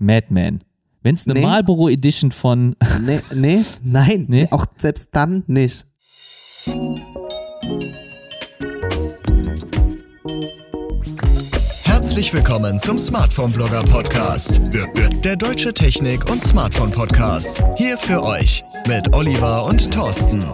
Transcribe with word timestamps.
Madman. 0.00 0.64
Wenn 1.02 1.14
es 1.14 1.26
eine 1.26 1.34
Nee. 1.34 1.46
Marlboro 1.46 1.88
Edition 1.90 2.30
von 2.32 2.74
Nee, 3.04 3.20
nee, 3.34 3.62
nein, 3.84 4.24
Nee? 4.28 4.48
auch 4.50 4.64
selbst 4.78 5.08
dann 5.12 5.44
nicht. 5.46 5.86
Herzlich 11.84 12.32
willkommen 12.34 12.78
zum 12.80 12.98
Smartphone 12.98 13.52
Blogger 13.52 13.82
Podcast. 13.84 14.60
Der 15.24 15.36
deutsche 15.36 15.72
Technik- 15.72 16.30
und 16.30 16.42
Smartphone 16.42 16.90
Podcast. 16.90 17.62
Hier 17.76 17.96
für 17.96 18.22
euch 18.22 18.62
mit 18.86 19.12
Oliver 19.14 19.64
und 19.64 19.90
Thorsten. 19.92 20.44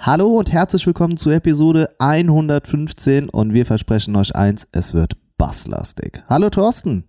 Hallo 0.00 0.38
und 0.38 0.52
herzlich 0.52 0.86
willkommen 0.86 1.16
zu 1.16 1.30
Episode 1.30 1.88
115 1.98 3.28
und 3.28 3.52
wir 3.54 3.64
versprechen 3.66 4.16
euch 4.16 4.34
eins, 4.34 4.66
es 4.72 4.92
wird 4.94 5.14
basslastig. 5.38 6.22
Hallo 6.28 6.50
Thorsten. 6.50 7.04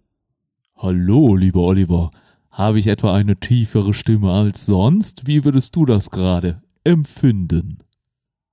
Hallo, 0.83 1.35
lieber 1.35 1.59
Oliver. 1.59 2.09
Habe 2.49 2.79
ich 2.79 2.87
etwa 2.87 3.13
eine 3.13 3.39
tiefere 3.39 3.93
Stimme 3.93 4.31
als 4.31 4.65
sonst? 4.65 5.27
Wie 5.27 5.45
würdest 5.45 5.75
du 5.75 5.85
das 5.85 6.09
gerade 6.09 6.63
empfinden? 6.83 7.77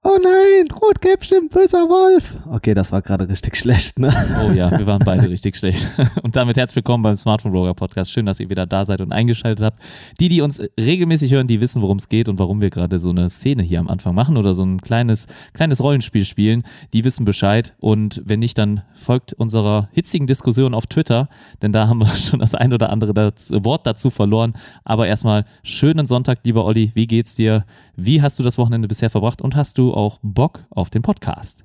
Oh 0.05 0.17
nein, 0.23 0.65
Rotkäppchen, 0.81 1.49
böser 1.49 1.89
Wolf. 1.89 2.37
Okay, 2.49 2.73
das 2.73 2.93
war 2.93 3.03
gerade 3.03 3.29
richtig 3.29 3.57
schlecht, 3.57 3.99
ne? 3.99 4.15
Oh 4.47 4.53
ja, 4.53 4.71
wir 4.71 4.87
waren 4.87 5.03
beide 5.05 5.29
richtig 5.29 5.57
schlecht. 5.57 5.91
Und 6.23 6.37
damit 6.37 6.57
herzlich 6.57 6.77
willkommen 6.77 7.03
beim 7.03 7.17
Smartphone 7.17 7.51
Blogger 7.51 7.75
Podcast. 7.75 8.13
Schön, 8.13 8.25
dass 8.25 8.39
ihr 8.39 8.49
wieder 8.49 8.65
da 8.65 8.85
seid 8.85 9.01
und 9.01 9.13
eingeschaltet 9.13 9.65
habt. 9.65 9.83
Die, 10.21 10.29
die 10.29 10.41
uns 10.41 10.63
regelmäßig 10.79 11.33
hören, 11.33 11.49
die 11.49 11.61
wissen, 11.61 11.83
worum 11.83 11.97
es 11.97 12.09
geht 12.09 12.29
und 12.29 12.39
warum 12.39 12.61
wir 12.61 12.71
gerade 12.71 13.01
so 13.01 13.11
eine 13.11 13.29
Szene 13.29 13.65
hier 13.65 13.81
am 13.81 13.89
Anfang 13.89 14.15
machen 14.15 14.37
oder 14.37 14.55
so 14.55 14.63
ein 14.63 14.81
kleines, 14.81 15.27
kleines 15.53 15.83
Rollenspiel 15.83 16.25
spielen. 16.25 16.63
Die 16.93 17.03
wissen 17.03 17.25
Bescheid. 17.25 17.75
Und 17.81 18.23
wenn 18.25 18.39
nicht, 18.39 18.57
dann 18.57 18.83
folgt 18.95 19.33
unserer 19.33 19.89
hitzigen 19.91 20.29
Diskussion 20.29 20.75
auf 20.75 20.87
Twitter, 20.87 21.29
denn 21.61 21.73
da 21.73 21.89
haben 21.89 21.99
wir 21.99 22.07
schon 22.17 22.39
das 22.39 22.55
ein 22.55 22.73
oder 22.73 22.91
andere 22.91 23.15
das 23.15 23.51
Wort 23.51 23.85
dazu 23.85 24.11
verloren. 24.11 24.55
Aber 24.85 25.09
erstmal 25.09 25.45
schönen 25.65 26.07
Sonntag, 26.07 26.39
lieber 26.45 26.65
Olli. 26.65 26.93
Wie 26.95 27.09
geht's 27.09 27.35
dir? 27.35 27.65
Wie 28.01 28.23
hast 28.23 28.39
du 28.39 28.45
das 28.45 28.59
Wochenende 28.59 28.87
bisher 28.87 29.11
verbracht 29.11 29.43
und 29.43 29.57
hast 29.57 29.77
du 29.77 29.93
auch 29.93 30.21
Bock 30.23 30.65
auf 30.71 30.89
den 30.89 31.03
Podcast? 31.03 31.65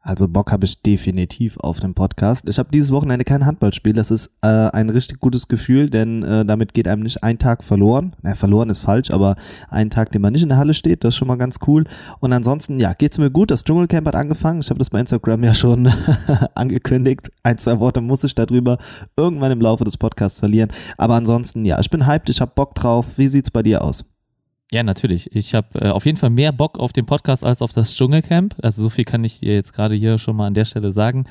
Also 0.00 0.26
Bock 0.26 0.50
habe 0.50 0.64
ich 0.64 0.80
definitiv 0.80 1.58
auf 1.58 1.80
den 1.80 1.92
Podcast. 1.92 2.48
Ich 2.48 2.58
habe 2.58 2.70
dieses 2.72 2.90
Wochenende 2.90 3.26
kein 3.26 3.44
Handballspiel. 3.44 3.92
Das 3.92 4.10
ist 4.10 4.30
äh, 4.40 4.46
ein 4.46 4.88
richtig 4.88 5.20
gutes 5.20 5.46
Gefühl, 5.46 5.90
denn 5.90 6.22
äh, 6.22 6.46
damit 6.46 6.72
geht 6.72 6.88
einem 6.88 7.02
nicht 7.02 7.22
ein 7.22 7.38
Tag 7.38 7.62
verloren. 7.62 8.16
Na, 8.22 8.34
verloren 8.34 8.70
ist 8.70 8.80
falsch, 8.80 9.10
aber 9.10 9.36
ein 9.68 9.90
Tag, 9.90 10.12
den 10.12 10.22
man 10.22 10.32
nicht 10.32 10.42
in 10.42 10.48
der 10.48 10.56
Halle 10.56 10.72
steht, 10.72 11.04
das 11.04 11.12
ist 11.12 11.18
schon 11.18 11.28
mal 11.28 11.36
ganz 11.36 11.58
cool. 11.66 11.84
Und 12.20 12.32
ansonsten, 12.32 12.80
ja, 12.80 12.94
geht's 12.94 13.18
mir 13.18 13.30
gut. 13.30 13.50
Das 13.50 13.64
Dschungelcamp 13.64 14.06
hat 14.06 14.16
angefangen. 14.16 14.60
Ich 14.60 14.70
habe 14.70 14.78
das 14.78 14.88
bei 14.88 15.00
Instagram 15.00 15.44
ja 15.44 15.52
schon 15.52 15.92
angekündigt. 16.54 17.30
Ein, 17.42 17.58
zwei 17.58 17.80
Worte 17.80 18.00
muss 18.00 18.24
ich 18.24 18.34
darüber 18.34 18.78
irgendwann 19.14 19.52
im 19.52 19.60
Laufe 19.60 19.84
des 19.84 19.98
Podcasts 19.98 20.38
verlieren. 20.38 20.72
Aber 20.96 21.16
ansonsten, 21.16 21.66
ja, 21.66 21.78
ich 21.80 21.90
bin 21.90 22.06
hyped, 22.06 22.30
ich 22.30 22.40
habe 22.40 22.52
Bock 22.54 22.74
drauf. 22.74 23.18
Wie 23.18 23.26
sieht's 23.26 23.50
bei 23.50 23.62
dir 23.62 23.84
aus? 23.84 24.06
Ja, 24.74 24.82
natürlich. 24.82 25.32
Ich 25.32 25.54
habe 25.54 25.68
äh, 25.80 25.90
auf 25.90 26.04
jeden 26.04 26.18
Fall 26.18 26.30
mehr 26.30 26.50
Bock 26.50 26.80
auf 26.80 26.92
den 26.92 27.06
Podcast 27.06 27.44
als 27.44 27.62
auf 27.62 27.72
das 27.72 27.94
Dschungelcamp. 27.94 28.56
Also 28.60 28.82
so 28.82 28.90
viel 28.90 29.04
kann 29.04 29.22
ich 29.22 29.38
dir 29.38 29.54
jetzt 29.54 29.72
gerade 29.72 29.94
hier 29.94 30.18
schon 30.18 30.34
mal 30.34 30.48
an 30.48 30.54
der 30.54 30.64
Stelle 30.64 30.90
sagen. 30.90 31.26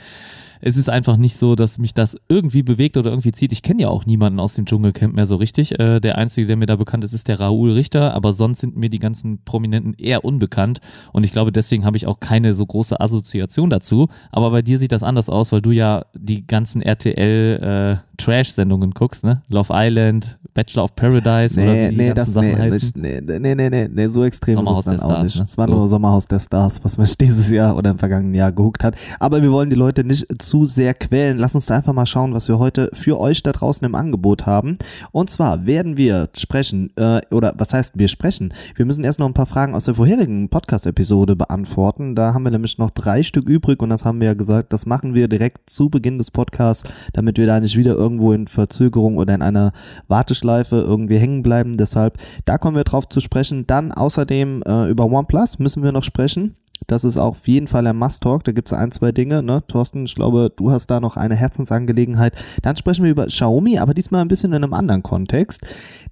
Es 0.61 0.77
ist 0.77 0.89
einfach 0.89 1.17
nicht 1.17 1.35
so, 1.35 1.55
dass 1.55 1.77
mich 1.77 1.94
das 1.94 2.16
irgendwie 2.30 2.63
bewegt 2.63 2.95
oder 2.95 3.09
irgendwie 3.09 3.33
zieht. 3.33 3.52
Ich 3.52 3.61
kenne 3.61 3.81
ja 3.81 3.89
auch 3.89 4.05
niemanden 4.05 4.39
aus 4.39 4.53
dem 4.53 4.66
Dschungelcamp 4.66 5.13
mehr 5.13 5.25
so 5.25 5.35
richtig. 5.35 5.77
Äh, 5.77 6.00
der 6.00 6.17
einzige, 6.17 6.47
der 6.47 6.55
mir 6.55 6.67
da 6.67 6.77
bekannt 6.77 7.03
ist, 7.03 7.11
ist 7.11 7.27
der 7.27 7.41
Raoul 7.41 7.73
Richter, 7.73 8.13
aber 8.13 8.31
sonst 8.31 8.61
sind 8.61 8.77
mir 8.77 8.89
die 8.89 9.00
ganzen 9.00 9.44
Prominenten 9.44 9.94
eher 9.95 10.23
unbekannt 10.23 10.80
und 11.11 11.25
ich 11.25 11.33
glaube, 11.33 11.52
deswegen 11.52 11.83
habe 11.83 11.97
ich 11.97 12.07
auch 12.07 12.22
keine 12.22 12.53
so 12.53 12.66
große 12.66 12.97
Assoziation 12.97 13.69
dazu. 13.69 14.07
Aber 14.31 14.52
bei 14.52 14.61
dir 14.61 14.78
sieht 14.78 14.94
das 14.94 15.03
anders 15.03 15.30
aus, 15.30 15.52
weil 15.52 15.61
du 15.61 15.72
ja 15.72 16.05
die 16.13 16.47
ganzen 16.47 16.81
RTL 16.81 18.00
äh, 18.00 18.12
Trash-Sendungen 18.23 18.91
guckst, 18.91 19.23
ne? 19.23 19.41
Love 19.49 19.69
Island, 19.73 20.38
Bachelor 20.53 20.83
of 20.85 20.95
Paradise 20.95 21.59
oder 21.61 21.73
wie 21.73 21.95
die 21.95 22.05
ganzen 22.13 22.31
Sachen 22.31 22.52
nee, 22.52 22.55
heißen. 22.57 22.91
nee, 22.95 23.21
nee, 23.21 23.55
nee, 23.55 23.69
nee, 23.69 23.89
nee, 23.91 24.07
so 24.07 24.23
extrem 24.23 24.55
Sommerhaus 24.55 24.85
ist 24.88 24.93
es 24.93 24.99
der 25.02 25.07
dann 25.07 25.09
auch 25.09 25.13
Stars, 25.19 25.25
nicht. 25.25 25.38
ne? 25.38 25.43
Es 25.45 25.57
war 25.57 25.66
So. 25.66 25.71
nur 25.75 25.88
Sommerhaus 25.88 26.28
der 26.28 26.39
Stars, 26.39 26.84
was 26.84 26.97
mich 26.97 27.17
dieses 27.17 27.50
Jahr 27.51 27.75
oder 27.75 27.91
im 27.91 27.97
vergangenen 27.97 28.34
Jahr 28.35 28.51
gehuckt 28.51 28.84
hat. 28.84 28.95
Aber 29.19 29.41
wir 29.41 29.51
wollen 29.51 29.69
die 29.69 29.75
Leute 29.75 30.03
nicht 30.03 30.25
zu 30.41 30.66
sehr 30.66 30.94
quälen. 30.94 31.38
Lass 31.38 31.56
uns 31.56 31.66
da 31.66 31.75
einfach 31.78 31.94
mal 31.94 32.06
schauen, 32.06 32.34
was 32.34 32.47
wir 32.47 32.59
heute 32.59 32.89
für 32.94 33.19
euch 33.19 33.44
da 33.44 33.51
draußen 33.51 33.85
im 33.85 33.95
Angebot 33.95 34.45
haben. 34.45 34.78
Und 35.11 35.29
zwar 35.29 35.66
werden 35.66 35.97
wir 35.97 36.29
sprechen, 36.38 36.91
äh, 36.95 37.22
oder 37.31 37.53
was 37.57 37.73
heißt 37.73 37.97
wir 37.97 38.07
sprechen? 38.07 38.53
Wir 38.75 38.85
müssen 38.85 39.03
erst 39.03 39.19
noch 39.19 39.28
ein 39.28 39.34
paar 39.34 39.45
Fragen 39.47 39.73
aus 39.75 39.85
der 39.85 39.95
vorherigen 39.95 40.50
Podcast-Episode 40.50 41.35
beantworten. 41.35 42.16
Da 42.16 42.34
haben 42.34 42.44
wir 42.44 42.51
nämlich 42.51 42.78
noch 42.78 42.91
drei 42.91 43.23
Stück 43.23 43.50
übrig 43.50 43.81
und 43.81 43.90
das 43.90 44.05
haben 44.05 44.19
wir 44.19 44.28
ja 44.28 44.34
gesagt, 44.34 44.72
das 44.73 44.85
machen 44.85 45.13
wir 45.13 45.28
direkt 45.28 45.69
zu 45.69 45.90
Beginn 45.90 46.17
des 46.17 46.31
Podcasts, 46.31 46.84
damit 47.13 47.38
wir 47.38 47.47
da 47.47 47.59
nicht 47.59 47.75
wieder 47.78 47.95
irgendwo 48.13 48.34
in 48.34 48.47
Verzögerung 48.47 49.18
oder 49.18 49.34
in 49.34 49.41
einer 49.41 49.74
Warteschleife 50.07 50.78
irgendwie 50.78 51.18
hängen 51.18 51.44
bleiben. 51.44 51.78
Deshalb, 51.78 52.18
da 52.46 52.57
kommen 52.57 52.78
wir 52.78 52.84
drauf 52.84 53.09
zu 53.09 53.19
sprechen. 53.19 53.66
Dann 53.68 53.91
außerdem 53.91 54.63
äh, 54.66 54.90
über 54.90 55.06
OnePlus 55.06 55.59
müssen 55.59 55.84
wir 55.84 55.91
noch 55.91 56.03
sprechen. 56.03 56.56
Das 56.88 57.06
ist 57.06 57.18
auf 57.18 57.47
jeden 57.47 57.68
Fall 57.68 57.88
ein 57.88 57.97
Must-Talk. 57.97 58.44
Da 58.44 58.52
gibt 58.52 58.68
es 58.68 58.73
ein, 58.73 58.91
zwei 58.91 59.12
Dinge. 59.13 59.41
Ne? 59.41 59.63
Thorsten, 59.68 60.06
ich 60.06 60.16
glaube, 60.16 60.52
du 60.56 60.72
hast 60.72 60.88
da 60.88 61.00
noch 61.00 61.16
eine 61.16 61.35
Herzensangelegenheit. 61.35 62.34
Dann 62.62 62.75
sprechen 62.75 63.03
wir 63.03 63.12
über 63.12 63.28
Xiaomi, 63.28 63.79
aber 63.79 63.94
diesmal 63.94 64.22
ein 64.22 64.28
bisschen 64.28 64.52
in 64.52 64.63
einem 64.63 64.73
anderen 64.73 65.02
Kontext. 65.02 65.62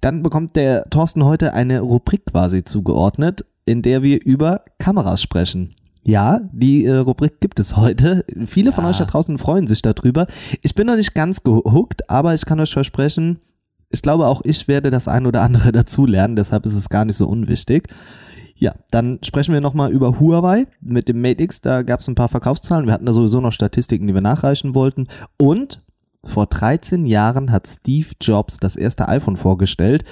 Dann 0.00 0.22
bekommt 0.22 0.56
der 0.56 0.88
Thorsten 0.88 1.24
heute 1.24 1.52
eine 1.52 1.80
Rubrik 1.80 2.24
quasi 2.26 2.64
zugeordnet, 2.64 3.44
in 3.66 3.82
der 3.82 4.02
wir 4.02 4.24
über 4.24 4.62
Kameras 4.78 5.20
sprechen. 5.20 5.74
Ja, 6.04 6.40
die 6.52 6.84
äh, 6.84 6.96
Rubrik 6.96 7.40
gibt 7.40 7.60
es 7.60 7.76
heute. 7.76 8.24
Viele 8.46 8.72
von 8.72 8.84
Ja. 8.84 8.90
euch 8.90 8.98
da 8.98 9.04
draußen 9.04 9.38
freuen 9.38 9.66
sich 9.68 9.82
darüber. 9.82 10.26
Ich 10.60 10.74
bin 10.74 10.86
noch 10.88 10.96
nicht 10.96 11.14
ganz 11.14 11.42
gehuckt, 11.42 12.10
aber 12.10 12.34
ich 12.34 12.44
kann 12.44 12.58
euch 12.60 12.72
versprechen, 12.72 13.38
ich 13.90 14.02
glaube 14.02 14.26
auch 14.26 14.40
ich 14.44 14.66
werde 14.68 14.90
das 14.90 15.06
ein 15.06 15.26
oder 15.26 15.42
andere 15.42 15.70
dazulernen, 15.72 16.34
deshalb 16.34 16.66
ist 16.66 16.74
es 16.74 16.88
gar 16.88 17.04
nicht 17.04 17.16
so 17.16 17.28
unwichtig. 17.28 17.88
Ja, 18.56 18.74
dann 18.90 19.18
sprechen 19.22 19.52
wir 19.54 19.60
nochmal 19.60 19.90
über 19.92 20.20
Huawei 20.20 20.66
mit 20.80 21.08
dem 21.08 21.20
Mate 21.20 21.42
X. 21.42 21.60
Da 21.60 21.82
gab 21.82 21.98
es 21.98 22.06
ein 22.06 22.14
paar 22.14 22.28
Verkaufszahlen. 22.28 22.86
Wir 22.86 22.92
hatten 22.92 23.06
da 23.06 23.12
sowieso 23.12 23.40
noch 23.40 23.50
Statistiken, 23.52 24.06
die 24.06 24.14
wir 24.14 24.20
nachreichen 24.20 24.76
wollten. 24.76 25.08
Und 25.36 25.82
vor 26.24 26.46
13 26.46 27.04
Jahren 27.04 27.50
hat 27.50 27.66
Steve 27.66 28.10
Jobs 28.20 28.58
das 28.58 28.76
erste 28.76 29.08
iPhone 29.08 29.36
vorgestellt. 29.36 30.04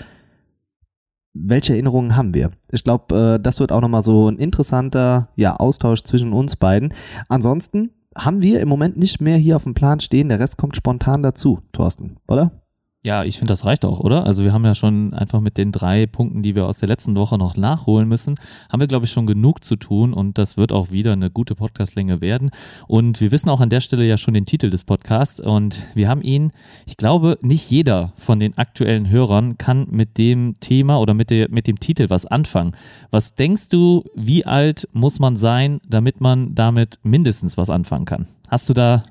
Welche 1.33 1.75
Erinnerungen 1.75 2.17
haben 2.17 2.35
wir? 2.35 2.51
Ich 2.71 2.83
glaube, 2.83 3.37
äh, 3.37 3.43
das 3.43 3.61
wird 3.61 3.71
auch 3.71 3.81
nochmal 3.81 4.03
so 4.03 4.29
ein 4.29 4.39
interessanter 4.39 5.29
ja, 5.37 5.57
Austausch 5.57 6.03
zwischen 6.03 6.33
uns 6.33 6.57
beiden. 6.57 6.93
Ansonsten 7.29 7.91
haben 8.17 8.43
wir 8.43 8.61
im 8.61 8.69
Moment 8.69 8.97
nicht 8.97 9.21
mehr 9.21 9.37
hier 9.37 9.57
auf 9.57 9.65
dem 9.65 9.75
Plan 9.75 10.01
stehen. 10.01 10.29
Der 10.29 10.41
Rest 10.41 10.59
kommt 10.59 10.77
spontan 10.77 11.23
dazu, 11.23 11.61
Thorsten, 11.73 12.17
oder? 12.27 12.60
Ja, 13.03 13.25
ich 13.25 13.39
finde, 13.39 13.53
das 13.53 13.65
reicht 13.65 13.87
auch, 13.87 13.99
oder? 14.01 14.27
Also 14.27 14.45
wir 14.45 14.53
haben 14.53 14.65
ja 14.67 14.75
schon 14.75 15.15
einfach 15.15 15.41
mit 15.41 15.57
den 15.57 15.73
drei 15.73 16.07
Punkten, 16.07 16.43
die 16.43 16.55
wir 16.55 16.67
aus 16.67 16.79
der 16.81 16.89
letzten 16.89 17.17
Woche 17.17 17.39
noch 17.39 17.57
nachholen 17.57 18.07
müssen, 18.07 18.35
haben 18.71 18.81
wir, 18.81 18.89
glaube 18.89 19.07
ich, 19.07 19.11
schon 19.11 19.27
genug 19.27 19.65
zu 19.65 19.77
tun 19.77 20.13
und 20.13 20.37
das 20.37 20.59
wird 20.59 20.71
auch 20.71 20.91
wieder 20.91 21.15
eine 21.15 21.31
gute 21.31 21.55
Podcastlänge 21.55 22.21
werden. 22.21 22.51
Und 22.89 23.23
wir 23.23 23.31
wissen 23.31 23.49
auch 23.49 23.63
an 23.63 23.71
der 23.71 23.81
Stelle 23.81 24.05
ja 24.05 24.19
schon 24.19 24.35
den 24.35 24.45
Titel 24.45 24.69
des 24.69 24.85
Podcasts 24.85 25.41
und 25.41 25.87
wir 25.95 26.11
haben 26.11 26.21
ihn, 26.21 26.53
ich 26.85 26.99
glaube, 26.99 27.39
nicht 27.41 27.71
jeder 27.71 28.13
von 28.17 28.39
den 28.39 28.59
aktuellen 28.59 29.09
Hörern 29.09 29.57
kann 29.57 29.87
mit 29.91 30.19
dem 30.19 30.61
Thema 30.61 31.01
oder 31.01 31.15
mit, 31.15 31.31
der, 31.31 31.51
mit 31.51 31.67
dem 31.69 31.81
Titel 31.81 32.11
was 32.11 32.27
anfangen. 32.27 32.77
Was 33.11 33.35
denkst 33.35 33.71
du, 33.71 34.05
wie 34.15 34.45
alt 34.45 34.87
muss 34.93 35.19
man 35.21 35.37
sein, 35.37 35.81
damit 35.89 36.21
man 36.21 36.55
damit 36.55 36.99
mindestens 37.03 37.57
was 37.57 37.71
anfangen 37.71 38.05
kann? 38.05 38.27
Hast 38.49 38.69
du 38.69 38.75
da, 38.75 39.03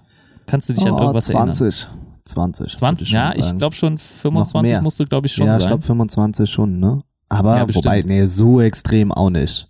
kannst 0.45 0.69
du 0.69 0.73
dich 0.73 0.85
an 0.85 0.93
Oh, 0.93 0.99
irgendwas 0.99 1.29
erinnern? 1.29 1.55
20. 1.55 1.87
20. 2.29 2.75
20, 2.77 3.09
ja, 3.11 3.31
ich 3.35 3.57
glaube 3.57 3.75
schon 3.75 3.97
25 3.97 4.71
mehr. 4.71 4.81
musst 4.81 4.99
du, 4.99 5.05
glaube 5.05 5.27
ich, 5.27 5.33
schon 5.33 5.47
ja, 5.47 5.55
ich 5.57 5.63
sein. 5.63 5.69
glaube 5.69 5.83
25 5.83 6.49
schon, 6.49 6.79
ne? 6.79 7.01
Aber 7.29 7.57
Ja, 7.57 7.75
wobei, 7.75 8.01
nee, 8.01 8.25
so 8.25 8.59
extrem 8.61 9.11
auch 9.11 9.29
nicht. 9.29 9.68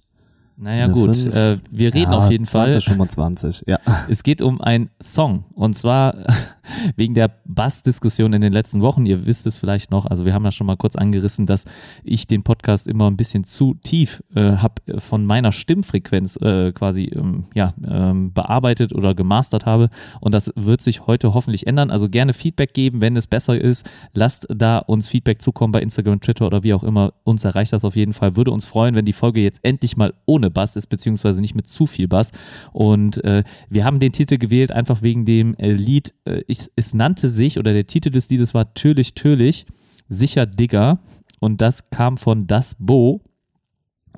Naja, 0.61 0.85
eine 0.85 0.93
gut. 0.93 1.25
Äh, 1.27 1.57
wir 1.71 1.93
reden 1.93 2.11
ja, 2.11 2.17
auf 2.17 2.29
jeden 2.29 2.45
20, 2.45 2.83
Fall. 2.83 2.93
25, 2.93 3.63
ja. 3.65 3.79
Es 4.09 4.23
geht 4.23 4.41
um 4.41 4.59
einen 4.59 4.89
Song. 5.01 5.45
Und 5.53 5.77
zwar 5.77 6.15
wegen 6.97 7.13
der 7.13 7.31
Bass-Diskussion 7.45 8.33
in 8.33 8.41
den 8.41 8.51
letzten 8.51 8.81
Wochen. 8.81 9.05
Ihr 9.05 9.25
wisst 9.25 9.47
es 9.47 9.55
vielleicht 9.55 9.89
noch. 9.89 10.05
Also, 10.05 10.25
wir 10.25 10.33
haben 10.33 10.43
ja 10.43 10.51
schon 10.51 10.67
mal 10.67 10.75
kurz 10.75 10.97
angerissen, 10.97 11.45
dass 11.45 11.63
ich 12.03 12.27
den 12.27 12.43
Podcast 12.43 12.89
immer 12.89 13.09
ein 13.09 13.15
bisschen 13.15 13.45
zu 13.45 13.73
tief 13.75 14.21
äh, 14.35 14.57
habe 14.57 14.99
von 14.99 15.25
meiner 15.25 15.53
Stimmfrequenz 15.53 16.35
äh, 16.37 16.73
quasi 16.73 17.05
ähm, 17.05 17.45
ja, 17.53 17.73
ähm, 17.87 18.33
bearbeitet 18.33 18.93
oder 18.93 19.15
gemastert 19.15 19.65
habe. 19.65 19.89
Und 20.19 20.33
das 20.33 20.51
wird 20.57 20.81
sich 20.81 21.07
heute 21.07 21.33
hoffentlich 21.33 21.67
ändern. 21.67 21.89
Also, 21.89 22.09
gerne 22.09 22.33
Feedback 22.33 22.73
geben, 22.73 22.99
wenn 22.99 23.15
es 23.15 23.27
besser 23.27 23.59
ist. 23.59 23.89
Lasst 24.13 24.45
da 24.53 24.79
uns 24.79 25.07
Feedback 25.07 25.41
zukommen 25.41 25.71
bei 25.71 25.81
Instagram, 25.81 26.19
Twitter 26.19 26.45
oder 26.45 26.63
wie 26.63 26.73
auch 26.73 26.83
immer. 26.83 27.13
Uns 27.23 27.45
erreicht 27.45 27.71
das 27.71 27.85
auf 27.85 27.95
jeden 27.95 28.11
Fall. 28.11 28.35
Würde 28.35 28.51
uns 28.51 28.65
freuen, 28.65 28.95
wenn 28.95 29.05
die 29.05 29.13
Folge 29.13 29.39
jetzt 29.39 29.61
endlich 29.63 29.95
mal 29.95 30.13
ohne 30.25 30.48
Bass 30.51 30.75
ist, 30.75 30.87
beziehungsweise 30.87 31.41
nicht 31.41 31.55
mit 31.55 31.67
zu 31.67 31.87
viel 31.87 32.07
Bass. 32.07 32.31
Und 32.71 33.23
äh, 33.23 33.43
wir 33.69 33.85
haben 33.85 33.99
den 33.99 34.11
Titel 34.11 34.37
gewählt, 34.37 34.71
einfach 34.71 35.01
wegen 35.01 35.25
dem 35.25 35.55
äh, 35.55 35.71
Lied. 35.71 36.13
Äh, 36.25 36.41
ich, 36.47 36.69
es 36.75 36.93
nannte 36.93 37.29
sich, 37.29 37.57
oder 37.57 37.73
der 37.73 37.87
Titel 37.87 38.09
des 38.09 38.29
Liedes 38.29 38.53
war 38.53 38.73
Türlich, 38.73 39.13
Türlich, 39.13 39.65
sicher 40.07 40.45
Digger. 40.45 40.99
Und 41.39 41.61
das 41.61 41.89
kam 41.89 42.17
von 42.17 42.47
Das 42.47 42.75
Bo. 42.79 43.21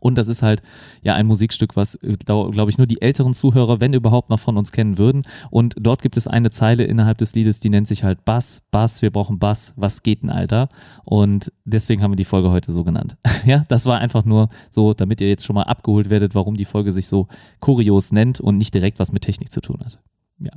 Und 0.02 0.18
das 0.18 0.28
ist 0.28 0.42
halt 0.42 0.62
ja 1.02 1.14
ein 1.14 1.28
Musikstück, 1.28 1.76
was, 1.76 1.98
glaube 2.26 2.52
glaub 2.52 2.68
ich, 2.68 2.78
nur 2.78 2.88
die 2.88 3.02
älteren 3.02 3.34
Zuhörer, 3.34 3.80
wenn 3.80 3.94
überhaupt, 3.94 4.30
noch 4.30 4.40
von 4.40 4.58
uns 4.58 4.72
kennen 4.72 4.98
würden. 4.98 5.22
Und 5.52 5.76
dort 5.80 6.02
gibt 6.02 6.18
es 6.18 6.28
eine 6.28 6.50
Zeile 6.50 6.84
innerhalb 6.84 7.20
des 7.20 7.34
Liedes, 7.36 7.60
die 7.60 7.70
nennt 7.70 7.88
sich 7.88 8.04
halt 8.04 8.26
Bass, 8.26 8.64
Bass, 8.72 9.02
wir 9.02 9.12
brauchen 9.12 9.40
Bass, 9.40 9.74
was 9.78 10.04
geht 10.04 10.24
denn, 10.24 10.30
Alter? 10.30 10.70
Und 11.06 11.54
deswegen 11.66 12.02
haben 12.02 12.12
wir 12.12 12.18
die 12.18 12.26
Folge 12.26 12.52
heute 12.52 12.74
so 12.74 12.84
genannt. 12.84 13.16
ja, 13.46 13.64
das 13.68 13.86
war 13.86 14.00
einfach 14.00 14.26
nur 14.26 14.50
so, 14.72 14.94
damit 14.94 15.22
ihr 15.22 15.30
jetzt 15.30 15.46
schon 15.46 15.54
mal 15.54 15.64
abgeholt 15.64 16.10
werdet, 16.10 16.36
warum 16.36 16.56
die 16.56 16.66
Folge 16.66 16.92
sich 16.92 17.08
so 17.08 17.28
kurios 17.60 18.12
nennt 18.12 18.40
und 18.40 18.58
nicht 18.58 18.74
direkt 18.74 19.00
was 19.00 19.12
mit 19.12 19.22
Technik 19.22 19.52
zu 19.52 19.62
tun 19.62 19.80
hat. 19.86 20.00
Ja. 20.40 20.52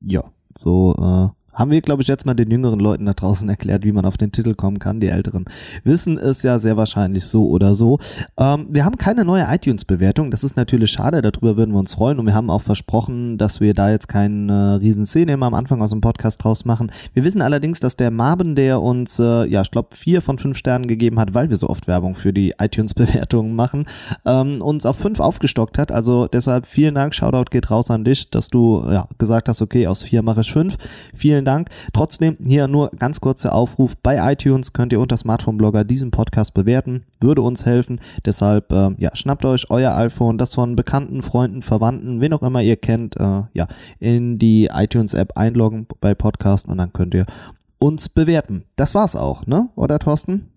Ja, 0.00 0.24
so 0.56 0.94
äh, 1.34 1.43
haben 1.54 1.70
wir, 1.70 1.80
glaube 1.80 2.02
ich, 2.02 2.08
jetzt 2.08 2.26
mal 2.26 2.34
den 2.34 2.50
jüngeren 2.50 2.80
Leuten 2.80 3.06
da 3.06 3.12
draußen 3.12 3.48
erklärt, 3.48 3.84
wie 3.84 3.92
man 3.92 4.04
auf 4.04 4.16
den 4.16 4.32
Titel 4.32 4.54
kommen 4.54 4.78
kann. 4.78 5.00
Die 5.00 5.08
Älteren 5.08 5.44
wissen 5.84 6.18
es 6.18 6.42
ja 6.42 6.58
sehr 6.58 6.76
wahrscheinlich 6.76 7.26
so 7.26 7.46
oder 7.46 7.74
so. 7.74 7.98
Ähm, 8.36 8.66
wir 8.70 8.84
haben 8.84 8.98
keine 8.98 9.24
neue 9.24 9.46
iTunes-Bewertung. 9.48 10.30
Das 10.30 10.44
ist 10.44 10.56
natürlich 10.56 10.90
schade. 10.90 11.22
Darüber 11.22 11.56
würden 11.56 11.72
wir 11.72 11.78
uns 11.78 11.94
freuen. 11.94 12.18
Und 12.18 12.26
wir 12.26 12.34
haben 12.34 12.50
auch 12.50 12.62
versprochen, 12.62 13.38
dass 13.38 13.60
wir 13.60 13.74
da 13.74 13.90
jetzt 13.90 14.08
keine 14.08 14.52
äh, 14.52 14.74
Riesenszene 14.76 15.32
immer 15.32 15.46
am 15.46 15.54
Anfang 15.54 15.80
aus 15.82 15.90
dem 15.90 16.00
Podcast 16.00 16.42
draus 16.42 16.64
machen. 16.64 16.90
Wir 17.12 17.24
wissen 17.24 17.42
allerdings, 17.42 17.80
dass 17.80 17.96
der 17.96 18.10
Marben, 18.10 18.54
der 18.54 18.80
uns, 18.80 19.18
äh, 19.18 19.46
ja, 19.46 19.62
ich 19.62 19.70
glaube, 19.70 19.94
vier 19.94 20.22
von 20.22 20.38
fünf 20.38 20.56
Sternen 20.56 20.86
gegeben 20.86 21.18
hat, 21.18 21.34
weil 21.34 21.50
wir 21.50 21.56
so 21.56 21.68
oft 21.68 21.86
Werbung 21.86 22.14
für 22.14 22.32
die 22.32 22.54
iTunes-Bewertungen 22.58 23.54
machen, 23.54 23.86
ähm, 24.24 24.60
uns 24.60 24.86
auf 24.86 24.96
fünf 24.96 25.20
aufgestockt 25.20 25.78
hat. 25.78 25.92
Also 25.92 26.26
deshalb 26.26 26.66
vielen 26.66 26.94
Dank. 26.94 27.14
Shoutout 27.14 27.50
geht 27.50 27.70
raus 27.70 27.90
an 27.90 28.04
dich, 28.04 28.30
dass 28.30 28.48
du 28.48 28.84
ja, 28.88 29.06
gesagt 29.18 29.48
hast, 29.48 29.62
okay, 29.62 29.86
aus 29.86 30.02
vier 30.02 30.22
mache 30.22 30.40
ich 30.40 30.52
fünf. 30.52 30.76
Vielen 31.14 31.43
vielen 31.44 31.64
Dank. 31.64 31.68
Trotzdem 31.92 32.36
hier 32.42 32.68
nur 32.68 32.90
ganz 32.98 33.20
kurzer 33.20 33.52
Aufruf. 33.52 33.96
Bei 34.02 34.32
iTunes 34.32 34.72
könnt 34.72 34.92
ihr 34.92 35.00
unter 35.00 35.16
Smartphone-Blogger 35.16 35.84
diesen 35.84 36.10
Podcast 36.10 36.54
bewerten. 36.54 37.04
Würde 37.20 37.42
uns 37.42 37.64
helfen. 37.66 38.00
Deshalb, 38.24 38.72
äh, 38.72 38.90
ja, 38.98 39.14
schnappt 39.14 39.44
euch 39.44 39.70
euer 39.70 39.94
iPhone, 39.96 40.38
das 40.38 40.54
von 40.54 40.76
Bekannten, 40.76 41.22
Freunden, 41.22 41.62
Verwandten, 41.62 42.20
wen 42.20 42.32
auch 42.32 42.42
immer 42.42 42.62
ihr 42.62 42.76
kennt, 42.76 43.16
äh, 43.16 43.42
ja, 43.52 43.68
in 43.98 44.38
die 44.38 44.70
iTunes-App 44.72 45.36
einloggen 45.36 45.86
bei 46.00 46.14
Podcast 46.14 46.68
und 46.68 46.78
dann 46.78 46.92
könnt 46.92 47.14
ihr 47.14 47.26
uns 47.78 48.08
bewerten. 48.08 48.64
Das 48.76 48.94
war's 48.94 49.14
auch, 49.14 49.46
ne? 49.46 49.68
Oder 49.76 49.98
Thorsten? 49.98 50.53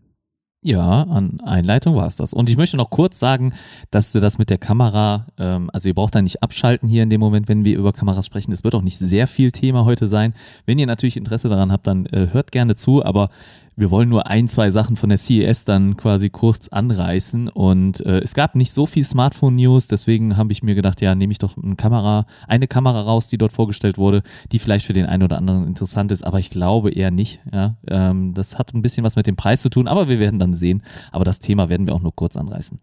Ja, 0.64 1.04
an 1.04 1.40
Einleitung 1.42 1.96
war 1.96 2.08
es 2.08 2.16
das. 2.16 2.34
Und 2.34 2.50
ich 2.50 2.58
möchte 2.58 2.78
noch 2.78 2.90
kurz 2.90 3.20
sagen, 3.20 3.54
dass 3.92 4.12
das 4.12 4.40
mit 4.40 4.50
der 4.50 4.58
Kamera, 4.58 5.28
ähm, 5.38 5.70
also 5.72 5.88
ihr 5.88 5.94
braucht 5.94 6.16
da 6.16 6.22
nicht 6.22 6.42
abschalten 6.42 6.90
hier 6.90 7.04
in 7.04 7.12
dem 7.12 7.22
Moment, 7.22 7.48
wenn 7.48 7.64
wir 7.64 7.78
über 7.78 7.94
Kameras 7.94 8.26
sprechen. 8.26 8.52
Es 8.52 8.64
wird 8.64 8.74
auch 8.74 8.82
nicht 8.82 8.98
sehr 8.98 9.28
viel 9.28 9.52
Thema 9.52 9.86
heute 9.86 10.08
sein. 10.08 10.34
Wenn 10.66 10.80
ihr 10.80 10.88
natürlich 10.88 11.16
Interesse 11.16 11.48
daran 11.48 11.72
habt, 11.72 11.86
dann 11.86 12.08
äh, 12.08 12.30
hört 12.32 12.52
gerne 12.52 12.76
zu, 12.76 13.06
aber 13.06 13.30
wir 13.78 13.92
wollen 13.92 14.10
nur 14.10 14.26
ein, 14.26 14.48
zwei 14.48 14.72
Sachen 14.72 14.96
von 14.96 15.10
der 15.10 15.20
CES 15.20 15.64
dann 15.64 15.98
quasi 15.98 16.32
kurz 16.32 16.68
anreißen. 16.68 17.48
Und 17.48 18.04
äh, 18.06 18.20
es 18.20 18.34
gab 18.34 18.56
nicht 18.56 18.72
so 18.72 18.88
viel 18.88 19.04
Smartphone-News, 19.04 19.88
deswegen 19.88 20.36
habe 20.36 20.52
ich 20.52 20.64
mir 20.64 20.74
gedacht, 20.74 21.00
ja, 21.00 21.14
nehme 21.14 21.32
ich 21.32 21.38
doch 21.38 21.56
eine 21.56 21.76
Kamera, 21.76 22.26
eine 22.48 22.68
Kamera 22.68 23.02
raus, 23.02 23.28
die 23.28 23.38
dort 23.38 23.54
vorgestellt 23.54 24.00
wurde, 24.00 24.24
die 24.52 24.58
vielleicht 24.58 24.88
für 24.88 24.94
den 24.94 25.06
einen 25.06 25.22
oder 25.22 25.38
anderen 25.38 25.68
interessant 25.68 26.12
ist, 26.12 26.26
aber 26.26 26.40
ich 26.40 26.50
glaube 26.50 26.92
eher 26.92 27.12
nicht. 27.12 27.40
Ja? 27.54 27.78
Ähm, 27.88 28.34
das 28.34 28.58
hat 28.58 28.74
ein 28.74 28.82
bisschen 28.82 29.04
was 29.04 29.16
mit 29.16 29.28
dem 29.28 29.36
Preis 29.36 29.62
zu 29.62 29.70
tun, 29.70 29.88
aber 29.88 30.10
wir 30.10 30.18
werden 30.18 30.40
dann 30.40 30.56
sehen. 30.56 30.82
Aber 31.12 31.24
das 31.24 31.40
Thema 31.40 31.70
werden 31.70 31.86
wir 31.86 31.94
auch 31.94 32.02
nur 32.02 32.16
kurz 32.16 32.36
anreißen. 32.36 32.80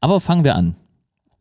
Aber 0.00 0.20
fangen 0.20 0.44
wir 0.44 0.54
an, 0.54 0.74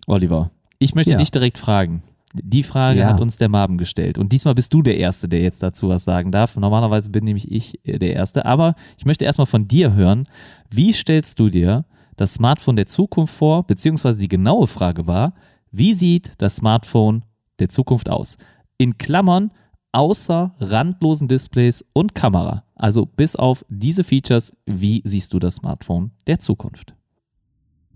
Oliver. 0.08 0.52
Ich 0.78 0.94
möchte 0.94 1.14
ja. 1.14 1.18
dich 1.18 1.32
direkt 1.32 1.58
fragen. 1.58 2.04
Die 2.34 2.64
Frage 2.64 3.00
ja. 3.00 3.08
hat 3.08 3.22
uns 3.22 3.38
der 3.38 3.50
Marben 3.50 3.78
gestellt. 3.78 4.18
Und 4.18 4.32
diesmal 4.32 4.54
bist 4.54 4.74
du 4.74 4.82
der 4.84 4.98
Erste, 4.98 5.28
der 5.28 5.42
jetzt 5.42 5.64
dazu 5.64 5.90
was 5.90 6.04
sagen 6.04 6.32
darf. 6.32 6.56
Normalerweise 6.56 7.10
bin 7.10 7.24
nämlich 7.24 7.52
ich 7.52 7.86
äh, 7.88 7.98
der 7.98 8.14
Erste. 8.14 8.46
Aber 8.46 8.76
ich 8.98 9.06
möchte 9.06 9.26
erstmal 9.26 9.48
von 9.48 9.68
dir 9.68 9.94
hören, 9.94 10.28
wie 10.70 10.94
stellst 10.94 11.40
du 11.40 11.50
dir 11.50 11.86
das 12.18 12.36
Smartphone 12.36 12.76
der 12.76 12.86
Zukunft 12.86 13.34
vor? 13.34 13.64
Beziehungsweise 13.64 14.20
die 14.20 14.28
genaue 14.28 14.68
Frage 14.68 15.08
war, 15.08 15.34
wie 15.72 15.94
sieht 15.94 16.34
das 16.38 16.58
Smartphone 16.58 17.26
der 17.60 17.70
Zukunft 17.70 18.10
aus? 18.10 18.38
In 18.78 18.98
Klammern, 18.98 19.52
außer 19.92 20.54
randlosen 20.60 21.28
Displays 21.28 21.84
und 21.94 22.14
Kamera. 22.14 22.64
Also 22.76 23.06
bis 23.06 23.36
auf 23.36 23.66
diese 23.70 24.04
Features, 24.04 24.54
wie 24.66 25.02
siehst 25.04 25.34
du 25.34 25.40
das 25.40 25.56
Smartphone 25.56 26.12
der 26.28 26.40
Zukunft? 26.40 26.94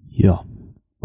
Ja, 0.10 0.44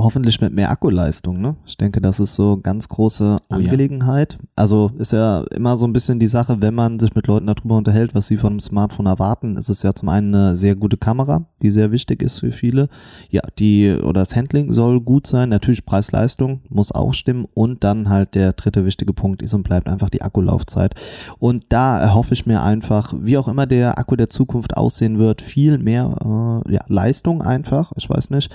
Hoffentlich 0.00 0.40
mit 0.40 0.52
mehr 0.54 0.70
Akkuleistung, 0.70 1.40
ne? 1.40 1.56
Ich 1.66 1.76
denke, 1.76 2.00
das 2.00 2.20
ist 2.20 2.36
so 2.36 2.56
ganz 2.56 2.88
große 2.88 3.38
Angelegenheit. 3.48 4.38
Oh, 4.38 4.42
ja. 4.42 4.48
Also 4.54 4.92
ist 4.96 5.12
ja 5.12 5.42
immer 5.56 5.76
so 5.76 5.88
ein 5.88 5.92
bisschen 5.92 6.20
die 6.20 6.28
Sache, 6.28 6.60
wenn 6.60 6.74
man 6.74 7.00
sich 7.00 7.16
mit 7.16 7.26
Leuten 7.26 7.48
darüber 7.48 7.76
unterhält, 7.76 8.14
was 8.14 8.28
sie 8.28 8.36
von 8.36 8.52
einem 8.52 8.60
Smartphone 8.60 9.06
erwarten, 9.06 9.56
ist 9.56 9.68
es 9.68 9.82
ja 9.82 9.92
zum 9.94 10.08
einen 10.08 10.32
eine 10.32 10.56
sehr 10.56 10.76
gute 10.76 10.98
Kamera, 10.98 11.46
die 11.62 11.70
sehr 11.70 11.90
wichtig 11.90 12.22
ist 12.22 12.38
für 12.38 12.52
viele. 12.52 12.88
Ja, 13.28 13.42
die 13.58 13.90
oder 13.90 14.20
das 14.20 14.36
Handling 14.36 14.72
soll 14.72 15.00
gut 15.00 15.26
sein, 15.26 15.48
natürlich 15.48 15.84
Preis-Leistung 15.84 16.60
muss 16.68 16.92
auch 16.92 17.12
stimmen 17.12 17.48
und 17.52 17.82
dann 17.82 18.08
halt 18.08 18.36
der 18.36 18.52
dritte 18.52 18.84
wichtige 18.84 19.12
Punkt 19.12 19.42
ist 19.42 19.52
und 19.52 19.64
bleibt 19.64 19.88
einfach 19.88 20.10
die 20.10 20.22
Akkulaufzeit. 20.22 20.94
Und 21.40 21.64
da 21.70 21.98
erhoffe 21.98 22.34
ich 22.34 22.46
mir 22.46 22.62
einfach, 22.62 23.14
wie 23.18 23.36
auch 23.36 23.48
immer 23.48 23.66
der 23.66 23.98
Akku 23.98 24.14
der 24.14 24.28
Zukunft 24.28 24.76
aussehen 24.76 25.18
wird, 25.18 25.42
viel 25.42 25.76
mehr 25.76 26.62
äh, 26.68 26.72
ja, 26.72 26.84
Leistung 26.86 27.42
einfach. 27.42 27.90
Ich 27.96 28.08
weiß 28.08 28.30
nicht 28.30 28.48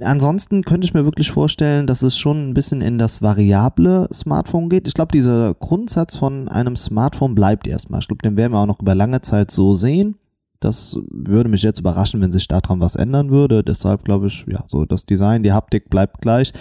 Ansonsten 0.00 0.62
könnte 0.62 0.86
ich 0.86 0.94
mir 0.94 1.04
wirklich 1.04 1.30
vorstellen, 1.30 1.86
dass 1.86 2.02
es 2.02 2.16
schon 2.16 2.48
ein 2.48 2.54
bisschen 2.54 2.80
in 2.80 2.96
das 2.96 3.20
variable 3.20 4.08
Smartphone 4.12 4.70
geht. 4.70 4.88
Ich 4.88 4.94
glaube, 4.94 5.12
dieser 5.12 5.54
Grundsatz 5.54 6.16
von 6.16 6.48
einem 6.48 6.76
Smartphone 6.76 7.34
bleibt 7.34 7.66
erstmal. 7.66 8.00
Ich 8.00 8.08
glaube, 8.08 8.22
den 8.22 8.36
werden 8.36 8.52
wir 8.52 8.58
auch 8.58 8.66
noch 8.66 8.80
über 8.80 8.94
lange 8.94 9.20
Zeit 9.20 9.50
so 9.50 9.74
sehen. 9.74 10.16
Das 10.60 10.96
würde 11.10 11.50
mich 11.50 11.62
jetzt 11.62 11.80
überraschen, 11.80 12.20
wenn 12.20 12.30
sich 12.30 12.46
daran 12.46 12.80
was 12.80 12.94
ändern 12.94 13.30
würde. 13.30 13.64
Deshalb 13.64 14.04
glaube 14.04 14.28
ich, 14.28 14.46
ja, 14.48 14.64
so 14.68 14.84
das 14.84 15.04
Design, 15.04 15.42
die 15.42 15.52
Haptik 15.52 15.90
bleibt 15.90 16.20
gleich. 16.20 16.52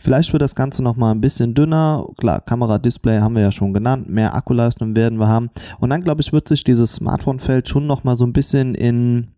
Vielleicht 0.00 0.32
wird 0.32 0.42
das 0.42 0.56
Ganze 0.56 0.82
noch 0.82 0.96
mal 0.96 1.12
ein 1.12 1.20
bisschen 1.20 1.54
dünner. 1.54 2.04
Klar, 2.18 2.40
Kamera, 2.40 2.78
Display 2.78 3.20
haben 3.20 3.36
wir 3.36 3.42
ja 3.42 3.52
schon 3.52 3.72
genannt. 3.72 4.08
Mehr 4.08 4.34
Akkuleistung 4.34 4.96
werden 4.96 5.20
wir 5.20 5.28
haben. 5.28 5.50
Und 5.78 5.90
dann 5.90 6.02
glaube 6.02 6.20
ich, 6.20 6.32
wird 6.32 6.48
sich 6.48 6.64
dieses 6.64 6.94
Smartphone-Feld 6.94 7.68
schon 7.68 7.86
noch 7.86 8.02
mal 8.02 8.16
so 8.16 8.26
ein 8.26 8.32
bisschen 8.32 8.74
in 8.74 9.28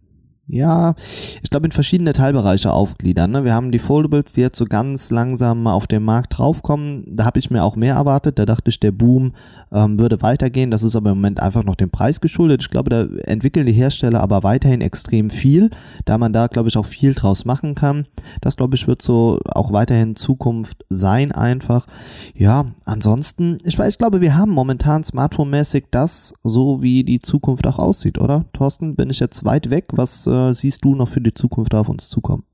ja, 0.48 0.94
ich 1.42 1.50
glaube, 1.50 1.66
in 1.66 1.72
verschiedene 1.72 2.12
Teilbereiche 2.12 2.72
aufgliedern. 2.72 3.32
Ne? 3.32 3.44
Wir 3.44 3.52
haben 3.52 3.72
die 3.72 3.80
Foldables, 3.80 4.32
die 4.32 4.42
jetzt 4.42 4.58
so 4.58 4.64
ganz 4.64 5.10
langsam 5.10 5.66
auf 5.66 5.88
den 5.88 6.04
Markt 6.04 6.38
draufkommen. 6.38 7.04
Da 7.16 7.24
habe 7.24 7.40
ich 7.40 7.50
mir 7.50 7.64
auch 7.64 7.74
mehr 7.74 7.96
erwartet. 7.96 8.38
Da 8.38 8.46
dachte 8.46 8.70
ich, 8.70 8.78
der 8.78 8.92
Boom 8.92 9.32
ähm, 9.72 9.98
würde 9.98 10.22
weitergehen. 10.22 10.70
Das 10.70 10.84
ist 10.84 10.94
aber 10.94 11.10
im 11.10 11.16
Moment 11.18 11.40
einfach 11.40 11.64
noch 11.64 11.74
dem 11.74 11.90
Preis 11.90 12.20
geschuldet. 12.20 12.62
Ich 12.62 12.70
glaube, 12.70 12.90
da 12.90 13.06
entwickeln 13.24 13.66
die 13.66 13.72
Hersteller 13.72 14.20
aber 14.20 14.44
weiterhin 14.44 14.80
extrem 14.80 15.30
viel, 15.30 15.70
da 16.04 16.16
man 16.16 16.32
da, 16.32 16.46
glaube 16.46 16.68
ich, 16.68 16.76
auch 16.76 16.86
viel 16.86 17.14
draus 17.14 17.44
machen 17.44 17.74
kann. 17.74 18.06
Das, 18.40 18.56
glaube 18.56 18.76
ich, 18.76 18.86
wird 18.86 19.02
so 19.02 19.40
auch 19.46 19.72
weiterhin 19.72 20.14
Zukunft 20.14 20.84
sein 20.88 21.32
einfach. 21.32 21.86
Ja, 22.34 22.66
ansonsten, 22.84 23.58
ich 23.64 23.76
weiß, 23.76 23.94
ich 23.94 23.98
glaube, 23.98 24.20
wir 24.20 24.36
haben 24.36 24.52
momentan 24.52 25.02
Smartphone-mäßig 25.02 25.86
das, 25.90 26.34
so 26.44 26.82
wie 26.82 27.02
die 27.02 27.18
Zukunft 27.18 27.66
auch 27.66 27.80
aussieht, 27.80 28.18
oder? 28.18 28.44
Thorsten, 28.52 28.94
bin 28.94 29.10
ich 29.10 29.18
jetzt 29.18 29.44
weit 29.44 29.70
weg? 29.70 29.86
Was 29.92 30.26
äh, 30.36 30.54
siehst 30.54 30.84
du 30.84 30.94
noch 30.94 31.08
für 31.08 31.20
die 31.20 31.34
Zukunft 31.34 31.74
auf 31.74 31.88
uns 31.88 32.08
zukommen? 32.08 32.44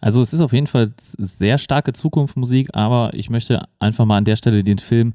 Also 0.00 0.22
es 0.22 0.32
ist 0.32 0.40
auf 0.40 0.52
jeden 0.52 0.66
Fall 0.66 0.92
sehr 0.96 1.58
starke 1.58 1.92
Zukunftsmusik, 1.92 2.70
aber 2.74 3.10
ich 3.12 3.28
möchte 3.28 3.68
einfach 3.78 4.06
mal 4.06 4.16
an 4.16 4.24
der 4.24 4.36
Stelle 4.36 4.64
den 4.64 4.78
Film 4.78 5.14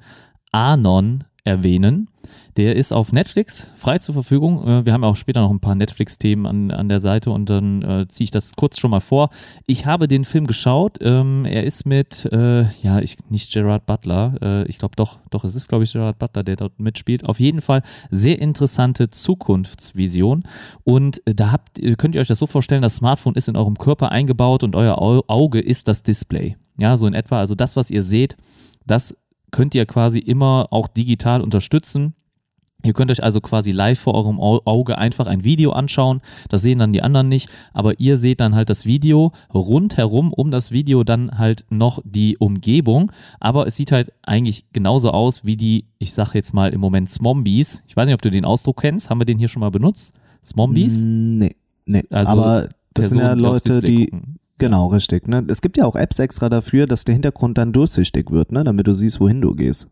Anon 0.52 1.24
erwähnen. 1.46 2.10
Der 2.58 2.76
ist 2.76 2.94
auf 2.94 3.12
Netflix 3.12 3.70
frei 3.76 4.00
zur 4.00 4.14
Verfügung. 4.14 4.66
Äh, 4.68 4.86
wir 4.86 4.94
haben 4.94 5.04
auch 5.04 5.16
später 5.16 5.42
noch 5.42 5.52
ein 5.52 5.60
paar 5.60 5.76
Netflix-Themen 5.76 6.46
an, 6.46 6.72
an 6.72 6.90
der 6.90 7.00
Seite 7.00 7.30
und 7.30 7.50
dann 7.50 7.82
äh, 7.82 8.08
ziehe 8.08 8.26
ich 8.26 8.32
das 8.32 8.56
kurz 8.56 8.80
schon 8.80 8.92
mal 8.92 9.02
vor. 9.02 9.30
Ich 9.68 9.86
habe 9.86 10.08
den 10.08 10.26
Film 10.26 10.48
geschaut. 10.48 10.98
Ähm, 11.02 11.46
er 11.46 11.64
ist 11.64 11.86
mit, 11.86 12.26
äh, 12.32 12.64
ja, 12.82 13.00
ich, 13.00 13.18
nicht 13.30 13.54
Gerard 13.54 13.86
Butler. 13.86 14.36
Äh, 14.42 14.68
ich 14.68 14.80
glaube 14.80 14.96
doch, 14.96 15.20
doch, 15.30 15.44
es 15.44 15.54
ist, 15.54 15.68
glaube 15.68 15.84
ich, 15.84 15.92
Gerard 15.92 16.18
Butler, 16.18 16.44
der 16.44 16.56
dort 16.56 16.80
mitspielt. 16.80 17.26
Auf 17.26 17.40
jeden 17.40 17.62
Fall 17.62 17.84
sehr 18.10 18.42
interessante 18.42 19.10
Zukunftsvision. 19.10 20.44
Und 20.84 21.22
äh, 21.28 21.36
da 21.36 21.52
habt, 21.52 21.80
könnt 21.98 22.16
ihr 22.16 22.22
euch 22.22 22.28
das 22.28 22.40
so 22.40 22.48
vorstellen, 22.48 22.82
das 22.82 22.96
Smartphone 22.96 23.36
ist 23.36 23.50
in 23.50 23.56
eurem 23.56 23.78
Körper 23.78 24.12
eingebaut 24.12 24.64
und 24.64 24.76
euer 24.76 24.98
Auge 25.00 25.60
ist 25.60 25.88
das 25.88 26.04
Display. 26.04 26.56
Ja, 26.78 26.98
so 26.98 27.06
in 27.06 27.14
etwa. 27.14 27.40
Also 27.40 27.54
das, 27.54 27.76
was 27.76 27.92
ihr 27.92 28.02
seht, 28.02 28.36
das 28.88 29.16
könnt 29.56 29.74
ihr 29.74 29.86
quasi 29.86 30.20
immer 30.20 30.68
auch 30.72 30.90
digital 30.90 31.40
unterstützen. 31.40 32.14
Ihr 32.84 32.92
könnt 32.92 33.10
euch 33.10 33.24
also 33.24 33.40
quasi 33.40 33.72
live 33.72 33.98
vor 33.98 34.14
eurem 34.14 34.38
Auge 34.38 34.98
einfach 34.98 35.28
ein 35.28 35.46
Video 35.46 35.72
anschauen. 35.72 36.20
Das 36.50 36.62
sehen 36.62 36.80
dann 36.80 36.92
die 36.92 37.02
anderen 37.02 37.30
nicht, 37.30 37.48
aber 37.72 37.98
ihr 38.02 38.18
seht 38.18 38.42
dann 38.42 38.54
halt 38.54 38.70
das 38.70 38.86
Video 38.86 39.32
rundherum 39.54 40.34
um 40.34 40.52
das 40.52 40.72
Video 40.72 41.06
dann 41.06 41.38
halt 41.38 41.64
noch 41.70 42.02
die 42.04 42.38
Umgebung. 42.38 43.14
Aber 43.40 43.66
es 43.66 43.78
sieht 43.78 43.94
halt 43.94 44.12
eigentlich 44.24 44.66
genauso 44.74 45.12
aus 45.12 45.46
wie 45.46 45.56
die, 45.56 45.86
ich 46.00 46.14
sag 46.14 46.34
jetzt 46.34 46.54
mal 46.54 46.74
im 46.74 46.82
Moment 46.82 47.10
Smombies. 47.10 47.82
Ich 47.88 47.96
weiß 47.96 48.08
nicht, 48.08 48.16
ob 48.16 48.22
du 48.22 48.32
den 48.32 48.44
Ausdruck 48.44 48.82
kennst. 48.82 49.10
Haben 49.10 49.22
wir 49.22 49.26
den 49.26 49.40
hier 49.40 49.48
schon 49.48 49.62
mal 49.62 49.72
benutzt? 49.72 50.14
Smombies? 50.44 51.02
Nee, 51.06 51.56
nee. 51.86 52.04
Also 52.10 52.34
aber 52.34 52.64
das 52.94 53.10
Personen, 53.10 53.10
sind 53.10 53.22
ja 53.22 53.34
Leute, 53.36 53.80
die, 53.80 54.08
gucken. 54.08 54.35
Genau, 54.58 54.88
richtig. 54.88 55.28
Ne? 55.28 55.44
Es 55.50 55.62
gibt 55.62 55.78
ja 55.78 55.86
auch 55.86 55.96
Apps 55.96 56.20
extra 56.20 56.50
dafür, 56.50 56.88
dass 56.88 57.04
der 57.04 57.14
Hintergrund 57.14 57.58
dann 57.58 57.74
durchsichtig 57.74 58.32
wird, 58.32 58.52
ne? 58.52 58.64
damit 58.64 58.88
du 58.88 58.94
siehst, 58.94 59.20
wohin 59.20 59.42
du 59.42 59.54
gehst. 59.54 59.88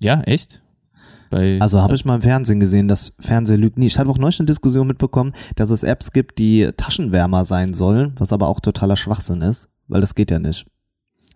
Ja, 0.00 0.20
echt? 0.22 0.62
Bei, 1.30 1.58
Also 1.60 1.80
habe 1.80 1.94
ich 1.94 2.04
mal 2.04 2.16
im 2.16 2.22
Fernsehen 2.22 2.58
gesehen, 2.60 2.88
dass 2.88 3.12
Fernsehen 3.20 3.60
lügt 3.60 3.78
nie. 3.78 3.86
Ich 3.86 3.98
habe 3.98 4.10
auch 4.10 4.18
neulich 4.18 4.40
eine 4.40 4.46
Diskussion 4.46 4.86
mitbekommen, 4.88 5.32
dass 5.54 5.70
es 5.70 5.84
Apps 5.84 6.12
gibt, 6.12 6.38
die 6.38 6.70
Taschenwärmer 6.76 7.44
sein 7.44 7.72
sollen, 7.72 8.14
was 8.18 8.32
aber 8.32 8.48
auch 8.48 8.58
totaler 8.60 8.96
Schwachsinn 8.96 9.40
ist, 9.42 9.68
weil 9.88 10.00
das 10.00 10.14
geht 10.16 10.30
ja 10.32 10.38
nicht. 10.40 10.66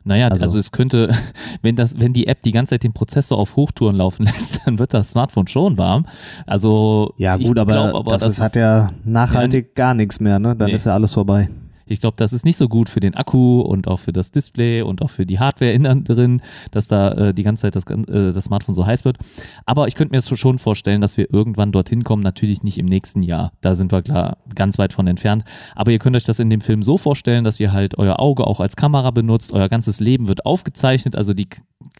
Naja, 0.05 0.29
also, 0.29 0.43
Also- 0.43 0.59
es 0.59 0.73
könnte, 0.73 1.09
wenn 1.63 1.77
das, 1.77 1.99
wenn 2.01 2.13
die 2.13 2.27
App 2.27 2.43
die 2.43 2.51
ganze 2.53 2.71
Zeit 2.71 2.83
den 2.83 2.93
Prozessor 2.93 3.39
auf 3.39 3.55
Hochtouren 3.57 3.97
laufen 3.97 4.25
lässt, 4.27 4.67
dann 4.67 4.79
wird 4.81 4.93
das 4.93 5.11
Smartphone 5.11 5.47
schon 5.47 5.79
warm. 5.79 6.07
Also 6.45 7.15
Ja 7.17 7.37
ich 7.39 7.47
gut, 7.47 7.59
aber, 7.59 7.73
glaub 7.73 7.95
aber 7.95 8.11
das, 8.11 8.23
das 8.23 8.33
ist, 8.35 8.41
hat 8.41 8.57
ja 8.57 8.89
nachhaltig 9.05 9.75
gar 9.77 9.95
nichts 9.95 10.19
mehr, 10.21 10.39
ne? 10.41 10.57
Dann 10.57 10.67
Nee. 10.69 10.75
ist 10.75 10.87
ja 10.87 10.93
alles 10.95 11.15
vorbei. 11.15 11.49
Ich 11.87 12.01
glaube, 12.01 12.17
das 12.17 12.33
ist 12.33 12.45
nicht 12.45 12.57
so 12.57 12.69
gut 12.69 12.89
für 12.89 13.01
den 13.01 13.15
Akku 13.15 13.61
und 13.61 13.87
auch 13.89 14.01
für 14.01 14.13
das 14.13 14.33
Display 14.33 14.83
und 14.83 15.03
auch 15.03 15.11
für 15.11 15.25
die 15.25 15.39
Hardware 15.39 15.73
innen 15.73 16.05
drin, 16.05 16.43
dass 16.71 16.89
da 16.89 17.13
äh, 17.13 17.35
die 17.35 17.43
ganze 17.43 17.63
Zeit 17.63 17.77
das, 17.77 17.85
äh, 17.85 18.33
das 18.33 18.45
Smartphone 18.45 18.75
so 18.75 18.85
heiß 18.85 19.05
wird. 19.05 19.19
Aber 19.65 19.87
ich 19.87 19.95
könnte 19.95 20.15
mir 20.15 20.21
schon 20.21 20.59
vorstellen, 20.59 21.01
dass 21.01 21.17
wir 21.17 21.33
irgendwann 21.33 21.73
dorthin 21.73 22.05
kommen. 22.05 22.23
Natürlich 22.23 22.63
nicht 22.63 22.79
im 22.79 22.87
nächsten 22.87 23.23
Jahr. 23.23 23.53
Da 23.61 23.75
sind 23.75 23.93
wir 23.93 24.03
klar 24.03 24.39
ganz 24.55 24.79
weit 24.79 24.93
von 24.93 25.07
entfernt. 25.07 25.45
Aber 25.75 25.93
ihr 25.93 25.99
könnt 25.99 26.17
euch 26.17 26.25
das 26.25 26.41
in 26.41 26.51
dem 26.51 26.61
Film 26.61 26.83
so 26.83 26.99
vorstellen, 26.99 27.45
dass 27.45 27.61
ihr 27.61 27.73
halt 27.73 27.99
euer 27.99 28.19
Auge 28.19 28.47
auch 28.47 28.61
als 28.61 28.77
Kamera 28.77 29.11
benutzt. 29.11 29.53
Euer 29.53 29.69
ganzes 29.69 30.01
Leben 30.01 30.29
wird 30.29 30.45
aufgezeichnet. 30.45 31.17
Also 31.17 31.35
die, 31.35 31.49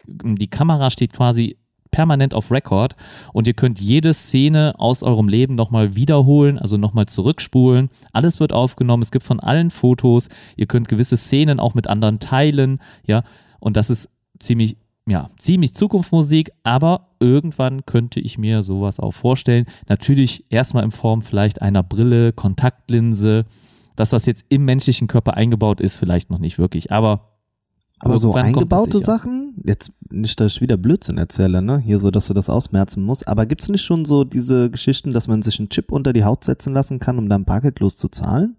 die 0.05 0.49
Kamera 0.49 0.89
steht 0.89 1.13
quasi 1.13 1.57
permanent 1.91 2.33
auf 2.33 2.51
Record 2.51 2.95
und 3.33 3.47
ihr 3.47 3.53
könnt 3.53 3.79
jede 3.79 4.13
Szene 4.13 4.73
aus 4.77 5.03
eurem 5.03 5.27
Leben 5.27 5.55
nochmal 5.55 5.95
wiederholen, 5.95 6.57
also 6.57 6.77
nochmal 6.77 7.05
zurückspulen. 7.05 7.89
Alles 8.13 8.39
wird 8.39 8.53
aufgenommen, 8.53 9.03
es 9.03 9.11
gibt 9.11 9.25
von 9.25 9.39
allen 9.39 9.69
Fotos, 9.69 10.29
ihr 10.55 10.67
könnt 10.67 10.87
gewisse 10.87 11.17
Szenen 11.17 11.59
auch 11.59 11.75
mit 11.75 11.87
anderen 11.87 12.19
teilen, 12.19 12.79
ja, 13.05 13.23
und 13.59 13.77
das 13.77 13.89
ist 13.89 14.09
ziemlich, 14.39 14.77
ja, 15.07 15.29
ziemlich 15.37 15.73
Zukunftsmusik, 15.73 16.51
aber 16.63 17.09
irgendwann 17.19 17.85
könnte 17.85 18.19
ich 18.19 18.37
mir 18.37 18.63
sowas 18.63 18.99
auch 18.99 19.13
vorstellen. 19.13 19.65
Natürlich 19.87 20.45
erstmal 20.49 20.83
in 20.83 20.91
Form 20.91 21.21
vielleicht 21.21 21.61
einer 21.61 21.83
Brille, 21.83 22.33
Kontaktlinse, 22.33 23.45
dass 23.95 24.11
das 24.11 24.25
jetzt 24.25 24.45
im 24.49 24.65
menschlichen 24.65 25.07
Körper 25.07 25.33
eingebaut 25.35 25.81
ist, 25.81 25.95
vielleicht 25.95 26.29
noch 26.29 26.39
nicht 26.39 26.59
wirklich, 26.59 26.91
aber 26.91 27.36
Aber 27.99 28.19
so 28.19 28.29
irgendwann 28.29 28.45
eingebaute. 28.45 29.03
Sachen, 29.03 29.55
jetzt 29.65 29.91
nicht, 30.09 30.39
dass 30.39 30.53
ich 30.53 30.61
wieder 30.61 30.77
Blödsinn 30.77 31.17
erzähle, 31.17 31.61
ne? 31.61 31.79
Hier 31.79 31.99
so, 31.99 32.11
dass 32.11 32.27
du 32.27 32.33
das 32.33 32.49
ausmerzen 32.49 33.03
musst, 33.03 33.27
aber 33.27 33.45
gibt's 33.45 33.69
nicht 33.69 33.83
schon 33.83 34.05
so 34.05 34.23
diese 34.23 34.69
Geschichten, 34.69 35.13
dass 35.13 35.27
man 35.27 35.41
sich 35.41 35.59
einen 35.59 35.69
Chip 35.69 35.91
unter 35.91 36.13
die 36.13 36.23
Haut 36.23 36.43
setzen 36.43 36.73
lassen 36.73 36.99
kann, 36.99 37.17
um 37.17 37.27
dann 37.27 37.45
bargeldlos 37.45 37.97
zu 37.97 38.07
zahlen? 38.09 38.55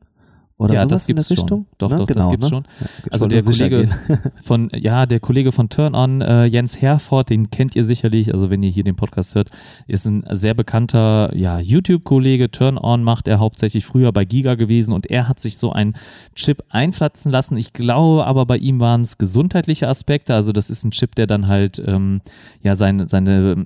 Oder 0.59 0.75
ja, 0.75 0.87
das 0.87 1.09
in 1.09 1.15
der 1.15 1.25
gibt's 1.25 1.29
schon. 1.29 1.39
Richtung? 1.39 1.67
Doch, 1.79 1.91
Ne? 1.91 1.97
doch, 1.99 2.07
das 2.09 2.17
Genau, 2.17 2.31
gibt's 2.31 2.51
ne? 2.51 2.57
schon. 2.57 2.65
Also 3.13 3.27
der 3.27 3.43
Kollege 3.45 3.89
von, 4.43 4.71
ja, 4.75 5.07
der 5.07 5.21
Kollege 5.21 5.53
von 5.53 5.69
Turn 5.69 5.95
On, 5.95 6.21
äh, 6.21 6.47
Jens 6.47 6.83
Herford, 6.83 7.31
den 7.31 7.51
kennt 7.51 7.77
ihr 7.77 7.85
sicherlich, 7.85 8.35
also 8.35 8.51
wenn 8.51 8.65
ihr 8.65 8.71
hier 8.71 8.83
den 8.83 8.97
Podcast 8.97 9.37
hört, 9.37 9.51
ist 9.87 10.05
ein 10.07 10.25
sehr 10.33 10.55
bekannter, 10.55 11.31
ja, 11.37 11.61
YouTube-Kollege. 11.61 12.51
Turn 12.51 12.77
On 12.77 13.05
macht 13.05 13.29
er 13.29 13.39
hauptsächlich 13.39 13.87
früher 13.87 14.11
bei 14.11 14.25
Giga 14.25 14.57
gewesen 14.57 14.93
und 14.95 15.07
er 15.07 15.29
hat 15.29 15.39
sich 15.39 15.59
so 15.59 15.73
einen 15.73 15.95
Chip 16.35 16.65
einpflanzen 16.71 17.31
lassen. 17.31 17.57
Ich 17.57 17.73
glaube 17.73 18.27
aber 18.27 18.45
bei 18.45 18.57
ihm 18.57 18.81
waren 18.81 19.03
es 19.03 19.17
gesundheitliche 19.17 19.87
Aspekte, 19.87 20.35
also 20.35 20.51
das 20.51 20.71
ist 20.71 20.83
ein 20.85 20.91
Chip, 20.91 21.15
der 21.15 21.29
dann 21.29 21.47
halt, 21.47 21.81
ähm, 21.87 22.21
ja, 22.63 22.75
seine, 22.75 23.07
seine, 23.07 23.65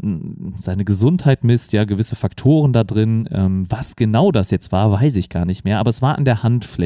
seine 0.58 0.84
Gesundheit 0.84 1.42
misst, 1.42 1.72
ja, 1.72 1.84
gewisse 1.84 2.16
Faktoren 2.16 2.74
da 2.74 2.84
drin. 2.84 3.26
Ähm, 3.32 3.64
was 3.70 3.96
genau 3.96 4.30
das 4.30 4.50
jetzt 4.50 4.72
war, 4.72 4.92
weiß 4.92 5.16
ich 5.16 5.30
gar 5.30 5.46
nicht 5.46 5.64
mehr, 5.64 5.78
aber 5.78 5.88
es 5.88 6.02
war 6.02 6.18
an 6.18 6.26
der 6.26 6.42
Handfläche. 6.42 6.81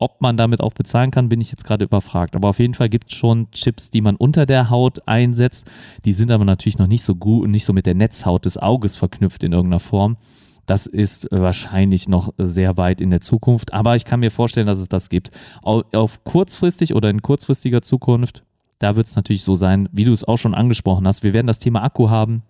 Ob 0.00 0.20
man 0.20 0.36
damit 0.36 0.60
auch 0.60 0.72
bezahlen 0.74 1.10
kann, 1.10 1.28
bin 1.28 1.40
ich 1.40 1.50
jetzt 1.50 1.64
gerade 1.64 1.84
überfragt. 1.84 2.36
Aber 2.36 2.48
auf 2.50 2.60
jeden 2.60 2.74
Fall 2.74 2.88
gibt 2.88 3.10
es 3.10 3.18
schon 3.18 3.50
Chips, 3.50 3.90
die 3.90 4.00
man 4.00 4.14
unter 4.14 4.46
der 4.46 4.70
Haut 4.70 5.08
einsetzt. 5.08 5.68
Die 6.04 6.12
sind 6.12 6.30
aber 6.30 6.44
natürlich 6.44 6.78
noch 6.78 6.86
nicht 6.86 7.02
so 7.02 7.16
gut 7.16 7.44
und 7.44 7.50
nicht 7.50 7.64
so 7.64 7.72
mit 7.72 7.84
der 7.86 7.94
Netzhaut 7.94 8.44
des 8.44 8.58
Auges 8.58 8.94
verknüpft 8.94 9.42
in 9.42 9.52
irgendeiner 9.52 9.80
Form. 9.80 10.16
Das 10.66 10.86
ist 10.86 11.32
äh, 11.32 11.40
wahrscheinlich 11.42 12.08
noch 12.08 12.32
sehr 12.38 12.76
weit 12.76 13.00
in 13.00 13.10
der 13.10 13.20
Zukunft. 13.22 13.72
Aber 13.72 13.96
ich 13.96 14.04
kann 14.04 14.20
mir 14.20 14.30
vorstellen, 14.30 14.66
dass 14.68 14.78
es 14.78 14.88
das 14.88 15.08
gibt. 15.08 15.30
Au- 15.64 15.82
Auf 15.92 16.22
kurzfristig 16.24 16.94
oder 16.94 17.10
in 17.10 17.22
kurzfristiger 17.22 17.82
Zukunft, 17.82 18.44
da 18.78 18.94
wird 18.94 19.06
es 19.08 19.16
natürlich 19.16 19.42
so 19.42 19.56
sein, 19.56 19.88
wie 19.90 20.04
du 20.04 20.12
es 20.12 20.22
auch 20.22 20.36
schon 20.36 20.54
angesprochen 20.54 21.06
hast. 21.08 21.24
Wir 21.24 21.32
werden 21.32 21.46
das 21.48 21.58
Thema 21.58 21.82
Akku 21.82 22.10
haben. 22.10 22.42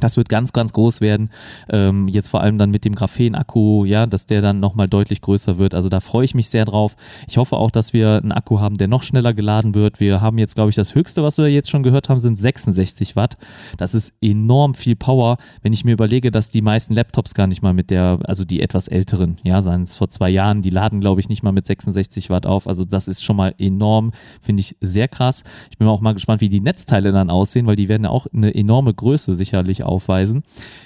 Das 0.00 0.16
wird 0.16 0.28
ganz, 0.28 0.52
ganz 0.52 0.72
groß 0.72 1.00
werden. 1.00 1.30
Ähm, 1.70 2.08
jetzt 2.08 2.28
vor 2.28 2.40
allem 2.40 2.58
dann 2.58 2.70
mit 2.70 2.84
dem 2.84 2.94
Graphen-Akku, 2.94 3.84
ja, 3.84 4.06
dass 4.06 4.26
der 4.26 4.42
dann 4.42 4.60
nochmal 4.60 4.88
deutlich 4.88 5.20
größer 5.20 5.58
wird. 5.58 5.74
Also 5.74 5.88
da 5.88 6.00
freue 6.00 6.24
ich 6.24 6.34
mich 6.34 6.48
sehr 6.48 6.64
drauf. 6.64 6.96
Ich 7.28 7.38
hoffe 7.38 7.56
auch, 7.56 7.70
dass 7.70 7.92
wir 7.92 8.16
einen 8.16 8.32
Akku 8.32 8.60
haben, 8.60 8.76
der 8.76 8.88
noch 8.88 9.02
schneller 9.02 9.32
geladen 9.34 9.74
wird. 9.74 10.00
Wir 10.00 10.20
haben 10.20 10.38
jetzt, 10.38 10.54
glaube 10.54 10.70
ich, 10.70 10.76
das 10.76 10.94
höchste, 10.94 11.22
was 11.22 11.38
wir 11.38 11.48
jetzt 11.48 11.70
schon 11.70 11.82
gehört 11.82 12.08
haben, 12.08 12.20
sind 12.20 12.36
66 12.36 13.16
Watt. 13.16 13.36
Das 13.78 13.94
ist 13.94 14.12
enorm 14.20 14.74
viel 14.74 14.96
Power, 14.96 15.38
wenn 15.62 15.72
ich 15.72 15.84
mir 15.84 15.92
überlege, 15.92 16.30
dass 16.30 16.50
die 16.50 16.62
meisten 16.62 16.94
Laptops 16.94 17.34
gar 17.34 17.46
nicht 17.46 17.62
mal 17.62 17.72
mit 17.72 17.90
der, 17.90 18.18
also 18.24 18.44
die 18.44 18.60
etwas 18.60 18.88
älteren, 18.88 19.38
ja, 19.42 19.62
seien 19.62 19.82
es 19.82 19.94
vor 19.94 20.08
zwei 20.08 20.28
Jahren, 20.28 20.62
die 20.62 20.70
laden, 20.70 21.00
glaube 21.00 21.20
ich, 21.20 21.28
nicht 21.28 21.42
mal 21.42 21.52
mit 21.52 21.66
66 21.66 22.30
Watt 22.30 22.46
auf. 22.46 22.68
Also 22.68 22.84
das 22.84 23.08
ist 23.08 23.24
schon 23.24 23.36
mal 23.36 23.54
enorm, 23.58 24.12
finde 24.42 24.60
ich 24.60 24.76
sehr 24.80 25.08
krass. 25.08 25.42
Ich 25.70 25.78
bin 25.78 25.88
auch 25.88 26.00
mal 26.00 26.12
gespannt, 26.12 26.40
wie 26.40 26.48
die 26.48 26.60
Netzteile 26.60 27.12
dann 27.12 27.30
aussehen, 27.30 27.66
weil 27.66 27.76
die 27.76 27.88
werden 27.88 28.04
ja 28.04 28.10
auch 28.10 28.26
eine 28.34 28.54
enorme 28.54 28.92
Größe 28.92 29.34
sicherlich 29.34 29.84
aufweisen. 29.86 30.42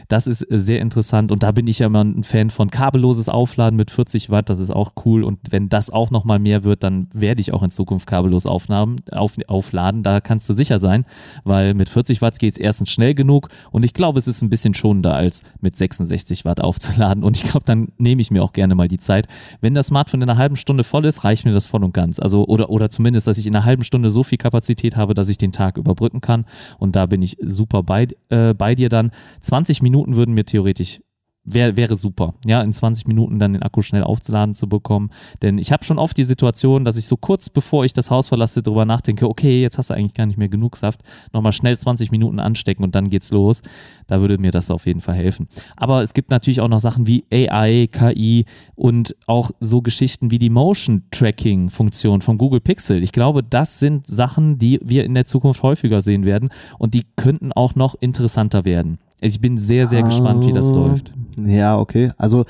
Das 0.08 0.26
ist 0.26 0.42
äh, 0.42 0.58
sehr 0.58 0.80
interessant 0.80 1.32
und 1.32 1.42
da 1.42 1.52
bin 1.52 1.66
ich 1.66 1.80
ja 1.80 1.86
immer 1.86 2.04
ein 2.04 2.24
Fan 2.24 2.50
von 2.50 2.70
kabelloses 2.70 3.28
Aufladen 3.28 3.76
mit 3.76 3.90
40 3.90 4.30
Watt, 4.30 4.50
das 4.50 4.58
ist 4.58 4.70
auch 4.70 4.92
cool 5.04 5.24
und 5.24 5.38
wenn 5.50 5.68
das 5.68 5.90
auch 5.90 6.10
nochmal 6.10 6.38
mehr 6.38 6.64
wird, 6.64 6.84
dann 6.84 7.08
werde 7.12 7.40
ich 7.40 7.52
auch 7.52 7.62
in 7.62 7.70
Zukunft 7.70 8.06
kabellos 8.06 8.46
aufnahmen, 8.46 8.96
auf, 9.10 9.36
aufladen, 9.46 10.02
da 10.02 10.20
kannst 10.20 10.48
du 10.48 10.54
sicher 10.54 10.78
sein, 10.78 11.04
weil 11.44 11.74
mit 11.74 11.88
40 11.88 12.20
Watt 12.22 12.38
geht 12.38 12.54
es 12.54 12.58
erstens 12.58 12.90
schnell 12.90 13.14
genug 13.14 13.48
und 13.70 13.84
ich 13.84 13.94
glaube, 13.94 14.18
es 14.18 14.28
ist 14.28 14.42
ein 14.42 14.50
bisschen 14.50 14.74
schonender 14.74 15.14
als 15.14 15.42
mit 15.60 15.76
66 15.76 16.44
Watt 16.44 16.60
aufzuladen 16.60 17.24
und 17.24 17.36
ich 17.36 17.44
glaube, 17.44 17.64
dann 17.64 17.88
nehme 17.98 18.20
ich 18.20 18.30
mir 18.30 18.42
auch 18.42 18.52
gerne 18.52 18.74
mal 18.74 18.88
die 18.88 18.98
Zeit. 18.98 19.26
Wenn 19.60 19.74
das 19.74 19.88
Smartphone 19.88 20.22
in 20.22 20.28
einer 20.28 20.38
halben 20.38 20.56
Stunde 20.56 20.84
voll 20.84 21.04
ist, 21.04 21.24
reicht 21.24 21.44
mir 21.44 21.52
das 21.52 21.66
voll 21.66 21.82
und 21.84 21.94
ganz. 21.94 22.18
Also 22.18 22.46
oder, 22.46 22.70
oder 22.70 22.90
zumindest, 22.90 23.26
dass 23.26 23.38
ich 23.38 23.46
in 23.46 23.56
einer 23.56 23.64
halben 23.64 23.84
Stunde 23.84 24.10
so 24.10 24.22
viel 24.22 24.38
Kapazität 24.38 24.96
habe, 24.96 25.14
dass 25.14 25.28
ich 25.28 25.38
den 25.38 25.52
Tag 25.52 25.78
überbrücken 25.78 26.20
kann 26.20 26.44
und 26.78 26.96
da 26.96 27.06
bin 27.06 27.22
ich 27.22 27.38
super 27.40 27.82
bei, 27.82 28.08
äh, 28.28 28.54
bei 28.54 28.74
dir 28.74 28.89
dann. 28.90 29.10
20 29.40 29.80
Minuten 29.80 30.16
würden 30.16 30.34
mir 30.34 30.44
theoretisch 30.44 31.00
Wär, 31.44 31.74
wäre 31.74 31.96
super, 31.96 32.34
ja, 32.44 32.60
in 32.60 32.70
20 32.70 33.06
Minuten 33.06 33.38
dann 33.38 33.54
den 33.54 33.62
Akku 33.62 33.80
schnell 33.80 34.02
aufzuladen 34.02 34.54
zu 34.54 34.68
bekommen. 34.68 35.10
Denn 35.40 35.56
ich 35.56 35.72
habe 35.72 35.84
schon 35.84 35.98
oft 35.98 36.16
die 36.18 36.24
Situation, 36.24 36.84
dass 36.84 36.98
ich 36.98 37.06
so 37.06 37.16
kurz 37.16 37.48
bevor 37.48 37.86
ich 37.86 37.94
das 37.94 38.10
Haus 38.10 38.28
verlasse, 38.28 38.62
darüber 38.62 38.84
nachdenke, 38.84 39.26
okay, 39.26 39.62
jetzt 39.62 39.78
hast 39.78 39.88
du 39.88 39.94
eigentlich 39.94 40.12
gar 40.12 40.26
nicht 40.26 40.36
mehr 40.36 40.50
genug 40.50 40.76
Saft, 40.76 41.00
nochmal 41.32 41.52
schnell 41.52 41.78
20 41.78 42.10
Minuten 42.10 42.40
anstecken 42.40 42.84
und 42.84 42.94
dann 42.94 43.08
geht's 43.08 43.30
los. 43.30 43.62
Da 44.06 44.20
würde 44.20 44.36
mir 44.36 44.50
das 44.50 44.70
auf 44.70 44.84
jeden 44.84 45.00
Fall 45.00 45.14
helfen. 45.14 45.48
Aber 45.76 46.02
es 46.02 46.12
gibt 46.12 46.30
natürlich 46.30 46.60
auch 46.60 46.68
noch 46.68 46.80
Sachen 46.80 47.06
wie 47.06 47.24
AI, 47.32 47.88
KI 47.90 48.44
und 48.74 49.16
auch 49.26 49.50
so 49.60 49.80
Geschichten 49.80 50.30
wie 50.30 50.38
die 50.38 50.50
Motion-Tracking-Funktion 50.50 52.20
von 52.20 52.36
Google 52.36 52.60
Pixel. 52.60 53.02
Ich 53.02 53.12
glaube, 53.12 53.42
das 53.42 53.78
sind 53.78 54.06
Sachen, 54.06 54.58
die 54.58 54.78
wir 54.82 55.04
in 55.04 55.14
der 55.14 55.24
Zukunft 55.24 55.62
häufiger 55.62 56.02
sehen 56.02 56.26
werden 56.26 56.50
und 56.78 56.92
die 56.92 57.04
könnten 57.16 57.52
auch 57.52 57.74
noch 57.76 57.94
interessanter 57.94 58.66
werden. 58.66 58.98
Ich 59.20 59.40
bin 59.40 59.58
sehr, 59.58 59.86
sehr 59.86 60.02
gespannt, 60.02 60.46
wie 60.46 60.52
das 60.52 60.72
Ah, 60.72 60.76
läuft. 60.76 61.12
Ja, 61.38 61.78
okay. 61.78 62.12
Also 62.16 62.44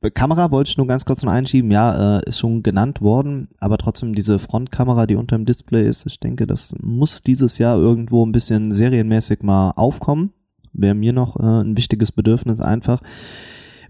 äh, 0.00 0.10
Kamera 0.10 0.50
wollte 0.50 0.70
ich 0.70 0.76
nur 0.76 0.86
ganz 0.86 1.04
kurz 1.04 1.22
noch 1.22 1.32
einschieben. 1.32 1.70
Ja, 1.70 2.18
äh, 2.18 2.28
ist 2.28 2.38
schon 2.38 2.62
genannt 2.62 3.00
worden, 3.00 3.48
aber 3.58 3.78
trotzdem 3.78 4.14
diese 4.14 4.38
Frontkamera, 4.38 5.06
die 5.06 5.16
unter 5.16 5.36
dem 5.36 5.44
Display 5.46 5.88
ist, 5.88 6.06
ich 6.06 6.18
denke, 6.20 6.46
das 6.46 6.74
muss 6.80 7.22
dieses 7.22 7.58
Jahr 7.58 7.76
irgendwo 7.76 8.24
ein 8.24 8.32
bisschen 8.32 8.72
serienmäßig 8.72 9.42
mal 9.42 9.72
aufkommen. 9.76 10.32
Wäre 10.72 10.94
mir 10.94 11.12
noch 11.12 11.36
äh, 11.36 11.62
ein 11.62 11.76
wichtiges 11.76 12.12
Bedürfnis 12.12 12.60
einfach. 12.60 13.00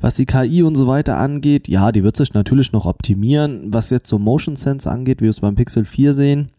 Was 0.01 0.15
die 0.15 0.27
KI 0.27 0.63
und 0.63 0.77
so 0.77 0.87
weiter 0.87 1.19
angeht, 1.19 1.67
ja, 1.67 1.91
die 1.91 2.05
wird 2.05 2.17
sich 2.17 2.33
natürlich 2.33 2.73
noch 2.73 2.87
optimieren. 2.87 3.73
Was 3.73 3.91
jetzt 3.91 4.09
so 4.09 4.19
Motion 4.19 4.55
Sense 4.55 4.89
angeht, 4.89 5.21
wie 5.21 5.25
wir 5.25 5.31
es 5.31 5.41
beim 5.41 5.57
Pixel 5.57 5.85
4 5.85 6.15
sehen, 6.15 6.51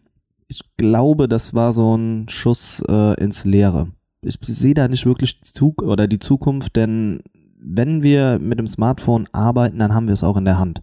ich 0.46 0.60
glaube, 0.76 1.26
das 1.28 1.54
war 1.54 1.72
so 1.72 1.96
ein 1.96 2.28
Schuss 2.28 2.82
äh, 2.88 3.14
ins 3.22 3.44
Leere. 3.44 3.88
Ich 4.22 4.38
sehe 4.42 4.74
da 4.74 4.86
nicht 4.88 5.06
wirklich 5.06 5.40
Zug 5.42 5.82
oder 5.82 6.06
die 6.06 6.18
Zukunft, 6.18 6.76
denn 6.76 7.22
wenn 7.62 8.02
wir 8.02 8.38
mit 8.38 8.58
dem 8.58 8.66
Smartphone 8.66 9.28
arbeiten, 9.32 9.78
dann 9.78 9.94
haben 9.94 10.06
wir 10.06 10.14
es 10.14 10.24
auch 10.24 10.36
in 10.36 10.44
der 10.44 10.58
Hand. 10.58 10.80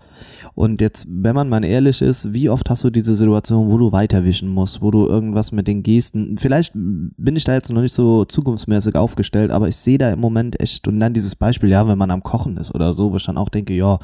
Und 0.54 0.80
jetzt, 0.80 1.08
wenn 1.10 1.36
man 1.36 1.50
mal 1.50 1.66
ehrlich 1.66 2.02
ist, 2.02 2.34
wie 2.34 2.50
oft 2.50 2.70
hast 2.70 2.84
du 2.84 2.90
diese 2.90 3.16
Situation, 3.16 3.70
wo 3.70 3.78
du 3.78 3.92
weiterwischen 3.92 4.50
musst, 4.50 4.82
wo 4.82 4.92
du 4.92 5.08
irgendwas 5.08 5.52
mit 5.52 5.68
den 5.68 5.84
Gesten, 5.84 6.38
vielleicht 6.38 6.72
bin 6.76 7.36
ich 7.36 7.44
da 7.44 7.54
jetzt 7.54 7.72
noch 7.72 7.82
nicht 7.82 7.94
so 7.94 8.26
zukunftsmäßig 8.26 8.96
aufgestellt, 8.96 9.52
aber 9.52 9.68
ich 9.68 9.78
sehe 9.78 9.98
da 9.98 10.10
im 10.10 10.20
Moment 10.20 10.60
echt, 10.60 10.88
und 10.88 11.00
dann 11.00 11.14
dieses 11.14 11.36
Beispiel, 11.36 11.70
ja, 11.70 11.88
wenn 11.88 11.98
man 11.98 12.12
am 12.12 12.24
Kochen 12.24 12.58
ist 12.58 12.74
oder 12.74 12.94
so, 12.94 13.12
wo 13.12 13.18
ich 13.18 13.26
dann 13.26 13.38
auch 13.38 13.50
denke, 13.50 13.74
ja, 13.74 14.00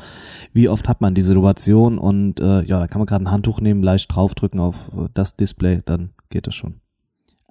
wie 0.51 0.69
oft 0.69 0.87
hat 0.87 1.01
man 1.01 1.15
die 1.15 1.21
Situation 1.21 1.97
und 1.97 2.39
äh, 2.39 2.63
ja, 2.63 2.79
da 2.79 2.87
kann 2.87 2.99
man 2.99 3.05
gerade 3.05 3.25
ein 3.25 3.31
Handtuch 3.31 3.61
nehmen, 3.61 3.83
leicht 3.83 4.13
draufdrücken 4.13 4.59
auf 4.59 4.91
das 5.13 5.35
Display, 5.35 5.81
dann 5.85 6.09
geht 6.29 6.47
es 6.47 6.55
schon. 6.55 6.82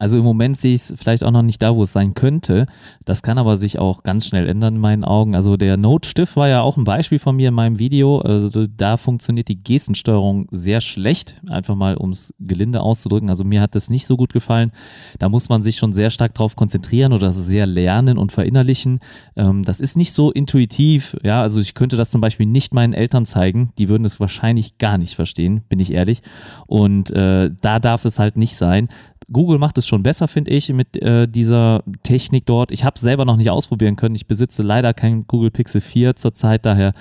Also 0.03 0.19
im 0.19 0.25
Moment 0.25 0.59
sehe 0.59 0.75
ich 0.75 0.81
es 0.81 0.95
vielleicht 0.97 1.23
auch 1.23 1.31
noch 1.31 1.43
nicht 1.43 1.63
da, 1.63 1.77
wo 1.77 1.85
es 1.85 1.93
sein 1.93 2.15
könnte. 2.15 2.67
Das 3.05 3.23
kann 3.23 3.39
aber 3.39 3.57
sich 3.57 3.79
auch 3.79 4.03
ganz 4.03 4.27
schnell 4.27 4.49
ändern 4.49 4.75
in 4.75 4.81
meinen 4.81 5.05
Augen. 5.05 5.37
Also 5.37 5.57
der 5.57 5.77
Note-Stift 5.77 6.35
war 6.35 6.49
ja 6.49 6.61
auch 6.61 6.77
ein 6.77 6.83
Beispiel 6.83 7.21
von 7.21 7.37
mir 7.37 7.51
in 7.51 7.55
meinem 7.55 7.79
Video. 7.79 8.19
Also 8.19 8.67
da 8.67 8.97
funktioniert 8.97 9.47
die 9.47 9.63
Gestensteuerung 9.63 10.49
sehr 10.51 10.81
schlecht, 10.81 11.41
einfach 11.49 11.77
mal 11.77 11.97
um 11.97 12.11
es 12.11 12.35
gelinde 12.41 12.81
auszudrücken. 12.81 13.31
Also 13.31 13.45
mir 13.45 13.61
hat 13.61 13.77
das 13.77 13.91
nicht 13.91 14.09
so 14.09 14.17
gut 14.17 14.33
gefallen. 14.33 14.73
Da 15.21 15.29
muss 15.29 15.49
man 15.49 15.63
sich 15.63 15.77
schon 15.77 15.93
sehr 15.93 16.11
stark 16.11 16.35
drauf 16.35 16.57
konzentrieren 16.57 17.13
oder 17.13 17.31
sehr 17.31 17.67
lernen 17.67 18.19
und 18.19 18.33
verinnerlichen. 18.33 18.99
Ähm, 19.37 19.65
das 19.65 19.79
ist 19.79 19.97
nicht 19.97 20.13
so 20.13 20.33
intuitiv. 20.33 21.17
Ja, 21.23 21.43
also 21.43 21.61
ich 21.61 21.75
könnte 21.75 21.97
das 21.97 22.11
zum 22.11 22.21
Beispiel 22.21 22.47
nicht 22.47 22.75
meinen 22.75 22.93
Eltern 22.93 23.25
zeigen. 23.25 23.71
Die 23.79 23.89
würden 23.89 24.05
es 24.05 24.19
wahrscheinlich 24.19 24.79
gar 24.79 24.99
nicht 24.99 25.15
verstehen, 25.15 25.63
bin 25.69 25.79
ich 25.79 25.93
ehrlich. 25.93 26.23
Und 26.67 27.13
äh, 27.13 27.53
da 27.61 27.79
darf 27.79 28.05
es 28.05 28.19
halt 28.19 28.37
nicht 28.37 28.57
sein. 28.57 28.89
Google 29.33 29.59
macht 29.59 29.79
es 29.79 29.87
schon 29.87 29.92
besser, 30.01 30.29
finde 30.29 30.53
ich, 30.53 30.73
mit 30.73 30.97
äh, 31.03 31.29
dieser 31.29 31.83
Technik 32.03 32.47
dort. 32.47 32.73
Ich 32.73 32.85
habe 32.85 32.95
es 32.95 33.03
selber 33.03 33.25
noch 33.25 33.37
nicht 33.37 33.51
ausprobieren 33.51 33.97
können. 33.97 34.15
Ich 34.15 34.27
besitze 34.27 34.63
leider 34.63 34.95
kein 34.95 35.27
Google 35.27 35.51
Pixel 35.51 35.81
4 35.81 36.17
zurzeit, 36.17 36.65
daher 36.65 36.93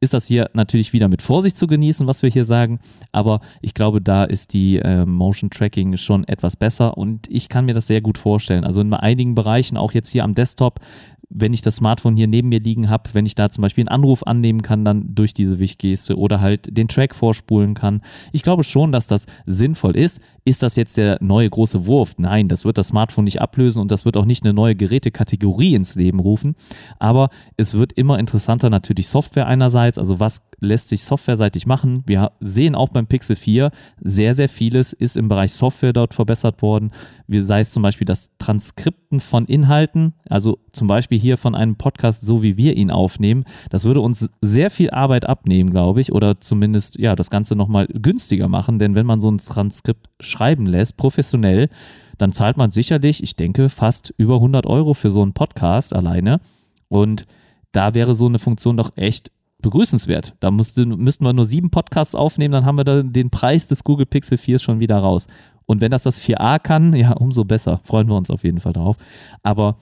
ist 0.00 0.14
das 0.14 0.26
hier 0.26 0.48
natürlich 0.52 0.92
wieder 0.92 1.08
mit 1.08 1.22
Vorsicht 1.22 1.56
zu 1.56 1.66
genießen, 1.66 2.06
was 2.06 2.22
wir 2.22 2.30
hier 2.30 2.44
sagen. 2.44 2.78
Aber 3.12 3.40
ich 3.60 3.74
glaube, 3.74 4.00
da 4.00 4.24
ist 4.24 4.52
die 4.52 4.78
äh, 4.78 5.04
Motion 5.04 5.50
Tracking 5.50 5.96
schon 5.96 6.24
etwas 6.24 6.56
besser 6.56 6.96
und 6.96 7.28
ich 7.28 7.48
kann 7.48 7.64
mir 7.64 7.74
das 7.74 7.88
sehr 7.88 8.00
gut 8.00 8.16
vorstellen. 8.16 8.64
Also 8.64 8.80
in 8.80 8.94
einigen 8.94 9.34
Bereichen, 9.34 9.76
auch 9.76 9.92
jetzt 9.92 10.10
hier 10.10 10.24
am 10.24 10.34
Desktop, 10.34 10.80
wenn 11.30 11.52
ich 11.52 11.62
das 11.62 11.76
Smartphone 11.76 12.16
hier 12.16 12.26
neben 12.26 12.48
mir 12.48 12.60
liegen 12.60 12.88
habe, 12.88 13.10
wenn 13.12 13.26
ich 13.26 13.34
da 13.34 13.50
zum 13.50 13.62
Beispiel 13.62 13.82
einen 13.82 13.94
Anruf 13.94 14.26
annehmen 14.26 14.62
kann, 14.62 14.84
dann 14.84 15.14
durch 15.14 15.34
diese 15.34 15.58
Wichgeste 15.58 16.16
oder 16.16 16.40
halt 16.40 16.76
den 16.76 16.88
Track 16.88 17.14
vorspulen 17.14 17.74
kann. 17.74 18.00
Ich 18.32 18.42
glaube 18.42 18.64
schon, 18.64 18.92
dass 18.92 19.06
das 19.06 19.26
sinnvoll 19.46 19.96
ist. 19.96 20.20
Ist 20.44 20.62
das 20.62 20.76
jetzt 20.76 20.96
der 20.96 21.18
neue 21.20 21.50
große 21.50 21.84
Wurf? 21.84 22.14
Nein, 22.16 22.48
das 22.48 22.64
wird 22.64 22.78
das 22.78 22.88
Smartphone 22.88 23.24
nicht 23.24 23.42
ablösen 23.42 23.82
und 23.82 23.90
das 23.90 24.06
wird 24.06 24.16
auch 24.16 24.24
nicht 24.24 24.44
eine 24.44 24.54
neue 24.54 24.74
Gerätekategorie 24.74 25.74
ins 25.74 25.94
Leben 25.94 26.20
rufen. 26.20 26.54
Aber 26.98 27.28
es 27.58 27.74
wird 27.74 27.92
immer 27.92 28.18
interessanter 28.18 28.70
natürlich 28.70 29.08
Software 29.08 29.46
einerseits. 29.46 29.98
Also 29.98 30.20
was 30.20 30.40
lässt 30.60 30.88
sich 30.88 31.04
softwareseitig 31.04 31.66
machen? 31.66 32.02
Wir 32.06 32.32
sehen 32.40 32.74
auch 32.74 32.88
beim 32.88 33.06
Pixel 33.06 33.36
4 33.36 33.70
sehr, 34.00 34.34
sehr 34.34 34.48
vieles 34.48 34.94
ist 34.94 35.18
im 35.18 35.28
Bereich 35.28 35.52
Software 35.52 35.92
dort 35.92 36.14
verbessert 36.14 36.62
worden. 36.62 36.92
Wie 37.26 37.40
sei 37.40 37.60
es 37.60 37.70
zum 37.70 37.82
Beispiel 37.82 38.06
das 38.06 38.30
Transkripten 38.38 39.20
von 39.20 39.44
Inhalten, 39.44 40.14
also 40.28 40.58
zum 40.72 40.88
Beispiel 40.88 41.17
hier 41.18 41.36
von 41.36 41.54
einem 41.54 41.76
Podcast, 41.76 42.22
so 42.22 42.42
wie 42.42 42.56
wir 42.56 42.76
ihn 42.76 42.90
aufnehmen. 42.90 43.44
Das 43.70 43.84
würde 43.84 44.00
uns 44.00 44.30
sehr 44.40 44.70
viel 44.70 44.90
Arbeit 44.90 45.28
abnehmen, 45.28 45.70
glaube 45.70 46.00
ich, 46.00 46.12
oder 46.12 46.40
zumindest 46.40 46.98
ja 46.98 47.16
das 47.16 47.30
Ganze 47.30 47.56
nochmal 47.56 47.86
günstiger 47.86 48.48
machen, 48.48 48.78
denn 48.78 48.94
wenn 48.94 49.06
man 49.06 49.20
so 49.20 49.30
ein 49.30 49.38
Transkript 49.38 50.08
schreiben 50.20 50.66
lässt, 50.66 50.96
professionell, 50.96 51.68
dann 52.16 52.32
zahlt 52.32 52.56
man 52.56 52.70
sicherlich, 52.70 53.22
ich 53.22 53.36
denke, 53.36 53.68
fast 53.68 54.12
über 54.16 54.34
100 54.34 54.66
Euro 54.66 54.94
für 54.94 55.10
so 55.10 55.22
einen 55.22 55.34
Podcast 55.34 55.94
alleine. 55.94 56.40
Und 56.88 57.26
da 57.72 57.94
wäre 57.94 58.14
so 58.14 58.26
eine 58.26 58.38
Funktion 58.38 58.76
doch 58.76 58.96
echt 58.96 59.30
begrüßenswert. 59.62 60.34
Da 60.40 60.50
musste, 60.50 60.86
müssten 60.86 61.24
wir 61.24 61.32
nur 61.32 61.44
sieben 61.44 61.70
Podcasts 61.70 62.14
aufnehmen, 62.14 62.52
dann 62.52 62.64
haben 62.64 62.78
wir 62.78 62.84
da 62.84 63.02
den 63.02 63.30
Preis 63.30 63.68
des 63.68 63.84
Google 63.84 64.06
Pixel 64.06 64.38
4 64.38 64.58
schon 64.58 64.80
wieder 64.80 64.98
raus. 64.98 65.26
Und 65.66 65.80
wenn 65.80 65.90
das 65.90 66.02
das 66.02 66.20
4a 66.22 66.58
kann, 66.58 66.94
ja, 66.94 67.12
umso 67.12 67.44
besser. 67.44 67.80
Freuen 67.84 68.08
wir 68.08 68.16
uns 68.16 68.30
auf 68.30 68.42
jeden 68.42 68.58
Fall 68.58 68.72
drauf. 68.72 68.96
Aber 69.42 69.76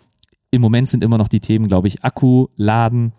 im 0.51 0.63
Moment 0.63 0.89
sind 0.89 1.03
immer 1.03 1.19
noch 1.19 1.29
die 1.29 1.41
Themen, 1.41 1.69
glaube 1.69 1.89
ich, 1.89 2.05
Akku, 2.05 2.49
Laden, 2.57 3.13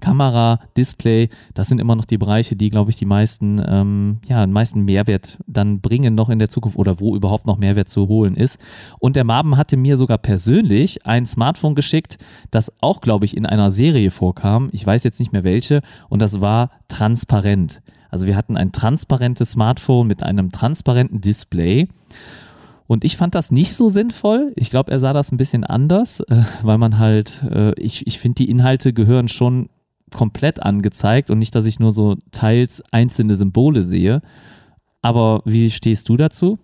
Kamera, 0.00 0.60
Display, 0.76 1.28
das 1.54 1.68
sind 1.68 1.80
immer 1.80 1.96
noch 1.96 2.04
die 2.04 2.18
Bereiche, 2.18 2.56
die, 2.56 2.70
glaube 2.70 2.90
ich, 2.90 2.96
die 2.96 3.04
meisten, 3.04 3.60
ähm, 3.66 4.18
ja, 4.26 4.44
den 4.44 4.52
meisten 4.52 4.84
Mehrwert 4.84 5.38
dann 5.46 5.80
bringen 5.80 6.14
noch 6.14 6.28
in 6.28 6.38
der 6.38 6.48
Zukunft 6.48 6.78
oder 6.78 7.00
wo 7.00 7.16
überhaupt 7.16 7.46
noch 7.46 7.58
Mehrwert 7.58 7.88
zu 7.88 8.08
holen 8.08 8.34
ist. 8.34 8.58
Und 8.98 9.16
der 9.16 9.24
Marben 9.24 9.56
hatte 9.56 9.76
mir 9.76 9.96
sogar 9.96 10.18
persönlich 10.18 11.06
ein 11.06 11.26
Smartphone 11.26 11.74
geschickt, 11.74 12.18
das 12.50 12.72
auch, 12.80 13.00
glaube 13.00 13.24
ich, 13.24 13.36
in 13.36 13.46
einer 13.46 13.70
Serie 13.70 14.10
vorkam. 14.10 14.68
Ich 14.72 14.86
weiß 14.86 15.04
jetzt 15.04 15.18
nicht 15.18 15.32
mehr 15.32 15.44
welche. 15.44 15.80
Und 16.08 16.22
das 16.22 16.40
war 16.40 16.70
transparent. 16.88 17.82
Also 18.10 18.26
wir 18.26 18.36
hatten 18.36 18.56
ein 18.56 18.72
transparentes 18.72 19.52
Smartphone 19.52 20.06
mit 20.06 20.22
einem 20.22 20.50
transparenten 20.50 21.20
Display. 21.20 21.88
Und 22.88 23.04
ich 23.04 23.18
fand 23.18 23.34
das 23.34 23.52
nicht 23.52 23.74
so 23.74 23.90
sinnvoll. 23.90 24.52
Ich 24.56 24.70
glaube, 24.70 24.90
er 24.90 24.98
sah 24.98 25.12
das 25.12 25.30
ein 25.30 25.36
bisschen 25.36 25.62
anders, 25.62 26.20
äh, 26.20 26.42
weil 26.62 26.78
man 26.78 26.98
halt, 26.98 27.44
äh, 27.50 27.78
ich, 27.78 28.06
ich 28.06 28.18
finde, 28.18 28.36
die 28.36 28.50
Inhalte 28.50 28.92
gehören 28.92 29.28
schon 29.28 29.68
komplett 30.12 30.62
angezeigt 30.62 31.30
und 31.30 31.38
nicht, 31.38 31.54
dass 31.54 31.66
ich 31.66 31.78
nur 31.78 31.92
so 31.92 32.16
teils 32.32 32.82
einzelne 32.90 33.36
Symbole 33.36 33.82
sehe. 33.82 34.22
Aber 35.02 35.42
wie 35.44 35.70
stehst 35.70 36.08
du 36.08 36.16
dazu? 36.16 36.58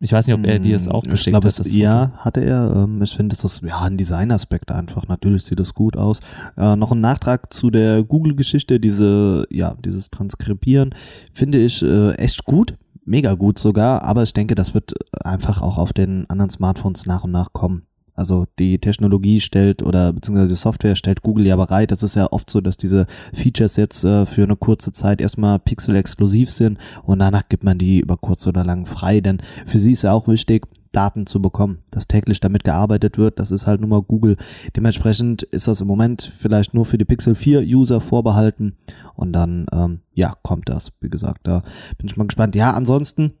Ich 0.00 0.12
weiß 0.12 0.26
nicht, 0.26 0.36
ob 0.36 0.44
er 0.44 0.58
dir 0.58 0.74
das 0.74 0.86
auch 0.86 1.02
geschickt 1.02 1.28
ich 1.28 1.32
glaub, 1.32 1.44
hat. 1.44 1.58
Es, 1.58 1.72
ja, 1.72 2.12
hatte 2.18 2.44
er. 2.44 2.84
Ähm, 2.84 3.00
ich 3.00 3.16
finde, 3.16 3.34
das 3.34 3.42
ist 3.42 3.62
ja 3.62 3.80
ein 3.80 3.96
Designaspekt 3.96 4.70
einfach. 4.70 5.08
Natürlich 5.08 5.44
sieht 5.44 5.58
das 5.58 5.72
gut 5.72 5.96
aus. 5.96 6.20
Äh, 6.58 6.76
noch 6.76 6.92
ein 6.92 7.00
Nachtrag 7.00 7.54
zu 7.54 7.70
der 7.70 8.02
Google-Geschichte, 8.02 8.80
diese, 8.80 9.46
ja, 9.48 9.76
dieses 9.82 10.10
Transkribieren, 10.10 10.94
finde 11.32 11.56
ich 11.56 11.82
äh, 11.82 12.12
echt 12.16 12.44
gut. 12.44 12.76
Mega 13.04 13.34
gut 13.34 13.58
sogar, 13.58 14.02
aber 14.02 14.22
ich 14.22 14.32
denke, 14.32 14.54
das 14.54 14.72
wird 14.72 14.94
einfach 15.24 15.60
auch 15.60 15.76
auf 15.78 15.92
den 15.92 16.28
anderen 16.30 16.50
Smartphones 16.50 17.06
nach 17.06 17.24
und 17.24 17.32
nach 17.32 17.52
kommen. 17.52 17.86
Also 18.16 18.46
die 18.58 18.78
Technologie 18.78 19.40
stellt 19.40 19.82
oder 19.82 20.12
beziehungsweise 20.12 20.48
die 20.48 20.54
Software 20.54 20.94
stellt 20.94 21.22
Google 21.22 21.46
ja 21.46 21.56
bereit. 21.56 21.90
Das 21.90 22.04
ist 22.04 22.14
ja 22.14 22.30
oft 22.30 22.48
so, 22.48 22.60
dass 22.60 22.76
diese 22.76 23.06
Features 23.32 23.76
jetzt 23.76 24.04
äh, 24.04 24.24
für 24.24 24.44
eine 24.44 24.56
kurze 24.56 24.92
Zeit 24.92 25.20
erstmal 25.20 25.58
pixel-exklusiv 25.58 26.50
sind 26.50 26.78
und 27.02 27.18
danach 27.18 27.48
gibt 27.48 27.64
man 27.64 27.76
die 27.76 28.00
über 28.00 28.16
kurz 28.16 28.46
oder 28.46 28.64
lang 28.64 28.86
frei. 28.86 29.20
Denn 29.20 29.42
für 29.66 29.80
sie 29.80 29.92
ist 29.92 30.02
ja 30.02 30.12
auch 30.12 30.28
wichtig, 30.28 30.66
Daten 30.94 31.26
zu 31.26 31.42
bekommen, 31.42 31.80
dass 31.90 32.08
täglich 32.08 32.40
damit 32.40 32.64
gearbeitet 32.64 33.18
wird. 33.18 33.38
Das 33.38 33.50
ist 33.50 33.66
halt 33.66 33.80
nur 33.80 33.90
mal 33.90 34.02
Google. 34.02 34.36
Dementsprechend 34.76 35.42
ist 35.42 35.68
das 35.68 35.80
im 35.80 35.86
Moment 35.86 36.32
vielleicht 36.38 36.74
nur 36.74 36.86
für 36.86 36.98
die 36.98 37.04
Pixel 37.04 37.34
4 37.34 37.60
User 37.62 38.00
vorbehalten 38.00 38.76
und 39.14 39.32
dann, 39.32 39.66
ähm, 39.72 40.00
ja, 40.12 40.34
kommt 40.42 40.68
das. 40.68 40.92
Wie 41.00 41.10
gesagt, 41.10 41.40
da 41.44 41.62
bin 41.98 42.06
ich 42.06 42.16
mal 42.16 42.26
gespannt. 42.26 42.54
Ja, 42.54 42.72
ansonsten 42.72 43.34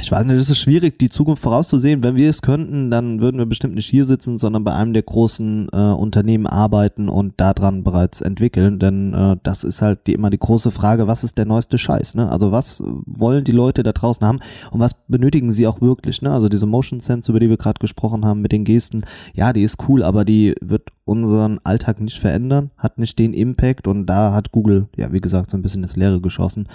ich 0.00 0.10
weiß 0.10 0.24
nicht, 0.24 0.36
es 0.36 0.48
ist 0.48 0.58
schwierig, 0.58 0.98
die 0.98 1.10
Zukunft 1.10 1.42
vorauszusehen. 1.42 2.02
Wenn 2.02 2.16
wir 2.16 2.30
es 2.30 2.42
könnten, 2.42 2.90
dann 2.90 3.20
würden 3.20 3.38
wir 3.38 3.46
bestimmt 3.46 3.74
nicht 3.74 3.86
hier 3.86 4.04
sitzen, 4.04 4.38
sondern 4.38 4.64
bei 4.64 4.72
einem 4.72 4.92
der 4.92 5.02
großen 5.02 5.68
äh, 5.72 5.76
Unternehmen 5.76 6.46
arbeiten 6.46 7.08
und 7.08 7.34
daran 7.38 7.84
bereits 7.84 8.20
entwickeln. 8.20 8.78
Denn 8.78 9.12
äh, 9.12 9.36
das 9.42 9.62
ist 9.62 9.82
halt 9.82 10.06
die, 10.06 10.14
immer 10.14 10.30
die 10.30 10.38
große 10.38 10.70
Frage, 10.70 11.06
was 11.06 11.22
ist 11.22 11.36
der 11.38 11.44
neueste 11.44 11.76
Scheiß? 11.76 12.14
Ne? 12.14 12.30
Also 12.30 12.50
was 12.50 12.82
wollen 13.04 13.44
die 13.44 13.52
Leute 13.52 13.82
da 13.82 13.92
draußen 13.92 14.26
haben 14.26 14.40
und 14.70 14.80
was 14.80 14.94
benötigen 15.06 15.52
sie 15.52 15.66
auch 15.66 15.80
wirklich? 15.80 16.22
Ne? 16.22 16.30
Also 16.30 16.48
diese 16.48 16.66
Motion 16.66 17.00
Sense, 17.00 17.30
über 17.30 17.40
die 17.40 17.50
wir 17.50 17.58
gerade 17.58 17.78
gesprochen 17.78 18.24
haben 18.24 18.40
mit 18.40 18.52
den 18.52 18.64
Gesten, 18.64 19.04
ja, 19.34 19.52
die 19.52 19.62
ist 19.62 19.76
cool, 19.88 20.02
aber 20.02 20.24
die 20.24 20.54
wird 20.60 20.88
unseren 21.04 21.58
Alltag 21.64 22.00
nicht 22.00 22.18
verändern, 22.18 22.70
hat 22.78 22.98
nicht 22.98 23.18
den 23.18 23.34
Impact 23.34 23.86
und 23.86 24.06
da 24.06 24.32
hat 24.32 24.52
Google, 24.52 24.88
ja, 24.96 25.12
wie 25.12 25.20
gesagt, 25.20 25.50
so 25.50 25.58
ein 25.58 25.62
bisschen 25.62 25.82
das 25.82 25.96
Leere 25.96 26.20
geschossen 26.20 26.68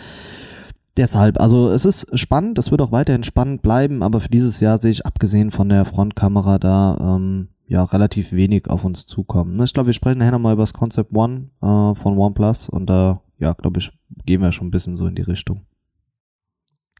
deshalb, 0.97 1.39
also 1.39 1.69
es 1.69 1.85
ist 1.85 2.17
spannend, 2.17 2.57
es 2.57 2.71
wird 2.71 2.81
auch 2.81 2.91
weiterhin 2.91 3.23
spannend 3.23 3.61
bleiben, 3.61 4.03
aber 4.03 4.21
für 4.21 4.29
dieses 4.29 4.59
Jahr 4.59 4.79
sehe 4.79 4.91
ich 4.91 5.05
abgesehen 5.05 5.51
von 5.51 5.69
der 5.69 5.85
Frontkamera 5.85 6.59
da 6.59 7.15
ähm, 7.15 7.49
ja 7.67 7.83
relativ 7.83 8.31
wenig 8.31 8.69
auf 8.69 8.83
uns 8.83 9.05
zukommen. 9.05 9.55
Ne? 9.55 9.63
Ich 9.63 9.73
glaube, 9.73 9.87
wir 9.87 9.93
sprechen 9.93 10.19
nachher 10.19 10.31
nochmal 10.31 10.53
über 10.53 10.63
das 10.63 10.73
Concept 10.73 11.15
One 11.15 11.49
äh, 11.61 11.95
von 11.95 12.17
OnePlus 12.17 12.69
und 12.69 12.89
da, 12.89 13.21
ja, 13.39 13.53
glaube 13.53 13.79
ich, 13.79 13.91
gehen 14.25 14.41
wir 14.41 14.51
schon 14.51 14.67
ein 14.67 14.71
bisschen 14.71 14.95
so 14.95 15.07
in 15.07 15.15
die 15.15 15.21
Richtung 15.21 15.65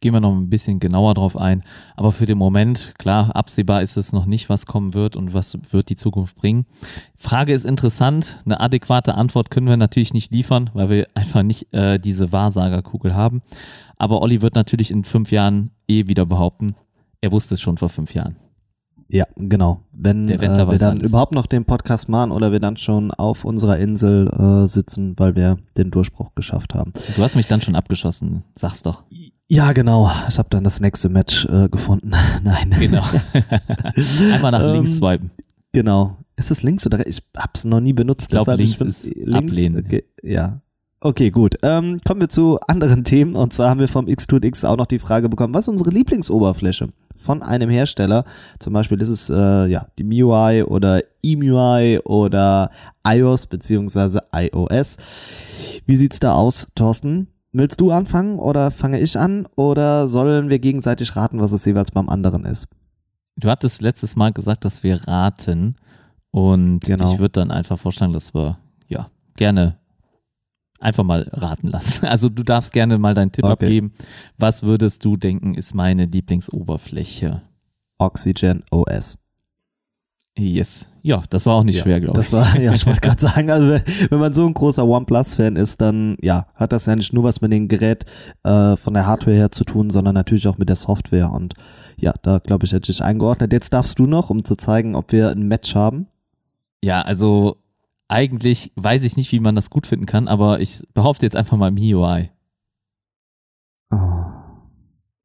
gehen 0.05 0.13
wir 0.13 0.21
noch 0.21 0.35
ein 0.35 0.51
bisschen 0.51 0.79
genauer 0.79 1.15
drauf 1.15 1.35
ein. 1.35 1.63
Aber 1.95 2.11
für 2.11 2.27
den 2.27 2.37
Moment, 2.37 2.93
klar, 2.99 3.35
absehbar 3.35 3.81
ist 3.81 3.97
es 3.97 4.13
noch 4.13 4.27
nicht, 4.27 4.49
was 4.49 4.67
kommen 4.67 4.93
wird 4.93 5.15
und 5.15 5.33
was 5.33 5.57
wird 5.71 5.89
die 5.89 5.95
Zukunft 5.95 6.35
bringen. 6.35 6.67
Frage 7.17 7.53
ist 7.53 7.65
interessant. 7.65 8.39
Eine 8.45 8.59
adäquate 8.59 9.15
Antwort 9.15 9.49
können 9.49 9.67
wir 9.67 9.77
natürlich 9.77 10.13
nicht 10.13 10.31
liefern, 10.31 10.69
weil 10.75 10.89
wir 10.91 11.07
einfach 11.15 11.41
nicht 11.41 11.73
äh, 11.73 11.97
diese 11.97 12.31
Wahrsagerkugel 12.31 13.15
haben. 13.15 13.41
Aber 13.97 14.21
Olli 14.21 14.43
wird 14.43 14.53
natürlich 14.53 14.91
in 14.91 15.05
fünf 15.05 15.31
Jahren 15.31 15.71
eh 15.87 16.05
wieder 16.05 16.27
behaupten, 16.27 16.75
er 17.21 17.31
wusste 17.31 17.55
es 17.55 17.61
schon 17.61 17.77
vor 17.77 17.89
fünf 17.89 18.13
Jahren. 18.13 18.35
Ja, 19.07 19.25
genau. 19.35 19.81
Wenn 19.91 20.29
äh, 20.29 20.39
wir 20.39 20.49
dann 20.49 20.69
alles. 20.99 21.09
überhaupt 21.09 21.33
noch 21.33 21.47
den 21.47 21.65
Podcast 21.65 22.09
machen 22.09 22.31
oder 22.31 22.51
wir 22.51 22.59
dann 22.59 22.77
schon 22.77 23.09
auf 23.09 23.43
unserer 23.43 23.79
Insel 23.79 24.27
äh, 24.27 24.67
sitzen, 24.67 25.15
weil 25.17 25.35
wir 25.35 25.57
den 25.77 25.89
Durchbruch 25.89 26.35
geschafft 26.35 26.75
haben. 26.75 26.93
Du 27.15 27.23
hast 27.23 27.35
mich 27.35 27.47
dann 27.47 27.61
schon 27.61 27.75
abgeschossen, 27.75 28.43
sag's 28.53 28.83
doch. 28.83 29.03
Ja, 29.47 29.73
genau. 29.73 30.11
Ich 30.27 30.37
habe 30.37 30.49
dann 30.49 30.63
das 30.63 30.79
nächste 30.79 31.09
Match 31.09 31.45
äh, 31.45 31.69
gefunden. 31.69 32.11
Nein. 32.43 32.75
Genau. 32.79 33.03
Einmal 34.33 34.51
nach 34.51 34.71
links 34.71 34.91
ähm, 34.91 34.97
swipen. 34.97 35.31
Genau. 35.71 36.17
Ist 36.35 36.51
das 36.51 36.63
links 36.63 36.85
oder 36.85 37.05
ich 37.05 37.21
hab's 37.37 37.63
noch 37.63 37.79
nie 37.79 37.93
benutzt. 37.93 38.23
Ich 38.23 38.29
glaube, 38.29 38.55
links 38.55 38.81
ich 38.81 38.87
ist 38.87 39.15
links, 39.15 39.33
ablehnen. 39.33 39.85
Okay, 39.85 40.03
ja. 40.21 40.61
Okay, 40.99 41.29
gut. 41.29 41.55
Ähm, 41.61 41.99
kommen 42.03 42.21
wir 42.21 42.29
zu 42.29 42.59
anderen 42.67 43.03
Themen. 43.03 43.35
Und 43.35 43.53
zwar 43.53 43.69
haben 43.69 43.79
wir 43.79 43.87
vom 43.87 44.07
X2X 44.07 44.65
auch 44.65 44.77
noch 44.77 44.87
die 44.87 44.99
Frage 44.99 45.29
bekommen, 45.29 45.53
was 45.53 45.65
ist 45.65 45.69
unsere 45.69 45.91
Lieblingsoberfläche 45.91 46.89
von 47.15 47.43
einem 47.43 47.69
Hersteller? 47.69 48.25
Zum 48.59 48.73
Beispiel 48.73 48.99
ist 48.99 49.09
es 49.09 49.29
äh, 49.29 49.67
ja 49.67 49.87
die 49.99 50.03
MIUI 50.03 50.63
oder 50.63 51.01
EMUI 51.21 51.99
oder 52.03 52.71
iOS 53.07 53.45
beziehungsweise 53.45 54.23
iOS. 54.33 54.97
Wie 55.85 55.95
sieht's 55.95 56.19
da 56.19 56.33
aus, 56.33 56.67
Thorsten? 56.73 57.27
Willst 57.57 57.79
du 57.79 57.91
anfangen 57.91 58.37
oder 58.37 58.69
fange 58.69 58.99
ich 58.99 59.17
an 59.17 59.47
oder 59.55 60.09
sollen 60.09 60.49
wir 60.49 60.59
gegenseitig 60.59 61.15
raten, 61.15 61.39
was 61.39 61.53
es 61.53 61.63
jeweils 61.63 61.89
beim 61.91 62.09
anderen 62.09 62.43
ist? 62.43 62.67
Du 63.37 63.49
hattest 63.49 63.81
letztes 63.81 64.17
Mal 64.17 64.33
gesagt, 64.33 64.65
dass 64.65 64.83
wir 64.83 65.07
raten. 65.07 65.75
Und 66.31 66.81
Genau. 66.81 67.09
ich 67.13 67.17
würde 67.17 67.31
dann 67.39 67.51
einfach 67.51 67.79
vorschlagen, 67.79 68.11
dass 68.11 68.33
wir, 68.33 68.57
ja, 68.89 69.07
gerne 69.37 69.77
einfach 70.81 71.05
mal 71.05 71.29
raten 71.31 71.67
lassen. 71.69 72.05
Also 72.09 72.27
du 72.27 72.43
darfst 72.43 72.73
gerne 72.73 72.97
mal 72.97 73.13
deinen 73.13 73.31
Tipp 73.31 73.45
Okay. 73.45 73.53
abgeben. 73.53 73.93
Was 74.37 74.61
würdest 74.63 75.05
du 75.05 75.15
denken, 75.15 75.53
ist 75.53 75.73
meine 75.73 76.05
Lieblingsoberfläche? 76.05 77.41
Oxygen 77.97 78.63
OS. 78.69 79.17
Yes. 80.37 80.91
Ja, 81.01 81.23
das 81.29 81.45
war 81.45 81.55
auch 81.55 81.63
nicht 81.63 81.77
Ja, 81.77 81.83
schwer, 81.83 82.01
glaube 82.01 82.19
ich. 82.19 82.25
Das 82.29 82.33
war, 82.33 82.59
ja, 82.59 82.73
ich 82.73 82.85
wollte 82.85 82.99
gerade 83.07 83.21
sagen, 83.21 83.49
also 83.49 83.69
wenn, 83.69 83.83
wenn 84.09 84.19
man 84.19 84.33
so 84.33 84.45
ein 84.45 84.53
großer 84.53 84.85
OnePlus-Fan 84.85 85.55
ist, 85.55 85.79
dann 85.79 86.17
ja, 86.21 86.47
hat 86.55 86.73
das 86.73 86.87
ja 86.87 86.95
nicht 86.95 87.13
nur 87.13 87.23
was 87.23 87.39
mit 87.41 87.53
dem 87.53 87.67
Gerät 87.67 88.05
äh, 88.43 88.75
von 88.75 88.93
der 88.93 89.05
Hardware 89.05 89.35
her 89.35 89.51
zu 89.51 89.63
tun, 89.63 89.89
sondern 89.89 90.13
natürlich 90.13 90.47
auch 90.47 90.57
mit 90.57 90.67
der 90.67 90.75
Software. 90.75 91.31
Und 91.31 91.53
ja, 91.97 92.13
da 92.21 92.39
glaube 92.39 92.65
ich, 92.65 92.73
hätte 92.73 92.91
ich 92.91 93.01
eingeordnet. 93.01 93.53
Jetzt 93.53 93.71
darfst 93.73 93.97
du 93.97 94.07
noch, 94.07 94.29
um 94.29 94.43
zu 94.43 94.55
zeigen, 94.57 94.95
ob 94.95 95.11
wir 95.13 95.29
ein 95.29 95.47
Match 95.47 95.73
haben. 95.75 96.07
Ja, 96.83 97.01
also 97.01 97.57
eigentlich 98.09 98.73
weiß 98.75 99.03
ich 99.03 99.15
nicht, 99.15 99.31
wie 99.31 99.39
man 99.39 99.55
das 99.55 99.69
gut 99.69 99.87
finden 99.87 100.05
kann, 100.05 100.27
aber 100.27 100.59
ich 100.59 100.83
behaupte 100.93 101.25
jetzt 101.25 101.35
einfach 101.37 101.55
mal 101.57 101.71
MIUI. 101.71 102.29
Oh, 103.91 103.97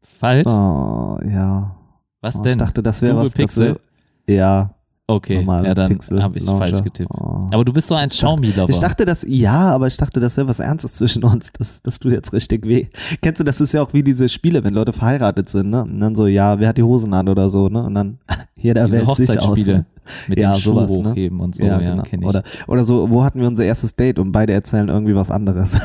Falsch? 0.03 0.47
oh 0.47 1.19
ja. 1.25 1.77
Was 2.21 2.37
Oh, 2.37 2.43
denn? 2.43 2.59
Ich 2.59 2.65
dachte, 2.65 2.83
das 2.83 3.03
wäre 3.03 3.17
was. 3.17 3.25
Das 3.25 3.33
Pixel? 3.35 3.81
wär, 4.27 4.37
ja, 4.37 4.75
okay, 5.15 5.45
ja, 5.47 5.75
dann 5.75 5.99
habe 6.21 6.39
ich 6.39 6.45
falsch 6.45 6.83
getippt. 6.83 7.11
Oh. 7.13 7.49
Aber 7.51 7.65
du 7.65 7.73
bist 7.73 7.89
so 7.89 7.95
ein 7.95 8.09
Xiaomi-Lover. 8.09 8.71
Ich 8.71 8.79
dachte, 8.79 9.05
das, 9.05 9.25
ja, 9.27 9.71
aber 9.71 9.87
ich 9.87 9.97
dachte, 9.97 10.21
das 10.21 10.37
wäre 10.37 10.49
was 10.49 10.61
Ernstes 10.61 10.95
zwischen 10.95 11.25
uns. 11.25 11.51
Das, 11.59 11.83
das 11.83 11.99
tut 11.99 12.13
jetzt 12.13 12.33
richtig 12.33 12.67
weh. 12.67 12.87
Kennst 13.21 13.41
du, 13.41 13.45
das 13.45 13.61
ist 13.61 13.73
ja 13.73 13.83
auch 13.83 13.93
wie 13.93 14.03
diese 14.03 14.29
Spiele, 14.29 14.65
wenn 14.65 14.75
Leute 14.75 14.93
verheiratet 14.93 15.49
sind, 15.49 15.71
ne? 15.71 15.83
Und 15.83 16.01
dann 16.01 16.15
so, 16.15 16.27
ja, 16.27 16.59
wer 16.59 16.69
hat 16.69 16.79
die 16.79 16.83
Hosen 16.83 17.13
an 17.15 17.29
oder 17.29 17.49
so, 17.49 17.69
ne? 17.69 17.83
Und 17.85 17.95
dann 17.95 18.19
jeder 18.57 18.85
Diese 18.85 19.07
wählt 19.07 19.17
sich 19.17 19.41
aus. 19.41 19.59
Ne? 19.59 19.85
mit 20.27 20.41
Ja, 20.41 20.53
dem 20.53 20.61
Schuh 20.61 20.71
sowas, 20.71 20.99
ne? 20.99 21.11
hochheben 21.11 21.41
und 21.41 21.55
so, 21.55 21.65
ja, 21.65 21.79
genau. 21.79 22.03
kenne 22.03 22.25
ich. 22.25 22.29
Oder, 22.29 22.43
oder 22.67 22.85
so, 22.85 23.11
wo 23.11 23.23
hatten 23.25 23.41
wir 23.41 23.47
unser 23.47 23.65
erstes 23.65 23.95
Date 23.95 24.19
und 24.19 24.33
beide 24.33 24.53
erzählen 24.53 24.89
irgendwie 24.89 25.15
was 25.15 25.31
anderes. 25.31 25.79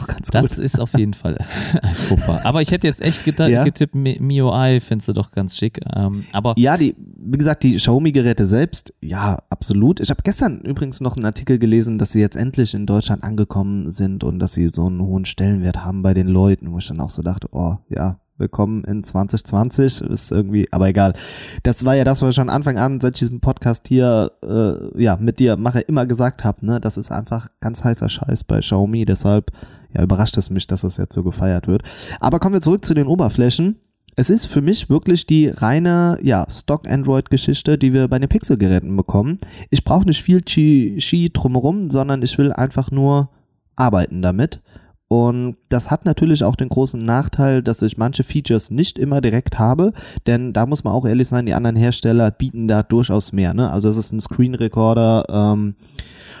Auch 0.00 0.06
ganz 0.06 0.28
das 0.30 0.56
gut. 0.56 0.64
ist 0.64 0.80
auf 0.80 0.92
jeden 0.98 1.14
Fall 1.14 1.36
ein 1.82 1.94
Fauxpas. 1.94 2.44
Aber 2.44 2.60
ich 2.62 2.70
hätte 2.70 2.86
jetzt 2.86 3.00
echt 3.02 3.24
geta- 3.24 3.48
Ja? 3.48 3.62
getippt, 3.64 3.94
Mi- 3.94 4.20
MIUI 4.20 4.80
findest 4.80 5.08
du 5.08 5.12
doch 5.12 5.30
ganz 5.32 5.56
schick. 5.56 5.80
Ähm, 5.94 6.24
aber 6.32 6.54
Ja, 6.56 6.76
die, 6.76 6.94
wie 6.98 7.38
gesagt, 7.38 7.62
die 7.62 7.76
Xiaomi-Geräte 7.76 8.46
selbst, 8.46 8.92
ja, 9.00 9.38
absolut. 9.50 10.00
Ich 10.00 10.10
habe 10.10 10.22
gestern 10.22 10.60
übrigens 10.60 11.00
noch 11.00 11.16
einen 11.16 11.24
Artikel 11.26 11.58
gelesen, 11.58 11.98
dass 11.98 12.12
sie 12.12 12.20
jetzt 12.20 12.36
endlich 12.36 12.74
in 12.74 12.86
Deutschland 12.86 13.22
angekommen 13.24 13.90
sind 13.90 14.24
und 14.24 14.38
dass 14.38 14.52
sie 14.54 14.68
so 14.68 14.86
einen 14.86 15.00
hohen 15.02 15.24
Stellenwert 15.24 15.84
haben 15.84 16.02
bei 16.02 16.14
den 16.14 16.28
Leuten, 16.28 16.72
wo 16.72 16.78
ich 16.78 16.86
dann 16.88 17.00
auch 17.00 17.10
so 17.10 17.22
dachte, 17.22 17.48
oh, 17.52 17.76
ja, 17.88 18.18
willkommen 18.42 18.82
in 18.84 19.04
2020, 19.04 20.02
ist 20.02 20.32
irgendwie, 20.32 20.68
aber 20.72 20.88
egal. 20.88 21.14
Das 21.62 21.84
war 21.84 21.94
ja 21.94 22.04
das, 22.04 22.20
was 22.20 22.30
ich 22.30 22.34
schon 22.34 22.50
Anfang 22.50 22.76
an, 22.76 23.00
seit 23.00 23.14
ich 23.14 23.20
diesen 23.20 23.40
Podcast 23.40 23.86
hier, 23.88 24.32
äh, 24.44 25.00
ja, 25.00 25.16
mit 25.16 25.38
dir 25.38 25.56
mache, 25.56 25.80
immer 25.80 26.06
gesagt 26.06 26.44
habe, 26.44 26.66
ne, 26.66 26.80
das 26.80 26.96
ist 26.96 27.10
einfach 27.12 27.48
ganz 27.60 27.84
heißer 27.84 28.08
Scheiß 28.08 28.44
bei 28.44 28.58
Xiaomi, 28.58 29.04
deshalb, 29.04 29.52
ja, 29.94 30.02
überrascht 30.02 30.36
es 30.36 30.50
mich, 30.50 30.66
dass 30.66 30.82
das 30.82 30.96
jetzt 30.96 31.14
so 31.14 31.22
gefeiert 31.22 31.68
wird. 31.68 31.84
Aber 32.20 32.40
kommen 32.40 32.54
wir 32.54 32.60
zurück 32.60 32.84
zu 32.84 32.94
den 32.94 33.06
Oberflächen. 33.06 33.76
Es 34.16 34.28
ist 34.28 34.46
für 34.46 34.60
mich 34.60 34.90
wirklich 34.90 35.24
die 35.24 35.48
reine, 35.48 36.18
ja, 36.20 36.44
Stock-Android-Geschichte, 36.50 37.78
die 37.78 37.94
wir 37.94 38.08
bei 38.08 38.18
den 38.18 38.28
Pixel-Geräten 38.28 38.94
bekommen. 38.96 39.38
Ich 39.70 39.84
brauche 39.84 40.04
nicht 40.04 40.22
viel 40.22 40.42
Chi, 40.42 40.98
Chi 40.98 41.30
drumherum, 41.32 41.90
sondern 41.90 42.20
ich 42.22 42.36
will 42.36 42.52
einfach 42.52 42.90
nur 42.90 43.30
arbeiten 43.76 44.20
damit. 44.20 44.60
Und 45.12 45.56
das 45.68 45.90
hat 45.90 46.06
natürlich 46.06 46.42
auch 46.42 46.56
den 46.56 46.70
großen 46.70 46.98
Nachteil, 46.98 47.62
dass 47.62 47.82
ich 47.82 47.98
manche 47.98 48.24
Features 48.24 48.70
nicht 48.70 48.98
immer 48.98 49.20
direkt 49.20 49.58
habe, 49.58 49.92
denn 50.26 50.54
da 50.54 50.64
muss 50.64 50.84
man 50.84 50.94
auch 50.94 51.04
ehrlich 51.04 51.28
sein, 51.28 51.44
die 51.44 51.52
anderen 51.52 51.76
Hersteller 51.76 52.30
bieten 52.30 52.66
da 52.66 52.82
durchaus 52.82 53.30
mehr. 53.30 53.52
Ne? 53.52 53.70
Also 53.70 53.90
es 53.90 53.98
ist 53.98 54.12
ein 54.12 54.20
Screen 54.20 54.54
Recorder, 54.54 55.26
ähm, 55.28 55.74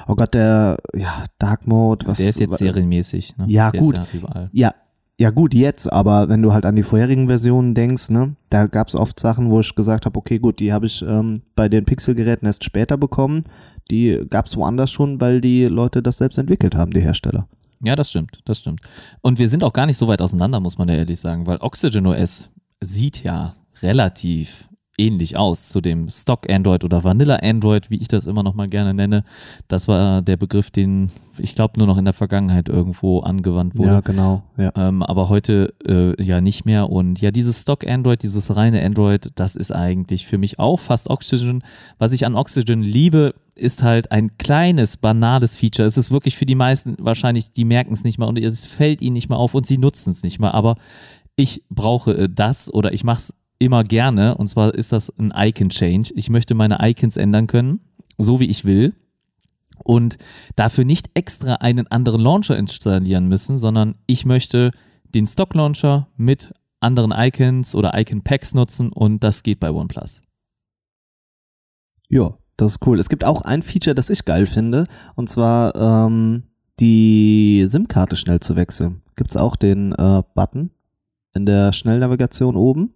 oh 0.08 0.14
Gott, 0.14 0.32
der 0.32 0.78
ja, 0.94 1.24
Dark 1.38 1.66
Mode, 1.66 2.06
was 2.06 2.16
der 2.16 2.30
ist 2.30 2.40
jetzt 2.40 2.56
serienmäßig. 2.56 3.36
Ne? 3.36 3.44
Ja, 3.48 3.72
der 3.72 3.82
gut. 3.82 3.94
Ja 3.94 4.06
überall. 4.10 4.48
ja, 4.52 4.74
ja 5.18 5.28
gut, 5.28 5.52
jetzt, 5.52 5.92
aber 5.92 6.30
wenn 6.30 6.40
du 6.40 6.54
halt 6.54 6.64
an 6.64 6.74
die 6.74 6.82
vorherigen 6.82 7.26
Versionen 7.26 7.74
denkst, 7.74 8.08
ne, 8.08 8.36
da 8.48 8.68
gab 8.68 8.88
es 8.88 8.94
oft 8.94 9.20
Sachen, 9.20 9.50
wo 9.50 9.60
ich 9.60 9.74
gesagt 9.74 10.06
habe, 10.06 10.18
okay, 10.18 10.38
gut, 10.38 10.60
die 10.60 10.72
habe 10.72 10.86
ich 10.86 11.02
ähm, 11.06 11.42
bei 11.54 11.68
den 11.68 11.84
Pixel-Geräten 11.84 12.46
erst 12.46 12.64
später 12.64 12.96
bekommen. 12.96 13.42
Die 13.90 14.18
gab 14.30 14.46
es 14.46 14.56
woanders 14.56 14.90
schon, 14.90 15.20
weil 15.20 15.42
die 15.42 15.66
Leute 15.66 16.02
das 16.02 16.16
selbst 16.16 16.38
entwickelt 16.38 16.74
haben, 16.74 16.92
die 16.92 17.02
Hersteller. 17.02 17.46
Ja, 17.84 17.96
das 17.96 18.10
stimmt, 18.10 18.40
das 18.44 18.60
stimmt. 18.60 18.80
Und 19.20 19.38
wir 19.38 19.48
sind 19.48 19.64
auch 19.64 19.72
gar 19.72 19.86
nicht 19.86 19.96
so 19.96 20.06
weit 20.06 20.22
auseinander, 20.22 20.60
muss 20.60 20.78
man 20.78 20.88
ja 20.88 20.94
ehrlich 20.94 21.18
sagen, 21.18 21.46
weil 21.46 21.58
Oxygen 21.60 22.06
OS 22.06 22.48
sieht 22.80 23.22
ja 23.24 23.56
relativ 23.82 24.68
ähnlich 24.98 25.36
aus 25.36 25.68
zu 25.68 25.80
dem 25.80 26.10
Stock 26.10 26.50
Android 26.50 26.84
oder 26.84 27.02
Vanilla 27.02 27.36
Android, 27.36 27.90
wie 27.90 27.96
ich 27.96 28.08
das 28.08 28.26
immer 28.26 28.42
noch 28.42 28.54
mal 28.54 28.68
gerne 28.68 28.92
nenne. 28.92 29.24
Das 29.68 29.88
war 29.88 30.22
der 30.22 30.36
Begriff, 30.36 30.70
den 30.70 31.10
ich 31.38 31.54
glaube 31.54 31.78
nur 31.78 31.86
noch 31.86 31.96
in 31.96 32.04
der 32.04 32.12
Vergangenheit 32.12 32.68
irgendwo 32.68 33.20
angewandt 33.20 33.76
wurde. 33.76 33.90
Ja, 33.90 34.00
genau. 34.00 34.42
Ja. 34.56 34.72
Ähm, 34.76 35.02
aber 35.02 35.28
heute 35.28 35.74
äh, 35.86 36.22
ja 36.22 36.40
nicht 36.40 36.66
mehr. 36.66 36.90
Und 36.90 37.20
ja, 37.20 37.30
dieses 37.30 37.62
Stock 37.62 37.86
Android, 37.86 38.22
dieses 38.22 38.54
reine 38.54 38.84
Android, 38.84 39.30
das 39.34 39.56
ist 39.56 39.72
eigentlich 39.72 40.26
für 40.26 40.38
mich 40.38 40.58
auch 40.58 40.78
fast 40.78 41.08
Oxygen. 41.08 41.62
Was 41.98 42.12
ich 42.12 42.26
an 42.26 42.34
Oxygen 42.34 42.82
liebe, 42.82 43.34
ist 43.54 43.82
halt 43.82 44.12
ein 44.12 44.36
kleines, 44.38 44.96
banales 44.96 45.56
Feature. 45.56 45.86
Es 45.86 45.96
ist 45.96 46.10
wirklich 46.10 46.36
für 46.36 46.46
die 46.46 46.54
meisten 46.54 46.96
wahrscheinlich, 46.98 47.52
die 47.52 47.64
merken 47.64 47.92
es 47.92 48.04
nicht 48.04 48.18
mal 48.18 48.26
und 48.26 48.38
es 48.38 48.66
fällt 48.66 49.02
ihnen 49.02 49.14
nicht 49.14 49.28
mal 49.28 49.36
auf 49.36 49.54
und 49.54 49.66
sie 49.66 49.78
nutzen 49.78 50.10
es 50.10 50.22
nicht 50.22 50.38
mal. 50.38 50.50
Aber 50.50 50.76
ich 51.36 51.64
brauche 51.70 52.16
äh, 52.16 52.28
das 52.30 52.72
oder 52.72 52.92
ich 52.92 53.04
mache 53.04 53.18
es 53.18 53.34
immer 53.64 53.84
gerne. 53.84 54.36
Und 54.36 54.48
zwar 54.48 54.74
ist 54.74 54.92
das 54.92 55.10
ein 55.18 55.32
Icon-Change. 55.34 56.12
Ich 56.16 56.30
möchte 56.30 56.54
meine 56.54 56.78
Icons 56.80 57.16
ändern 57.16 57.46
können, 57.46 57.80
so 58.18 58.40
wie 58.40 58.46
ich 58.46 58.64
will 58.64 58.94
und 59.84 60.18
dafür 60.56 60.84
nicht 60.84 61.10
extra 61.14 61.56
einen 61.56 61.86
anderen 61.88 62.20
Launcher 62.20 62.56
installieren 62.56 63.28
müssen, 63.28 63.58
sondern 63.58 63.96
ich 64.06 64.24
möchte 64.24 64.70
den 65.14 65.26
Stock 65.26 65.54
Launcher 65.54 66.08
mit 66.16 66.52
anderen 66.80 67.12
Icons 67.16 67.74
oder 67.74 67.98
Icon 67.98 68.22
Packs 68.22 68.54
nutzen 68.54 68.92
und 68.92 69.22
das 69.22 69.42
geht 69.42 69.60
bei 69.60 69.70
OnePlus. 69.70 70.22
Ja, 72.08 72.36
das 72.56 72.72
ist 72.72 72.86
cool. 72.86 72.98
Es 72.98 73.08
gibt 73.08 73.24
auch 73.24 73.42
ein 73.42 73.62
Feature, 73.62 73.94
das 73.94 74.10
ich 74.10 74.24
geil 74.24 74.46
finde, 74.46 74.86
und 75.14 75.28
zwar 75.28 75.74
ähm, 75.74 76.44
die 76.80 77.64
SIM-Karte 77.68 78.16
schnell 78.16 78.40
zu 78.40 78.56
wechseln. 78.56 79.02
Gibt 79.16 79.30
es 79.30 79.36
auch 79.36 79.56
den 79.56 79.92
äh, 79.92 80.22
Button 80.34 80.70
in 81.34 81.46
der 81.46 81.72
Schnellnavigation 81.72 82.56
oben? 82.56 82.94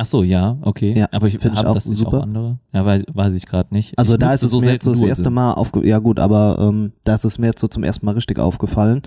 Ach 0.00 0.06
so, 0.06 0.22
ja, 0.22 0.56
okay. 0.62 0.96
Ja, 0.96 1.08
aber 1.10 1.26
ich 1.26 1.38
find 1.38 1.54
ich 1.54 1.58
habe 1.58 1.70
auch 1.70 1.74
das 1.74 1.86
nicht 1.86 1.98
super. 1.98 2.18
auch 2.18 2.22
andere. 2.22 2.60
Ja, 2.72 2.86
weiß, 2.86 3.02
weiß 3.12 3.34
ich 3.34 3.46
gerade 3.46 3.74
nicht. 3.74 3.98
Also 3.98 4.12
ich 4.12 4.20
da 4.20 4.32
ist 4.32 4.44
es 4.44 4.54
mir 4.54 4.70
jetzt 4.70 4.84
so 4.84 4.92
das 4.92 5.02
erste. 5.02 5.28
Mal 5.28 5.54
aufge 5.54 5.84
ja 5.86 5.98
gut, 5.98 6.20
aber 6.20 6.56
ähm, 6.60 6.92
da 7.02 7.14
ist 7.14 7.24
es 7.24 7.36
mir 7.38 7.48
jetzt 7.48 7.60
so 7.60 7.66
zum 7.66 7.82
ersten 7.82 8.06
Mal 8.06 8.14
richtig 8.14 8.38
aufgefallen. 8.38 9.02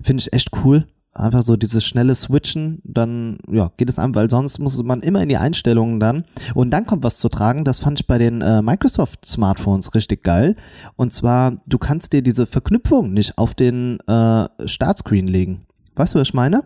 Finde 0.00 0.20
ich 0.20 0.32
echt 0.32 0.50
cool. 0.64 0.86
Einfach 1.12 1.42
so 1.42 1.56
dieses 1.56 1.84
schnelle 1.84 2.14
Switchen, 2.14 2.80
dann 2.84 3.38
ja, 3.50 3.72
geht 3.76 3.88
es 3.88 3.98
an, 3.98 4.14
weil 4.14 4.30
sonst 4.30 4.60
muss 4.60 4.80
man 4.80 5.00
immer 5.00 5.20
in 5.20 5.28
die 5.28 5.36
Einstellungen 5.36 5.98
dann. 5.98 6.24
Und 6.54 6.70
dann 6.70 6.86
kommt 6.86 7.02
was 7.02 7.18
zu 7.18 7.28
tragen, 7.28 7.64
das 7.64 7.80
fand 7.80 7.98
ich 7.98 8.06
bei 8.06 8.18
den 8.18 8.40
äh, 8.40 8.62
Microsoft 8.62 9.26
Smartphones 9.26 9.96
richtig 9.96 10.22
geil. 10.22 10.54
Und 10.94 11.12
zwar, 11.12 11.56
du 11.66 11.78
kannst 11.78 12.12
dir 12.12 12.22
diese 12.22 12.46
Verknüpfung 12.46 13.12
nicht 13.12 13.36
auf 13.38 13.54
den 13.54 13.98
äh, 14.06 14.46
Startscreen 14.66 15.26
legen. 15.26 15.66
Weißt 15.96 16.14
du, 16.14 16.20
was 16.20 16.28
ich 16.28 16.34
meine? 16.34 16.62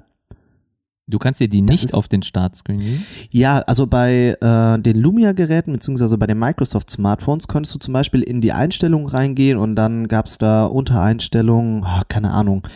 Du 1.13 1.19
kannst 1.19 1.41
dir 1.41 1.49
die 1.49 1.61
nicht 1.61 1.93
auf 1.93 2.09
den 2.09 2.23
Startscreen 2.23 2.81
legen. 2.81 3.07
Ja, 3.31 3.59
also 3.61 3.87
bei 3.87 4.37
äh, 4.41 4.79
den 4.81 4.97
Lumia-Geräten 4.97 5.73
beziehungsweise 5.73 6.17
bei 6.17 6.27
den 6.27 6.39
Microsoft-Smartphones 6.39 7.49
konntest 7.49 7.75
du 7.75 7.79
zum 7.79 7.93
Beispiel 7.93 8.23
in 8.23 8.41
die 8.41 8.53
Einstellungen 8.53 9.07
reingehen 9.07 9.59
und 9.59 9.77
dann 9.77 10.09
gab 10.09 10.27
es 10.27 10.39
da 10.39 10.65
unter 10.65 11.03
Einstellungen, 11.03 11.85
ah, 11.85 12.03
keine 12.09 12.31
Ahnung, 12.31 12.67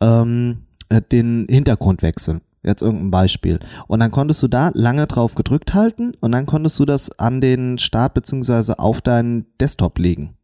ähm, 0.00 0.62
äh, 0.88 1.02
den 1.02 1.46
Hintergrund 1.50 2.02
wechseln. 2.02 2.40
Jetzt 2.62 2.80
irgendein 2.80 3.10
Beispiel. 3.10 3.58
Und 3.88 4.00
dann 4.00 4.10
konntest 4.10 4.42
du 4.42 4.48
da 4.48 4.70
lange 4.72 5.06
drauf 5.06 5.34
gedrückt 5.34 5.74
halten 5.74 6.12
und 6.20 6.32
dann 6.32 6.46
konntest 6.46 6.78
du 6.78 6.84
das 6.84 7.10
an 7.18 7.40
den 7.40 7.76
Start 7.78 8.14
beziehungsweise 8.14 8.78
auf 8.78 9.00
deinen 9.00 9.46
Desktop 9.60 9.98
legen. 9.98 10.36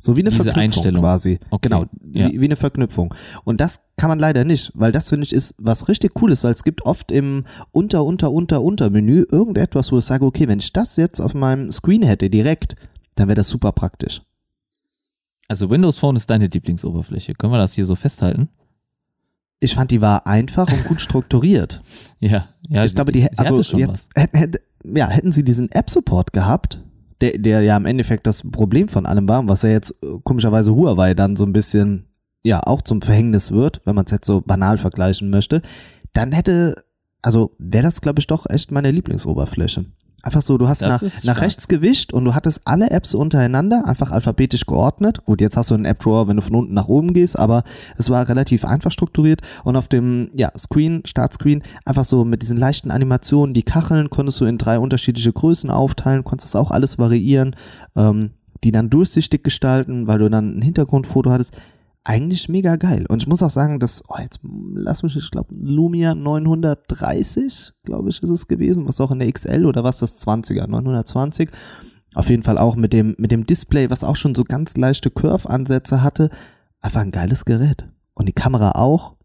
So 0.00 0.16
wie 0.16 0.20
eine 0.20 0.30
Diese 0.30 0.44
Verknüpfung 0.44 0.62
Einstellung. 0.62 1.02
quasi. 1.02 1.38
Okay, 1.50 1.68
Genau, 1.68 1.84
ja. 2.12 2.30
wie, 2.30 2.40
wie 2.40 2.44
eine 2.44 2.56
Verknüpfung. 2.56 3.12
Und 3.44 3.60
das 3.60 3.80
kann 3.96 4.08
man 4.08 4.20
leider 4.20 4.44
nicht, 4.44 4.70
weil 4.74 4.92
das 4.92 5.08
finde 5.08 5.24
ich 5.26 5.32
ist 5.32 5.54
was 5.58 5.88
richtig 5.88 6.22
cool 6.22 6.30
ist, 6.30 6.44
weil 6.44 6.52
es 6.52 6.62
gibt 6.62 6.82
oft 6.86 7.10
im 7.10 7.44
Unter, 7.72 8.04
Unter, 8.04 8.30
Unter, 8.30 8.62
Unter-Menü 8.62 9.24
irgendetwas, 9.30 9.90
wo 9.90 9.98
ich 9.98 10.04
sage, 10.04 10.24
okay, 10.24 10.46
wenn 10.46 10.60
ich 10.60 10.72
das 10.72 10.96
jetzt 10.96 11.20
auf 11.20 11.34
meinem 11.34 11.72
Screen 11.72 12.02
hätte 12.02 12.30
direkt, 12.30 12.76
dann 13.16 13.26
wäre 13.26 13.34
das 13.36 13.48
super 13.48 13.72
praktisch. 13.72 14.22
Also 15.48 15.68
Windows 15.70 15.98
Phone 15.98 16.14
ist 16.14 16.30
deine 16.30 16.46
Lieblingsoberfläche. 16.46 17.34
Können 17.34 17.52
wir 17.52 17.58
das 17.58 17.72
hier 17.72 17.86
so 17.86 17.96
festhalten? 17.96 18.48
Ich 19.60 19.74
fand, 19.74 19.90
die 19.90 20.00
war 20.00 20.26
einfach 20.26 20.70
und 20.70 20.84
gut 20.84 21.00
strukturiert. 21.00 21.80
Ja, 22.20 22.48
ja. 22.68 22.84
ich 22.84 22.94
glaube, 22.94 23.12
die 23.12 23.28
also 23.28 23.44
hatte 23.44 23.64
schon 23.64 23.80
was. 23.88 24.08
jetzt 24.14 24.32
hätten, 24.34 24.58
ja, 24.96 25.08
hätten 25.08 25.32
sie 25.32 25.44
diesen 25.44 25.70
App-Support 25.70 26.32
gehabt, 26.32 26.82
der, 27.20 27.38
der 27.38 27.62
ja 27.62 27.76
im 27.76 27.86
Endeffekt 27.86 28.26
das 28.26 28.42
Problem 28.50 28.88
von 28.88 29.06
allem 29.06 29.28
war, 29.28 29.46
was 29.48 29.62
ja 29.62 29.70
jetzt 29.70 29.94
äh, 30.02 30.18
komischerweise 30.22 30.74
Huawei 30.74 31.14
dann 31.14 31.36
so 31.36 31.44
ein 31.44 31.52
bisschen 31.52 32.06
ja 32.42 32.60
auch 32.64 32.82
zum 32.82 33.02
Verhängnis 33.02 33.52
wird, 33.52 33.80
wenn 33.84 33.94
man 33.94 34.04
es 34.04 34.12
jetzt 34.12 34.26
so 34.26 34.40
banal 34.40 34.78
vergleichen 34.78 35.30
möchte, 35.30 35.62
dann 36.12 36.32
hätte, 36.32 36.84
also 37.22 37.54
wäre 37.58 37.82
das, 37.82 38.00
glaube 38.00 38.20
ich, 38.20 38.26
doch 38.26 38.46
echt 38.48 38.70
meine 38.70 38.90
Lieblingsoberfläche. 38.90 39.86
Einfach 40.20 40.42
so, 40.42 40.58
du 40.58 40.68
hast 40.68 40.82
Das 40.82 41.24
nach, 41.24 41.34
nach 41.36 41.42
rechts 41.42 41.68
gewischt 41.68 42.12
und 42.12 42.24
du 42.24 42.34
hattest 42.34 42.62
alle 42.64 42.90
Apps 42.90 43.14
untereinander, 43.14 43.86
einfach 43.86 44.10
alphabetisch 44.10 44.66
geordnet. 44.66 45.24
Gut, 45.24 45.40
jetzt 45.40 45.56
hast 45.56 45.70
du 45.70 45.74
einen 45.74 45.84
App-Drawer, 45.84 46.26
wenn 46.26 46.36
du 46.36 46.42
von 46.42 46.56
unten 46.56 46.74
nach 46.74 46.88
oben 46.88 47.12
gehst, 47.12 47.38
aber 47.38 47.62
es 47.96 48.10
war 48.10 48.28
relativ 48.28 48.64
einfach 48.64 48.90
strukturiert 48.90 49.42
und 49.62 49.76
auf 49.76 49.86
dem 49.86 50.30
ja, 50.34 50.50
Screen, 50.58 51.02
Startscreen, 51.04 51.62
einfach 51.84 52.04
so 52.04 52.24
mit 52.24 52.42
diesen 52.42 52.56
leichten 52.56 52.90
Animationen, 52.90 53.54
die 53.54 53.62
Kacheln 53.62 54.10
konntest 54.10 54.40
du 54.40 54.44
in 54.46 54.58
drei 54.58 54.80
unterschiedliche 54.80 55.32
Größen 55.32 55.70
aufteilen, 55.70 56.24
konntest 56.24 56.52
das 56.52 56.60
auch 56.60 56.72
alles 56.72 56.98
variieren, 56.98 57.54
ähm, 57.94 58.30
die 58.64 58.72
dann 58.72 58.90
durchsichtig 58.90 59.44
gestalten, 59.44 60.08
weil 60.08 60.18
du 60.18 60.28
dann 60.28 60.58
ein 60.58 60.62
Hintergrundfoto 60.62 61.30
hattest. 61.30 61.54
Eigentlich 62.08 62.48
mega 62.48 62.76
geil. 62.76 63.04
Und 63.06 63.22
ich 63.22 63.28
muss 63.28 63.42
auch 63.42 63.50
sagen, 63.50 63.80
dass, 63.80 64.02
oh, 64.08 64.16
jetzt 64.18 64.40
lass 64.42 65.02
mich, 65.02 65.14
ich 65.14 65.30
glaube, 65.30 65.54
Lumia 65.54 66.14
930, 66.14 67.74
glaube 67.84 68.08
ich, 68.08 68.22
ist 68.22 68.30
es 68.30 68.48
gewesen, 68.48 68.88
was 68.88 68.98
auch 69.02 69.10
in 69.10 69.18
der 69.18 69.30
XL 69.30 69.66
oder 69.66 69.84
was 69.84 69.98
das 69.98 70.26
20er, 70.26 70.66
920. 70.66 71.50
Auf 72.14 72.30
jeden 72.30 72.44
Fall 72.44 72.56
auch 72.56 72.76
mit 72.76 72.94
dem, 72.94 73.14
mit 73.18 73.30
dem 73.30 73.44
Display, 73.44 73.90
was 73.90 74.04
auch 74.04 74.16
schon 74.16 74.34
so 74.34 74.44
ganz 74.44 74.74
leichte 74.78 75.10
Curve-Ansätze 75.10 76.02
hatte. 76.02 76.30
Einfach 76.80 77.02
ein 77.02 77.10
geiles 77.10 77.44
Gerät. 77.44 77.86
Und 78.14 78.26
die 78.26 78.32
Kamera 78.32 78.70
auch. 78.70 79.17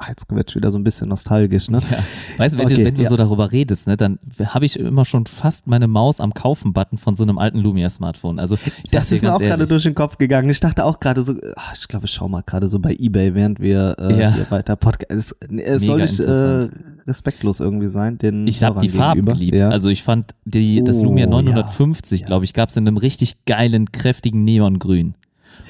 Ach, 0.00 0.08
jetzt 0.08 0.30
wird 0.30 0.54
wieder 0.54 0.70
so 0.70 0.78
ein 0.78 0.84
bisschen 0.84 1.08
nostalgisch, 1.08 1.68
ne? 1.70 1.80
Ja. 1.90 1.98
Weißt 2.36 2.54
du, 2.54 2.58
wenn, 2.58 2.66
Okay, 2.66 2.76
du, 2.76 2.84
wenn 2.84 2.94
du 2.94 3.02
ja. 3.02 3.08
so 3.08 3.16
darüber 3.16 3.50
redest, 3.50 3.86
ne, 3.88 3.96
dann 3.96 4.18
habe 4.46 4.64
ich 4.64 4.78
immer 4.78 5.04
schon 5.04 5.26
fast 5.26 5.66
meine 5.66 5.88
Maus 5.88 6.20
am 6.20 6.32
Kaufen-Button 6.34 6.98
von 6.98 7.16
so 7.16 7.24
einem 7.24 7.38
alten 7.38 7.58
Lumia-Smartphone. 7.58 8.38
Also 8.38 8.56
ich 8.84 8.90
Das 8.90 9.10
ist 9.10 9.22
mir 9.22 9.28
ganz 9.30 9.40
auch 9.42 9.44
gerade 9.44 9.66
durch 9.66 9.82
den 9.82 9.94
Kopf 9.94 10.18
gegangen. 10.18 10.48
Ich 10.50 10.60
dachte 10.60 10.84
auch 10.84 11.00
gerade 11.00 11.22
so, 11.22 11.34
ach, 11.56 11.74
ich 11.76 11.88
glaube, 11.88 12.06
ich 12.06 12.12
schau 12.12 12.28
mal 12.28 12.42
gerade 12.42 12.68
so 12.68 12.78
bei 12.78 12.94
Ebay, 12.98 13.34
während 13.34 13.60
wir 13.60 13.96
äh, 13.98 14.20
Ja. 14.20 14.32
hier 14.34 14.50
weiter 14.50 14.76
Podcast. 14.76 15.10
Es, 15.10 15.34
es 15.58 15.82
soll 15.82 16.02
nicht 16.02 16.20
äh, 16.20 16.68
respektlos 17.06 17.60
irgendwie 17.60 17.88
sein. 17.88 18.18
Den 18.18 18.46
Ich 18.46 18.62
habe 18.62 18.80
die 18.80 18.88
Farben 18.88 19.20
gegenüber. 19.24 19.32
geliebt. 19.32 19.56
Ja. 19.56 19.70
Also 19.70 19.88
ich 19.88 20.02
fand 20.02 20.34
die, 20.44 20.84
das 20.84 21.00
Oh, 21.00 21.04
Lumia 21.04 21.24
ja. 21.24 21.30
950, 21.30 22.20
Ja. 22.20 22.26
glaube 22.26 22.44
ich, 22.44 22.54
gab 22.54 22.68
es 22.68 22.76
in 22.76 22.86
einem 22.86 22.96
richtig 22.98 23.44
geilen, 23.46 23.90
kräftigen 23.92 24.44
Neongrün. 24.44 25.14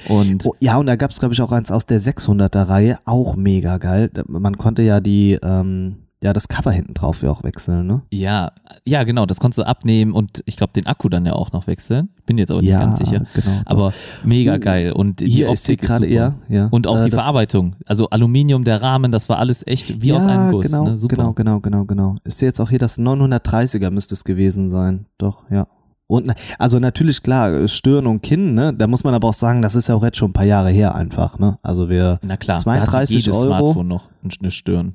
Und 0.09 0.45
Oh, 0.47 0.55
ja, 0.61 0.77
und 0.77 0.87
da 0.87 0.97
gab 0.97 1.11
es, 1.11 1.19
glaube 1.19 1.35
ich, 1.35 1.43
auch 1.43 1.53
eins 1.53 1.71
aus 1.71 1.87
der 1.87 2.01
600er-Reihe, 2.01 2.99
auch 3.05 3.37
mega 3.37 3.79
geil. 3.79 4.11
Man 4.27 4.59
konnte 4.59 4.83
ja 4.83 5.01
die, 5.01 5.39
ähm, 5.43 5.97
ja, 6.23 6.33
das 6.33 6.49
Cover 6.49 6.73
hinten 6.73 6.95
drauf 6.95 7.23
ja 7.23 7.31
auch 7.31 7.45
wechseln, 7.45 7.87
ne? 7.87 8.03
ja, 8.13 8.51
ja, 8.85 9.05
genau, 9.05 9.25
das 9.25 9.39
konntest 9.39 9.59
du 9.59 9.67
abnehmen 9.67 10.13
und 10.13 10.43
ich 10.47 10.57
glaube 10.57 10.73
den 10.73 10.87
Akku 10.87 11.09
dann 11.09 11.25
ja 11.27 11.35
auch 11.35 11.53
noch 11.53 11.67
wechseln. 11.69 12.09
Bin 12.27 12.39
jetzt 12.39 12.51
aber 12.51 12.61
nicht 12.61 12.73
ja, 12.73 12.79
ganz 12.81 12.99
sicher. 12.99 13.25
genau. 13.35 13.61
Aber 13.67 13.93
mega 14.25 14.57
Oh, 14.57 14.59
geil. 14.59 14.93
Und 14.93 15.21
die 15.21 15.47
Optik 15.47 15.83
ist 15.83 15.89
gerade 15.89 16.07
super. 16.07 16.13
eher, 16.17 16.35
ja. 16.49 16.67
Und 16.73 16.87
auch 16.89 16.99
Äh, 17.01 17.05
die 17.05 17.11
Verarbeitung. 17.13 17.77
Also 17.87 18.09
Aluminium, 18.11 18.65
der 18.65 18.83
Rahmen, 18.83 19.13
das 19.13 19.29
war 19.29 19.39
alles 19.39 19.65
echt 19.67 20.03
wie 20.03 20.09
ja, 20.09 20.17
aus 20.17 20.27
einem 20.27 20.51
Guss. 20.51 20.67
Genau, 20.71 20.85
ne? 20.85 20.97
Super. 20.97 21.17
genau, 21.17 21.33
genau, 21.35 21.61
genau, 21.61 21.85
genau. 21.85 22.17
Sehe 22.25 22.49
jetzt 22.49 22.61
auch 22.61 22.71
hier 22.71 22.79
das 22.81 22.99
930er 22.99 23.91
müsste 23.91 24.15
es 24.15 24.25
gewesen 24.25 24.71
sein. 24.71 25.07
Doch, 25.19 25.45
ja. 25.51 25.67
Und 26.09 26.33
also 26.59 26.79
natürlich 26.81 27.23
klar, 27.23 27.69
Stirn 27.69 28.07
und 28.07 28.23
Kinn, 28.23 28.55
ne? 28.55 28.73
Da 28.75 28.87
muss 28.87 29.05
man 29.05 29.13
aber 29.15 29.29
auch 29.29 29.35
sagen, 29.35 29.61
das 29.63 29.75
ist 29.75 29.89
ja 29.89 29.95
auch 29.95 30.03
jetzt 30.03 30.17
schon 30.17 30.31
ein 30.31 30.33
paar 30.33 30.45
Jahre 30.47 30.71
her 30.71 30.95
einfach, 30.95 31.39
ne? 31.39 31.59
Also 31.63 31.89
wir 31.91 32.19
Na 32.23 32.37
klar, 32.39 32.57
da 32.57 32.63
32 32.65 32.95
hat 32.95 33.11
jedes 33.11 33.37
Euro. 33.37 33.47
Smartphone 33.47 33.89
noch 33.89 34.09
eine 34.41 34.51
Stirn 34.51 34.95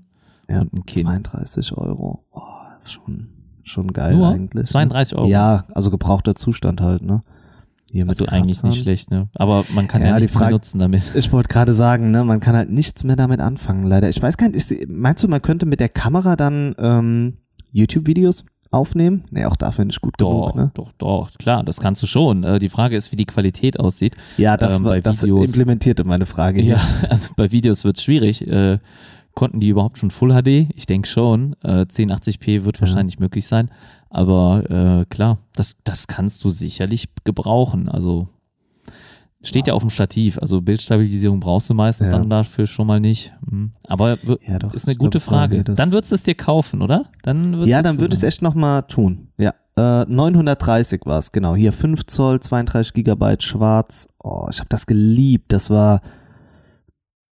ja, 0.49 0.61
und 0.61 0.73
ein 0.73 0.85
Kinn. 0.85 1.03
32 1.03 1.77
Euro. 1.77 2.25
Oh, 2.31 2.41
ist 2.81 2.91
schon 2.93 3.27
schon 3.63 3.93
geil 3.93 4.15
Nur 4.15 4.27
eigentlich. 4.29 4.67
32 4.67 5.15
Euro. 5.17 5.27
Ne? 5.27 5.31
Ja, 5.31 5.65
also 5.73 5.89
gebrauchter 5.91 6.35
Zustand 6.35 6.81
halt, 6.81 7.03
ne? 7.03 7.21
Hier 7.91 8.09
Also 8.09 8.25
eigentlich 8.25 8.57
Kratzern. 8.57 8.69
nicht 8.71 8.81
schlecht, 8.81 9.11
ne? 9.11 9.29
Aber 9.35 9.65
man 9.73 9.87
kann 9.87 10.01
ja, 10.01 10.07
Ja, 10.09 10.19
nichts 10.19 10.33
mehr 10.33 10.39
Frage- 10.45 10.55
nutzen 10.55 10.79
damit. 10.79 11.13
Ich 11.15 11.31
wollte 11.31 11.47
gerade 11.47 11.75
sagen, 11.75 12.09
ne, 12.09 12.23
man 12.23 12.39
kann 12.39 12.55
halt 12.55 12.71
nichts 12.71 13.03
mehr 13.03 13.15
damit 13.15 13.39
anfangen, 13.39 13.83
leider. 13.83 14.09
Ich 14.09 14.19
weiß 14.19 14.35
gar 14.35 14.47
nicht, 14.49 14.55
ist, 14.71 14.89
meinst 14.89 15.21
du, 15.23 15.27
man 15.27 15.43
könnte 15.43 15.67
mit 15.67 15.79
der 15.79 15.89
Kamera 15.89 16.35
dann 16.35 16.73
ähm, 16.79 17.37
YouTube-Videos 17.71 18.45
aufnehmen? 18.73 19.23
Nee, 19.31 19.45
auch 19.45 19.55
dafür 19.55 19.85
nicht 19.85 20.01
gut 20.01 20.15
Doch, 20.17 20.51
genug, 20.51 20.55
ne? 20.55 20.71
doch, 20.73 20.91
doch, 20.97 21.31
klar, 21.37 21.63
das 21.63 21.79
kannst 21.79 22.01
du 22.03 22.07
schon. 22.07 22.43
Äh, 22.43 22.59
die 22.59 22.69
Frage 22.69 22.95
ist, 22.95 23.11
wie 23.11 23.15
die 23.15 23.25
Qualität 23.25 23.79
aussieht. 23.79 24.15
Ja, 24.37 24.57
das, 24.57 24.77
ähm, 24.77 24.83
war, 24.85 24.99
das 24.99 25.21
Videos- 25.23 25.45
implementierte 25.45 26.03
meine 26.03 26.25
Frage. 26.25 26.61
Ja, 26.61 26.79
hier. 27.01 27.09
also 27.09 27.29
bei 27.35 27.51
Videos 27.51 27.83
wird 27.83 27.97
es 27.97 28.03
schwierig. 28.03 28.47
Äh, 28.47 28.79
konnten 29.35 29.59
die 29.59 29.69
überhaupt 29.69 29.97
schon 29.97 30.11
Full 30.11 30.31
HD? 30.41 30.67
Ich 30.75 30.85
denke 30.85 31.07
schon. 31.07 31.55
Äh, 31.63 31.85
1080p 31.85 32.65
wird 32.65 32.77
Ja. 32.77 32.81
wahrscheinlich 32.81 33.19
möglich 33.19 33.47
sein. 33.47 33.69
Aber 34.09 34.63
äh, 35.01 35.05
klar, 35.09 35.37
das, 35.55 35.75
das 35.83 36.07
kannst 36.07 36.43
du 36.43 36.49
sicherlich 36.49 37.09
gebrauchen. 37.23 37.89
Also 37.89 38.27
steht 39.43 39.67
ja 39.67 39.73
auf 39.73 39.81
dem 39.83 39.89
Stativ. 39.89 40.37
Also 40.39 40.61
Bildstabilisierung 40.61 41.39
brauchst 41.39 41.69
du 41.69 41.73
meistens 41.73 42.11
Ja. 42.11 42.17
dann 42.17 42.29
dafür 42.29 42.65
schon 42.65 42.87
mal 42.87 42.99
nicht. 42.99 43.33
Hm. 43.49 43.71
Aber 43.87 44.17
Ja, 44.47 44.59
doch, 44.59 44.73
ist 44.73 44.85
eine 44.87 44.95
glaub, 44.95 45.07
gute 45.07 45.17
es 45.17 45.29
war 45.29 45.47
Frage. 45.49 45.63
Dann 45.63 45.91
würdest 45.91 46.11
du 46.11 46.15
es 46.15 46.23
dir 46.23 46.35
kaufen, 46.35 46.81
oder? 46.81 47.05
Dann 47.23 47.65
Ja, 47.67 47.81
dann 47.81 47.99
würde 47.99 48.13
ich 48.13 48.19
es 48.19 48.23
echt 48.23 48.41
nochmal 48.41 48.83
tun. 48.83 49.27
Ja. 49.37 49.53
Äh, 49.75 50.05
930 50.05 51.01
war 51.05 51.19
es, 51.19 51.31
genau. 51.31 51.55
Hier 51.55 51.73
5 51.73 52.05
Zoll, 52.05 52.39
32 52.39 52.93
Gigabyte 52.93 53.43
schwarz. 53.43 54.07
Oh, 54.23 54.47
ich 54.51 54.59
habe 54.59 54.69
das 54.69 54.85
geliebt. 54.85 55.51
Das 55.51 55.69
war. 55.69 56.01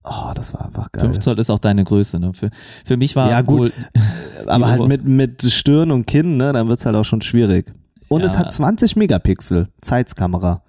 Oh, 0.03 0.33
das 0.35 0.55
war 0.55 0.65
einfach 0.65 0.91
geil. 0.93 1.03
5 1.03 1.19
Zoll 1.19 1.39
ist 1.39 1.51
auch 1.51 1.59
deine 1.59 1.85
Größe. 1.85 2.19
Ne? 2.19 2.33
Für, 2.33 2.51
für 2.85 2.97
mich 2.97 3.15
war 3.17 3.31
Ja, 3.31 3.43
gut. 3.43 3.73
Aber 4.47 4.69
halt 4.69 4.89
mit, 4.89 5.05
mit 5.05 5.43
Stirn 5.43 5.91
und 5.91 6.07
Kinn, 6.07 6.39
ne, 6.39 6.53
dann 6.55 6.67
wird's 6.69 6.87
halt 6.87 6.97
auch 6.97 7.05
schon 7.05 7.21
schwierig. 7.21 7.73
Und 8.09 8.23
Ja. 8.23 8.27
es 8.27 8.39
hat 8.39 8.53
20 8.53 8.97
Megapixel. 8.97 9.69
Zeitskamera. 9.83 10.63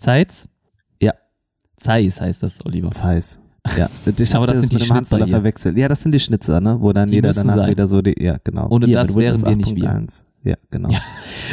Zeiss? 0.00 0.48
Ja. 1.00 1.12
Zeiss 1.76 2.20
heißt 2.20 2.42
das, 2.42 2.64
Oliver. 2.64 2.90
Zeiss. 2.90 3.38
Ja, 3.76 3.88
ich 4.16 4.34
Aber 4.34 4.46
das 4.46 4.60
sind 4.60 4.72
die 4.72 4.80
Schnitzer 4.80 5.26
verwechselt. 5.26 5.76
Ja, 5.76 5.88
das 5.88 6.02
sind 6.02 6.12
die 6.12 6.20
Schnitzer, 6.20 6.60
ne, 6.60 6.80
wo 6.80 6.92
dann 6.92 7.08
Die 7.08 7.16
jeder 7.16 7.32
danach 7.32 7.56
sein. 7.56 7.70
wieder 7.70 7.86
so 7.86 8.00
die, 8.00 8.14
ja, 8.18 8.38
genau. 8.42 8.68
Ohne 8.70 8.86
Hier, 8.86 8.94
das 8.94 9.14
wären 9.14 9.40
wir 9.44 9.56
nicht 9.56 9.76
wir. 9.76 9.84
8.1. 9.84 10.24
Ja, 10.42 10.56
genau. 10.70 10.88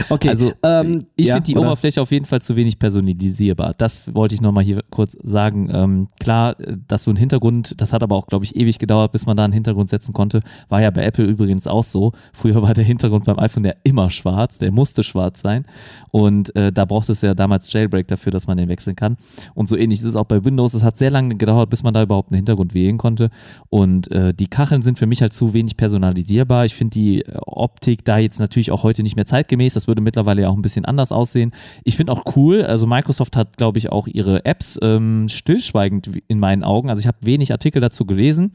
Okay, 0.10 0.30
Also 0.30 0.54
ähm, 0.64 1.08
ich 1.16 1.28
ja, 1.28 1.36
finde 1.36 1.48
die 1.48 1.56
oder? 1.58 1.68
Oberfläche 1.68 2.02
auf 2.02 2.12
jeden 2.12 2.26
Fall 2.26 2.42
zu 2.42 2.56
wenig 2.56 2.80
personalisierbar. 2.80 3.74
Das 3.78 4.14
wollte 4.14 4.36
ich 4.36 4.42
nochmal 4.42 4.64
hier 4.64 4.84
kurz 4.90 5.18
sagen. 5.24 5.70
Ähm, 5.72 6.08
klar, 6.20 6.56
dass 6.88 7.04
so 7.04 7.12
ein 7.12 7.16
Hintergrund, 7.18 7.82
das 7.82 7.94
hat 7.94 8.04
aber 8.04 8.16
auch, 8.16 8.28
glaube 8.28 8.46
ich, 8.46 8.56
ewig 8.56 8.80
gedauert, 8.80 9.12
bis 9.12 9.26
man 9.26 9.36
da 9.36 9.44
einen 9.44 9.54
Hintergrund 9.54 9.90
setzen 9.90 10.14
konnte. 10.14 10.42
War 10.70 10.82
ja 10.82 10.92
bei 10.92 11.04
Apple 11.04 11.26
übrigens 11.26 11.68
auch 11.68 11.84
so. 11.84 12.12
Früher 12.34 12.62
war 12.62 12.74
der 12.74 12.84
Hintergrund 12.84 13.26
beim 13.26 13.40
iPhone 13.40 13.66
ja 13.66 13.74
immer 13.84 14.10
schwarz, 14.10 14.60
der 14.60 14.72
musste 14.72 15.04
schwarz 15.04 15.42
sein. 15.42 15.66
Und 16.12 16.56
äh, 16.56 16.72
da 16.72 16.86
braucht 16.86 17.10
es 17.10 17.22
ja 17.22 17.34
damals 17.34 17.72
Jailbreak 17.72 18.08
dafür, 18.08 18.32
dass 18.32 18.48
man 18.48 18.58
den 18.58 18.70
wechseln 18.70 18.96
kann. 18.96 19.18
Und 19.56 19.68
so 19.68 19.76
ähnlich 19.76 20.00
ist 20.00 20.06
es 20.06 20.16
auch 20.16 20.26
bei 20.26 20.46
Windows. 20.46 20.74
Es 20.74 20.84
hat 20.84 20.98
sehr 20.98 21.12
lange 21.12 21.36
gedauert, 21.36 21.70
bis 21.70 21.84
man 21.84 21.94
da 21.94 22.04
überhaupt 22.04 22.32
einen 22.32 22.38
Hintergrund 22.38 22.74
wählen 22.74 22.98
konnte. 22.98 23.30
Und 23.70 24.12
äh, 24.12 24.34
die 24.34 24.48
Kacheln 24.48 24.82
sind 24.82 24.98
für 24.98 25.08
mich 25.08 25.22
halt 25.22 25.34
zu 25.34 25.54
wenig 25.54 25.76
personalisierbar. 25.78 26.66
Ich 26.66 26.76
finde 26.76 26.92
die 26.92 27.22
äh, 27.22 27.38
Optik 27.46 28.06
da 28.06 28.18
jetzt 28.18 28.40
natürlich 28.40 28.72
auch 28.72 28.77
heute 28.84 29.04
nicht 29.04 29.16
mehr 29.16 29.26
zeitgemäß. 29.26 29.74
Das 29.74 29.88
würde 29.88 30.02
mittlerweile 30.02 30.44
ja 30.44 30.50
auch 30.50 30.56
ein 30.56 30.62
bisschen 30.62 30.86
anders 30.86 31.12
aussehen. 31.12 31.52
Ich 31.84 31.98
finde 31.98 32.12
auch 32.12 32.24
cool, 32.36 32.64
also 32.64 32.88
Microsoft 32.88 33.36
hat, 33.36 33.58
glaube 33.58 33.78
ich, 33.78 33.92
auch 33.92 34.08
ihre 34.08 34.46
Apps 34.46 34.80
ähm, 34.82 35.30
stillschweigend 35.30 36.10
in 36.28 36.40
meinen 36.40 36.64
Augen. 36.64 36.90
Also 36.90 37.00
ich 37.00 37.08
habe 37.08 37.18
wenig 37.22 37.52
Artikel 37.52 37.82
dazu 37.82 38.06
gelesen. 38.06 38.52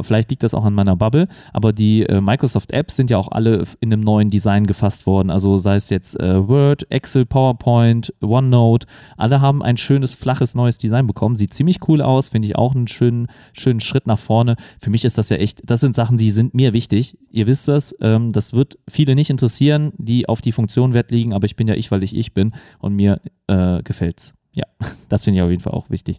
Vielleicht 0.00 0.30
liegt 0.30 0.42
das 0.42 0.54
auch 0.54 0.64
an 0.64 0.74
meiner 0.74 0.96
Bubble. 0.96 1.28
Aber 1.52 1.72
die 1.72 2.02
äh, 2.02 2.20
Microsoft-Apps 2.20 2.96
sind 2.96 3.10
ja 3.10 3.18
auch 3.18 3.28
alle 3.28 3.64
in 3.80 3.92
einem 3.92 4.02
neuen 4.02 4.30
Design 4.30 4.66
gefasst 4.66 5.06
worden. 5.06 5.30
Also 5.30 5.58
sei 5.58 5.76
es 5.76 5.90
jetzt 5.90 6.18
äh, 6.18 6.48
Word, 6.48 6.90
Excel, 6.90 7.26
PowerPoint, 7.26 8.12
OneNote. 8.20 8.86
Alle 9.16 9.40
haben 9.40 9.62
ein 9.62 9.76
schönes, 9.76 10.14
flaches, 10.14 10.54
neues 10.54 10.78
Design 10.78 11.06
bekommen. 11.06 11.36
Sieht 11.36 11.54
ziemlich 11.54 11.88
cool 11.88 12.02
aus. 12.02 12.30
Finde 12.30 12.48
ich 12.48 12.56
auch 12.56 12.74
einen 12.74 12.88
schönen, 12.88 13.28
schönen 13.52 13.80
Schritt 13.80 14.06
nach 14.06 14.18
vorne. 14.18 14.56
Für 14.80 14.90
mich 14.90 15.04
ist 15.04 15.18
das 15.18 15.28
ja 15.28 15.36
echt, 15.36 15.62
das 15.64 15.80
sind 15.80 15.94
Sachen, 15.94 16.16
die 16.16 16.30
sind 16.30 16.54
mir 16.54 16.72
wichtig. 16.72 17.16
Ihr 17.30 17.46
wisst 17.46 17.68
das. 17.68 17.94
Ähm, 18.00 18.32
das 18.32 18.52
wird 18.52 18.78
viele 18.88 19.14
nicht 19.14 19.30
interessieren, 19.30 19.59
die 19.60 20.28
auf 20.28 20.40
die 20.40 20.52
Funktion 20.52 20.94
Wert 20.94 21.10
liegen. 21.10 21.32
Aber 21.32 21.44
ich 21.44 21.56
bin 21.56 21.68
ja 21.68 21.74
ich, 21.74 21.90
weil 21.90 22.02
ich 22.02 22.16
ich 22.16 22.34
bin. 22.34 22.52
Und 22.78 22.94
mir 22.94 23.20
äh, 23.46 23.82
gefällt's. 23.82 24.34
Ja, 24.52 24.64
das 25.08 25.24
finde 25.24 25.38
ich 25.38 25.42
auf 25.42 25.50
jeden 25.50 25.62
Fall 25.62 25.74
auch 25.74 25.90
wichtig. 25.90 26.18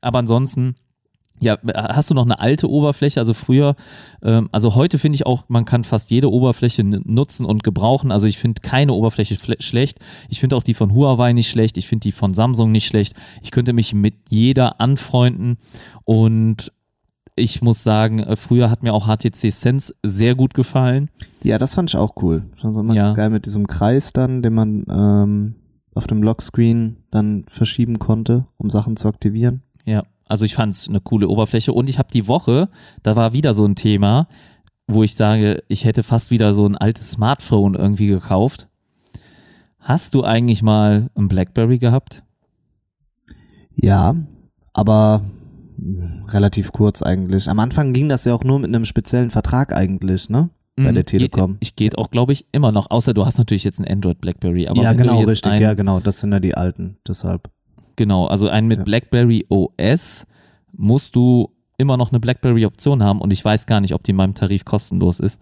Aber 0.00 0.18
ansonsten, 0.18 0.76
ja, 1.40 1.58
hast 1.74 2.10
du 2.10 2.14
noch 2.14 2.24
eine 2.24 2.38
alte 2.38 2.70
Oberfläche? 2.70 3.20
Also 3.20 3.34
früher, 3.34 3.76
ähm, 4.22 4.48
also 4.52 4.74
heute 4.74 4.98
finde 4.98 5.16
ich 5.16 5.26
auch, 5.26 5.44
man 5.48 5.64
kann 5.64 5.84
fast 5.84 6.10
jede 6.10 6.30
Oberfläche 6.30 6.82
nutzen 6.84 7.44
und 7.44 7.62
gebrauchen. 7.62 8.10
Also 8.10 8.26
ich 8.26 8.38
finde 8.38 8.62
keine 8.62 8.92
Oberfläche 8.92 9.36
schlecht. 9.58 9.98
Ich 10.28 10.40
finde 10.40 10.56
auch 10.56 10.62
die 10.62 10.74
von 10.74 10.94
Huawei 10.94 11.32
nicht 11.32 11.50
schlecht. 11.50 11.76
Ich 11.76 11.88
finde 11.88 12.04
die 12.04 12.12
von 12.12 12.34
Samsung 12.34 12.72
nicht 12.72 12.86
schlecht. 12.86 13.14
Ich 13.42 13.50
könnte 13.50 13.72
mich 13.72 13.92
mit 13.92 14.14
jeder 14.28 14.80
anfreunden 14.80 15.58
und 16.04 16.72
ich 17.36 17.62
muss 17.62 17.82
sagen, 17.84 18.18
äh, 18.20 18.34
früher 18.36 18.70
hat 18.70 18.82
mir 18.82 18.92
auch 18.94 19.06
HTC 19.06 19.50
Sense 19.50 19.94
sehr 20.02 20.34
gut 20.34 20.54
gefallen. 20.54 21.10
Ja, 21.42 21.58
das 21.58 21.74
fand 21.74 21.90
ich 21.90 21.96
auch 21.96 22.14
cool. 22.22 22.44
Schon 22.60 22.72
so 22.74 22.82
mal 22.82 22.96
Ja. 22.96 23.12
geil 23.12 23.30
mit 23.30 23.44
diesem 23.46 23.66
Kreis 23.66 24.12
dann, 24.12 24.42
den 24.42 24.54
man 24.54 24.84
ähm, 24.90 25.54
auf 25.94 26.06
dem 26.06 26.22
Lockscreen 26.22 26.96
dann 27.10 27.44
verschieben 27.48 27.98
konnte, 27.98 28.46
um 28.56 28.70
Sachen 28.70 28.96
zu 28.96 29.06
aktivieren. 29.08 29.62
Ja, 29.84 30.02
also 30.26 30.44
ich 30.44 30.54
fand 30.54 30.72
es 30.74 30.88
eine 30.88 31.00
coole 31.00 31.28
Oberfläche 31.28 31.72
und 31.72 31.88
ich 31.90 31.98
habe 31.98 32.08
die 32.12 32.26
Woche, 32.26 32.68
da 33.02 33.14
war 33.16 33.32
wieder 33.32 33.54
so 33.54 33.64
ein 33.64 33.76
Thema, 33.76 34.26
wo 34.88 35.02
ich 35.02 35.14
sage, 35.14 35.62
ich 35.68 35.84
hätte 35.84 36.02
fast 36.02 36.30
wieder 36.30 36.54
so 36.54 36.66
ein 36.66 36.76
altes 36.76 37.10
Smartphone 37.12 37.74
irgendwie 37.74 38.06
gekauft. 38.08 38.68
Hast 39.78 40.14
du 40.14 40.24
eigentlich 40.24 40.62
mal 40.62 41.10
ein 41.14 41.28
Blackberry 41.28 41.78
gehabt? 41.78 42.22
Ja, 43.74 44.16
aber 44.72 45.22
relativ 46.28 46.72
kurz 46.72 47.02
eigentlich. 47.02 47.48
Am 47.48 47.58
Anfang 47.58 47.92
ging 47.92 48.08
das 48.08 48.24
ja 48.24 48.34
auch 48.34 48.44
nur 48.44 48.58
mit 48.58 48.74
einem 48.74 48.84
speziellen 48.84 49.30
Vertrag 49.30 49.72
eigentlich, 49.72 50.28
ne? 50.28 50.50
bei 50.76 50.90
Mhm, 50.90 50.94
der 50.94 51.04
Telekom. 51.06 51.52
Geht, 51.54 51.58
ich 51.62 51.76
geht 51.76 51.98
auch, 51.98 52.10
glaube 52.10 52.32
ich, 52.32 52.44
immer 52.52 52.70
noch. 52.70 52.90
Außer 52.90 53.14
du 53.14 53.24
hast 53.24 53.38
natürlich 53.38 53.64
jetzt 53.64 53.80
ein 53.80 53.88
Android 53.88 54.20
Blackberry. 54.20 54.68
Aber 54.68 54.82
ja, 54.82 54.90
wenn 54.90 54.98
genau, 54.98 55.14
du 55.14 55.20
jetzt 55.20 55.30
richtig. 55.30 55.52
ein, 55.52 55.62
Ja, 55.62 55.72
genau. 55.74 56.00
Das 56.00 56.20
sind 56.20 56.32
ja 56.32 56.40
die 56.40 56.54
alten. 56.54 56.98
Deshalb. 57.08 57.50
Genau, 57.96 58.26
also 58.26 58.48
einen 58.48 58.68
mit 58.68 58.78
Ja. 58.80 58.84
BlackBerry 58.84 59.46
OS 59.48 60.26
musst 60.72 61.16
du 61.16 61.50
immer 61.78 61.96
noch 61.96 62.10
eine 62.12 62.20
BlackBerry-Option 62.20 63.02
haben 63.02 63.20
und 63.20 63.32
ich 63.32 63.44
weiß 63.44 63.66
gar 63.66 63.80
nicht, 63.80 63.94
ob 63.94 64.02
die 64.02 64.10
in 64.10 64.16
meinem 64.16 64.34
Tarif 64.34 64.64
kostenlos 64.64 65.20
ist. 65.20 65.40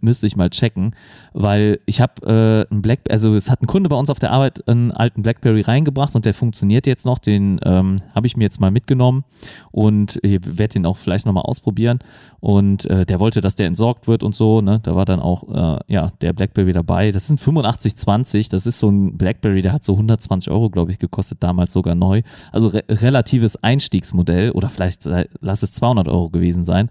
Müsste 0.00 0.26
ich 0.26 0.36
mal 0.36 0.50
checken, 0.50 0.94
weil 1.32 1.80
ich 1.86 2.00
habe 2.00 2.66
äh, 2.70 2.74
ein 2.74 2.82
Black, 2.82 3.00
also 3.10 3.34
es 3.34 3.50
hat 3.50 3.62
ein 3.62 3.66
Kunde 3.66 3.88
bei 3.88 3.96
uns 3.96 4.10
auf 4.10 4.18
der 4.18 4.30
Arbeit 4.30 4.66
einen 4.68 4.90
alten 4.90 5.22
BlackBerry 5.22 5.62
reingebracht 5.62 6.14
und 6.14 6.26
der 6.26 6.34
funktioniert 6.34 6.86
jetzt 6.86 7.06
noch. 7.06 7.18
Den 7.18 7.60
ähm, 7.64 7.96
habe 8.14 8.26
ich 8.26 8.36
mir 8.36 8.44
jetzt 8.44 8.60
mal 8.60 8.70
mitgenommen 8.70 9.24
und 9.70 10.18
ich 10.22 10.40
werde 10.44 10.74
den 10.74 10.86
auch 10.86 10.96
vielleicht 10.96 11.26
nochmal 11.26 11.44
ausprobieren. 11.44 12.00
Und 12.40 12.84
äh, 12.86 13.06
der 13.06 13.20
wollte, 13.20 13.40
dass 13.40 13.54
der 13.54 13.66
entsorgt 13.66 14.06
wird 14.06 14.22
und 14.22 14.34
so. 14.34 14.60
Ne? 14.60 14.80
Da 14.82 14.94
war 14.94 15.06
dann 15.06 15.20
auch 15.20 15.48
äh, 15.48 15.80
ja 15.88 16.12
der 16.20 16.34
BlackBerry 16.34 16.72
dabei. 16.72 17.10
Das 17.10 17.26
sind 17.26 17.40
8520. 17.40 18.50
Das 18.50 18.66
ist 18.66 18.78
so 18.78 18.88
ein 18.88 19.16
BlackBerry, 19.16 19.62
der 19.62 19.72
hat 19.72 19.82
so 19.82 19.94
120 19.94 20.52
Euro, 20.52 20.68
glaube 20.68 20.90
ich, 20.90 20.98
gekostet 20.98 21.42
damals 21.42 21.72
sogar 21.72 21.94
neu. 21.94 22.20
Also 22.52 22.68
re 22.68 22.84
relatives 22.88 23.56
Einstiegsmodell 23.56 24.50
oder 24.50 24.68
vielleicht 24.68 25.08
lass 25.40 25.62
es 25.62 25.72
200 25.72 26.06
Euro 26.08 26.28
gewesen 26.28 26.64
sein. 26.64 26.90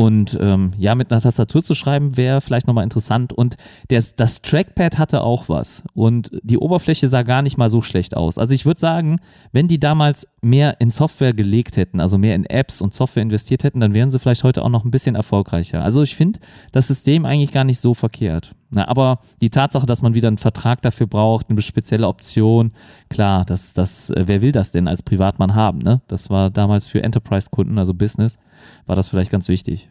Und 0.00 0.38
ähm, 0.40 0.74
ja, 0.78 0.94
mit 0.94 1.10
einer 1.10 1.20
Tastatur 1.20 1.64
zu 1.64 1.74
schreiben 1.74 2.16
wäre 2.16 2.40
vielleicht 2.40 2.68
nochmal 2.68 2.84
interessant. 2.84 3.32
Und 3.32 3.56
das, 3.88 4.14
das 4.14 4.42
Trackpad 4.42 4.96
hatte 4.96 5.22
auch 5.22 5.48
was. 5.48 5.82
Und 5.92 6.30
die 6.44 6.56
Oberfläche 6.56 7.08
sah 7.08 7.22
gar 7.24 7.42
nicht 7.42 7.56
mal 7.56 7.68
so 7.68 7.82
schlecht 7.82 8.16
aus. 8.16 8.38
Also 8.38 8.54
ich 8.54 8.64
würde 8.64 8.78
sagen, 8.78 9.18
wenn 9.50 9.66
die 9.66 9.80
damals 9.80 10.28
mehr 10.40 10.80
in 10.80 10.90
Software 10.90 11.32
gelegt 11.32 11.76
hätten, 11.76 11.98
also 11.98 12.16
mehr 12.16 12.36
in 12.36 12.44
Apps 12.44 12.80
und 12.80 12.94
Software 12.94 13.24
investiert 13.24 13.64
hätten, 13.64 13.80
dann 13.80 13.92
wären 13.92 14.12
sie 14.12 14.20
vielleicht 14.20 14.44
heute 14.44 14.62
auch 14.62 14.68
noch 14.68 14.84
ein 14.84 14.92
bisschen 14.92 15.16
erfolgreicher. 15.16 15.82
Also 15.82 16.02
ich 16.02 16.14
finde 16.14 16.38
das 16.70 16.86
System 16.86 17.24
eigentlich 17.24 17.50
gar 17.50 17.64
nicht 17.64 17.80
so 17.80 17.92
verkehrt. 17.92 18.54
Na, 18.70 18.86
aber 18.86 19.20
die 19.40 19.50
Tatsache, 19.50 19.86
dass 19.86 20.02
man 20.02 20.14
wieder 20.14 20.28
einen 20.28 20.38
Vertrag 20.38 20.82
dafür 20.82 21.06
braucht, 21.06 21.48
eine 21.48 21.62
spezielle 21.62 22.06
Option, 22.06 22.72
klar, 23.08 23.44
das, 23.44 23.72
das, 23.72 24.10
äh, 24.10 24.24
wer 24.26 24.42
will 24.42 24.52
das 24.52 24.72
denn 24.72 24.88
als 24.88 25.02
Privatmann 25.02 25.54
haben? 25.54 25.78
Ne? 25.78 26.02
Das 26.06 26.28
war 26.28 26.50
damals 26.50 26.86
für 26.86 27.02
Enterprise-Kunden, 27.02 27.78
also 27.78 27.94
Business, 27.94 28.38
war 28.86 28.96
das 28.96 29.08
vielleicht 29.08 29.30
ganz 29.30 29.48
wichtig. 29.48 29.88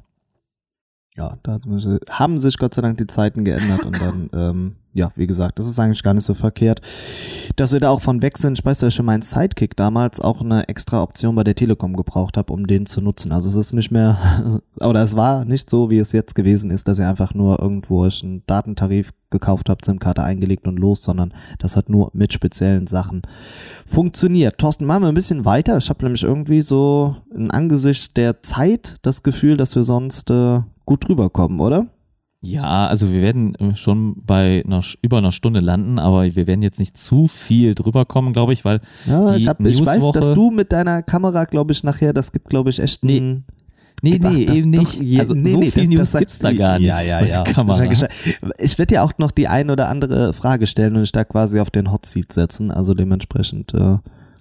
Ja, 1.17 1.35
da 1.41 1.59
haben 2.11 2.37
sich 2.37 2.59
Gott 2.59 2.75
sei 2.75 2.83
Dank 2.83 2.99
die 2.99 3.07
Zeiten 3.07 3.43
geändert 3.43 3.83
und 3.83 3.99
dann, 3.99 4.29
ähm, 4.33 4.75
ja, 4.93 5.09
wie 5.15 5.25
gesagt, 5.25 5.57
das 5.57 5.67
ist 5.67 5.79
eigentlich 5.79 6.03
gar 6.03 6.13
nicht 6.13 6.25
so 6.25 6.35
verkehrt, 6.35 6.81
dass 7.55 7.73
wir 7.73 7.79
da 7.79 7.89
auch 7.89 8.01
von 8.01 8.21
weg 8.21 8.37
sind. 8.37 8.59
Ich 8.59 8.63
weiß, 8.63 8.83
ich 8.83 8.93
schon 8.93 9.07
meinen 9.07 9.23
Sidekick 9.23 9.75
damals 9.75 10.21
auch 10.21 10.41
eine 10.41 10.69
extra 10.69 11.01
Option 11.01 11.33
bei 11.33 11.43
der 11.43 11.55
Telekom 11.55 11.95
gebraucht 11.95 12.37
habe, 12.37 12.53
um 12.53 12.67
den 12.67 12.85
zu 12.85 13.01
nutzen. 13.01 13.31
Also 13.31 13.49
es 13.49 13.55
ist 13.55 13.73
nicht 13.73 13.89
mehr, 13.89 14.61
oder 14.79 15.01
es 15.01 15.15
war 15.15 15.43
nicht 15.43 15.71
so, 15.71 15.89
wie 15.89 15.97
es 15.97 16.11
jetzt 16.11 16.35
gewesen 16.35 16.69
ist, 16.69 16.87
dass 16.87 16.99
ihr 16.99 17.09
einfach 17.09 17.33
nur 17.33 17.59
irgendwo 17.59 18.03
einen 18.03 18.43
Datentarif 18.45 19.11
gekauft 19.31 19.69
habt, 19.69 19.85
SIM-Karte 19.85 20.21
eingelegt 20.21 20.67
und 20.67 20.77
los, 20.77 21.01
sondern 21.01 21.33
das 21.57 21.75
hat 21.75 21.89
nur 21.89 22.11
mit 22.13 22.31
speziellen 22.31 22.85
Sachen 22.85 23.23
funktioniert. 23.87 24.59
Thorsten, 24.59 24.85
machen 24.85 25.01
wir 25.01 25.09
ein 25.09 25.15
bisschen 25.15 25.45
weiter. 25.45 25.79
Ich 25.79 25.89
habe 25.89 26.05
nämlich 26.05 26.21
irgendwie 26.21 26.61
so 26.61 27.15
in 27.35 27.49
Angesicht 27.49 28.15
der 28.17 28.43
Zeit 28.43 28.97
das 29.01 29.23
Gefühl, 29.23 29.57
dass 29.57 29.75
wir 29.75 29.83
sonst 29.83 30.29
äh, 30.29 30.61
gut 30.87 31.07
drüber 31.07 31.29
kommen, 31.29 31.59
oder? 31.59 31.85
Ja, 32.41 32.87
also 32.87 33.11
wir 33.11 33.21
werden 33.21 33.55
äh, 33.55 33.75
schon 33.75 34.15
bei 34.25 34.63
einer, 34.65 34.81
über 35.01 35.17
einer 35.19 35.31
Stunde 35.31 35.59
landen, 35.59 35.97
aber 35.99 36.23
wir 36.35 36.47
werden 36.47 36.61
jetzt 36.61 36.79
nicht 36.79 36.95
zu 36.97 37.27
viel 37.27 37.73
drüber 37.75 38.05
kommen, 38.05 38.31
glaube 38.33 38.53
ich, 38.53 38.63
weil 38.63 38.79
Ja, 39.07 39.31
Die 39.31 39.37
ich, 39.37 39.47
hab, 39.47 39.59
ich 39.63 39.83
weiß, 39.85 40.03
dass 40.13 40.33
du 40.33 40.51
mit 40.51 40.71
deiner 40.71 41.01
Kamera, 41.03 41.45
glaube 41.45 41.71
ich, 41.73 41.83
nachher, 41.83 42.13
das 42.13 42.31
gibt, 42.31 42.49
glaube 42.49 42.69
ich, 42.69 42.79
echt 42.79 43.03
Nee, 43.03 43.19
ein, 43.19 43.45
Nee, 44.03 44.19
Ach, 44.23 44.31
nee, 44.31 44.45
das 44.45 44.55
eben 44.55 44.71
doch 44.71 44.79
nicht. 44.81 45.01
je- 45.01 45.19
also 45.19 45.33
nee, 45.33 45.49
so 45.49 45.57
nee, 45.57 45.71
viel 45.71 45.87
das- 45.97 46.13
News 46.13 46.19
gibt's 46.19 46.37
da 46.37 46.53
gar 46.53 46.77
nicht. 46.77 46.87
Ja, 46.89 47.01
ja, 47.01 47.25
ja. 47.25 47.41
Kamera. 47.43 47.83
Ich, 47.91 48.03
ich 48.59 48.77
werde 48.77 48.93
ja 48.93 49.01
auch 49.01 49.13
noch 49.17 49.31
die 49.31 49.47
ein 49.47 49.71
oder 49.71 49.89
andere 49.89 50.33
Frage 50.33 50.67
stellen 50.67 50.95
und 50.95 51.01
dich 51.01 51.11
da 51.11 51.23
quasi 51.25 51.59
auf 51.59 51.71
den 51.71 51.91
Hot 51.91 52.05
Seat 52.05 52.31
setzen. 52.31 52.69
Also 52.69 52.93
dementsprechend, 52.93 53.73
äh, 53.73 53.97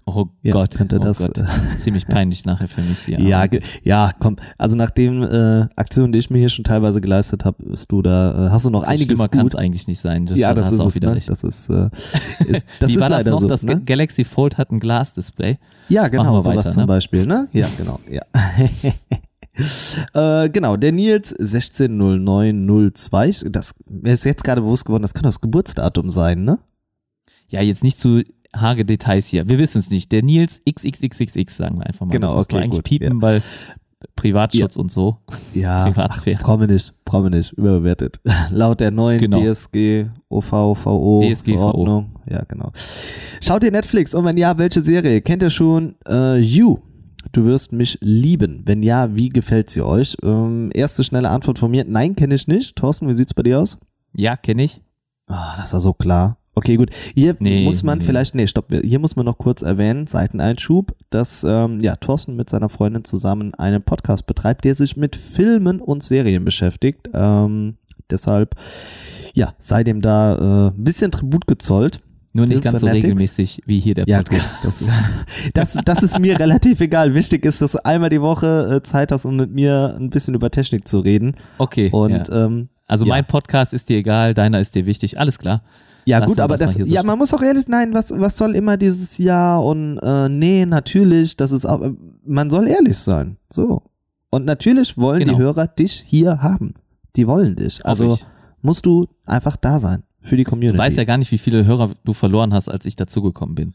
Oh 0.08 0.26
Ja, 0.42 0.52
Gott, 0.52 0.70
könnte 0.76 1.00
oh 1.00 1.04
das, 1.04 1.18
Gott. 1.18 1.38
äh, 1.38 1.44
ziemlich 1.78 2.06
peinlich 2.06 2.44
nachher 2.46 2.68
für 2.68 2.80
mich 2.80 3.00
hier. 3.00 3.18
ja, 3.20 3.46
ge- 3.48 3.60
ja, 3.82 4.12
komm. 4.20 4.36
Also 4.56 4.76
nach 4.76 4.90
den 4.90 5.20
äh, 5.24 5.66
Aktionen, 5.74 6.12
die 6.12 6.20
ich 6.20 6.30
mir 6.30 6.38
hier 6.38 6.48
schon 6.48 6.64
teilweise 6.64 7.00
geleistet 7.00 7.44
habe, 7.44 7.60
bist 7.64 7.90
du 7.90 8.02
da, 8.02 8.46
äh, 8.46 8.50
hast 8.50 8.64
du 8.64 8.70
noch 8.70 8.84
einiges 8.84 9.06
Schlimmer 9.06 9.26
kann 9.28 9.46
es 9.48 9.56
eigentlich 9.56 9.88
nicht 9.88 9.98
sein. 10.00 10.24
Das, 10.26 10.38
ja, 10.38 10.54
da 10.54 10.60
das 10.62 10.74
ist 10.74 10.80
auch 10.80 10.88
es, 10.90 10.94
wieder 10.94 11.08
ne? 11.10 11.16
recht. 11.16 11.28
Das 11.28 11.42
ist, 11.42 11.68
äh, 11.68 11.90
ist 12.46 12.64
das 12.78 12.88
Wie 12.88 12.94
ist 12.94 13.00
war 13.00 13.08
das 13.08 13.24
noch? 13.24 13.40
so, 13.40 13.48
das 13.48 13.64
ne? 13.64 13.82
Galaxy 13.84 14.22
Fold 14.24 14.58
hat 14.58 14.70
ein 14.70 14.78
Glasdisplay. 14.78 15.58
Ja, 15.88 16.06
genau, 16.06 16.40
sowas 16.40 16.56
weiter, 16.56 16.70
zum 16.70 16.82
ne? 16.82 16.86
Beispiel, 16.86 17.26
ne? 17.26 17.48
Ja, 17.52 17.66
genau, 17.76 17.98
ja. 18.08 18.22
äh, 20.44 20.50
genau, 20.50 20.76
der 20.76 20.92
Nils 20.92 21.32
160902, 21.32 23.48
das 23.50 23.72
mir 23.88 24.12
ist 24.12 24.24
jetzt 24.24 24.44
gerade 24.44 24.60
bewusst 24.60 24.84
geworden, 24.84 25.02
das 25.02 25.14
kann 25.14 25.22
das 25.24 25.40
Geburtsdatum 25.40 26.10
sein, 26.10 26.44
ne? 26.44 26.58
Ja, 27.48 27.60
jetzt 27.62 27.82
nicht 27.84 27.98
zu 27.98 28.22
hage 28.60 28.84
Details 28.84 29.26
hier. 29.28 29.48
Wir 29.48 29.58
wissen 29.58 29.78
es 29.78 29.90
nicht. 29.90 30.12
Der 30.12 30.22
Nils 30.22 30.62
XXXXX 30.68 31.56
sagen 31.56 31.78
wir 31.78 31.86
einfach 31.86 32.06
mal. 32.06 32.12
Genau, 32.12 32.28
das 32.28 32.36
müssen 32.36 32.50
wir 32.50 32.56
okay, 32.56 32.64
eigentlich 32.64 32.78
gut, 32.78 32.84
piepen, 32.84 33.22
weil 33.22 33.42
Privatschutz 34.14 34.76
und 34.76 34.90
so. 34.90 35.18
Ja, 35.54 35.84
Privatsphäre. 35.90 36.42
wir 36.44 37.30
nicht, 37.30 37.52
überbewertet. 37.52 38.20
Laut 38.50 38.80
der 38.80 38.90
neuen 38.90 39.18
Genau. 39.18 39.40
DSG, 39.40 40.06
OVVO, 40.28 41.22
DSGVO. 41.22 41.56
Verordnung. 41.58 42.16
Ja, 42.28 42.44
genau. 42.44 42.72
Schaut 43.40 43.64
ihr 43.64 43.70
Netflix 43.70 44.14
und 44.14 44.24
wenn 44.24 44.36
ja, 44.36 44.58
welche 44.58 44.82
Serie? 44.82 45.20
Kennt 45.20 45.42
ihr 45.42 45.50
schon 45.50 45.96
äh, 46.06 46.38
You? 46.38 46.78
Du 47.32 47.44
wirst 47.44 47.72
mich 47.72 47.98
lieben. 48.00 48.62
Wenn 48.64 48.82
ja, 48.82 49.14
wie 49.14 49.28
gefällt 49.28 49.70
sie 49.70 49.82
euch? 49.82 50.16
Ähm, 50.22 50.70
erste 50.72 51.02
schnelle 51.02 51.28
Antwort 51.28 51.58
von 51.58 51.70
mir. 51.70 51.84
Nein, 51.86 52.14
kenne 52.14 52.34
ich 52.34 52.46
nicht. 52.46 52.76
Thorsten, 52.76 53.08
wie 53.08 53.14
sieht's 53.14 53.34
bei 53.34 53.42
dir 53.42 53.60
aus? 53.60 53.78
Ja, 54.14 54.36
kenne 54.36 54.62
ich. 54.62 54.80
Ah, 55.26 55.56
das 55.56 55.72
war 55.72 55.80
so 55.80 55.92
klar. 55.92 56.38
Okay, 56.58 56.76
gut. 56.76 56.90
Hier 57.14 57.36
Nee, 57.38 57.64
muss 57.64 57.82
man 57.82 57.98
nee, 57.98 58.04
vielleicht, 58.04 58.34
nee, 58.34 58.46
stopp, 58.46 58.72
hier 58.72 58.98
muss 58.98 59.14
man 59.14 59.26
noch 59.26 59.36
kurz 59.36 59.60
erwähnen, 59.60 60.06
Seiteneinschub, 60.06 60.96
dass 61.10 61.44
ähm, 61.46 61.80
ja, 61.80 61.96
Thorsten 61.96 62.34
mit 62.34 62.48
seiner 62.48 62.70
Freundin 62.70 63.04
zusammen 63.04 63.52
einen 63.54 63.82
Podcast 63.82 64.26
betreibt, 64.26 64.64
der 64.64 64.74
sich 64.74 64.96
mit 64.96 65.16
Filmen 65.16 65.80
und 65.82 66.02
Serien 66.02 66.46
beschäftigt. 66.46 67.10
Ähm, 67.12 67.76
deshalb, 68.08 68.54
ja, 69.34 69.54
sei 69.60 69.84
dem 69.84 70.00
da 70.00 70.68
äh, 70.68 70.70
ein 70.70 70.82
bisschen 70.82 71.10
Tribut 71.10 71.46
gezollt. 71.46 72.00
Nur 72.32 72.46
nicht 72.46 72.62
ganz 72.62 72.80
so 72.80 72.86
regelmäßig 72.86 73.62
wie 73.66 73.78
hier 73.78 73.94
der 73.94 74.06
Ja, 74.06 74.18
Podcast. 74.18 74.54
das 74.62 74.80
ist, 74.80 75.08
das, 75.52 75.78
das 75.84 76.02
ist 76.02 76.18
mir 76.18 76.38
relativ 76.40 76.80
egal. 76.80 77.14
Wichtig 77.14 77.44
ist, 77.44 77.60
dass 77.60 77.72
du 77.72 77.84
einmal 77.84 78.08
die 78.10 78.20
Woche 78.20 78.76
äh, 78.76 78.82
Zeit 78.82 79.12
hast, 79.12 79.26
um 79.26 79.36
mit 79.36 79.50
mir 79.50 79.94
ein 79.98 80.08
bisschen 80.08 80.34
über 80.34 80.50
Technik 80.50 80.88
zu 80.88 81.00
reden. 81.00 81.34
Okay. 81.58 81.90
Und 81.90 82.28
ja. 82.28 82.44
ähm, 82.46 82.68
Also 82.86 83.04
ja. 83.04 83.10
mein 83.10 83.26
Podcast 83.26 83.72
ist 83.74 83.88
dir 83.90 83.98
egal, 83.98 84.32
deiner 84.32 84.60
ist 84.60 84.74
dir 84.74 84.86
wichtig. 84.86 85.18
Alles 85.18 85.38
klar. 85.38 85.62
Ja, 86.06 86.24
gut, 86.24 86.38
aber 86.38 86.56
das 86.56 86.74
das, 86.76 86.86
so 86.86 86.92
ja, 86.94 87.00
stehen. 87.00 87.06
man 87.08 87.18
muss 87.18 87.34
auch 87.34 87.42
ehrlich, 87.42 87.66
nein, 87.68 87.92
was, 87.92 88.10
was 88.10 88.36
soll 88.36 88.54
immer 88.54 88.76
dieses 88.76 89.18
Ja 89.18 89.58
und 89.58 89.98
äh, 89.98 90.28
nee, 90.28 90.64
natürlich, 90.64 91.36
das 91.36 91.50
ist 91.52 91.66
auch, 91.66 91.82
äh, 91.82 91.92
man 92.24 92.48
soll 92.48 92.68
ehrlich 92.68 92.96
sein. 92.98 93.36
So. 93.52 93.82
Und 94.30 94.44
natürlich 94.44 94.96
wollen 94.96 95.20
Genau. 95.20 95.32
die 95.34 95.38
Hörer 95.42 95.66
dich 95.66 96.02
hier 96.06 96.42
haben. 96.42 96.74
Die 97.16 97.26
wollen 97.26 97.56
dich. 97.56 97.84
Also 97.84 98.18
musst 98.62 98.86
du 98.86 99.08
einfach 99.24 99.56
da 99.56 99.78
sein 99.78 100.04
für 100.22 100.36
die 100.36 100.44
Community. 100.44 100.76
Du 100.76 100.82
weißt 100.82 100.96
ja 100.96 101.04
gar 101.04 101.18
nicht, 101.18 101.32
wie 101.32 101.38
viele 101.38 101.64
Hörer 101.64 101.90
du 102.04 102.12
verloren 102.12 102.52
hast, 102.54 102.68
als 102.68 102.86
ich 102.86 102.94
dazugekommen 102.96 103.54
bin. 103.54 103.72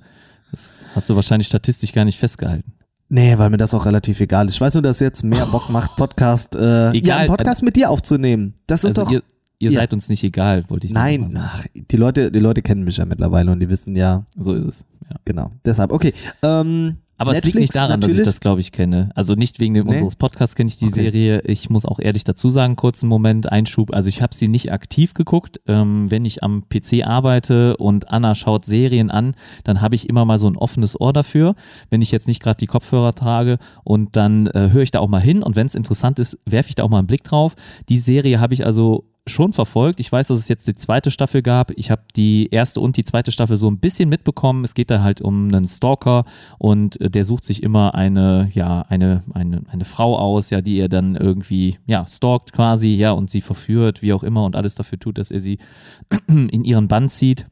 Das 0.51 0.85
hast 0.95 1.09
du 1.09 1.15
wahrscheinlich 1.15 1.47
statistisch 1.47 1.91
gar 1.93 2.05
nicht 2.05 2.19
festgehalten. 2.19 2.73
Nee, 3.09 3.37
weil 3.37 3.49
mir 3.49 3.57
das 3.57 3.73
auch 3.73 3.85
relativ 3.85 4.19
egal 4.21 4.47
ist. 4.47 4.53
Ich 4.53 4.61
weiß 4.61 4.75
nur, 4.75 4.83
dass 4.83 4.99
jetzt 5.01 5.23
mehr 5.23 5.45
Bock 5.47 5.69
macht, 5.69 5.95
Podcast, 5.97 6.55
äh, 6.55 6.59
ja, 6.87 6.93
Egal, 6.93 7.19
einen 7.19 7.27
Podcast 7.27 7.61
mit 7.63 7.75
dir 7.75 7.89
aufzunehmen. 7.89 8.53
Das 8.67 8.83
ist 8.85 8.97
Also 8.97 9.11
doch. 9.11 9.21
Ihr, 9.61 9.71
ja. 9.71 9.79
seid 9.79 9.93
uns 9.93 10.09
nicht 10.09 10.23
egal, 10.23 10.63
wollte 10.69 10.87
ich 10.87 10.93
Nein, 10.93 11.31
sagen. 11.31 11.45
ach, 11.55 11.65
die 11.73 11.97
Leute, 11.97 12.31
die 12.31 12.39
Leute 12.39 12.61
kennen 12.61 12.83
mich 12.83 12.97
ja 12.97 13.05
mittlerweile 13.05 13.51
und 13.51 13.59
die 13.59 13.69
wissen 13.69 13.95
ja, 13.95 14.25
So 14.37 14.53
ist 14.53 14.65
es. 14.65 14.85
Ja. 15.09 15.15
genau. 15.25 15.51
Deshalb, 15.65 15.91
okay. 15.91 16.13
Ähm, 16.43 16.97
Aber 17.17 17.31
es 17.31 17.37
liegt 17.43 17.55
Netflix 17.55 17.61
nicht 17.61 17.75
daran, 17.75 18.01
dass 18.01 18.09
ich 18.11 18.17
natürlich. 18.17 18.27
das, 18.27 18.39
glaube 18.39 18.61
ich, 18.61 18.71
kenne. 18.71 19.09
Also 19.15 19.33
nicht 19.35 19.59
wegen 19.59 19.73
dem, 19.73 19.85
Nee? 19.85 19.93
unseres 19.93 20.15
Podcasts 20.15 20.55
kenne 20.55 20.69
ich 20.69 20.77
die 20.77 20.85
Okay. 20.85 20.95
Serie. 21.03 21.41
Ich 21.45 21.69
muss 21.69 21.85
auch 21.85 21.99
ehrlich 21.99 22.23
dazu 22.23 22.49
sagen, 22.49 22.75
kurzen 22.75 23.07
Moment, 23.09 23.51
Einschub. 23.51 23.93
Also 23.93 24.09
ich 24.09 24.21
habe 24.21 24.33
sie 24.33 24.47
nicht 24.47 24.71
aktiv 24.71 25.13
geguckt. 25.13 25.59
Ähm, 25.67 26.09
wenn 26.09 26.23
ich 26.25 26.43
am 26.43 26.63
PC 26.69 27.05
arbeite 27.05 27.77
und 27.77 28.09
Anna 28.09 28.33
schaut 28.35 28.65
Serien 28.65 29.11
an, 29.11 29.35
dann 29.63 29.81
habe 29.81 29.95
ich 29.95 30.07
immer 30.09 30.23
mal 30.25 30.37
so 30.37 30.47
ein 30.47 30.55
offenes 30.57 30.99
Ohr 30.99 31.13
dafür, 31.13 31.55
wenn 31.89 32.01
ich 32.01 32.11
jetzt 32.11 32.27
nicht 32.27 32.41
gerade 32.41 32.57
die 32.57 32.67
Kopfhörer 32.67 33.13
trage. 33.13 33.57
Und 33.83 34.15
dann 34.15 34.47
äh, 34.47 34.69
höre 34.71 34.83
ich 34.83 34.91
da 34.91 34.99
auch 34.99 35.09
mal 35.09 35.21
hin. 35.21 35.43
Und 35.43 35.55
wenn 35.55 35.67
es 35.67 35.75
interessant 35.75 36.17
ist, 36.19 36.37
werfe 36.45 36.69
ich 36.69 36.75
da 36.75 36.83
auch 36.83 36.89
mal 36.89 36.99
einen 36.99 37.07
Blick 37.07 37.23
drauf. 37.23 37.55
Die 37.89 37.99
Serie 37.99 38.39
habe 38.39 38.53
ich 38.53 38.65
also 38.65 39.05
schon 39.31 39.51
verfolgt. 39.51 39.99
Ich 39.99 40.11
weiß, 40.11 40.27
dass 40.27 40.37
es 40.37 40.47
jetzt 40.47 40.67
die 40.67 40.73
zweite 40.73 41.11
Staffel 41.11 41.41
gab. 41.41 41.71
Ich 41.71 41.91
habe 41.91 42.03
die 42.15 42.49
erste 42.51 42.79
und 42.79 42.97
die 42.97 43.03
zweite 43.03 43.31
Staffel 43.31 43.57
so 43.57 43.69
ein 43.69 43.79
bisschen 43.79 44.09
mitbekommen. 44.09 44.63
Es 44.63 44.73
geht 44.73 44.91
da 44.91 45.01
halt 45.01 45.21
um 45.21 45.47
einen 45.47 45.67
Stalker 45.67 46.25
und 46.57 46.99
äh, 47.01 47.09
der 47.09 47.25
sucht 47.25 47.45
sich 47.45 47.63
immer 47.63 47.95
eine, 47.95 48.49
ja, 48.53 48.81
eine, 48.89 49.23
eine, 49.33 49.63
eine 49.71 49.85
Frau 49.85 50.17
aus, 50.17 50.49
ja, 50.49 50.61
die 50.61 50.77
er 50.77 50.89
dann 50.89 51.15
irgendwie, 51.15 51.77
ja, 51.85 52.05
stalkt 52.07 52.53
quasi, 52.53 52.89
ja, 52.89 53.11
und 53.11 53.29
sie 53.29 53.41
verführt, 53.41 54.01
wie 54.01 54.13
auch 54.13 54.23
immer 54.23 54.43
und 54.45 54.55
alles 54.55 54.75
dafür 54.75 54.99
tut, 54.99 55.17
dass 55.17 55.31
er 55.31 55.39
sie 55.39 55.57
in 56.27 56.63
ihren 56.63 56.87
Bann 56.87 57.09
zieht. 57.09 57.47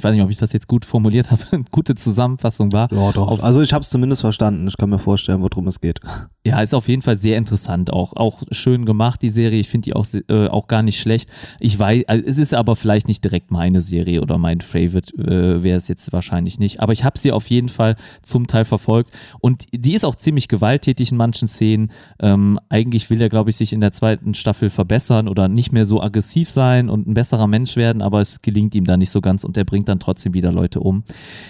Ich 0.00 0.04
weiß 0.04 0.14
nicht, 0.14 0.24
ob 0.24 0.30
ich 0.30 0.38
das 0.38 0.54
jetzt 0.54 0.66
gut 0.66 0.86
formuliert 0.86 1.30
habe, 1.30 1.42
eine 1.50 1.64
gute 1.70 1.94
Zusammenfassung 1.94 2.72
war. 2.72 2.90
Ja, 2.90 3.12
doch. 3.12 3.28
Auf, 3.28 3.44
also 3.44 3.60
ich 3.60 3.74
habe 3.74 3.82
es 3.82 3.90
zumindest 3.90 4.22
verstanden. 4.22 4.66
Ich 4.66 4.78
kann 4.78 4.88
mir 4.88 4.98
vorstellen, 4.98 5.42
worum 5.42 5.66
es 5.66 5.78
geht. 5.78 6.00
ja, 6.42 6.58
ist 6.62 6.72
auf 6.72 6.88
jeden 6.88 7.02
Fall 7.02 7.18
sehr 7.18 7.36
interessant 7.36 7.92
auch. 7.92 8.16
Auch 8.16 8.42
schön 8.50 8.86
gemacht, 8.86 9.20
die 9.20 9.28
Serie. 9.28 9.60
Ich 9.60 9.68
finde 9.68 9.84
die 9.84 9.94
auch, 9.94 10.06
äh, 10.28 10.46
auch 10.46 10.68
gar 10.68 10.82
nicht 10.82 10.98
schlecht. 10.98 11.28
Ich 11.58 11.78
weiß, 11.78 12.04
also 12.06 12.24
es 12.26 12.38
ist 12.38 12.54
aber 12.54 12.76
vielleicht 12.76 13.08
nicht 13.08 13.22
direkt 13.22 13.50
meine 13.50 13.82
Serie 13.82 14.22
oder 14.22 14.38
mein 14.38 14.62
Favorite, 14.62 15.14
äh, 15.18 15.62
wäre 15.62 15.76
es 15.76 15.86
jetzt 15.86 16.10
wahrscheinlich 16.14 16.58
nicht. 16.58 16.80
Aber 16.80 16.94
ich 16.94 17.04
habe 17.04 17.18
sie 17.18 17.30
auf 17.30 17.50
jeden 17.50 17.68
Fall 17.68 17.96
zum 18.22 18.46
Teil 18.46 18.64
verfolgt. 18.64 19.10
Und 19.40 19.66
die 19.70 19.92
ist 19.92 20.06
auch 20.06 20.14
ziemlich 20.14 20.48
gewalttätig 20.48 21.10
in 21.10 21.18
manchen 21.18 21.46
Szenen. 21.46 21.90
Ähm, 22.20 22.58
eigentlich 22.70 23.10
will 23.10 23.20
er, 23.20 23.28
glaube 23.28 23.50
ich, 23.50 23.56
sich 23.56 23.74
in 23.74 23.82
der 23.82 23.92
zweiten 23.92 24.32
Staffel 24.32 24.70
verbessern 24.70 25.28
oder 25.28 25.48
nicht 25.48 25.72
mehr 25.72 25.84
so 25.84 26.00
aggressiv 26.00 26.48
sein 26.48 26.88
und 26.88 27.06
ein 27.06 27.12
besserer 27.12 27.46
Mensch 27.46 27.76
werden, 27.76 28.00
aber 28.00 28.22
es 28.22 28.40
gelingt 28.40 28.74
ihm 28.74 28.86
da 28.86 28.96
nicht 28.96 29.10
so 29.10 29.20
ganz 29.20 29.44
und 29.44 29.58
er 29.58 29.66
bringt 29.66 29.89
dann 29.90 30.00
trotzdem 30.00 30.34
wieder 30.34 30.52
Leute 30.52 30.80
um. 30.80 31.04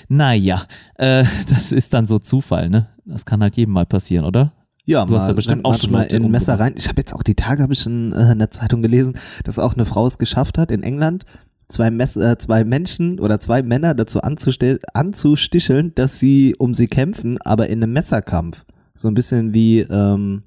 Naja, 0.08 0.62
äh, 0.96 1.24
das 1.48 1.72
ist 1.72 1.94
dann 1.94 2.06
so 2.06 2.18
Zufall, 2.18 2.70
ne? 2.70 2.88
Das 3.04 3.24
kann 3.24 3.42
halt 3.42 3.56
jedem 3.56 3.74
mal 3.74 3.86
passieren, 3.86 4.24
oder? 4.24 4.52
Ja, 4.84 5.04
du 5.04 5.12
mal, 5.12 5.20
hast 5.20 5.28
ja 5.28 5.34
bestimmt 5.34 5.64
auch 5.64 5.74
schon 5.74 5.92
mal 5.92 6.02
in 6.04 6.30
Messer 6.30 6.52
umgebracht. 6.52 6.60
rein. 6.60 6.74
Ich 6.76 6.88
habe 6.88 7.00
jetzt 7.00 7.14
auch 7.14 7.22
die 7.22 7.34
Tage 7.34 7.62
habe 7.62 7.72
ich 7.72 7.86
in, 7.86 8.12
äh, 8.12 8.32
in 8.32 8.38
der 8.38 8.50
Zeitung 8.50 8.82
gelesen, 8.82 9.14
dass 9.44 9.58
auch 9.58 9.74
eine 9.74 9.84
Frau 9.84 10.06
es 10.06 10.18
geschafft 10.18 10.58
hat 10.58 10.70
in 10.70 10.82
England, 10.82 11.24
zwei, 11.68 11.90
Mess 11.90 12.16
äh, 12.16 12.36
zwei 12.38 12.64
Menschen 12.64 13.20
oder 13.20 13.38
zwei 13.38 13.62
Männer 13.62 13.94
dazu 13.94 14.20
anzusticheln, 14.22 15.94
dass 15.94 16.18
sie 16.18 16.54
um 16.58 16.74
sie 16.74 16.88
kämpfen, 16.88 17.38
aber 17.42 17.68
in 17.68 17.82
einem 17.82 17.92
Messerkampf. 17.92 18.64
So 18.94 19.08
ein 19.08 19.14
bisschen 19.14 19.54
wie 19.54 19.80
ähm, 19.80 20.42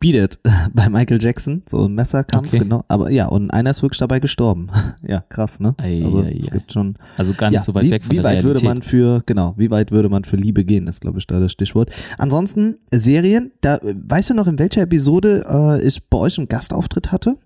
Beat 0.00 0.14
It 0.14 0.38
bei 0.74 0.88
Michael 0.88 1.22
Jackson, 1.22 1.62
so 1.66 1.84
ein 1.86 1.94
Messerkampf, 1.94 2.48
Okay. 2.48 2.58
genau. 2.58 2.84
Aber 2.88 3.10
ja, 3.10 3.26
und 3.26 3.50
einer 3.50 3.70
ist 3.70 3.82
wirklich 3.82 3.98
dabei 3.98 4.20
gestorben. 4.20 4.68
ja, 5.06 5.20
krass, 5.28 5.60
ne? 5.60 5.74
Ei, 5.78 6.02
also 6.04 6.22
ei, 6.22 6.36
es 6.40 6.48
ei. 6.48 6.50
gibt 6.52 6.72
schon 6.72 6.94
Also 7.16 7.32
gar 7.34 7.50
nicht 7.50 7.60
ja, 7.60 7.64
so 7.64 7.74
weit 7.74 7.84
wie, 7.84 7.90
weg 7.90 8.04
von 8.04 8.10
wie 8.12 8.16
der 8.16 8.24
weit 8.24 8.32
Realität. 8.44 8.62
würde 8.62 8.64
man 8.66 8.82
für 8.82 9.22
genau 9.26 9.54
wie 9.56 9.70
weit 9.70 9.90
würde 9.90 10.08
man 10.08 10.24
für 10.24 10.36
Liebe 10.36 10.64
gehen 10.64 10.86
ist 10.86 11.00
glaube 11.00 11.18
ich 11.18 11.26
da 11.26 11.40
das 11.40 11.52
Stichwort 11.52 11.90
ansonsten 12.18 12.76
Serien 12.92 13.52
da 13.60 13.78
weißt 13.82 14.30
du 14.30 14.34
noch 14.34 14.46
in 14.46 14.58
welcher 14.58 14.82
Episode 14.82 15.44
äh, 15.80 15.86
ich 15.86 16.04
bei 16.08 16.18
euch 16.18 16.38
einen 16.38 16.48
Gastauftritt 16.48 17.10
hatte 17.12 17.36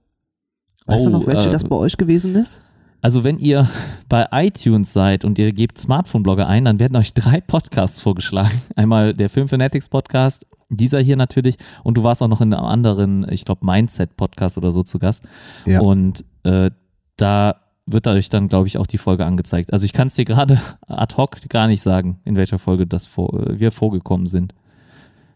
weißt 0.86 1.05
du 1.05 1.09
Oh, 1.09 1.12
noch 1.12 1.26
welche 1.26 1.49
äh, 1.49 1.53
das 1.53 1.64
bei 1.64 1.76
euch 1.76 1.96
gewesen 1.96 2.34
ist 2.34 2.61
Also 3.03 3.22
wenn 3.24 3.38
ihr 3.38 3.68
bei 4.09 4.26
iTunes 4.32 4.92
seid 4.92 5.24
und 5.24 5.38
ihr 5.38 5.53
gebt 5.53 5.78
Smartphone-Blogger 5.78 6.49
ein, 6.49 6.64
dann 6.64 6.80
werden 6.80 6.96
euch 6.96 7.14
drei 7.14 7.40
Podcasts 7.40 8.01
vorgeschlagen. 8.01 8.51
Einmal 8.76 9.14
der 9.14 9.28
Film 9.30 9.46
Fanatics 9.49 9.88
Podcast, 9.88 10.44
dieser 10.69 11.01
hier 11.01 11.16
natürlich 11.16 11.57
und 11.83 11.97
du 11.97 12.03
warst 12.03 12.23
auch 12.23 12.29
noch 12.29 12.41
in 12.41 12.53
einem 12.53 12.64
anderen, 12.64 13.27
ich 13.31 13.45
glaube 13.45 13.64
Mindset 13.64 14.16
Podcast 14.16 14.59
oder 14.59 14.71
so 14.71 14.83
zu 14.83 14.99
Gast. 14.99 15.27
Ja. 15.66 15.81
Und 15.81 16.25
äh, 16.45 16.71
da 17.16 17.57
wird 17.87 18.07
euch 18.07 18.29
dann, 18.29 18.49
glaube 18.49 18.66
ich, 18.69 18.77
auch 18.79 18.87
die 18.87 18.99
Folge 18.99 19.25
angezeigt. 19.25 19.73
Also 19.73 19.85
ich 19.85 19.93
kann 19.93 20.09
es 20.09 20.14
dir 20.14 20.25
gerade 20.25 20.61
ad 20.87 21.16
hoc 21.16 21.37
gar 21.49 21.69
nicht 21.69 21.81
sagen, 21.81 22.21
in 22.25 22.37
welcher 22.37 22.59
Folge 22.59 22.87
das 22.87 23.07
vor, 23.07 23.33
äh, 23.35 23.59
wir 23.59 23.73
vorgekommen 23.73 24.27
sind. 24.27 24.55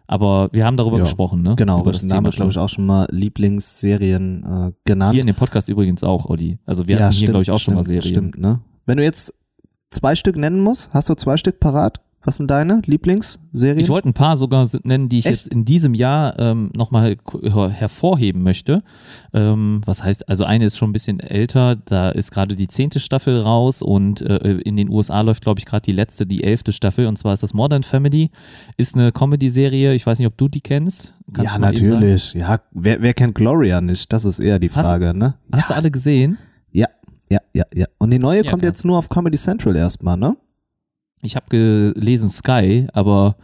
Aber 0.06 0.50
wir 0.52 0.66
haben 0.66 0.76
darüber 0.76 0.98
Ja, 0.98 1.04
gesprochen, 1.04 1.40
ne? 1.42 1.54
genau 1.56 1.80
Über 1.80 1.92
das 1.92 2.06
Thema 2.06 2.28
glaube 2.28 2.50
ich 2.50 2.58
auch 2.58 2.68
schon 2.68 2.84
mal 2.84 3.06
Lieblingsserien 3.10 4.44
äh, 4.44 4.72
genannt 4.84 5.12
Hier 5.12 5.22
in 5.22 5.26
dem 5.26 5.36
Podcast 5.36 5.70
übrigens 5.70 6.04
auch, 6.04 6.26
Olli. 6.26 6.58
Also 6.66 6.86
wir 6.86 6.96
ja, 6.96 7.04
hatten 7.04 7.12
hier, 7.12 7.18
stimmt, 7.18 7.30
glaube 7.30 7.42
ich, 7.42 7.50
auch 7.50 7.58
schon 7.60 7.74
mal 7.74 7.84
stimmt, 7.84 8.02
Serien. 8.02 8.30
stimmt 8.30 8.38
ne 8.38 8.60
wenn 8.84 8.98
du 8.98 9.04
jetzt 9.04 9.32
zwei 9.90 10.14
Stück 10.14 10.36
nennen 10.36 10.60
musst 10.60 10.90
hast 10.92 11.08
du 11.08 11.14
zwei 11.14 11.36
Stück 11.36 11.60
parat 11.60 12.00
was 12.24 12.36
sind 12.36 12.50
deine 12.50 12.82
Lieblingsserien 12.86 13.78
Ich 13.78 13.88
wollte 13.88 14.08
ein 14.08 14.14
paar 14.14 14.36
sogar 14.36 14.66
nennen, 14.84 15.08
die 15.08 15.18
ich 15.18 15.26
Echt? 15.26 15.44
jetzt 15.44 15.48
in 15.52 15.64
diesem 15.64 15.94
Jahr 15.94 16.38
ähm, 16.38 16.70
nochmal 16.76 17.16
hervorheben 17.70 18.42
möchte. 18.42 18.82
Ähm, 19.32 19.80
was 19.84 20.04
heißt, 20.04 20.28
also 20.28 20.44
eine 20.44 20.64
ist 20.64 20.78
schon 20.78 20.90
ein 20.90 20.92
bisschen 20.92 21.20
älter, 21.20 21.76
da 21.76 22.10
ist 22.10 22.30
gerade 22.30 22.54
die 22.54 22.68
zehnte 22.68 23.00
Staffel 23.00 23.38
raus 23.38 23.82
und 23.82 24.22
äh, 24.22 24.36
in 24.64 24.76
den 24.76 24.88
USA 24.88 25.20
läuft, 25.22 25.42
glaube 25.42 25.58
ich, 25.58 25.66
gerade 25.66 25.82
die 25.82 25.92
letzte, 25.92 26.26
die 26.26 26.44
elfte 26.44 26.72
Staffel 26.72 27.06
und 27.06 27.16
zwar 27.18 27.32
ist 27.34 27.42
das 27.42 27.54
Modern 27.54 27.82
Family, 27.82 28.30
ist 28.76 28.94
eine 28.94 29.10
Comedy-Serie, 29.12 29.94
ich 29.94 30.06
weiß 30.06 30.18
nicht, 30.18 30.26
ob 30.28 30.36
du 30.36 30.48
die 30.48 30.60
kennst. 30.60 31.14
Kannst 31.32 31.54
ja 31.54 31.58
natürlich 31.58 32.34
ja 32.34 32.60
wer, 32.72 33.00
wer 33.00 33.14
kennt 33.14 33.34
Gloria 33.34 33.80
nicht 33.80 34.12
das 34.12 34.24
ist 34.24 34.38
eher 34.38 34.58
die 34.58 34.70
Hast- 34.70 34.86
Frage 34.86 35.14
ne 35.14 35.34
Hast 35.50 35.70
du 35.70 35.74
alle 35.74 35.90
gesehen? 35.90 36.38
Ja, 36.70 36.86
ja, 37.30 37.38
ja, 37.54 37.64
ja. 37.74 37.86
Und 37.98 38.10
die 38.10 38.18
neue 38.18 38.44
Ja, 38.44 38.50
kommt 38.50 38.62
krass. 38.62 38.76
jetzt 38.76 38.84
nur 38.84 38.98
auf 38.98 39.08
Comedy 39.08 39.38
Central 39.38 39.74
erstmal, 39.76 40.16
ne? 40.16 40.36
Ich 41.22 41.36
habe 41.36 41.46
gelesen 41.48 42.28
Sky, 42.28 42.86
aber 42.92 43.36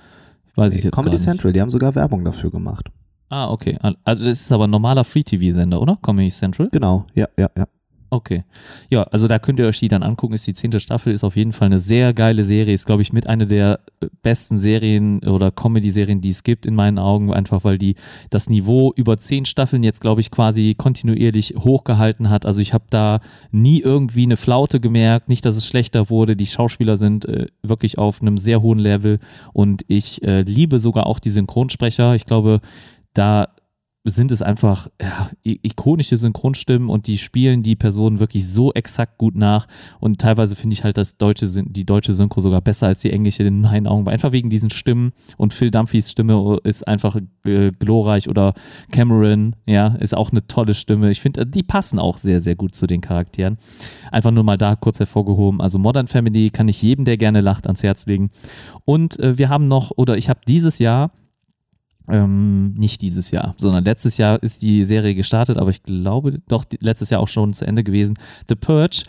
weiß 0.56 0.74
ich 0.74 0.84
jetzt 0.84 0.94
Comedy 0.94 1.10
gar 1.10 1.12
nicht. 1.12 1.22
Central, 1.22 1.52
die 1.52 1.60
haben 1.60 1.70
sogar 1.70 1.94
Werbung 1.94 2.24
dafür 2.24 2.50
gemacht. 2.50 2.88
Ah, 3.28 3.50
okay. 3.50 3.78
Also 4.04 4.24
das 4.24 4.40
ist 4.40 4.52
aber 4.52 4.66
ein 4.66 4.70
normaler 4.70 5.04
Free-TV-Sender, 5.04 5.80
oder? 5.80 5.96
Comedy 6.02 6.28
Central? 6.28 6.68
Genau, 6.72 7.06
ja, 7.14 7.28
ja, 7.36 7.48
ja. 7.56 7.66
Okay. 8.10 8.44
Ja, 8.88 9.02
also 9.04 9.28
da 9.28 9.38
könnt 9.38 9.58
ihr 9.58 9.66
euch 9.66 9.80
die 9.80 9.88
dann 9.88 10.02
angucken. 10.02 10.32
Ist 10.32 10.46
die 10.46 10.54
zehnte 10.54 10.80
Staffel, 10.80 11.12
ist 11.12 11.24
auf 11.24 11.36
jeden 11.36 11.52
Fall 11.52 11.66
eine 11.66 11.78
sehr 11.78 12.14
geile 12.14 12.42
Serie. 12.42 12.72
Ist, 12.72 12.86
glaube 12.86 13.02
ich, 13.02 13.12
mit 13.12 13.26
einer 13.26 13.44
der 13.44 13.80
besten 14.22 14.56
Serien 14.56 15.22
oder 15.24 15.50
Comedy-Serien, 15.50 16.22
die 16.22 16.30
es 16.30 16.42
gibt, 16.42 16.64
in 16.64 16.74
meinen 16.74 16.98
Augen. 16.98 17.32
Einfach 17.34 17.64
weil 17.64 17.76
die 17.76 17.96
das 18.30 18.48
Niveau 18.48 18.94
über 18.96 19.18
zehn 19.18 19.44
Staffeln 19.44 19.82
jetzt, 19.82 20.00
glaube 20.00 20.22
ich, 20.22 20.30
quasi 20.30 20.74
kontinuierlich 20.74 21.54
hochgehalten 21.58 22.30
hat. 22.30 22.46
Also 22.46 22.60
ich 22.60 22.72
habe 22.72 22.84
da 22.88 23.20
nie 23.50 23.80
irgendwie 23.80 24.22
eine 24.22 24.38
Flaute 24.38 24.80
gemerkt. 24.80 25.28
Nicht, 25.28 25.44
dass 25.44 25.56
es 25.56 25.66
schlechter 25.66 26.08
wurde. 26.08 26.34
Die 26.34 26.46
Schauspieler 26.46 26.96
sind 26.96 27.26
äh, 27.26 27.46
wirklich 27.62 27.98
auf 27.98 28.22
einem 28.22 28.38
sehr 28.38 28.62
hohen 28.62 28.78
Level. 28.78 29.18
Und 29.52 29.82
ich 29.86 30.22
äh, 30.22 30.40
liebe 30.42 30.78
sogar 30.78 31.06
auch 31.06 31.18
die 31.18 31.30
Synchronsprecher. 31.30 32.14
Ich 32.14 32.24
glaube, 32.24 32.60
da 33.12 33.48
sind 34.08 34.32
es 34.32 34.42
einfach 34.42 34.88
ja, 35.00 35.30
ikonische 35.42 36.16
Synchronstimmen 36.16 36.88
und 36.88 37.06
die 37.06 37.18
spielen 37.18 37.62
die 37.62 37.76
Personen 37.76 38.20
wirklich 38.20 38.48
so 38.48 38.72
exakt 38.72 39.18
gut 39.18 39.36
nach. 39.36 39.66
Und 40.00 40.20
teilweise 40.20 40.56
finde 40.56 40.74
ich 40.74 40.84
halt 40.84 40.98
das 40.98 41.16
deutsche, 41.16 41.46
die 41.46 41.84
deutsche 41.84 42.14
Synchro 42.14 42.40
sogar 42.40 42.60
besser 42.60 42.86
als 42.86 43.00
die 43.00 43.12
englische 43.12 43.42
in 43.42 43.60
meinen 43.60 43.86
Augen. 43.86 44.08
Einfach 44.08 44.32
wegen 44.32 44.50
diesen 44.50 44.70
Stimmen. 44.70 45.12
Und 45.36 45.52
Phil 45.52 45.70
Dunphys 45.70 46.10
Stimme 46.10 46.58
ist 46.64 46.86
einfach 46.86 47.16
äh, 47.44 47.72
glorreich 47.72 48.28
oder 48.28 48.54
Cameron, 48.92 49.56
ja, 49.66 49.88
ist 50.00 50.16
auch 50.16 50.30
eine 50.32 50.46
tolle 50.46 50.74
Stimme. 50.74 51.10
Ich 51.10 51.20
finde, 51.20 51.46
die 51.46 51.62
passen 51.62 51.98
auch 51.98 52.18
sehr, 52.18 52.40
sehr 52.40 52.54
gut 52.54 52.74
zu 52.74 52.86
den 52.86 53.00
Charakteren. 53.00 53.58
Einfach 54.10 54.30
nur 54.30 54.44
mal 54.44 54.56
da 54.56 54.76
kurz 54.76 54.98
hervorgehoben. 54.98 55.60
Also 55.60 55.78
Modern 55.78 56.08
Family 56.08 56.50
kann 56.50 56.68
ich 56.68 56.82
jedem, 56.82 57.04
der 57.04 57.16
gerne 57.16 57.40
lacht, 57.40 57.66
ans 57.66 57.82
Herz 57.82 58.06
legen. 58.06 58.30
Und 58.84 59.18
äh, 59.20 59.38
wir 59.38 59.48
haben 59.48 59.68
noch, 59.68 59.92
oder 59.96 60.16
ich 60.16 60.28
habe 60.28 60.40
dieses 60.46 60.78
Jahr 60.78 61.10
ähm, 62.08 62.74
nicht 62.74 63.00
dieses 63.02 63.30
Jahr, 63.30 63.54
sondern 63.58 63.84
letztes 63.84 64.16
Jahr 64.16 64.42
ist 64.42 64.62
die 64.62 64.84
Serie 64.84 65.14
gestartet, 65.14 65.58
aber 65.58 65.70
ich 65.70 65.82
glaube 65.82 66.40
doch 66.48 66.64
letztes 66.80 67.10
Jahr 67.10 67.20
auch 67.20 67.28
schon 67.28 67.52
zu 67.52 67.66
Ende 67.66 67.84
gewesen. 67.84 68.14
The 68.48 68.54
Purge 68.54 69.04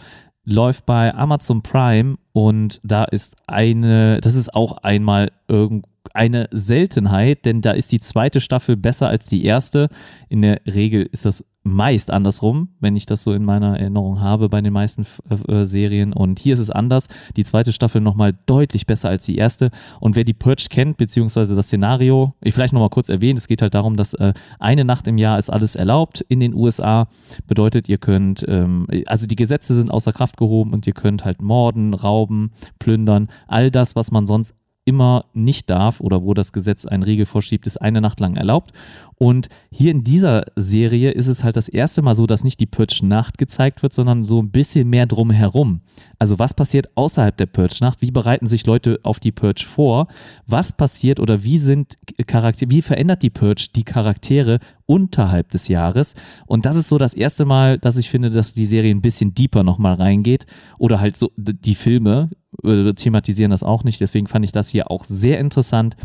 läuft 0.46 0.86
bei 0.86 1.14
Amazon 1.14 1.62
Prime 1.62 2.18
und 2.32 2.80
da 2.84 3.04
ist 3.04 3.36
eine, 3.48 4.20
das 4.22 4.36
ist 4.36 4.54
auch 4.54 4.78
einmal 4.78 5.32
irgend 5.48 5.86
eine 6.16 6.48
Seltenheit, 6.52 7.46
denn 7.46 7.62
da 7.62 7.72
ist 7.72 7.92
die 7.92 8.00
zweite 8.00 8.42
Staffel 8.42 8.78
besser 8.78 9.08
als 9.10 9.26
die 9.26 9.46
erste. 9.46 9.90
In 10.30 10.42
der 10.42 10.62
Regel 10.66 11.08
ist 11.12 11.26
das 11.26 11.44
meist 11.64 12.10
andersrum, 12.12 12.70
wenn 12.80 12.96
ich 12.96 13.06
das 13.06 13.24
so 13.24 13.34
in 13.34 13.44
meiner 13.44 13.78
Erinnerung 13.78 14.22
habe 14.22 14.50
bei 14.50 14.62
den 14.62 14.74
meisten 14.74 15.06
äh, 15.48 15.66
Serien. 15.66 16.14
Und 16.14 16.40
hier 16.40 16.54
ist 16.54 16.60
es 16.60 16.70
anders. 16.70 17.08
Die 17.36 17.44
zweite 17.44 17.74
Staffel 17.74 18.02
nochmal 18.02 18.38
deutlich 18.46 18.86
besser 18.86 19.10
als 19.10 19.26
die 19.26 19.36
erste. 19.36 19.70
Und 20.00 20.16
wer 20.16 20.24
die 20.24 20.34
Purge 20.34 20.68
kennt, 20.70 20.98
beziehungsweise 20.98 21.56
das 21.56 21.68
Szenario, 21.68 22.34
ich 22.42 22.54
vielleicht 22.54 22.74
nochmal 22.74 22.90
kurz 22.90 23.10
erwähnen, 23.10 23.38
es 23.38 23.48
geht 23.48 23.62
halt 23.62 23.74
darum, 23.74 23.98
dass 23.98 24.14
äh, 24.14 24.34
eine 24.60 24.86
Nacht 24.86 25.08
im 25.08 25.18
Jahr 25.18 25.38
ist 25.38 25.50
alles 25.50 25.76
erlaubt 25.76 26.22
in 26.28 26.40
den 26.40 26.54
USA. 26.54 27.08
Bedeutet, 27.48 27.90
ihr 27.90 27.98
könnt, 27.98 28.46
ähm, 28.48 28.88
also 29.06 29.28
die 29.28 29.36
Gesetze 29.36 29.76
sind 29.76 29.92
außer 29.92 30.14
Kraft 30.14 30.38
gehoben 30.38 30.74
und 30.74 30.88
ihr 30.88 30.94
könnt 30.94 31.26
halt 31.26 31.42
morden, 31.42 31.94
rauben, 31.94 32.52
plündern, 32.80 33.28
all 33.48 33.70
das, 33.70 33.96
was 33.96 34.12
man 34.12 34.28
sonst 34.28 34.56
immer 34.86 35.26
nicht 35.34 35.70
darf 35.70 36.00
oder 36.00 36.24
wo 36.24 36.34
das 36.34 36.52
Gesetz 36.52 36.86
einen 36.86 37.04
Riegel 37.04 37.26
vorschiebt, 37.26 37.68
ist 37.68 37.78
eine 37.78 38.02
Nacht 38.02 38.20
lang 38.20 38.36
erlaubt. 38.36 38.72
Und 39.16 39.50
hier 39.72 39.92
in 39.92 40.04
dieser 40.04 40.46
Serie 40.56 41.12
ist 41.12 41.28
es 41.28 41.44
halt 41.44 41.58
das 41.58 41.70
erste 41.70 42.02
Mal 42.02 42.16
so, 42.16 42.26
dass 42.26 42.44
nicht 42.44 42.60
die 42.60 42.66
Purge-Nacht 42.66 43.38
gezeigt 43.38 43.84
wird, 43.84 43.94
sondern 43.94 44.26
so 44.26 44.42
ein 44.42 44.52
bisschen 44.52 44.90
mehr 44.90 45.06
drumherum. 45.06 45.82
Also 46.20 46.38
was 46.38 46.54
passiert 46.54 46.90
außerhalb 46.96 47.36
der 47.38 47.46
Purge-Nacht? 47.46 48.02
Wie 48.02 48.12
bereiten 48.12 48.46
sich 48.46 48.66
Leute 48.66 49.00
auf 49.04 49.22
die 49.22 49.32
Purge 49.32 49.66
vor? 49.66 50.08
Was 50.46 50.74
passiert 50.74 51.22
oder 51.22 51.44
wie 51.44 51.58
sind 51.58 51.98
Charaktere, 52.28 52.70
wie 52.70 52.82
verändert 52.82 53.24
die 53.24 53.30
Purge 53.30 53.68
die 53.74 53.86
Charaktere 53.86 54.60
unterhalb 54.86 55.50
des 55.52 55.70
Jahres? 55.70 56.16
Und 56.46 56.66
das 56.66 56.76
ist 56.76 56.90
so 56.90 56.98
das 56.98 57.14
erste 57.14 57.46
Mal, 57.46 57.80
dass 57.80 57.96
ich 57.96 58.10
finde, 58.10 58.30
dass 58.30 58.54
die 58.54 58.66
Serie 58.66 58.94
ein 58.94 59.02
bisschen 59.02 59.34
deeper 59.34 59.64
nochmal 59.64 59.96
reingeht. 59.96 60.46
Oder 60.78 61.00
halt 61.00 61.16
so 61.16 61.32
die 61.38 61.76
Filme 61.76 62.30
äh, 62.64 62.94
thematisieren 62.94 63.52
das 63.52 63.64
auch 63.64 63.86
nicht. 63.86 64.02
Deswegen 64.02 64.28
fand 64.28 64.44
ich 64.44 64.52
das 64.52 64.70
hier 64.70 64.92
auch 64.92 65.06
sehr 65.06 65.40
interessant. 65.40 65.96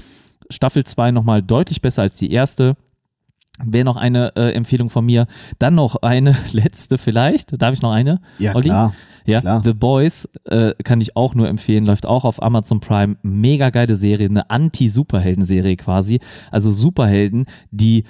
Staffel 0.49 0.85
2 0.85 1.11
nochmal 1.11 1.43
deutlich 1.43 1.83
besser 1.83 2.03
als 2.03 2.19
die 2.19 2.31
erste. 2.31 2.77
Wäre 3.63 3.85
noch 3.85 3.97
eine 3.97 4.35
äh, 4.37 4.53
Empfehlung 4.53 4.91
von 4.91 5.07
mir. 5.07 5.27
Dann 5.59 5.77
noch 5.77 5.97
eine 5.97 6.37
letzte 6.53 6.99
vielleicht. 6.99 7.61
Darf 7.61 7.73
ich 7.73 7.83
noch 7.83 7.93
eine? 7.93 8.21
Ja, 8.39 8.55
Olli? 8.55 8.69
klar. 8.69 8.95
Ja, 9.27 9.41
Klar. 9.41 9.63
The 9.65 9.73
Boys 9.73 10.29
äh, 10.45 10.75
kann 10.85 11.01
ich 11.01 11.17
auch 11.17 11.35
nur 11.35 11.49
empfehlen, 11.49 11.87
läuft 11.87 12.05
auch 12.05 12.27
auf 12.27 12.43
Amazon 12.43 12.81
Prime. 12.81 13.17
Mega 13.23 13.71
geile 13.71 13.97
Serie, 13.97 14.29
eine 14.29 14.51
Anti-Superhelden-Serie 14.51 15.77
quasi. 15.77 16.21
Also 16.51 16.73
Superhelden, 16.73 17.47
die 17.71 18.05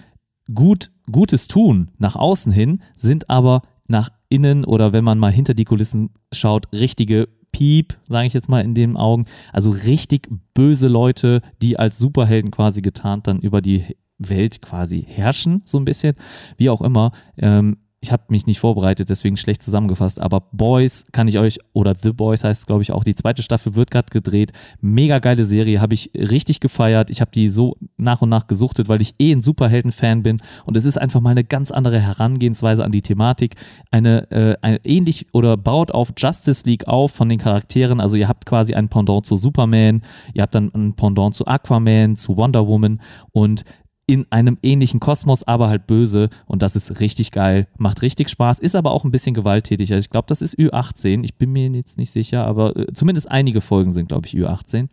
gut 0.52 0.90
Gutes 1.10 1.48
tun 1.48 1.90
nach 1.98 2.16
außen 2.16 2.50
hin, 2.50 2.82
sind 2.96 3.28
aber 3.30 3.62
nach 3.86 4.10
innen 4.28 4.64
oder 4.64 4.92
wenn 4.92 5.04
man 5.04 5.18
mal 5.18 5.30
hinter 5.30 5.54
die 5.54 5.64
Kulissen 5.64 6.10
schaut, 6.32 6.72
richtige 6.72 7.28
Piep, 7.52 7.98
sage 8.08 8.26
ich 8.26 8.32
jetzt 8.32 8.48
mal 8.48 8.64
in 8.64 8.74
den 8.74 8.96
Augen. 8.96 9.26
Also 9.52 9.70
richtig 9.70 10.28
böse 10.54 10.88
Leute, 10.88 11.42
die 11.62 11.78
als 11.78 11.98
Superhelden 11.98 12.50
quasi 12.50 12.82
getarnt 12.82 13.26
dann 13.28 13.38
über 13.38 13.60
die 13.60 13.84
Welt 14.18 14.62
quasi 14.62 15.04
herrschen, 15.08 15.62
so 15.64 15.78
ein 15.78 15.84
bisschen. 15.84 16.14
Wie 16.56 16.70
auch 16.70 16.82
immer. 16.82 17.12
Ähm, 17.36 17.76
ich 18.04 18.12
habe 18.12 18.24
mich 18.28 18.46
nicht 18.46 18.60
vorbereitet, 18.60 19.08
deswegen 19.08 19.38
schlecht 19.38 19.62
zusammengefasst. 19.62 20.20
Aber 20.20 20.42
Boys 20.52 21.04
kann 21.12 21.26
ich 21.26 21.38
euch, 21.38 21.58
oder 21.72 21.94
The 21.94 22.12
Boys 22.12 22.44
heißt 22.44 22.60
es, 22.60 22.66
glaube 22.66 22.82
ich, 22.82 22.92
auch. 22.92 23.02
Die 23.02 23.14
zweite 23.14 23.42
Staffel 23.42 23.76
wird 23.76 23.90
gerade 23.90 24.10
gedreht. 24.10 24.52
Mega 24.82 25.20
geile 25.20 25.46
Serie, 25.46 25.80
habe 25.80 25.94
ich 25.94 26.10
richtig 26.14 26.60
gefeiert. 26.60 27.08
Ich 27.08 27.22
habe 27.22 27.30
die 27.30 27.48
so 27.48 27.76
nach 27.96 28.20
und 28.20 28.28
nach 28.28 28.46
gesuchtet, 28.46 28.90
weil 28.90 29.00
ich 29.00 29.14
eh 29.18 29.32
ein 29.32 29.40
Superhelden-Fan 29.40 30.22
bin. 30.22 30.42
Und 30.66 30.76
es 30.76 30.84
ist 30.84 30.98
einfach 30.98 31.22
mal 31.22 31.30
eine 31.30 31.44
ganz 31.44 31.70
andere 31.70 31.98
Herangehensweise 31.98 32.84
an 32.84 32.92
die 32.92 33.00
Thematik. 33.00 33.54
Eine, 33.90 34.30
äh, 34.30 34.56
eine 34.60 34.84
ähnlich 34.84 35.28
oder 35.32 35.56
baut 35.56 35.90
auf 35.90 36.12
Justice 36.14 36.64
League 36.66 36.86
auf 36.86 37.12
von 37.12 37.30
den 37.30 37.38
Charakteren. 37.38 38.00
Also 38.00 38.16
ihr 38.16 38.28
habt 38.28 38.44
quasi 38.44 38.74
ein 38.74 38.90
Pendant 38.90 39.24
zu 39.24 39.36
Superman, 39.36 40.02
ihr 40.34 40.42
habt 40.42 40.54
dann 40.54 40.70
ein 40.74 40.92
Pendant 40.92 41.34
zu 41.34 41.46
Aquaman, 41.46 42.16
zu 42.16 42.36
Wonder 42.36 42.66
Woman 42.66 43.00
und 43.32 43.64
in 44.06 44.26
einem 44.30 44.58
ähnlichen 44.62 45.00
Kosmos, 45.00 45.44
aber 45.44 45.68
halt 45.68 45.86
böse 45.86 46.28
und 46.46 46.60
das 46.62 46.76
ist 46.76 47.00
richtig 47.00 47.30
geil, 47.30 47.66
macht 47.78 48.02
richtig 48.02 48.28
Spaß, 48.28 48.58
ist 48.58 48.76
aber 48.76 48.90
auch 48.92 49.04
ein 49.04 49.10
bisschen 49.10 49.34
gewalttätig. 49.34 49.92
Also 49.92 50.04
ich 50.04 50.10
glaube, 50.10 50.26
das 50.28 50.42
ist 50.42 50.58
Ü18, 50.58 51.24
ich 51.24 51.36
bin 51.36 51.52
mir 51.52 51.68
jetzt 51.70 51.96
nicht 51.96 52.10
sicher, 52.10 52.44
aber 52.44 52.76
äh, 52.76 52.92
zumindest 52.92 53.30
einige 53.30 53.62
Folgen 53.62 53.90
sind, 53.90 54.08
glaube 54.08 54.26
ich, 54.26 54.34
Ü18. 54.34 54.88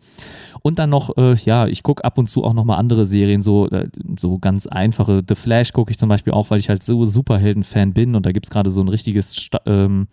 Und 0.62 0.78
dann 0.78 0.90
noch, 0.90 1.16
äh, 1.18 1.34
ja, 1.44 1.66
ich 1.66 1.82
gucke 1.82 2.04
ab 2.04 2.16
und 2.16 2.28
zu 2.28 2.42
auch 2.42 2.54
nochmal 2.54 2.78
andere 2.78 3.04
Serien, 3.04 3.42
so, 3.42 3.68
äh, 3.68 3.88
so 4.18 4.38
ganz 4.38 4.66
einfache. 4.66 5.22
The 5.28 5.34
Flash 5.34 5.72
gucke 5.74 5.90
ich 5.90 5.98
zum 5.98 6.08
Beispiel 6.08 6.32
auch, 6.32 6.50
weil 6.50 6.60
ich 6.60 6.70
halt 6.70 6.82
so 6.82 7.04
Superhelden-Fan 7.04 7.92
bin 7.92 8.14
und 8.14 8.24
da 8.24 8.32
gibt 8.32 8.46
es 8.46 8.50
gerade 8.50 8.70
so 8.70 8.80
ein 8.80 8.88
richtiges, 8.88 9.36
Sta 9.36 9.60
ähm, 9.66 10.08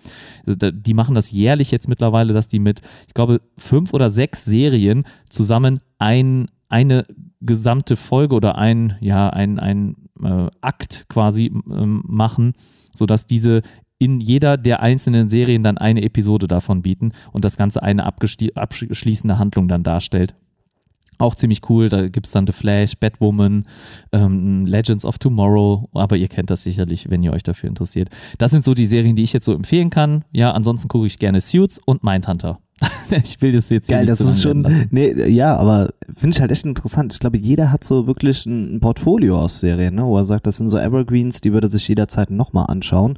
die 0.46 0.94
machen 0.94 1.16
das 1.16 1.32
jährlich 1.32 1.72
jetzt 1.72 1.88
mittlerweile, 1.88 2.34
dass 2.34 2.50
die 2.50 2.60
mit, 2.60 2.82
ich 3.08 3.14
glaube, 3.14 3.42
fünf 3.58 3.94
oder 3.94 4.10
sechs 4.10 4.44
Serien 4.44 5.06
zusammen 5.30 5.80
ein 6.00 6.48
eine 6.70 7.06
gesamte 7.42 7.96
Folge 7.96 8.36
oder 8.36 8.58
ein, 8.58 8.98
ja, 9.00 9.30
ein, 9.30 9.60
ein 9.60 9.96
äh, 10.24 10.48
Akt 10.62 11.06
quasi 11.10 11.46
ähm, 11.46 12.04
machen, 12.06 12.54
sodass 12.94 13.26
diese 13.26 13.62
in 13.98 14.22
jeder 14.22 14.58
der 14.58 14.82
einzelnen 14.82 15.30
Serien 15.30 15.62
dann 15.62 15.78
eine 15.78 16.02
Episode 16.02 16.48
davon 16.48 16.82
bieten 16.82 17.12
und 17.34 17.44
das 17.46 17.58
Ganze 17.58 17.84
eine 17.84 18.06
abschließende 18.06 19.38
Handlung 19.38 19.68
dann 19.68 19.84
darstellt. 19.84 20.36
Auch 21.18 21.36
ziemlich 21.36 21.70
cool, 21.70 21.90
da 21.90 22.08
gibt 22.08 22.28
es 22.28 22.32
dann 22.32 22.48
The 22.48 22.54
Flash, 22.54 22.94
Batwoman, 22.98 23.64
ähm, 24.14 24.66
Legends 24.66 25.04
of 25.04 25.18
Tomorrow, 25.18 25.90
aber 25.92 26.16
ihr 26.16 26.30
kennt 26.30 26.50
das 26.50 26.64
sicherlich, 26.64 27.10
wenn 27.10 27.22
ihr 27.22 27.34
euch 27.34 27.44
dafür 27.44 27.68
interessiert. 27.68 28.08
Das 28.38 28.52
sind 28.52 28.64
so 28.64 28.74
die 28.74 28.86
Serien, 28.86 29.18
die 29.18 29.24
ich 29.24 29.34
jetzt 29.34 29.44
so 29.44 29.54
empfehlen 29.54 29.90
kann. 29.90 30.24
Ja, 30.32 30.54
ansonsten 30.54 30.88
gucke 30.88 31.08
ich 31.08 31.20
gerne 31.20 31.42
Suits 31.42 31.78
und 31.86 32.06
Mindhunter. 32.06 32.62
ich 33.12 33.42
will 33.42 33.52
das 33.52 33.70
jetzt 33.70 33.90
Geil, 33.90 34.06
das 34.06 34.20
ist 34.22 34.42
schon, 34.42 34.66
nee, 34.92 35.12
ja, 35.30 35.56
aber 35.58 35.90
finde 36.16 36.36
ich 36.36 36.42
halt 36.42 36.52
echt 36.52 36.66
interessant. 36.66 37.14
Ich 37.14 37.20
glaube, 37.20 37.38
jeder 37.38 37.72
hat 37.72 37.84
so 37.84 38.08
wirklich 38.08 38.46
ein 38.46 38.80
Portfolio 38.80 39.40
aus 39.40 39.60
Serien, 39.60 39.96
ne, 39.96 40.06
wo 40.06 40.18
er 40.18 40.26
sagt, 40.26 40.48
das 40.48 40.58
sind 40.58 40.70
so 40.70 40.78
Evergreens, 40.78 41.42
die 41.42 41.54
würde 41.54 41.68
sich 41.68 41.88
jederzeit 41.88 42.30
nochmal 42.30 42.68
anschauen. 42.68 43.18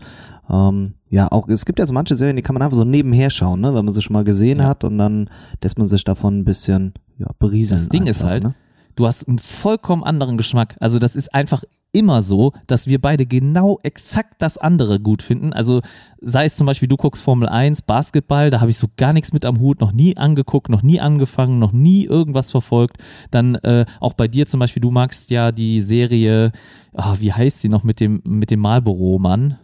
Ähm, 0.49 0.93
ja, 1.09 1.32
auch, 1.32 1.47
es 1.47 1.66
gibt 1.66 1.80
ja 1.80 1.86
so 1.86 1.93
manche 1.93 2.16
Serien, 2.16 2.36
die 2.36 2.41
kann 2.41 2.53
man 2.53 2.62
einfach 2.62 2.78
so 2.78 2.84
nebenher 2.84 3.30
schauen, 3.30 3.62
ne, 3.62 3.74
wenn 3.74 3.86
man 3.86 3.93
sie 3.93 4.01
schon 4.01 4.14
mal 4.14 4.24
gesehen 4.24 4.59
ja. 4.59 4.66
hat 4.66 4.84
und 4.84 4.97
dann 4.97 5.30
lässt 5.62 5.78
man 5.78 5.88
sich 5.88 6.03
davon 6.03 6.39
ein 6.39 6.45
bisschen, 6.45 6.93
ja, 7.18 7.28
berieseln. 7.38 7.80
Das 7.80 7.89
Ding 7.89 8.01
einfach, 8.01 8.12
ist 8.12 8.24
halt, 8.24 8.43
ne? 8.43 8.55
Du 8.96 9.08
hast 9.08 9.28
einen 9.28 9.39
vollkommen 9.39 10.04
anderen 10.04 10.38
Geschmack. 10.38 10.76
Also 10.80 11.00
das 11.00 11.16
ist 11.16 11.34
einfach 11.34 11.64
immer 11.94 12.22
so, 12.22 12.54
dass 12.68 12.88
wir 12.88 13.02
beide 13.02 13.26
genau 13.26 13.80
exakt 13.84 14.36
das 14.39 14.58
andere 14.58 15.00
gut 15.00 15.22
finden. 15.22 15.54
Also 15.54 15.82
sei 16.22 16.46
es 16.46 16.56
zum 16.56 16.66
Beispiel, 16.66 16.88
du 16.88 16.96
guckst 16.96 17.22
Formel 17.22 17.50
1, 17.50 17.82
Basketball, 17.82 18.50
da 18.50 18.62
habe 18.62 18.72
ich 18.72 18.78
so 18.78 18.88
gar 18.96 19.14
nichts 19.14 19.34
mit 19.34 19.46
am 19.46 19.60
Hut, 19.60 19.82
noch 19.82 19.92
nie 19.92 20.16
angeguckt, 20.18 20.70
noch 20.70 20.84
nie 20.84 21.00
angefangen, 21.02 21.60
noch 21.60 21.74
nie 21.74 22.06
irgendwas 22.06 22.52
verfolgt. 22.52 22.98
Dann 23.30 23.56
äh, 23.56 23.86
auch 24.00 24.14
bei 24.14 24.28
dir 24.28 24.48
zum 24.48 24.60
Beispiel, 24.60 24.82
du 24.82 24.92
magst 24.92 25.32
ja 25.32 25.52
die 25.52 25.82
Serie, 25.82 26.52
oh, 26.94 27.16
wie 27.20 27.34
heißt 27.34 27.62
sie 27.62 27.70
noch 27.70 27.84
mit 27.84 28.00
dem, 28.00 28.22
mit 28.24 28.52
dem 28.52 28.62
Marlboro-Mann? 28.62 29.58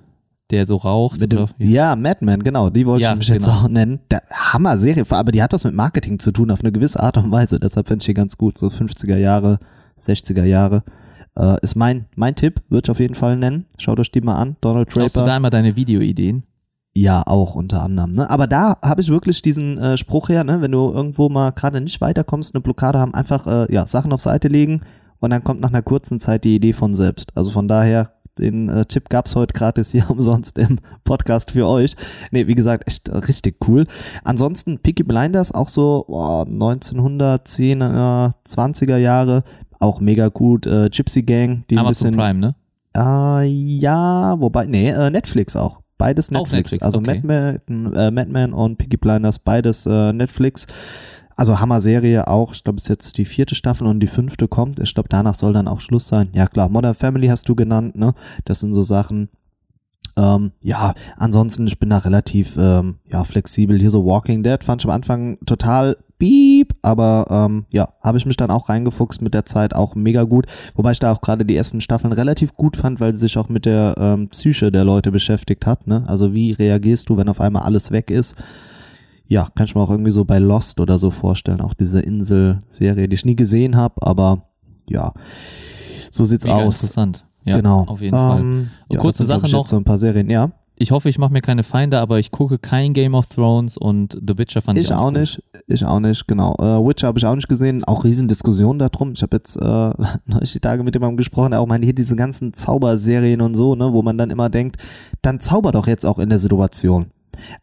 Der 0.52 0.66
so 0.66 0.76
raucht. 0.78 1.22
Dem, 1.22 1.48
ja, 1.58 1.96
Madman, 1.96 2.44
genau, 2.44 2.70
die 2.70 2.86
wollte 2.86 3.04
ja, 3.04 3.12
ich 3.12 3.18
mich 3.18 3.28
genau. 3.28 3.40
jetzt 3.40 3.48
auch 3.48 3.68
nennen. 3.68 4.00
Der 4.12 4.24
Hammer-Serie, 4.32 5.06
aber 5.10 5.32
die 5.32 5.44
hat 5.44 5.54
das 5.54 5.64
mit 5.64 5.74
Marketing 5.74 6.20
zu 6.20 6.32
tun 6.32 6.52
auf 6.52 6.62
eine 6.62 6.72
gewisse 6.72 7.02
Art 7.02 7.18
und 7.18 7.32
Weise. 7.32 7.60
Deshalb 7.60 7.88
finde 7.88 8.04
ich 8.04 8.08
die 8.08 8.14
ganz 8.14 8.38
gut. 8.38 8.58
So 8.58 8.68
50er 8.68 9.18
Jahre, 9.18 9.60
60er 10.00 10.46
Jahre. 10.46 10.84
Äh, 11.38 11.58
ist 11.62 11.76
mein, 11.76 12.06
mein 12.16 12.36
Tipp, 12.36 12.62
würde 12.70 12.86
ich 12.86 12.92
auf 12.92 13.00
jeden 13.00 13.16
Fall 13.16 13.38
nennen. 13.38 13.66
Schaut 13.78 14.00
euch 14.00 14.12
die 14.12 14.22
mal 14.22 14.38
an. 14.38 14.56
Donald 14.62 14.90
Draper. 14.90 15.06
Hast 15.06 15.18
du 15.18 15.22
da 15.22 15.38
immer 15.38 15.50
deine 15.50 15.76
Videoideen? 15.76 16.44
Ja, 16.94 17.22
auch 17.28 17.54
unter 17.54 17.84
anderem. 17.84 18.14
Ne? 18.14 18.28
Aber 18.28 18.48
da 18.48 18.78
habe 18.84 19.02
ich 19.02 19.10
wirklich 19.10 19.44
diesen 19.44 19.78
äh, 19.78 19.98
Spruch 19.98 20.30
her, 20.30 20.44
ne? 20.44 20.62
wenn 20.62 20.72
du 20.72 20.92
irgendwo 20.92 21.30
mal 21.30 21.52
gerade 21.52 21.80
nicht 21.80 22.02
weiterkommst, 22.02 22.56
eine 22.56 22.62
Blockade 22.62 22.98
haben, 22.98 23.14
einfach 23.14 23.46
äh, 23.46 23.72
ja, 23.72 23.86
Sachen 23.86 24.12
auf 24.14 24.22
Seite 24.22 24.48
legen 24.48 24.82
und 25.20 25.30
dann 25.30 25.44
kommt 25.44 25.62
nach 25.62 25.70
einer 25.70 25.84
kurzen 25.84 26.20
Zeit 26.20 26.44
die 26.44 26.56
Idee 26.56 26.74
von 26.74 26.96
selbst. 26.96 27.32
Also 27.36 27.52
von 27.52 27.68
daher 27.68 28.14
den 28.38 28.70
äh, 28.70 28.86
Tipp 28.86 29.10
gab 29.10 29.26
es 29.26 29.36
heute 29.36 29.54
gratis 29.54 29.92
hier 29.92 30.06
umsonst 30.10 30.58
im 30.58 30.80
Podcast 31.04 31.52
für 31.52 31.68
euch. 31.68 31.96
Ne, 32.32 32.48
wie 32.48 32.56
gesagt, 32.56 32.88
echt 32.88 33.10
äh, 33.10 33.18
richtig 33.18 33.58
cool. 33.68 33.86
Ansonsten 34.24 34.80
Peaky 34.80 35.04
Blinders, 35.04 35.52
auch 35.52 35.70
so 35.70 36.06
oh, 36.08 36.42
1910, 36.42 37.82
äh, 37.82 37.86
20er 37.86 38.98
Jahre, 38.98 39.44
auch 39.80 40.00
mega 40.00 40.30
gut. 40.30 40.66
Äh, 40.66 40.90
Gypsy 40.90 41.24
Gang, 41.24 41.64
die 41.70 41.78
Amazon 41.78 42.08
ein 42.08 42.12
bisschen. 42.12 42.18
Prime, 42.18 42.40
ne? 42.40 42.56
Äh, 42.96 43.48
ja, 43.48 44.40
wobei, 44.40 44.66
nee, 44.66 44.90
äh, 44.90 45.10
Netflix 45.10 45.56
auch. 45.56 45.82
Beides 45.98 46.30
Netflix. 46.30 46.72
Netflix 46.72 46.84
also 46.84 47.00
okay. 47.00 47.22
Madman, 47.24 47.94
äh, 47.94 48.12
Madman 48.12 48.54
und 48.54 48.78
Peaky 48.78 48.98
Blinders, 48.98 49.40
beides 49.40 49.86
äh, 49.88 50.14
Netflix. 50.14 50.68
Also 51.38 51.60
Hammer-Serie 51.60 52.28
auch. 52.28 52.54
Ich 52.54 52.64
glaube, 52.64 52.78
es 52.78 52.84
ist 52.84 52.90
jetzt 52.90 53.18
die 53.18 53.26
vierte 53.26 53.54
Staffel 53.54 53.86
und 53.88 54.00
die 54.00 54.08
fünfte 54.08 54.48
kommt. 54.48 54.80
Ich 54.80 54.96
glaube, 54.96 55.08
danach 55.08 55.36
soll 55.36 55.54
dann 55.54 55.68
auch 55.68 55.80
Schluss 55.80 56.08
sein. 56.08 56.30
Ja 56.34 56.48
klar, 56.48 56.68
Modern 56.68 56.96
Family 56.96 57.28
hast 57.28 57.48
du 57.48 57.56
genannt, 57.56 57.96
ne? 57.96 58.16
Das 58.44 58.60
sind 58.60 58.74
so 58.74 58.82
Sachen. 58.82 59.30
Ähm, 60.18 60.52
ja, 60.62 60.96
ansonsten, 61.16 61.68
ich 61.68 61.78
bin 61.78 61.92
da 61.92 62.00
relativ 62.00 62.58
ähm, 62.58 62.96
ja, 63.06 63.24
flexibel. 63.24 63.80
Hier 63.80 63.92
so 63.92 64.04
Walking 64.04 64.42
Dead 64.42 64.64
fand 64.64 64.82
ich 64.82 64.88
am 64.88 64.96
Anfang 64.96 65.38
total 65.46 65.98
beep, 66.18 66.74
aber 66.82 67.28
ähm, 67.30 67.66
ja, 67.70 67.90
habe 68.02 68.18
ich 68.18 68.26
mich 68.26 68.36
dann 68.36 68.50
auch 68.50 68.68
reingefuchst 68.68 69.22
mit 69.22 69.36
der 69.36 69.46
Zeit, 69.46 69.76
auch 69.76 69.94
mega 69.94 70.24
gut. 70.24 70.48
Wobei 70.74 70.92
ich 70.94 71.00
da 71.00 71.12
auch 71.12 71.22
gerade 71.22 71.46
die 71.46 71.56
ersten 71.56 71.82
Staffeln 71.82 72.14
relativ 72.14 72.56
gut 72.56 72.78
fand, 72.78 73.00
weil 73.00 73.14
sie 73.14 73.22
sich 73.22 73.38
auch 73.38 73.48
mit 73.48 73.66
der 73.66 73.94
ähm, 74.00 74.30
Psyche 74.30 74.72
der 74.72 74.84
Leute 74.84 75.12
beschäftigt 75.12 75.68
hat. 75.68 75.86
Ne? 75.86 76.04
Also 76.08 76.34
wie 76.34 76.52
reagierst 76.52 77.10
du, 77.10 77.18
wenn 77.18 77.30
auf 77.30 77.40
einmal 77.40 77.62
alles 77.62 77.92
weg 77.92 78.10
ist? 78.10 78.36
Ja, 79.28 79.50
kann 79.56 79.66
ich 79.66 79.76
mir 79.76 79.82
auch 79.82 79.90
irgendwie 79.90 80.12
so 80.12 80.26
bei 80.26 80.40
Lost 80.40 80.80
oder 80.80 80.98
so 81.00 81.12
vorstellen, 81.12 81.62
auch 81.62 81.74
diese 81.74 82.00
Insel-Serie, 82.00 83.08
die 83.08 83.16
ich 83.16 83.26
nie 83.26 83.36
gesehen 83.36 83.76
habe, 83.76 83.96
aber 84.06 84.44
ja, 84.88 85.14
so 86.12 86.26
sieht's 86.26 86.46
Mega 86.46 86.58
aus. 86.58 86.82
Interessant. 86.82 87.26
Ja, 87.44 87.58
genau. 87.58 87.86
Auf 87.88 88.02
jeden 88.02 88.16
ähm, 88.16 88.20
Fall. 88.20 88.68
Ja, 88.90 89.00
kurze 89.00 89.26
Sache 89.26 89.50
noch. 89.50 89.68
So 89.68 89.78
ein 89.78 89.84
paar 89.84 89.98
Serien, 89.98 90.30
ja. 90.30 90.52
Ich 90.80 90.92
hoffe, 90.92 91.10
ich 91.10 91.18
mache 91.18 91.34
mir 91.34 91.42
keine 91.42 91.64
Feinde, 91.64 92.00
aber 92.00 92.20
ich 92.20 92.30
gucke 92.30 92.60
kein 92.60 92.94
Game 92.94 93.16
of 93.16 93.26
Thrones 93.26 93.78
und 93.78 94.14
The 94.14 94.38
Witcher 94.38 94.62
fand 94.62 94.78
ich, 94.78 94.86
ich 94.86 94.94
auch, 94.94 95.10
nicht. 95.10 95.42
Ich 95.66 95.84
auch 95.84 96.00
nicht, 96.00 96.28
genau. 96.28 96.56
Uh, 96.60 96.88
Witcher 96.88 97.08
habe 97.08 97.18
ich 97.18 97.26
auch 97.26 97.34
nicht 97.34 97.50
gesehen. 97.50 97.84
Auch 97.84 98.04
Riesendiskussionen 98.04 98.78
darum. 98.78 99.14
Ich 99.14 99.24
habe 99.24 99.38
jetzt 99.38 99.56
äh, 99.56 99.60
neulich 100.26 100.52
die 100.52 100.60
Tage 100.60 100.84
mit 100.84 100.94
jemandem 100.94 101.18
gesprochen, 101.18 101.52
der 101.52 101.62
auch 101.62 101.68
meine, 101.68 101.84
hier 101.84 101.96
diese 101.96 102.16
ganzen 102.16 102.54
Zauberserien 102.54 103.42
und 103.42 103.56
so, 103.56 103.76
ne, 103.76 103.92
wo 103.92 104.04
man 104.04 104.20
dann 104.20 104.30
immer 104.30 104.50
denkt, 104.50 104.78
dann 105.24 105.40
zauber 105.40 105.72
doch 105.72 105.88
jetzt 105.88 106.06
auch 106.06 106.20
in 106.20 106.30
der 106.30 106.40
Situation. 106.40 107.08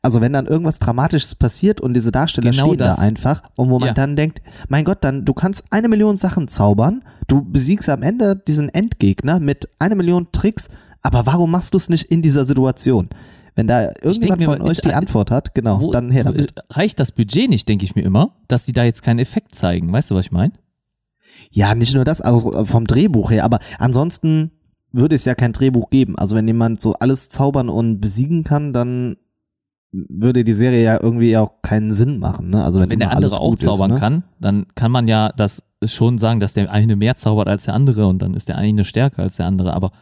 Also 0.03 0.21
wenn 0.21 0.33
dann 0.33 0.47
irgendwas 0.47 0.79
Dramatisches 0.79 1.35
passiert 1.35 1.81
und 1.81 1.95
diese 1.95 2.13
Darsteller 2.13 2.51
genau 2.51 2.67
stehen 2.69 2.79
das. 2.79 2.97
da 2.97 3.03
einfach 3.03 3.43
und 3.57 3.71
wo 3.71 3.79
man 3.79 3.89
ja. 3.89 3.95
dann 3.95 4.17
denkt, 4.17 4.41
mein 4.69 4.85
Gott, 4.85 4.99
dann 5.03 5.25
du 5.25 5.33
kannst 5.35 5.65
eine 5.71 5.89
Million 5.89 6.17
Sachen 6.17 6.49
zaubern, 6.49 7.03
du 7.27 7.43
besiegst 7.43 7.89
am 7.89 8.03
Ende 8.03 8.37
diesen 8.37 8.69
Endgegner 8.69 9.41
mit 9.41 9.69
einer 9.79 9.95
Million 9.95 10.29
Tricks, 10.33 10.69
aber 11.03 11.27
warum 11.27 11.51
machst 11.51 11.75
du 11.75 11.79
es 11.79 11.89
nicht 11.89 12.05
in 12.05 12.23
dieser 12.23 12.45
Situation? 12.45 13.09
Wenn 13.57 13.69
da 13.69 13.93
irgendjemand 14.03 14.41
mir, 14.41 14.47
von 14.47 14.63
euch 14.63 14.81
die 14.81 14.93
Antwort 14.93 15.31
hat, 15.31 15.55
genau, 15.55 15.81
wo, 15.81 15.93
dann 15.93 16.11
her 16.11 16.25
damit. 16.25 16.55
Reicht 16.71 16.99
das 16.99 17.13
Budget 17.13 17.49
nicht, 17.49 17.69
denke 17.69 17.85
ich 17.85 17.95
mir 17.95 18.03
immer, 18.03 18.33
dass 18.49 18.65
die 18.65 18.73
da 18.73 18.83
jetzt 18.85 19.03
keinen 19.03 19.21
Effekt 19.21 19.55
zeigen. 19.55 19.93
Weißt 19.93 20.11
du, 20.11 20.17
was 20.17 20.27
ich 20.27 20.33
meine? 20.33 20.53
Ja, 21.51 21.75
nicht 21.75 21.95
nur 21.95 22.05
das, 22.05 22.21
also 22.21 22.65
vom 22.65 22.87
Drehbuch 22.87 23.31
her, 23.31 23.45
aber 23.45 23.61
ansonsten 23.79 24.51
würde 24.91 25.15
es 25.15 25.25
ja 25.25 25.35
kein 25.35 25.53
Drehbuch 25.53 25.91
geben. 25.91 26.17
Also 26.19 26.35
wenn 26.35 26.47
jemand 26.47 26.81
so 26.81 26.95
alles 26.95 27.29
zaubern 27.29 27.69
und 27.69 28.01
besiegen 28.01 28.43
kann, 28.43 28.73
dann 28.73 29.17
würde 30.09 30.45
die 30.45 30.55
Serie 30.55 30.83
ja 30.83 31.01
irgendwie 31.01 31.37
auch 31.37 31.63
keinen 31.63 31.93
Sinn 31.95 32.19
machen. 32.19 32.51
Ne? 32.51 32.65
Also 32.65 32.81
wenn, 32.81 32.91
wenn 32.91 32.99
der 32.99 33.13
andere 33.13 33.39
auch 33.39 33.55
zaubern 33.55 33.93
ist, 33.93 33.95
ne? 33.95 34.01
kann, 34.01 34.25
dann 34.41 34.67
kann 34.75 34.91
man 34.91 35.07
ja 35.07 35.31
das 35.37 35.63
schon 35.85 36.19
sagen, 36.19 36.41
dass 36.41 36.55
der 36.55 36.71
eine 36.71 36.97
mehr 36.97 37.15
zaubert 37.15 37.49
als 37.49 37.65
der 37.65 37.75
andere 37.75 38.07
und 38.07 38.21
dann 38.21 38.35
ist 38.35 38.49
der 38.49 38.57
eine 38.57 38.85
stärker 38.85 39.23
als 39.23 39.37
der 39.37 39.47
andere. 39.47 39.73
Aber 39.73 39.93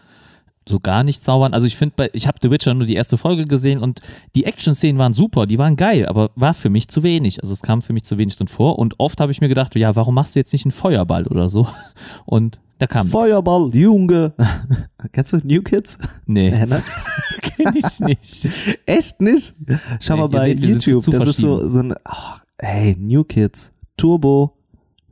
so 0.69 0.81
gar 0.81 1.05
nicht 1.05 1.23
zaubern. 1.23 1.55
Also 1.55 1.67
ich 1.67 1.77
finde, 1.77 2.09
ich 2.13 2.27
habe 2.27 2.39
The 2.41 2.51
Witcher 2.51 2.73
nur 2.73 2.87
die 2.87 2.95
erste 2.95 3.19
Folge 3.19 3.47
gesehen 3.47 3.81
und 3.81 4.01
die 4.35 4.45
Action-Szenen 4.45 4.99
waren 4.99 5.13
super, 5.13 5.47
die 5.47 5.59
waren 5.59 5.77
geil, 5.77 6.07
aber 6.07 6.31
war 6.37 6.55
für 6.55 6.71
mich 6.71 6.89
zu 6.89 7.03
wenig. 7.03 7.43
Also 7.43 7.53
es 7.53 7.63
kam 7.63 7.83
für 7.83 7.93
mich 7.93 8.05
zu 8.05 8.17
wenig 8.17 8.37
drin 8.37 8.49
vor 8.49 8.79
und 8.79 8.95
oft 8.99 9.21
habe 9.21 9.33
ich 9.33 9.41
mir 9.41 9.49
gedacht, 9.49 9.75
ja, 9.75 9.97
warum 9.97 10.15
machst 10.15 10.35
du 10.35 10.39
jetzt 10.39 10.53
nicht 10.53 10.65
einen 10.65 10.73
Feuerball 10.73 11.27
oder 11.27 11.49
so? 11.49 11.67
Und 12.25 12.61
Da 12.83 12.89
kam 12.89 13.07
nix. 13.07 13.13
Feuerball, 13.13 13.71
Junge. 13.77 14.33
Kennst 15.13 15.33
du 15.33 15.37
New 15.45 15.63
Kids? 15.63 15.99
Nee, 16.27 16.49
Ja, 16.51 16.67
ne? 16.67 16.83
kenn 17.43 17.75
ich 17.77 18.01
nicht. 18.01 18.51
Echt 18.87 19.21
nicht? 19.21 19.55
Schau 20.01 20.15
Nee, 20.17 20.21
mal 20.23 20.29
bei 20.29 20.45
seht, 20.47 20.61
YouTube, 20.65 21.05
das 21.05 21.29
ist 21.29 21.37
so, 21.37 21.69
so 21.69 21.79
ein, 21.79 21.95
ach, 22.03 22.43
hey, 22.59 22.97
New 22.99 23.23
Kids, 23.23 23.71
Turbo, 23.97 24.57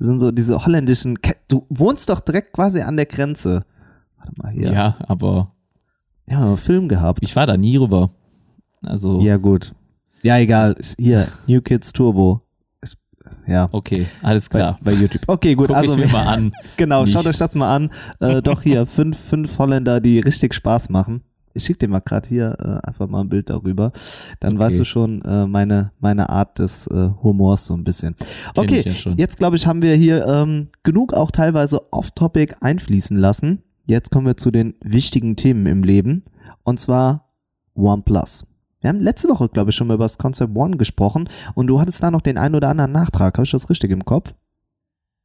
das 0.01 0.09
sind 0.09 0.19
so 0.19 0.33
diese 0.33 0.67
holländischen, 0.67 1.17
du 1.47 1.65
wohnst 1.69 2.09
doch 2.09 2.19
direkt 2.19 2.53
quasi 2.55 2.81
an 2.81 2.97
der 2.97 3.07
Grenze. 3.07 3.65
Warte 4.19 4.33
mal 4.35 4.51
hier. 4.51 4.73
Ja, 4.73 4.97
aber 5.07 5.53
Ja, 6.27 6.41
einen 6.41 6.57
Film 6.57 6.89
gehabt. 6.89 7.21
ich 7.23 7.37
war 7.37 7.47
da 7.47 7.57
nie 7.57 7.77
rüber. 7.77 8.11
Also, 8.85 9.21
Ja, 9.21 9.37
gut. 9.37 9.77
Ja, 10.23 10.39
egal. 10.39 10.75
Hier, 10.99 11.29
New 11.47 11.61
Kids 11.61 11.93
Turbo. 11.93 12.43
Ja, 13.51 13.69
okay, 13.73 14.07
alles 14.23 14.49
klar. 14.49 14.79
bei, 14.81 14.93
bei 14.93 14.97
YouTube. 14.97 15.23
Okay, 15.27 15.57
gut. 15.57 15.67
Guck 15.67 15.77
also, 15.77 15.95
ich 15.95 16.07
mir 16.07 16.13
mal 16.13 16.27
an. 16.27 16.53
genau, 16.77 17.05
schaut 17.05 17.25
nicht. 17.25 17.31
euch 17.31 17.37
das 17.39 17.55
mal 17.57 17.75
an. 17.75 17.91
Äh, 18.21 18.43
doch 18.43 18.63
hier, 18.63 18.87
fünf, 18.87 19.19
fünf 19.19 19.59
Holländer, 19.59 20.01
die 20.01 20.21
richtig 20.21 20.55
Spaß 20.55 20.89
machen. 20.89 21.23
Ich 21.53 21.65
schicke 21.65 21.81
dir 21.81 21.89
mal 21.89 21.99
gerade 21.99 22.29
hier 22.29 22.57
äh, 22.61 22.87
einfach 22.87 23.09
mal 23.09 23.23
ein 23.23 23.29
Bild 23.29 23.51
darüber. 23.51 23.91
Dann 24.39 24.53
Okay. 24.55 24.61
weißt 24.67 24.79
du 24.79 24.85
schon 24.85 25.21
äh, 25.23 25.47
meine, 25.47 25.91
meine 25.99 26.29
Art 26.31 26.61
des 26.61 26.87
äh, 26.87 27.09
Humors 27.25 27.67
so 27.67 27.75
ein 27.75 27.83
bisschen. 27.83 28.15
Okay, 28.55 28.79
ich 28.79 28.85
ja 28.85 28.95
schon. 28.95 29.17
jetzt 29.17 29.37
glaube 29.37 29.57
ich, 29.57 29.67
haben 29.67 29.83
wir 29.83 29.97
hier 29.97 30.25
ähm, 30.29 30.69
genug 30.85 31.13
auch 31.13 31.33
teilweise 31.33 31.93
off-topic 31.93 32.55
einfließen 32.61 33.17
lassen. 33.17 33.63
Jetzt 33.85 34.13
kommen 34.13 34.27
wir 34.29 34.37
zu 34.37 34.53
den 34.53 34.75
wichtigen 34.81 35.35
Themen 35.35 35.67
im 35.67 35.83
Leben. 35.83 36.23
Und 36.63 36.79
zwar 36.79 37.33
OnePlus. 37.75 38.45
Wir 38.81 38.89
haben 38.89 39.01
letzte 39.01 39.29
Woche, 39.29 39.49
glaube 39.49 39.71
ich, 39.71 39.77
schon 39.77 39.87
mal 39.89 39.95
über 39.95 40.05
das 40.05 40.19
Concept 40.19 40.57
One 40.57 40.77
gesprochen 40.77 41.29
und 41.55 41.67
du 41.67 41.81
hattest 41.81 42.03
da 42.03 42.11
noch 42.11 42.23
den 42.23 42.39
ein 42.39 42.55
oder 42.55 42.69
anderen 42.69 42.93
Nachtrag. 42.93 43.37
Habe 43.37 43.45
ich 43.45 43.51
das 43.51 43.69
richtig 43.69 43.91
im 43.91 44.05
Kopf? 44.05 44.35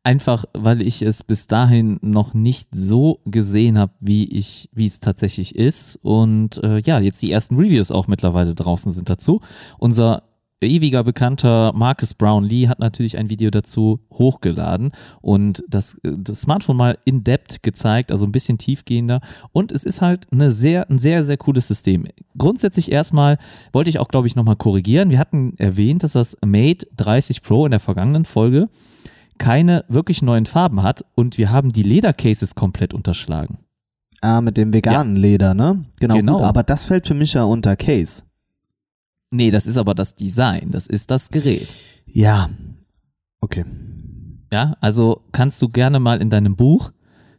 Einfach, 0.03 0.45
weil 0.53 0.81
ich 0.81 1.01
es 1.01 1.23
bis 1.23 1.47
dahin 1.47 1.97
noch 2.01 2.33
nicht 2.35 2.69
so 2.75 3.21
gesehen 3.25 3.79
habe, 3.79 3.93
wie 3.99 4.25
ich, 4.25 4.69
wie 4.71 4.85
es 4.85 4.99
tatsächlich 4.99 5.55
ist. 5.55 5.97
Und 6.03 6.63
äh, 6.63 6.79
ja, 6.79 6.99
jetzt 6.99 7.21
die 7.21 7.31
ersten 7.31 7.55
Reviews 7.55 7.91
auch 7.91 8.07
mittlerweile 8.07 8.53
draußen 8.53 8.91
sind 8.91 9.09
dazu. 9.09 9.41
Unser 9.79 10.23
ewiger 10.65 11.03
Bekannter 11.03 11.71
Marcus 11.73 12.13
Brownlee 12.13 12.67
hat 12.67 12.79
natürlich 12.79 13.17
ein 13.17 13.29
Video 13.29 13.49
dazu 13.49 13.99
hochgeladen 14.11 14.91
und 15.21 15.63
das, 15.67 15.95
äh, 16.03 16.13
das 16.17 16.41
Smartphone 16.41 16.77
mal 16.77 16.97
in 17.05 17.23
depth 17.23 17.63
gezeigt, 17.63 18.11
also 18.11 18.25
ein 18.25 18.31
bisschen 18.31 18.57
tiefgehender. 18.57 19.21
Und 19.51 19.71
es 19.71 19.83
ist 19.83 20.01
halt 20.01 20.27
eine 20.31 20.51
sehr, 20.51 20.89
ein 20.89 20.97
sehr, 20.97 21.23
sehr 21.23 21.37
cooles 21.37 21.67
System. 21.67 22.05
Grundsätzlich 22.37 22.91
erstmal 22.91 23.37
wollte 23.71 23.89
ich 23.89 23.99
auch, 23.99 24.07
glaube 24.07 24.27
ich, 24.27 24.35
nochmal 24.35 24.55
korrigieren. 24.55 25.09
Wir 25.09 25.19
hatten 25.19 25.55
erwähnt, 25.57 26.03
dass 26.03 26.13
das 26.13 26.37
Mate 26.45 26.87
30 26.97 27.41
Pro 27.41 27.65
in 27.65 27.71
der 27.71 27.79
vergangenen 27.79 28.25
Folge 28.25 28.69
keine 29.37 29.83
wirklich 29.87 30.21
neuen 30.21 30.45
Farben 30.45 30.83
hat 30.83 31.05
und 31.15 31.37
wir 31.37 31.51
haben 31.51 31.71
die 31.71 31.83
Ledercases 31.83 32.55
komplett 32.55 32.93
unterschlagen. 32.93 33.59
Ah, 34.21 34.41
mit 34.41 34.57
dem 34.57 34.73
veganen 34.73 35.15
Leder, 35.15 35.53
ne? 35.53 35.85
Genau. 35.99 36.15
Genau. 36.15 36.37
Gut, 36.37 36.43
aber 36.43 36.63
das 36.63 36.85
fällt 36.85 37.07
für 37.07 37.13
mich 37.13 37.33
ja 37.33 37.43
unter 37.43 37.75
Case. 37.75 38.23
Nee, 39.35 39.51
das 39.51 39.67
ist 39.67 39.77
aber 39.77 39.93
das 39.93 40.15
Design, 40.15 40.71
das 40.71 40.87
ist 40.87 41.11
das 41.11 41.29
Gerät. 41.29 41.67
Ja. 42.05 42.49
Okay. 43.41 43.65
Ja, 44.51 44.75
also 44.79 45.21
kannst 45.31 45.61
du 45.61 45.67
gerne 45.67 45.99
mal 45.99 46.21
in 46.21 46.29
deinem 46.29 46.55
Buch 46.55 46.91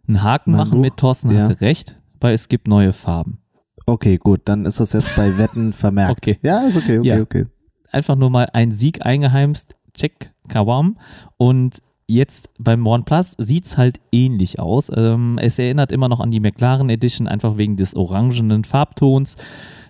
einen 0.07 0.23
Haken 0.23 0.53
Mein 0.53 0.59
machen 0.59 0.73
Buch? 0.73 0.81
mit 0.83 0.97
Thorsten 0.97 1.31
Ja. 1.31 1.43
hatte 1.49 1.61
recht, 1.61 1.97
weil 2.21 2.35
es 2.35 2.49
gibt 2.49 2.69
neue 2.69 2.93
Farben. 2.93 3.39
Okay, 3.87 4.19
gut. 4.19 4.43
Dann 4.45 4.65
ist 4.67 4.81
das 4.81 4.93
jetzt 4.93 5.15
bei 5.17 5.39
Wetten 5.39 5.73
vermerkt. 5.73 6.19
Okay. 6.19 6.39
Ja, 6.43 6.61
ist 6.67 6.77
okay, 6.77 6.99
okay, 6.99 7.09
Ja. 7.09 7.21
okay. 7.21 7.47
Einfach 7.93 8.17
nur 8.17 8.31
mal 8.31 8.49
ein 8.53 8.73
Sieg 8.73 9.07
eingeheimst, 9.07 9.77
check, 9.95 10.35
kawam. 10.49 10.99
Und 11.37 11.81
jetzt 12.09 12.51
beim 12.59 12.87
OnePlus 12.87 13.35
sieht's 13.39 13.79
halt 13.79 14.01
ähnlich 14.13 14.59
aus. 14.61 14.91
Ähm, 14.95 15.39
es 15.41 15.59
erinnert 15.59 15.93
immer 15.93 16.09
noch 16.09 16.21
an 16.21 16.31
die 16.31 16.41
McLaren 16.41 16.91
Edition, 16.91 17.27
einfach 17.29 17.57
wegen 17.57 17.77
des 17.77 17.97
orangenen 17.97 18.65
Farbtons. 18.65 19.37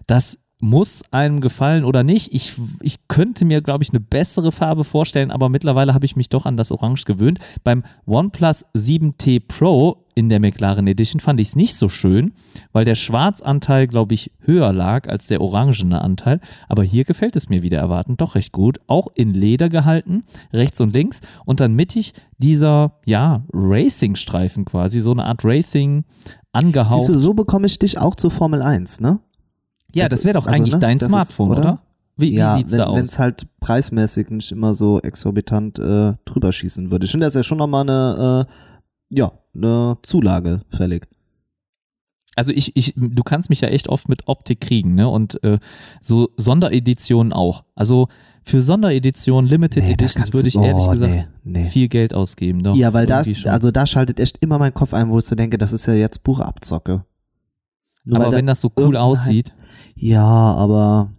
Das 0.07 0.39
muss 0.61 1.03
einem 1.11 1.41
gefallen 1.41 1.85
oder 1.85 2.03
nicht. 2.03 2.33
Ich, 2.33 2.55
ich 2.81 3.09
könnte 3.09 3.45
mir, 3.45 3.61
glaube 3.61 3.85
ich, 3.85 3.91
eine 3.91 4.01
bessere 4.01 4.53
Farbe 4.53 4.85
vorstellen, 4.85 5.31
aber 5.31 5.49
mittlerweile 5.49 5.93
habe 5.93 6.07
ich 6.07 6.17
mich 6.17 6.29
doch 6.29 6.47
an 6.47 6.57
das 6.57 6.73
Orange 6.73 7.05
gewöhnt. 7.05 7.39
Beim 7.63 7.85
OnePlus 8.07 8.65
7T 8.75 9.43
Pro 9.47 10.07
in 10.15 10.31
der 10.31 10.41
McLaren 10.41 10.87
Edition 10.87 11.21
fand 11.21 11.41
ich 11.41 11.49
es 11.49 11.57
nicht 11.57 11.75
so 11.75 11.91
schön, 11.91 12.33
weil 12.73 12.87
der 12.87 12.95
Schwarzanteil, 12.95 13.87
glaube 13.87 14.15
ich, 14.15 14.33
höher 14.41 14.73
lag 14.73 15.11
als 15.11 15.27
der 15.27 15.43
orangene 15.43 16.01
Anteil. 16.01 16.41
Aber 16.69 16.83
hier 16.83 17.05
gefällt 17.05 17.37
es 17.37 17.51
mir 17.51 17.63
wieder 17.63 17.79
erwartend 17.79 18.23
doch 18.23 18.35
recht 18.35 18.53
gut. 18.53 18.81
Auch 18.87 19.09
in 19.15 19.35
Leder 19.35 19.69
gehalten, 19.69 20.25
rechts 20.55 20.81
und 20.81 20.95
links. 20.95 21.21
Und 21.45 21.61
dann 21.61 21.75
mittig 21.75 22.15
dieser, 22.39 22.99
ja, 23.05 23.45
Racing-Streifen 23.53 24.65
quasi, 24.65 25.01
so 25.01 25.11
eine 25.11 25.27
Art 25.27 25.45
Racing 25.45 26.05
angehaucht. 26.53 27.01
Siehst 27.01 27.11
du, 27.11 27.19
so 27.19 27.35
bekomme 27.35 27.67
ich 27.67 27.79
dich 27.79 27.99
auch 27.99 28.15
zur 28.15 28.31
Formel 28.31 28.63
1, 28.63 29.01
ne? 29.01 29.21
Ja, 29.95 30.09
das 30.09 30.25
wäre 30.25 30.35
doch 30.35 30.47
Also, 30.47 30.57
eigentlich 30.57 30.75
ne, 30.75 30.81
dein 30.81 30.99
das 30.99 31.07
ist- 31.07 31.13
Smartphone, 31.13 31.51
oder? 31.51 31.61
oder? 31.61 31.83
Wie, 32.19 32.31
wie 32.33 32.37
ja, 32.37 32.57
sieht's 32.57 32.73
wenn 32.73 32.79
da 32.79 32.87
aus? 32.87 33.01
es 33.01 33.19
halt 33.19 33.47
preismäßig 33.61 34.31
nicht 34.31 34.51
immer 34.51 34.75
so 34.75 35.01
exorbitant 35.01 35.79
äh, 35.79 36.15
drüber 36.25 36.51
schießen 36.53 36.91
würde. 36.91 37.05
Ich 37.05 37.11
finde, 37.11 37.27
das 37.27 37.35
ist 37.35 37.41
ja 37.41 37.45
schon 37.45 37.59
nochmal 37.59 37.83
eine, 37.83 38.47
äh, 38.49 39.19
ja, 39.19 39.33
eine 39.55 39.99
Zulage 40.03 40.63
fällig. 40.71 41.07
Also 42.35 42.53
ich, 42.53 42.75
ich, 42.77 42.93
du 42.97 43.23
kannst 43.23 43.49
mich 43.51 43.61
ja 43.63 43.69
echt 43.69 43.89
oft 43.89 44.09
mit 44.09 44.29
Optik 44.29 44.61
kriegen, 44.61 44.95
ne? 44.95 45.09
Und 45.09 45.43
äh, 45.45 45.59
so 46.03 46.29
Sondereditionen 46.37 47.33
auch. 47.33 47.65
Also 47.75 48.09
für 48.43 48.61
Sondereditionen, 48.63 49.49
Limited 49.49 49.85
Nee, 49.85 49.93
Editions 49.93 50.33
würde 50.33 50.49
du- 50.51 50.59
ich 50.59 50.65
ehrlich 50.65 50.85
oh, 50.87 50.91
gesagt 50.93 51.13
nee, 51.45 51.61
nee. 51.61 51.65
viel 51.65 51.89
Geld 51.89 52.15
ausgeben. 52.15 52.63
Doch, 52.63 52.77
ja, 52.77 52.93
weil 52.93 53.07
da, 53.07 53.25
schon. 53.25 53.51
also 53.51 53.71
da 53.71 53.87
schaltet 53.87 54.21
echt 54.21 54.39
immer 54.43 54.59
mein 54.59 54.73
Kopf 54.75 54.93
ein, 54.95 55.09
wo 55.11 55.19
ich 55.19 55.25
so 55.25 55.35
denke, 55.35 55.57
das 55.59 55.73
ist 55.73 55.87
ja 55.87 55.95
jetzt 55.95 56.23
pure 56.23 56.45
Abzocke. 56.47 57.05
Nur 58.05 58.17
aber 58.17 58.27
weil 58.27 58.31
da- 58.33 58.37
wenn 58.39 58.47
das 58.47 58.61
so 58.61 58.71
cool 58.79 58.97
aussieht, 58.97 59.55
Ja, 59.97 60.25
aber. 60.25 61.11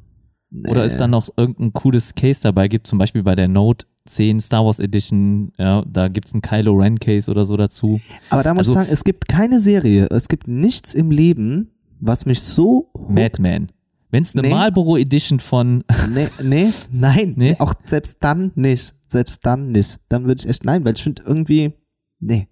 oder 0.69 0.81
nee. 0.81 0.85
ist 0.87 0.97
dann 0.97 1.11
noch 1.11 1.29
irgendein 1.35 1.73
cooles 1.73 2.15
Case 2.15 2.41
dabei, 2.43 2.67
gibt 2.67 2.87
zum 2.87 2.99
Beispiel 2.99 3.23
bei 3.23 3.35
der 3.35 3.47
Note 3.47 3.85
10 4.05 4.39
Star 4.39 4.65
Wars 4.65 4.79
Edition, 4.79 5.51
ja, 5.57 5.83
da 5.85 6.07
gibt's 6.07 6.33
ein 6.33 6.41
Kylo 6.41 6.73
Ren 6.75 6.97
Case 6.99 7.29
oder 7.29 7.45
so 7.45 7.57
dazu. 7.57 7.99
Aber 8.29 8.43
da 8.43 8.53
muss 8.53 8.61
also- 8.61 8.71
ich 8.71 8.77
sagen, 8.77 8.89
es 8.93 9.03
gibt 9.03 9.27
keine 9.27 9.59
Serie, 9.59 10.07
es 10.11 10.27
gibt 10.29 10.47
nichts 10.47 10.93
im 10.93 11.11
Leben, 11.11 11.71
was 11.99 12.25
mich 12.25 12.41
so. 12.41 12.89
Madman. 13.09 13.71
Wenn 14.09 14.23
es 14.23 14.33
eine 14.33 14.43
Nee. 14.47 14.53
Marlboro 14.53 14.95
Edition 14.95 15.39
von, 15.39 15.83
Nee, 16.13 16.27
nee, 16.41 16.69
nein, 16.91 17.33
Nee? 17.35 17.55
auch 17.59 17.73
selbst 17.85 18.17
dann 18.21 18.51
nicht. 18.55 18.95
Selbst 19.09 19.45
dann 19.45 19.71
nicht. 19.73 19.99
Dann 20.07 20.25
würde 20.25 20.41
ich 20.43 20.49
echt 20.49 20.63
nein, 20.65 20.85
weil 20.85 20.93
ich 20.95 21.03
finde 21.03 21.23
irgendwie, 21.25 21.73
nee. 22.19 22.47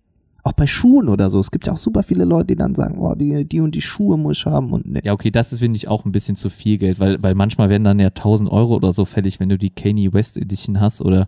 Auch 0.48 0.54
bei 0.54 0.68
Schuhen 0.68 1.10
oder 1.10 1.32
so. 1.32 1.40
Es 1.40 1.50
gibt 1.50 1.66
ja 1.66 1.74
auch 1.74 1.78
super 1.78 2.04
viele 2.04 2.24
Leute, 2.24 2.46
die 2.48 2.56
dann 2.56 2.76
sagen, 2.76 3.00
oh, 3.00 3.16
die, 3.16 3.46
die 3.46 3.62
und 3.62 3.74
die 3.74 3.82
Schuhe 3.82 4.16
muss 4.16 4.38
ich 4.38 4.46
haben 4.46 4.72
und 4.72 4.86
nee. 4.86 5.00
ja 5.04 5.12
okay, 5.14 5.32
das 5.32 5.52
ist 5.52 5.58
finde 5.58 5.76
ich 5.76 5.88
auch 5.88 6.06
ein 6.06 6.12
bisschen 6.12 6.36
zu 6.36 6.52
viel 6.52 6.78
Geld, 6.78 7.00
weil, 7.00 7.22
weil 7.24 7.34
manchmal 7.34 7.70
werden 7.70 7.84
dann 7.84 7.98
ja 8.00 8.10
1000 8.10 8.52
Euro 8.52 8.76
oder 8.76 8.94
so 8.94 9.06
fällig, 9.06 9.40
wenn 9.40 9.50
du 9.50 9.58
die 9.58 9.72
Kanye 9.72 10.14
West 10.14 10.38
Edition 10.38 10.80
hast 10.80 11.02
oder 11.02 11.28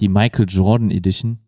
die 0.00 0.08
Michael 0.08 0.44
Jordan 0.46 0.90
Edition. 0.90 1.38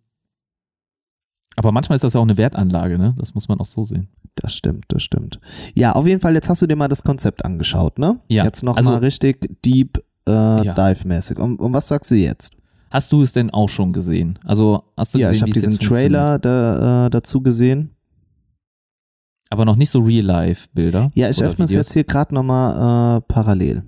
Aber 1.57 1.71
manchmal 1.71 1.97
ist 1.97 2.05
das 2.05 2.15
ja 2.15 2.21
auch 2.21 2.25
eine 2.25 2.39
Wertanlage, 2.39 2.97
ne? 2.97 3.15
Das 3.19 3.35
muss 3.35 3.47
man 3.47 3.61
auch 3.61 3.67
so 3.67 3.85
sehen. 3.85 4.09
Das 4.37 4.55
stimmt, 4.55 4.87
das 4.89 5.03
stimmt. 5.03 5.39
Ja, 5.75 5.93
auf 5.93 6.07
jeden 6.07 6.21
Fall, 6.21 6.33
jetzt 6.33 6.49
hast 6.49 6.63
du 6.63 6.67
dir 6.67 6.77
mal 6.77 6.89
das 6.89 7.05
Konzept 7.05 7.45
angeschaut, 7.45 7.99
ne? 7.99 8.21
Ja, 8.29 8.45
Jetzt 8.45 8.63
noch 8.63 8.77
also- 8.79 8.91
mal 8.91 8.99
richtig 9.01 9.63
deep 9.63 10.03
äh, 10.27 10.31
Ja. 10.65 10.73
dive-mäßig. 10.75 11.39
Und, 11.39 11.61
und 11.61 11.75
was 11.75 11.89
sagst 11.89 12.11
du 12.11 12.15
jetzt? 12.15 12.55
Hast 12.93 13.11
du 13.11 13.23
es 13.23 13.33
denn 13.33 13.49
auch 13.51 13.69
schon 13.71 13.93
gesehen? 13.95 14.39
Also 14.45 14.83
hast 14.99 15.15
du 15.15 15.19
ja, 15.19 15.31
gesehen, 15.31 15.47
ich 15.49 15.55
habe 15.57 15.67
es 15.67 15.79
diesen? 15.79 15.81
Trailer 15.81 16.39
da, 16.39 17.07
äh, 17.07 17.11
dazu 17.11 17.41
gesehen. 17.41 17.97
Aber 19.49 19.65
noch 19.65 19.77
nicht 19.77 19.91
so 19.91 20.01
Real-Life-Bilder. 20.01 21.11
Ja, 21.15 21.31
ich 21.31 21.43
öffne 21.43 21.65
es 21.65 21.71
Videos. 21.71 21.87
jetzt 21.87 21.93
hier 21.95 22.05
gerade 22.05 22.35
nochmal 22.35 23.19
äh, 23.19 23.21
parallel. 23.23 23.83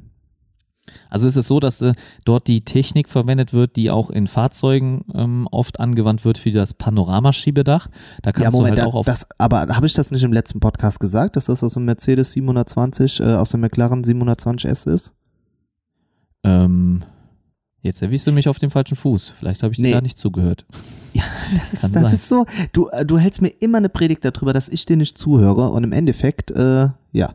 Also 1.11 1.29
es 1.29 1.37
ist 1.37 1.49
so, 1.49 1.61
dass 1.61 1.81
äh, 1.83 1.93
dort 2.25 2.47
die 2.47 2.63
Technik 2.65 3.09
verwendet 3.09 3.53
wird, 3.53 3.77
die 3.77 3.91
auch 3.91 4.11
in 4.11 4.27
Fahrzeugen 4.27 5.05
ähm, 5.15 5.49
oft 5.51 5.81
angewandt 5.81 6.25
wird 6.25 6.39
für 6.39 6.51
das 6.51 6.75
Panoramaschiebedach. 6.75 7.89
Da 8.23 8.33
kannst 8.33 8.57
du 8.57 8.65
halt 8.65 8.79
da- 8.79 8.87
auch 8.87 8.95
auf. 8.95 9.07
das, 9.07 9.27
aber 9.39 9.67
habe 9.69 9.87
ich 9.87 9.93
das 9.95 10.11
nicht 10.11 10.23
im 10.23 10.33
letzten 10.33 10.61
Podcast 10.61 10.99
gesagt, 11.01 11.37
dass 11.37 11.47
das 11.47 11.63
aus 11.63 11.75
dem 11.75 11.85
Mercedes 11.85 12.33
720, 12.33 13.21
äh, 13.21 13.35
aus 13.35 13.51
dem 13.51 13.61
McLaren 13.61 14.03
720S 14.03 14.91
ist? 14.91 15.15
Ähm, 16.43 17.03
jetzt 17.85 18.03
erwischst 18.03 18.27
du 18.27 18.33
mich 18.33 18.49
auf 18.49 18.59
dem 18.59 18.71
falschen 18.71 18.97
Fuß. 18.97 19.35
Vielleicht 19.39 19.63
habe 19.63 19.73
ich 19.73 19.77
dir 19.77 19.85
Nee. 19.85 19.93
gar 19.93 20.01
nicht 20.03 20.19
zugehört. 20.19 20.65
Ja, 21.13 21.23
das 21.57 21.73
ist, 21.73 21.95
das 21.95 22.13
ist 22.13 22.29
so, 22.29 22.47
du, 22.73 22.89
äh, 22.89 23.07
du 23.07 23.19
hältst 23.19 23.41
mir 23.41 23.51
immer 23.61 23.79
eine 23.79 23.89
Predigt 23.89 24.25
darüber, 24.25 24.53
dass 24.53 24.69
ich 24.69 24.85
dir 24.87 24.97
nicht 24.97 25.17
zuhöre 25.17 25.69
und 25.71 25.85
im 25.85 25.93
Endeffekt, 25.93 26.51
äh, 26.51 26.89
ja. 27.13 27.35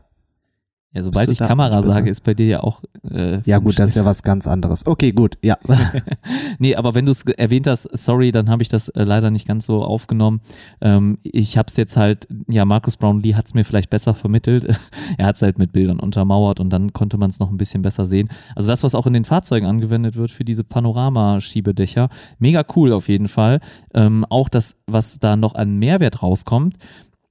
Ja, 0.92 1.02
sobald 1.02 1.30
ich 1.30 1.38
Kamera 1.38 1.82
sage, 1.82 2.10
ist 2.10 2.24
bei 2.24 2.34
dir 2.34 2.46
ja 2.46 2.60
auch. 2.64 2.82
Äh, 3.08 3.42
Ja, 3.44 3.58
gut, 3.58 3.78
das 3.78 3.90
ist 3.90 3.94
ja 3.94 4.04
was 4.04 4.24
ganz 4.24 4.48
anderes. 4.48 4.84
Okay, 4.86 5.12
gut, 5.12 5.38
ja. 5.40 5.56
Nee, 6.58 6.74
aber 6.74 6.94
wenn 6.96 7.06
du 7.06 7.12
es 7.12 7.22
erwähnt 7.22 7.68
hast, 7.68 7.88
sorry, 7.96 8.32
dann 8.32 8.50
habe 8.50 8.62
ich 8.62 8.68
das 8.68 8.88
äh, 8.88 9.04
leider 9.04 9.30
nicht 9.30 9.46
ganz 9.46 9.66
so 9.66 9.84
aufgenommen. 9.84 10.40
Ähm, 10.80 11.18
ich 11.22 11.56
habe 11.56 11.68
es 11.68 11.76
jetzt 11.76 11.96
halt, 11.96 12.26
ja, 12.48 12.64
Markus 12.64 12.96
Brownlee 12.96 13.34
hat 13.34 13.46
es 13.46 13.54
mir 13.54 13.64
vielleicht 13.64 13.88
besser 13.88 14.14
vermittelt. 14.14 14.66
er 15.16 15.26
hat 15.26 15.36
es 15.36 15.42
halt 15.42 15.58
mit 15.58 15.72
Bildern 15.72 16.00
untermauert 16.00 16.58
und 16.58 16.70
dann 16.70 16.92
konnte 16.92 17.18
man 17.18 17.30
es 17.30 17.38
noch 17.38 17.50
ein 17.50 17.56
bisschen 17.56 17.82
besser 17.82 18.04
sehen. 18.04 18.28
Also 18.56 18.68
das, 18.68 18.82
was 18.82 18.96
auch 18.96 19.06
in 19.06 19.12
den 19.12 19.24
Fahrzeugen 19.24 19.66
angewendet 19.66 20.16
wird 20.16 20.32
für 20.32 20.44
diese 20.44 20.64
Panoramaschiebedächer, 20.64 22.08
mega 22.40 22.64
cool 22.74 22.92
auf 22.92 23.08
jeden 23.08 23.28
Fall. 23.28 23.60
Ähm, 23.94 24.26
auch 24.28 24.48
das, 24.48 24.76
was 24.86 25.20
da 25.20 25.36
noch 25.36 25.54
an 25.54 25.76
Mehrwert 25.78 26.22
rauskommt. 26.22 26.76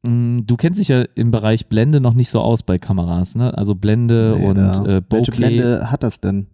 Mm, 0.03 0.39
Du 0.45 0.55
kennst 0.57 0.79
dich 0.79 0.87
ja 0.89 1.03
im 1.15 1.31
Bereich 1.31 1.67
Blende 1.67 1.99
noch 1.99 2.13
nicht 2.13 2.29
so 2.29 2.39
aus 2.41 2.63
bei 2.63 2.77
Kameras, 2.77 3.35
ne? 3.35 3.57
Also 3.57 3.75
Blende 3.75 4.35
Nee, 4.37 4.45
und 4.45 4.55
da- 4.55 4.71
äh, 4.83 4.87
Welche 4.87 5.01
Bokeh. 5.31 5.31
Blende 5.37 5.91
hat 5.91 6.03
das 6.03 6.19
denn? 6.21 6.47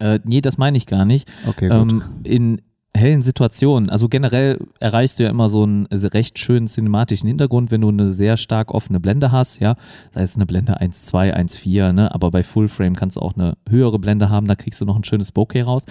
Äh, 0.00 0.20
nee, 0.24 0.40
das 0.40 0.58
meine 0.58 0.76
ich 0.76 0.86
gar 0.86 1.04
nicht. 1.04 1.30
Okay, 1.46 1.68
gut. 1.68 1.76
Ähm, 1.76 2.02
in 2.24 2.60
hellen 2.94 3.22
Situationen, 3.22 3.90
also 3.90 4.08
generell 4.08 4.58
erreichst 4.80 5.18
du 5.18 5.22
ja 5.24 5.30
immer 5.30 5.48
so 5.48 5.62
einen 5.62 5.86
recht 5.86 6.38
schönen 6.38 6.66
cinematischen 6.66 7.28
Hintergrund, 7.28 7.70
wenn 7.70 7.82
du 7.82 7.88
eine 7.88 8.12
sehr 8.12 8.36
stark 8.36 8.72
offene 8.74 8.98
Blende 8.98 9.30
hast, 9.30 9.60
ja, 9.60 9.76
sei 10.12 10.22
es 10.22 10.34
eine 10.34 10.46
Blende 10.46 10.80
1.2, 10.80 11.32
1.4, 11.32 11.92
ne, 11.92 12.12
aber 12.12 12.30
bei 12.32 12.42
Fullframe 12.42 12.96
kannst 12.96 13.16
du 13.16 13.20
auch 13.20 13.34
eine 13.36 13.56
höhere 13.68 13.98
Blende 14.00 14.30
haben, 14.30 14.48
da 14.48 14.56
kriegst 14.56 14.80
du 14.80 14.84
noch 14.84 14.96
ein 14.96 15.04
schönes 15.04 15.30
Bokeh 15.30 15.62
raus. 15.62 15.84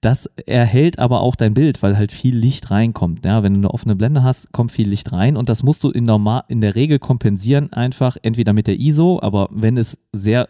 Das 0.00 0.30
erhält 0.46 1.00
aber 1.00 1.22
auch 1.22 1.34
dein 1.34 1.54
Bild, 1.54 1.82
weil 1.82 1.98
halt 1.98 2.12
viel 2.12 2.36
Licht 2.36 2.70
reinkommt. 2.70 3.24
Ja, 3.24 3.42
wenn 3.42 3.54
du 3.54 3.58
eine 3.58 3.74
offene 3.74 3.96
Blende 3.96 4.22
hast, 4.22 4.52
kommt 4.52 4.70
viel 4.70 4.88
Licht 4.88 5.10
rein 5.10 5.36
und 5.36 5.48
das 5.48 5.64
musst 5.64 5.82
du 5.82 5.90
in, 5.90 6.04
normal, 6.04 6.44
in 6.46 6.60
der 6.60 6.76
Regel 6.76 7.00
kompensieren, 7.00 7.72
einfach 7.72 8.16
entweder 8.22 8.52
mit 8.52 8.68
der 8.68 8.78
ISO, 8.78 9.18
aber 9.20 9.48
wenn 9.50 9.76
es 9.76 9.98
sehr 10.12 10.48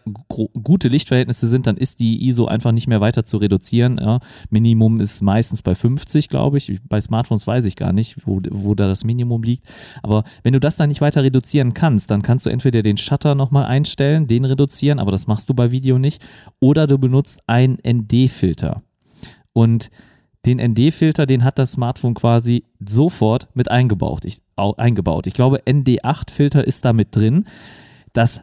gute 0.62 0.88
Lichtverhältnisse 0.88 1.48
sind, 1.48 1.66
dann 1.66 1.78
ist 1.78 1.98
die 1.98 2.28
ISO 2.28 2.44
einfach 2.44 2.72
nicht 2.72 2.88
mehr 2.88 3.00
weiter 3.00 3.24
zu 3.24 3.38
reduzieren. 3.38 3.98
Ja. 3.98 4.20
Minimum 4.50 5.00
ist 5.00 5.22
meistens 5.22 5.62
bei 5.62 5.74
50, 5.74 6.28
glaube 6.28 6.58
ich. 6.58 6.78
Bei 6.86 7.00
Smartphones 7.00 7.46
weiß 7.46 7.64
ich 7.64 7.76
gar 7.76 7.94
nicht, 7.94 8.26
wo, 8.26 8.42
wo 8.50 8.74
da 8.74 8.86
das 8.86 9.02
Minimum 9.04 9.42
liegt. 9.42 9.66
Aber 10.02 10.24
wenn 10.42 10.52
du 10.52 10.60
das 10.60 10.76
dann 10.76 10.90
nicht 10.90 11.00
weiter 11.00 11.22
reduzieren 11.22 11.72
kannst, 11.72 12.10
dann 12.10 12.20
kannst 12.20 12.44
du 12.44 12.50
entweder 12.50 12.82
den 12.82 12.98
Shutter 12.98 13.34
nochmal 13.34 13.64
einstellen, 13.64 14.26
den 14.26 14.44
reduzieren, 14.44 14.98
aber 14.98 15.10
das 15.10 15.26
machst 15.26 15.48
du 15.48 15.54
bei 15.54 15.70
Video 15.70 15.98
nicht, 15.98 16.22
oder 16.60 16.86
du 16.86 16.98
benutzt 16.98 17.40
einen 17.46 17.78
ND-Filter. 17.82 18.82
Und 19.58 19.90
den 20.46 20.58
ND-Filter, 20.58 21.26
den 21.26 21.42
hat 21.42 21.58
das 21.58 21.72
Smartphone 21.72 22.14
quasi 22.14 22.62
sofort 22.78 23.48
mit 23.54 23.68
eingebaut. 23.72 24.24
Ich, 24.24 24.40
au, 24.54 24.74
eingebaut. 24.76 25.26
ich 25.26 25.34
glaube, 25.34 25.62
ND8-Filter 25.66 26.64
ist 26.64 26.84
da 26.84 26.92
mit 26.92 27.16
drin. 27.16 27.44
Das 28.12 28.42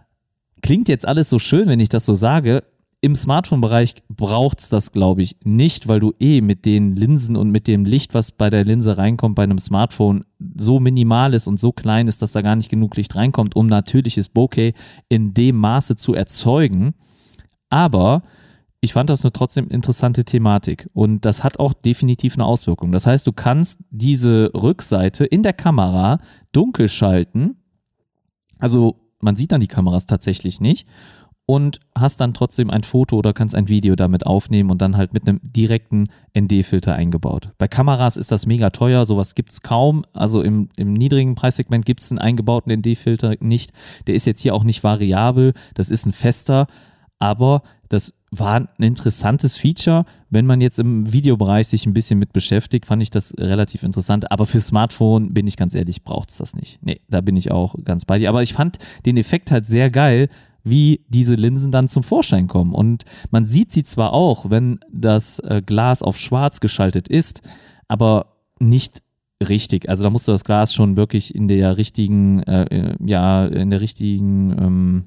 klingt 0.62 0.90
jetzt 0.90 1.08
alles 1.08 1.30
so 1.30 1.40
schön, 1.40 1.70
wenn 1.70 1.80
ich 1.80 1.88
das 1.88 2.04
so 2.04 2.16
sage. 2.16 2.66
Im 3.00 3.16
Smartphone-Bereich 3.16 3.96
braucht 4.10 4.60
es 4.60 4.68
das, 4.68 4.92
glaube 4.92 5.22
ich, 5.22 5.38
nicht, 5.46 5.88
weil 5.88 6.02
du 6.02 6.12
eh 6.20 6.42
mit 6.42 6.66
den 6.66 6.98
Linsen 6.98 7.38
und 7.38 7.50
mit 7.50 7.68
dem 7.68 7.86
Licht, 7.86 8.14
was 8.14 8.34
bei 8.34 8.50
der 8.50 8.66
Linse 8.66 8.98
reinkommt, 8.98 9.36
bei 9.36 9.44
einem 9.44 9.60
Smartphone 9.60 10.26
so 10.58 10.82
minimal 10.82 11.34
ist 11.34 11.48
und 11.48 11.62
so 11.62 11.72
klein 11.72 12.10
ist, 12.10 12.22
dass 12.22 12.34
da 12.34 12.42
gar 12.42 12.58
nicht 12.58 12.70
genug 12.70 12.98
Licht 12.98 13.16
reinkommt, 13.16 13.56
um 13.56 13.68
natürliches 13.68 14.28
Bokeh 14.28 14.74
in 15.08 15.34
dem 15.34 15.56
Maße 15.56 15.96
zu 15.96 16.14
erzeugen. 16.14 16.94
Aber 17.70 18.24
ich 18.82 18.94
fand 18.94 19.10
das 19.10 19.24
eine 19.24 19.34
trotzdem 19.34 19.70
interessante 19.70 20.26
Thematik 20.26 20.90
und 20.94 21.26
das 21.26 21.44
hat 21.44 21.60
auch 21.60 21.74
definitiv 21.74 22.36
eine 22.36 22.46
Auswirkung. 22.46 22.92
Das 22.92 23.08
heißt, 23.08 23.26
du 23.26 23.32
kannst 23.32 23.80
diese 23.90 24.52
Rückseite 24.54 25.26
in 25.26 25.44
der 25.44 25.54
Kamera 25.54 26.20
dunkel 26.52 26.88
schalten. 26.88 27.58
Also 28.60 29.00
man 29.22 29.36
sieht 29.36 29.52
dann 29.52 29.62
die 29.62 29.68
Kameras 29.68 30.06
tatsächlich 30.06 30.62
nicht 30.62 30.88
und 31.46 31.80
hast 31.98 32.20
dann 32.22 32.34
trotzdem 32.34 32.70
ein 32.70 32.84
Foto 32.84 33.18
oder 33.18 33.34
kannst 33.34 33.56
ein 33.56 33.68
Video 33.68 33.96
damit 33.96 34.26
aufnehmen 34.26 34.72
und 34.72 34.82
dann 34.82 34.98
halt 34.98 35.14
mit 35.14 35.28
einem 35.28 35.40
direkten 35.44 36.08
ND-Filter 36.38 36.96
eingebaut. 36.96 37.52
Bei 37.58 37.68
Kameras 37.68 38.18
ist 38.18 38.32
das 38.32 38.46
mega 38.46 38.72
teuer, 38.72 39.06
sowas 39.06 39.36
gibt 39.36 39.52
es 39.52 39.62
kaum. 39.62 40.06
Also 40.14 40.42
im, 40.42 40.70
im 40.76 40.94
niedrigen 40.94 41.36
Preissegment 41.36 41.86
gibt 41.86 42.02
es 42.02 42.12
einen 42.12 42.20
eingebauten 42.20 42.72
ND-Filter 42.72 43.36
nicht. 43.40 43.74
Der 44.08 44.16
ist 44.16 44.26
jetzt 44.26 44.42
hier 44.42 44.56
auch 44.56 44.64
nicht 44.64 44.84
variabel, 44.84 45.54
das 45.76 45.90
ist 45.90 46.08
ein 46.08 46.14
fester, 46.14 46.66
aber 47.20 47.62
das 47.90 48.14
war 48.40 48.56
ein 48.56 48.68
interessantes 48.78 49.58
Feature. 49.58 50.06
Wenn 50.30 50.46
man 50.46 50.62
jetzt 50.62 50.80
im 50.80 51.12
Videobereich 51.12 51.68
sich 51.68 51.86
ein 51.86 51.94
bisschen 51.94 52.20
mit 52.20 52.34
beschäftigt, 52.34 52.86
fand 52.86 53.02
ich 53.02 53.10
das 53.10 53.34
relativ 53.38 53.84
interessant. 53.84 54.32
Aber 54.32 54.46
für 54.46 54.60
Smartphone, 54.60 55.34
bin 55.34 55.48
ich 55.48 55.58
ganz 55.58 55.76
ehrlich, 55.76 56.04
braucht 56.04 56.30
es 56.30 56.38
das 56.38 56.56
nicht. 56.56 56.84
Nee, 56.84 57.02
da 57.10 57.22
bin 57.22 57.36
ich 57.36 57.52
auch 57.52 57.76
ganz 57.84 58.06
bei 58.06 58.20
dir. 58.20 58.30
Aber 58.30 58.44
ich 58.44 58.54
fand 58.54 58.78
den 59.06 59.18
Effekt 59.18 59.52
halt 59.52 59.66
sehr 59.66 59.90
geil, 59.90 60.30
wie 60.64 61.06
diese 61.10 61.36
Linsen 61.36 61.72
dann 61.72 61.88
zum 61.88 62.04
Vorschein 62.04 62.48
kommen. 62.48 62.74
Und 62.74 63.06
man 63.32 63.46
sieht 63.46 63.72
sie 63.72 63.84
zwar 63.84 64.14
auch, 64.14 64.50
wenn 64.50 64.80
das 64.92 65.40
äh, 65.40 65.62
Glas 65.66 66.02
auf 66.02 66.18
schwarz 66.18 66.60
geschaltet 66.60 67.08
ist, 67.08 67.42
aber 67.88 68.34
nicht 68.60 69.02
richtig. 69.48 69.90
Also 69.90 70.04
da 70.04 70.10
musst 70.10 70.28
du 70.28 70.32
das 70.32 70.44
Glas 70.44 70.74
schon 70.74 70.98
wirklich 70.98 71.34
in 71.34 71.48
der 71.48 71.78
richtigen, 71.78 72.44
äh, 72.44 72.64
äh, 72.64 72.96
ja, 73.06 73.46
in 73.46 73.70
der 73.70 73.82
richtigen 73.82 74.52
ähm, 74.58 75.06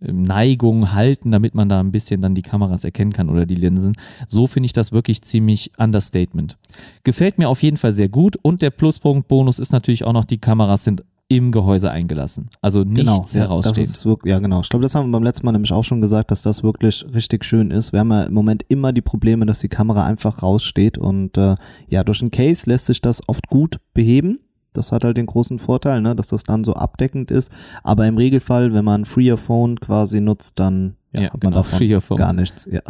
Neigung 0.00 0.92
halten, 0.92 1.30
damit 1.30 1.54
man 1.54 1.68
da 1.68 1.78
ein 1.78 1.92
bisschen 1.92 2.22
dann 2.22 2.34
die 2.34 2.42
Kameras 2.42 2.84
erkennen 2.84 3.12
kann 3.12 3.28
oder 3.28 3.46
die 3.46 3.54
Linsen. 3.54 3.94
So 4.26 4.46
finde 4.46 4.66
ich 4.66 4.72
das 4.72 4.92
wirklich 4.92 5.22
ziemlich 5.22 5.72
Understatement. 5.78 6.56
Gefällt 7.04 7.38
mir 7.38 7.48
auf 7.48 7.62
jeden 7.62 7.76
Fall 7.76 7.92
sehr 7.92 8.08
gut 8.08 8.36
und 8.40 8.62
der 8.62 8.70
Pluspunkt 8.70 9.28
Bonus 9.28 9.58
ist 9.58 9.72
natürlich 9.72 10.04
auch 10.04 10.12
noch, 10.12 10.24
die 10.24 10.38
Kameras 10.38 10.84
sind 10.84 11.04
im 11.30 11.52
Gehäuse 11.52 11.92
eingelassen. 11.92 12.50
Also 12.60 12.82
nichts 12.82 13.32
genau, 13.32 13.54
ja, 13.54 13.62
das 13.62 13.78
ist 13.78 14.04
wirklich, 14.04 14.32
ja 14.32 14.40
genau. 14.40 14.62
Ich 14.62 14.68
glaube, 14.68 14.82
das 14.82 14.96
haben 14.96 15.08
wir 15.08 15.12
beim 15.12 15.22
letzten 15.22 15.46
Mal 15.46 15.52
nämlich 15.52 15.72
auch 15.72 15.84
schon 15.84 16.00
gesagt, 16.00 16.32
dass 16.32 16.42
das 16.42 16.64
wirklich 16.64 17.06
richtig 17.14 17.44
schön 17.44 17.70
ist. 17.70 17.92
Wir 17.92 18.00
haben 18.00 18.10
ja 18.10 18.24
im 18.24 18.34
Moment 18.34 18.64
immer 18.66 18.92
die 18.92 19.00
Probleme, 19.00 19.46
dass 19.46 19.60
die 19.60 19.68
Kamera 19.68 20.04
einfach 20.04 20.42
raussteht 20.42 20.98
und 20.98 21.38
äh, 21.38 21.54
ja, 21.88 22.02
durch 22.02 22.20
ein 22.20 22.32
Case 22.32 22.68
lässt 22.68 22.86
sich 22.86 23.00
das 23.00 23.26
oft 23.28 23.46
gut 23.46 23.78
beheben. 23.94 24.40
Das 24.72 24.90
hat 24.90 25.04
halt 25.04 25.16
den 25.16 25.26
großen 25.26 25.60
Vorteil, 25.60 26.00
ne, 26.00 26.16
dass 26.16 26.26
das 26.26 26.42
dann 26.42 26.64
so 26.64 26.74
abdeckend 26.74 27.30
ist. 27.30 27.50
Aber 27.84 28.08
im 28.08 28.16
Regelfall, 28.16 28.74
wenn 28.74 28.84
man 28.84 29.04
Free 29.04 29.36
Phone 29.36 29.78
quasi 29.78 30.20
nutzt, 30.20 30.58
dann 30.58 30.96
ja, 31.12 31.20
Ja, 31.20 31.26
hat 31.32 31.42
man 31.44 31.52
genau, 31.52 31.62
davon 31.62 32.16
gar 32.16 32.32
nichts. 32.32 32.68
Ja. 32.70 32.82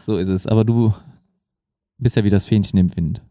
So 0.00 0.16
ist 0.16 0.28
es. 0.28 0.46
Aber 0.46 0.64
du 0.64 0.92
bist 1.98 2.16
ja 2.16 2.24
wie 2.24 2.30
das 2.30 2.44
Fähnchen 2.44 2.78
im 2.78 2.96
Wind. 2.96 3.22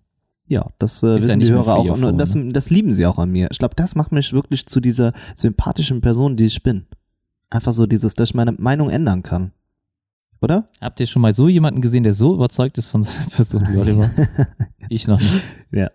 Ja, 0.51 0.67
das 0.79 1.01
äh, 1.01 1.15
Ist 1.15 1.29
ja 1.29 1.29
wissen 1.29 1.37
nicht 1.37 1.47
die 1.47 1.53
Hörer 1.53 1.77
auch. 1.77 1.89
Und 1.89 2.17
das, 2.17 2.35
ne? 2.35 2.51
das 2.51 2.69
lieben 2.69 2.91
sie 2.91 3.05
auch 3.05 3.17
an 3.17 3.31
mir. 3.31 3.47
Ich 3.51 3.57
glaube, 3.57 3.73
das 3.73 3.95
macht 3.95 4.11
mich 4.11 4.33
wirklich 4.33 4.65
zu 4.65 4.81
dieser 4.81 5.13
sympathischen 5.33 6.01
Person, 6.01 6.35
die 6.35 6.43
ich 6.43 6.61
bin. 6.61 6.87
Einfach 7.49 7.71
so 7.71 7.85
dieses, 7.85 8.15
dass 8.15 8.31
ich 8.31 8.35
meine 8.35 8.51
Meinung 8.51 8.89
ändern 8.89 9.23
kann. 9.23 9.53
Oder? 10.41 10.67
Habt 10.81 10.99
ihr 10.99 11.07
schon 11.07 11.21
mal 11.21 11.33
so 11.33 11.47
jemanden 11.47 11.79
gesehen, 11.79 12.03
der 12.03 12.11
so 12.11 12.33
überzeugt 12.33 12.77
ist 12.77 12.89
von 12.89 13.01
seiner 13.01 13.29
Person 13.29 13.65
wie 13.69 13.77
Oliver? 13.77 14.11
ich 14.91 15.07
noch 15.07 15.19
nicht. 15.19 15.47
Ja. 15.73 15.89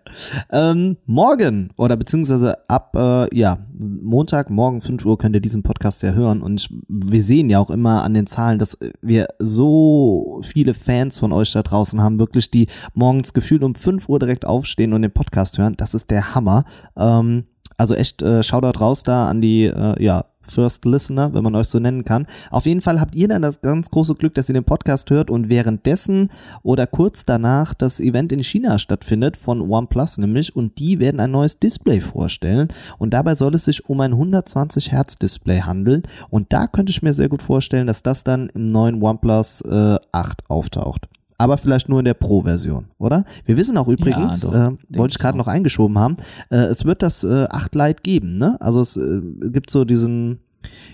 Ähm, 0.51 0.97
morgen 1.05 1.69
oder 1.77 1.97
beziehungsweise 1.97 2.67
ab 2.67 2.95
äh, 2.95 3.37
ja 3.37 3.59
Montag 3.77 4.49
morgen 4.49 4.81
5 4.81 5.05
Uhr 5.05 5.19
könnt 5.19 5.35
ihr 5.35 5.39
diesen 5.39 5.61
Podcast 5.61 6.01
ja 6.01 6.13
hören 6.13 6.41
und 6.41 6.67
wir 6.87 7.21
sehen 7.21 7.51
ja 7.51 7.59
auch 7.59 7.69
immer 7.69 8.01
an 8.01 8.15
den 8.15 8.25
Zahlen, 8.25 8.57
dass 8.57 8.75
wir 9.03 9.27
so 9.37 10.41
viele 10.43 10.73
Fans 10.73 11.19
von 11.19 11.31
euch 11.31 11.51
da 11.51 11.61
draußen 11.61 12.01
haben, 12.01 12.17
wirklich 12.17 12.49
die 12.49 12.65
morgens 12.95 13.33
gefühlt 13.33 13.61
um 13.61 13.75
5 13.75 14.09
Uhr 14.09 14.17
direkt 14.17 14.45
aufstehen 14.45 14.93
und 14.93 15.03
den 15.03 15.11
Podcast 15.11 15.59
hören. 15.59 15.75
Das 15.77 15.93
ist 15.93 16.09
der 16.09 16.33
Hammer. 16.33 16.65
Ähm, 16.95 17.45
also 17.77 17.93
echt 17.93 18.23
äh, 18.23 18.41
Shoutout 18.41 18.79
raus 18.79 19.03
da 19.03 19.29
an 19.29 19.41
die 19.41 19.65
äh, 19.65 20.03
ja 20.03 20.25
First 20.47 20.85
Listener, 20.85 21.33
wenn 21.33 21.43
man 21.43 21.55
euch 21.55 21.67
so 21.67 21.79
nennen 21.79 22.05
kann. 22.05 22.27
Auf 22.51 22.65
jeden 22.65 22.81
Fall 22.81 22.99
habt 22.99 23.15
ihr 23.15 23.27
dann 23.27 23.41
das 23.41 23.61
ganz 23.61 23.89
große 23.89 24.15
Glück, 24.15 24.33
dass 24.33 24.49
ihr 24.49 24.53
den 24.53 24.63
Podcast 24.63 25.09
hört 25.09 25.29
und 25.29 25.49
währenddessen 25.49 26.29
oder 26.63 26.87
kurz 26.87 27.25
danach 27.25 27.73
das 27.73 27.99
Event 27.99 28.31
in 28.31 28.43
China 28.43 28.79
stattfindet 28.79 29.37
von 29.37 29.61
OnePlus 29.61 30.17
nämlich 30.17 30.55
und 30.55 30.79
die 30.79 30.99
werden 30.99 31.19
ein 31.19 31.31
neues 31.31 31.59
Display 31.59 32.01
vorstellen 32.01 32.67
und 32.97 33.13
dabei 33.13 33.35
soll 33.35 33.55
es 33.55 33.65
sich 33.65 33.87
um 33.89 33.99
ein 34.01 34.13
120 34.13 34.91
Hertz 34.91 35.15
Display 35.15 35.61
handeln 35.61 36.03
und 36.29 36.53
da 36.53 36.67
könnte 36.67 36.91
ich 36.91 37.01
mir 37.01 37.13
sehr 37.13 37.29
gut 37.29 37.41
vorstellen, 37.41 37.87
dass 37.87 38.03
das 38.03 38.23
dann 38.23 38.49
im 38.49 38.67
neuen 38.67 39.01
OnePlus 39.01 39.61
äh, 39.61 39.97
8 40.11 40.49
auftaucht. 40.49 41.07
Aber 41.39 41.57
vielleicht 41.57 41.87
nur 41.87 41.99
in 41.99 42.05
der 42.05 42.15
Pro-Version, 42.15 42.85
oder? 42.97 43.23
Wir 43.45 43.57
wissen 43.57 43.77
auch 43.77 43.87
übrigens, 43.87 44.41
doch, 44.41 44.53
äh, 44.53 44.71
wollte 44.89 45.13
ich 45.13 45.19
gerade 45.19 45.37
noch 45.37 45.47
eingeschoben 45.47 45.99
haben, 45.99 46.17
äh, 46.49 46.57
es 46.57 46.83
wird 46.83 47.03
das 47.03 47.23
äh, 47.23 47.45
8 47.49 47.75
Lite 47.75 48.01
geben, 48.01 48.37
ne? 48.39 48.57
Also 48.59 48.81
es 48.81 48.97
äh, 48.97 49.21
gibt 49.51 49.69
so 49.69 49.85
diesen, 49.85 50.39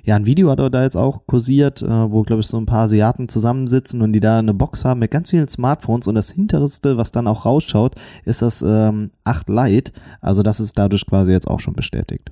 ja, 0.04 0.18
ein 0.18 0.26
Video 0.26 0.50
hat 0.52 0.60
er 0.60 0.70
da 0.70 0.84
jetzt 0.84 0.98
auch 0.98 1.26
kursiert, 1.28 1.82
äh, 1.82 2.12
wo, 2.12 2.24
glaube 2.24 2.42
ich, 2.42 2.48
so 2.48 2.58
ein 2.58 2.66
paar 2.66 2.84
Asiaten 2.84 3.30
zusammensitzen 3.30 4.02
und 4.02 4.12
die 4.12 4.20
da 4.20 4.40
eine 4.40 4.54
Box 4.54 4.84
haben 4.84 5.00
mit 5.00 5.12
ganz 5.12 5.30
vielen 5.30 5.48
Smartphones 5.48 6.08
und 6.08 6.16
das 6.16 6.32
hinterste, 6.32 6.98
was 6.98 7.12
dann 7.12 7.28
auch 7.28 7.46
rausschaut, 7.46 7.96
ist 8.26 8.42
das 8.42 8.62
ähm, 8.66 9.12
8 9.24 9.48
Lite. 9.48 9.94
Also 10.20 10.44
das 10.44 10.60
ist 10.60 10.78
dadurch 10.78 11.06
quasi 11.06 11.32
jetzt 11.32 11.48
auch 11.48 11.62
schon 11.62 11.74
bestätigt. 11.74 12.32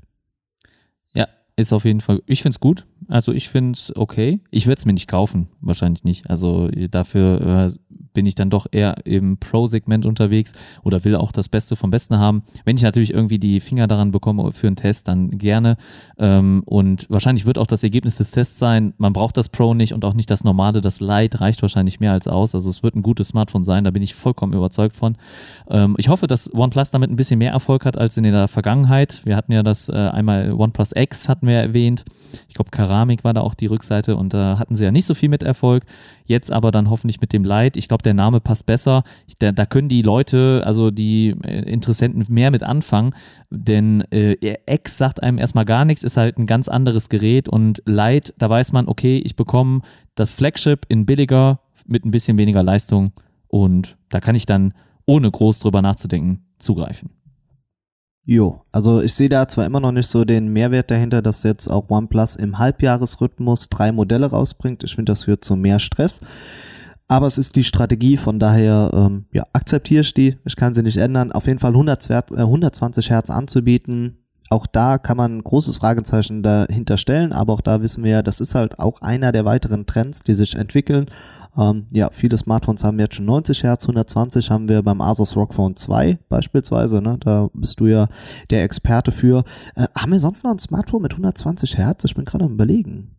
Ja, 1.13 1.27
ist 1.55 1.71
auf 1.71 1.85
jeden 1.85 2.01
Fall. 2.01 2.21
Ich 2.25 2.41
finde 2.41 2.55
es 2.55 2.59
gut. 2.59 2.85
Also 3.07 3.31
ich 3.31 3.49
finde 3.49 3.73
es 3.73 3.95
okay. 3.95 4.41
Ich 4.51 4.67
werde 4.67 4.79
es 4.79 4.85
mir 4.85 4.93
nicht 4.93 5.07
kaufen, 5.07 5.49
wahrscheinlich 5.61 6.03
nicht. 6.03 6.29
Also 6.29 6.69
dafür 6.69 7.69
äh, 7.69 7.71
bin 8.13 8.25
ich 8.25 8.35
dann 8.35 8.49
doch 8.49 8.67
eher 8.71 9.05
im 9.05 9.37
Pro-Segment 9.37 10.05
unterwegs 10.05 10.53
oder 10.83 11.03
will 11.05 11.15
auch 11.15 11.31
das 11.31 11.49
Beste 11.49 11.75
vom 11.75 11.91
Besten 11.91 12.19
haben. 12.19 12.43
Wenn 12.65 12.75
ich 12.75 12.83
natürlich 12.83 13.13
irgendwie 13.13 13.39
die 13.39 13.59
Finger 13.59 13.87
daran 13.87 14.11
bekomme 14.11 14.51
für 14.51 14.67
einen 14.67 14.75
Test, 14.75 15.07
dann 15.07 15.37
gerne. 15.37 15.77
Ähm, 16.17 16.63
und 16.65 17.09
wahrscheinlich 17.09 17.45
wird 17.45 17.57
auch 17.57 17.67
das 17.67 17.83
Ergebnis 17.83 18.17
des 18.17 18.31
Tests 18.31 18.59
sein, 18.59 18.93
man 18.97 19.13
braucht 19.13 19.37
das 19.37 19.49
Pro 19.49 19.73
nicht 19.73 19.93
und 19.93 20.05
auch 20.05 20.13
nicht 20.13 20.29
das 20.29 20.43
normale, 20.43 20.81
das 20.81 20.99
Lite 20.99 21.41
reicht 21.41 21.61
wahrscheinlich 21.61 21.99
mehr 21.99 22.11
als 22.11 22.27
aus. 22.27 22.55
Also 22.55 22.69
es 22.69 22.83
wird 22.83 22.95
ein 22.95 23.01
gutes 23.01 23.29
Smartphone 23.29 23.63
sein, 23.63 23.83
da 23.83 23.91
bin 23.91 24.03
ich 24.03 24.15
vollkommen 24.15 24.53
überzeugt 24.53 24.95
von. 24.95 25.17
Ähm, 25.69 25.95
ich 25.97 26.09
hoffe, 26.09 26.27
dass 26.27 26.53
OnePlus 26.53 26.91
damit 26.91 27.09
ein 27.09 27.15
bisschen 27.15 27.39
mehr 27.39 27.51
Erfolg 27.51 27.85
hat 27.85 27.97
als 27.97 28.17
in 28.17 28.23
der 28.23 28.47
Vergangenheit. 28.47 29.25
Wir 29.25 29.35
hatten 29.35 29.51
ja 29.51 29.63
das 29.63 29.89
äh, 29.89 29.93
einmal 29.93 30.53
OnePlus 30.53 30.91
X 30.95 31.29
hatten 31.29 31.47
wir 31.47 31.55
erwähnt. 31.55 32.05
Ich 32.47 32.55
glaube, 32.55 32.71
Keramik 32.71 33.23
war 33.23 33.33
da 33.33 33.41
auch 33.41 33.53
die 33.53 33.67
Rückseite 33.67 34.15
und 34.15 34.33
da 34.33 34.59
hatten 34.59 34.75
sie 34.75 34.83
ja 34.83 34.91
nicht 34.91 35.05
so 35.05 35.13
viel 35.13 35.29
mit 35.29 35.43
Erfolg. 35.43 35.83
Jetzt 36.25 36.51
aber 36.51 36.71
dann 36.71 36.89
hoffentlich 36.89 37.19
mit 37.19 37.33
dem 37.33 37.43
Lite. 37.43 37.77
Ich 37.77 37.87
glaube, 37.87 38.00
der 38.01 38.13
Name 38.13 38.39
passt 38.39 38.65
besser. 38.65 39.03
Ich, 39.27 39.35
da, 39.35 39.51
da, 39.51 39.65
können 39.65 39.89
die 39.89 40.01
Leute, 40.01 40.63
also 40.65 40.91
die 40.91 41.35
äh, 41.43 41.71
Interessenten, 41.71 42.23
mehr 42.29 42.51
mit 42.51 42.63
anfangen, 42.63 43.13
denn 43.49 44.01
äh, 44.11 44.35
X 44.67 44.97
sagt 44.97 45.23
einem 45.23 45.37
erstmal 45.37 45.65
gar 45.65 45.85
nichts, 45.85 46.03
ist 46.03 46.17
halt 46.17 46.37
ein 46.37 46.45
ganz 46.45 46.67
anderes 46.67 47.09
Gerät 47.09 47.49
und 47.49 47.81
Lite, 47.85 48.33
da 48.37 48.49
weiß 48.49 48.71
man, 48.71 48.87
okay, 48.87 49.21
ich 49.23 49.35
bekomme 49.35 49.81
das 50.15 50.31
Flagship 50.33 50.85
in 50.89 51.05
billiger 51.05 51.59
mit 51.85 52.05
ein 52.05 52.11
bisschen 52.11 52.37
weniger 52.37 52.63
Leistung 52.63 53.11
und 53.47 53.97
da 54.09 54.19
kann 54.19 54.35
ich 54.35 54.45
dann 54.45 54.73
ohne 55.05 55.29
groß 55.29 55.59
drüber 55.59 55.81
nachzudenken 55.81 56.45
zugreifen. 56.59 57.09
Jo, 58.23 58.61
also 58.71 59.01
ich 59.01 59.15
sehe 59.15 59.29
da 59.29 59.47
zwar 59.47 59.65
immer 59.65 59.79
noch 59.79 59.91
nicht 59.91 60.07
so 60.07 60.25
den 60.25 60.53
Mehrwert 60.53 60.91
dahinter, 60.91 61.23
dass 61.23 61.41
jetzt 61.41 61.67
auch 61.67 61.89
OnePlus 61.89 62.35
im 62.35 62.59
Halbjahresrhythmus 62.59 63.69
drei 63.69 63.91
Modelle 63.91 64.27
rausbringt. 64.27 64.83
Ich 64.83 64.95
finde, 64.95 65.11
das 65.11 65.23
führt 65.23 65.43
zu 65.43 65.55
mehr 65.55 65.79
Stress. 65.79 66.21
Aber 67.11 67.27
es 67.27 67.37
ist 67.37 67.55
die 67.55 67.63
Strategie, 67.63 68.15
von 68.15 68.39
daher 68.39 68.91
ähm, 68.93 69.25
ja, 69.33 69.43
akzeptiere 69.51 70.01
ich 70.01 70.13
die. 70.13 70.37
Ich 70.45 70.55
kann 70.55 70.73
sie 70.73 70.81
nicht 70.81 70.97
ändern. 70.97 71.31
Auf 71.31 71.45
jeden 71.45 71.59
Fall 71.59 71.71
100, 71.71 72.09
äh, 72.09 72.23
120 72.37 73.09
Hertz 73.09 73.29
anzubieten. 73.29 74.17
Auch 74.49 74.65
da 74.65 74.97
kann 74.97 75.17
man 75.17 75.37
ein 75.37 75.43
großes 75.43 75.77
Fragezeichen 75.77 76.43
dahinter 76.43 76.97
stellen, 76.97 77.31
aber 77.31 77.53
auch 77.53 77.61
da 77.61 77.81
wissen 77.81 78.03
wir 78.03 78.11
ja, 78.11 78.21
das 78.21 78.41
ist 78.41 78.55
halt 78.55 78.79
auch 78.79 79.01
einer 79.01 79.31
der 79.31 79.45
weiteren 79.45 79.85
Trends, 79.85 80.21
die 80.21 80.33
sich 80.33 80.55
entwickeln 80.55 81.07
ähm, 81.57 81.87
ja, 81.91 82.09
viele 82.11 82.37
Smartphones 82.37 82.83
haben 82.83 82.99
jetzt 82.99 83.15
schon 83.15 83.25
90 83.25 83.63
Hertz, 83.63 83.83
120 83.83 84.49
haben 84.49 84.69
wir 84.69 84.81
beim 84.83 85.01
Asus 85.01 85.35
ROG 85.35 85.53
Phone 85.53 85.75
2 85.75 86.19
beispielsweise, 86.29 87.01
ne? 87.01 87.17
da 87.19 87.49
bist 87.53 87.79
du 87.79 87.87
ja 87.87 88.07
der 88.49 88.63
Experte 88.63 89.11
für. 89.11 89.43
Äh, 89.75 89.87
haben 89.95 90.13
wir 90.13 90.19
sonst 90.19 90.43
noch 90.43 90.51
ein 90.51 90.59
Smartphone 90.59 91.01
mit 91.01 91.11
120 91.11 91.77
Hertz? 91.77 92.05
Ich 92.05 92.15
bin 92.15 92.25
gerade 92.25 92.45
am 92.45 92.53
überlegen. 92.53 93.17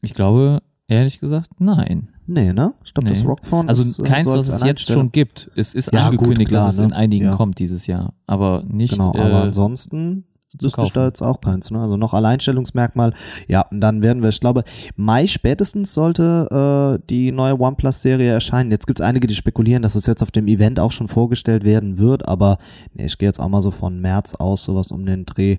Ich 0.00 0.14
glaube, 0.14 0.62
ehrlich 0.92 1.20
gesagt, 1.20 1.50
nein. 1.58 2.08
Nee, 2.26 2.52
ne? 2.52 2.74
Ich 2.84 2.94
glaube, 2.94 3.08
nee. 3.08 3.14
das 3.14 3.24
Rockphone 3.24 3.68
Also 3.68 3.82
ist, 3.82 3.98
äh, 3.98 4.02
keins, 4.04 4.26
was 4.28 4.48
es 4.48 4.62
jetzt 4.62 4.86
schon 4.86 5.10
gibt. 5.10 5.50
Es 5.56 5.74
ist 5.74 5.92
ja, 5.92 6.06
angekündigt, 6.06 6.40
gut, 6.40 6.48
klar, 6.50 6.66
dass 6.66 6.74
es 6.74 6.80
in 6.80 6.88
ne? 6.88 6.96
einigen 6.96 7.24
ja. 7.26 7.36
kommt 7.36 7.58
dieses 7.58 7.86
Jahr. 7.86 8.14
Aber 8.26 8.62
nicht. 8.66 8.92
Genau, 8.92 9.10
aber 9.10 9.30
äh, 9.30 9.42
ansonsten 9.42 10.24
wüsste 10.60 10.82
ich 10.82 10.92
da 10.92 11.06
jetzt 11.06 11.22
auch 11.22 11.40
keins. 11.40 11.70
Ne? 11.70 11.80
Also 11.80 11.96
noch 11.96 12.14
Alleinstellungsmerkmal. 12.14 13.12
Ja, 13.48 13.62
und 13.70 13.80
dann 13.80 14.02
werden 14.02 14.22
wir, 14.22 14.28
ich 14.28 14.40
glaube, 14.40 14.64
Mai 14.96 15.26
spätestens 15.26 15.94
sollte 15.94 17.00
äh, 17.00 17.06
die 17.08 17.32
neue 17.32 17.58
OnePlus-Serie 17.58 18.30
erscheinen. 18.30 18.70
Jetzt 18.70 18.86
gibt 18.86 19.00
es 19.00 19.06
einige, 19.06 19.26
die 19.26 19.34
spekulieren, 19.34 19.82
dass 19.82 19.94
es 19.94 20.06
jetzt 20.06 20.22
auf 20.22 20.30
dem 20.30 20.48
Event 20.48 20.78
auch 20.78 20.92
schon 20.92 21.08
vorgestellt 21.08 21.64
werden 21.64 21.98
wird, 21.98 22.26
aber 22.28 22.58
nee, 22.94 23.06
ich 23.06 23.18
gehe 23.18 23.28
jetzt 23.28 23.40
auch 23.40 23.48
mal 23.48 23.62
so 23.62 23.70
von 23.70 24.00
März 24.00 24.34
aus, 24.34 24.64
sowas 24.64 24.90
um 24.90 25.06
den 25.06 25.26
Dreh. 25.26 25.58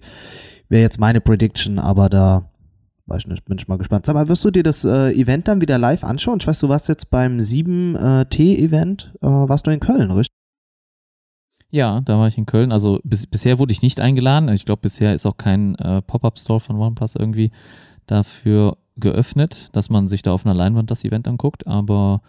Wäre 0.69 0.81
jetzt 0.81 0.99
meine 0.99 1.21
Prediction, 1.21 1.79
aber 1.79 2.09
da 2.09 2.49
weiß 3.05 3.23
ich 3.23 3.27
nicht, 3.27 3.45
bin 3.45 3.57
ich 3.57 3.67
mal 3.67 3.77
gespannt. 3.77 4.05
Sag 4.05 4.13
mal, 4.13 4.27
wirst 4.29 4.43
du 4.45 4.51
dir 4.51 4.63
das 4.63 4.85
äh, 4.85 5.11
Event 5.11 5.47
dann 5.47 5.61
wieder 5.61 5.77
live 5.77 6.03
anschauen? 6.03 6.39
Ich 6.39 6.47
weiß, 6.47 6.59
du 6.59 6.69
warst 6.69 6.87
jetzt 6.87 7.09
beim 7.09 7.37
7T-Event, 7.37 9.13
äh, 9.21 9.27
warst 9.27 9.67
du 9.67 9.71
in 9.71 9.79
Köln, 9.79 10.11
richtig? 10.11 10.33
Ja, 11.69 12.01
da 12.01 12.19
war 12.19 12.27
ich 12.27 12.37
in 12.37 12.45
Köln. 12.45 12.71
Also 12.71 12.99
bis, 13.03 13.25
bisher 13.25 13.57
wurde 13.57 13.71
ich 13.71 13.81
nicht 13.81 13.99
eingeladen. 13.99 14.47
Ich 14.49 14.63
glaube, 14.63 14.83
bisher 14.83 15.13
ist 15.13 15.25
auch 15.25 15.37
kein 15.37 15.73
äh, 15.75 16.03
Pop-up-Store 16.03 16.59
von 16.59 16.75
OnePlus 16.75 17.15
irgendwie 17.15 17.49
dafür 18.05 18.77
geöffnet, 18.95 19.69
dass 19.71 19.89
man 19.89 20.07
sich 20.07 20.21
da 20.21 20.33
auf 20.33 20.45
einer 20.45 20.53
Leinwand 20.53 20.91
das 20.91 21.03
Event 21.03 21.27
anguckt. 21.27 21.65
Aber 21.65 22.21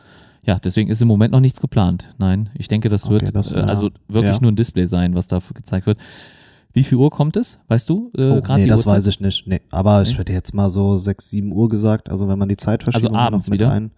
ja, 0.45 0.59
deswegen 0.59 0.91
ist 0.91 1.03
im 1.03 1.09
Moment 1.09 1.33
noch 1.33 1.41
nichts 1.41 1.61
geplant. 1.61 2.15
Nein, 2.17 2.51
ich 2.55 2.69
denke, 2.69 2.89
das 2.89 3.05
okay, 3.05 3.15
wird 3.15 3.35
das, 3.37 3.53
äh, 3.53 3.57
also 3.57 3.91
wirklich 4.09 4.37
ja. 4.37 4.41
nur 4.41 4.51
ein 4.51 4.57
Display 4.57 4.87
sein, 4.87 5.15
was 5.15 5.29
dafür 5.29 5.55
gezeigt 5.55 5.87
wird. 5.87 5.99
Wie 6.75 6.83
viel 6.83 6.99
Uhr 6.99 7.11
kommt 7.11 7.37
es? 7.37 7.61
Weißt 7.69 7.89
du? 7.89 8.11
Äh, 8.19 8.31
oh, 8.31 8.43
nee, 8.57 8.67
das 8.67 8.81
Uhrzeit? 8.81 8.97
weiß 8.97 9.07
ich 9.07 9.21
nicht. 9.21 9.47
Nee, 9.47 9.61
aber 9.71 10.03
nee. 10.03 10.11
ich 10.11 10.19
hätte 10.19 10.33
jetzt 10.33 10.53
mal 10.53 10.71
so 10.71 10.99
6, 10.99 11.31
7 11.31 11.53
Uhr 11.53 11.69
gesagt. 11.69 12.11
Also 12.11 12.29
wenn 12.29 12.39
man 12.39 12.49
die 12.49 12.57
Zeit 12.57 12.83
verschiebt. 12.83 13.07
Also 13.07 13.17
abends 13.17 13.51
wieder? 13.51 13.71
Ein, 13.71 13.93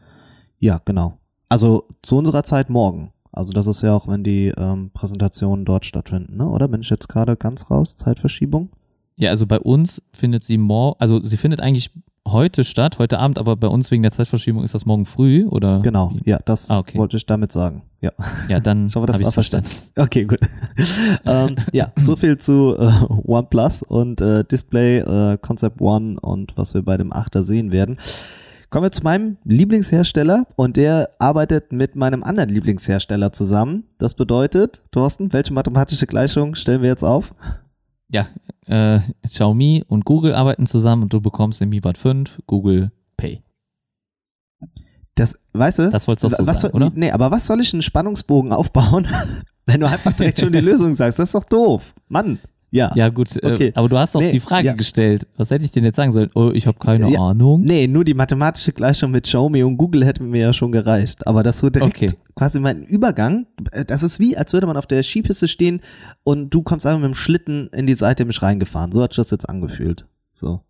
ja, 0.58 0.80
genau. 0.84 1.18
Also 1.48 1.88
zu 2.02 2.18
unserer 2.18 2.44
Zeit 2.44 2.68
morgen. 2.68 3.12
Also 3.32 3.52
das 3.52 3.66
ist 3.66 3.82
ja 3.82 3.94
auch, 3.94 4.08
wenn 4.08 4.24
die 4.24 4.52
ähm, 4.56 4.90
Präsentationen 4.92 5.64
dort 5.64 5.86
stattfinden, 5.86 6.36
ne? 6.36 6.48
oder? 6.48 6.68
Bin 6.68 6.82
ich 6.82 6.90
jetzt 6.90 7.08
gerade 7.08 7.36
ganz 7.36 7.70
raus? 7.70 7.96
Zeitverschiebung? 7.96 8.70
Ja, 9.16 9.30
also 9.30 9.46
bei 9.46 9.58
uns 9.58 10.02
findet 10.12 10.44
sie 10.44 10.58
morgen, 10.58 11.00
also 11.00 11.22
sie 11.22 11.38
findet 11.38 11.60
eigentlich 11.60 11.90
heute 12.32 12.64
statt, 12.64 12.98
heute 12.98 13.18
Abend, 13.18 13.38
aber 13.38 13.56
bei 13.56 13.68
uns 13.68 13.90
wegen 13.90 14.02
der 14.02 14.12
Zeitverschiebung 14.12 14.62
ist 14.62 14.74
das 14.74 14.86
morgen 14.86 15.06
früh, 15.06 15.46
oder? 15.46 15.80
Genau, 15.80 16.12
ja, 16.24 16.38
das 16.44 16.70
ah, 16.70 16.78
okay. 16.78 16.98
wollte 16.98 17.16
ich 17.16 17.26
damit 17.26 17.52
sagen. 17.52 17.82
Ja, 18.00 18.12
ja 18.48 18.60
dann 18.60 18.90
habe 18.94 19.22
ich 19.22 19.28
verstanden. 19.28 19.70
Okay, 19.96 20.24
gut. 20.24 20.40
ähm, 21.24 21.56
ja, 21.72 21.92
so 21.96 22.16
viel 22.16 22.38
zu 22.38 22.76
äh, 22.78 22.90
OnePlus 23.24 23.82
und 23.82 24.20
äh, 24.20 24.44
Display 24.44 24.98
äh, 24.98 25.38
Concept 25.38 25.80
One 25.80 26.20
und 26.20 26.52
was 26.56 26.74
wir 26.74 26.82
bei 26.82 26.96
dem 26.96 27.12
Achter 27.12 27.42
sehen 27.42 27.72
werden. 27.72 27.98
Kommen 28.68 28.84
wir 28.84 28.92
zu 28.92 29.02
meinem 29.02 29.38
Lieblingshersteller 29.44 30.46
und 30.56 30.76
der 30.76 31.10
arbeitet 31.18 31.72
mit 31.72 31.94
meinem 31.94 32.24
anderen 32.24 32.50
Lieblingshersteller 32.50 33.32
zusammen. 33.32 33.84
Das 33.98 34.14
bedeutet, 34.14 34.82
Thorsten, 34.90 35.32
welche 35.32 35.54
mathematische 35.54 36.06
Gleichung 36.06 36.56
stellen 36.56 36.82
wir 36.82 36.88
jetzt 36.88 37.04
auf? 37.04 37.32
Ja, 38.12 38.28
äh, 38.66 39.00
Xiaomi 39.24 39.84
und 39.88 40.04
Google 40.04 40.34
arbeiten 40.34 40.66
zusammen 40.66 41.04
und 41.04 41.12
du 41.12 41.20
bekommst 41.20 41.61
im 41.61 41.70
Mi 41.70 41.80
Band 41.80 41.98
5 41.98 42.42
Google 42.46 42.92
Pay. 43.16 43.42
Das, 45.14 45.34
weißt 45.52 45.78
du? 45.78 45.90
Das 45.90 46.07
wolltest 46.07 46.24
du 46.24 46.28
auch 46.28 46.38
so 46.38 46.44
sagen, 46.44 46.59
soll, 46.59 46.70
oder? 46.72 46.92
Nee, 46.94 47.11
aber 47.11 47.30
was 47.30 47.46
soll 47.46 47.61
ich 47.61 47.72
einen 47.72 47.82
Spannungsbogen 47.82 48.52
aufbauen, 48.52 49.09
wenn 49.64 49.80
du 49.80 49.88
einfach 49.88 50.12
direkt 50.12 50.40
schon 50.40 50.52
die 50.52 50.61
Lösung 50.61 50.94
sagst? 50.94 51.18
Das 51.18 51.28
ist 51.28 51.34
doch 51.34 51.44
doof. 51.44 51.94
Mann. 52.09 52.38
Ja. 52.76 52.92
Ja, 52.94 53.08
gut, 53.08 53.42
äh, 53.42 53.52
okay. 53.52 53.72
aber 53.74 53.88
du 53.88 53.96
hast 53.96 54.14
doch 54.14 54.20
nee, 54.20 54.30
die 54.30 54.40
Frage 54.40 54.66
ja. 54.66 54.74
gestellt. 54.74 55.26
Was 55.38 55.50
hätte 55.50 55.64
ich 55.64 55.72
denn 55.72 55.82
jetzt 55.82 55.96
sagen 55.96 56.12
sollen? 56.12 56.30
Oh, 56.34 56.50
ich 56.52 56.66
habe 56.66 56.78
keine 56.78 57.10
ja, 57.10 57.20
Ahnung. 57.20 57.62
Nee, 57.62 57.86
nur 57.86 58.04
die 58.04 58.12
mathematische 58.12 58.72
Gleichung 58.72 59.12
mit 59.12 59.24
Xiaomi 59.24 59.62
und 59.62 59.78
Google 59.78 60.04
hätte 60.04 60.22
mir 60.22 60.42
ja 60.42 60.52
schon 60.52 60.72
gereicht. 60.72 61.26
Aber 61.26 61.42
das 61.42 61.60
so 61.60 61.70
direkt 61.70 61.96
okay. 61.96 62.12
quasi 62.34 62.60
mein 62.60 62.84
Übergang, 62.84 63.46
äh, 63.72 63.86
das 63.86 64.02
ist 64.02 64.20
wie, 64.20 64.36
als 64.36 64.52
würde 64.52 64.66
man 64.66 64.76
auf 64.76 64.86
der 64.86 65.02
Skipiste 65.02 65.48
stehen 65.48 65.80
und 66.22 66.50
du 66.50 66.62
kommst 66.62 66.84
einfach 66.84 67.00
mit 67.00 67.08
dem 67.08 67.14
Schlitten 67.14 67.68
in 67.68 67.86
die 67.86 67.94
Seite 67.94 68.26
mich 68.26 68.42
reingefahren. 68.42 68.92
So 68.92 69.02
hat 69.02 69.14
sich 69.14 69.24
das 69.24 69.30
jetzt 69.30 69.48
angefühlt. 69.48 70.04
So. 70.34 70.60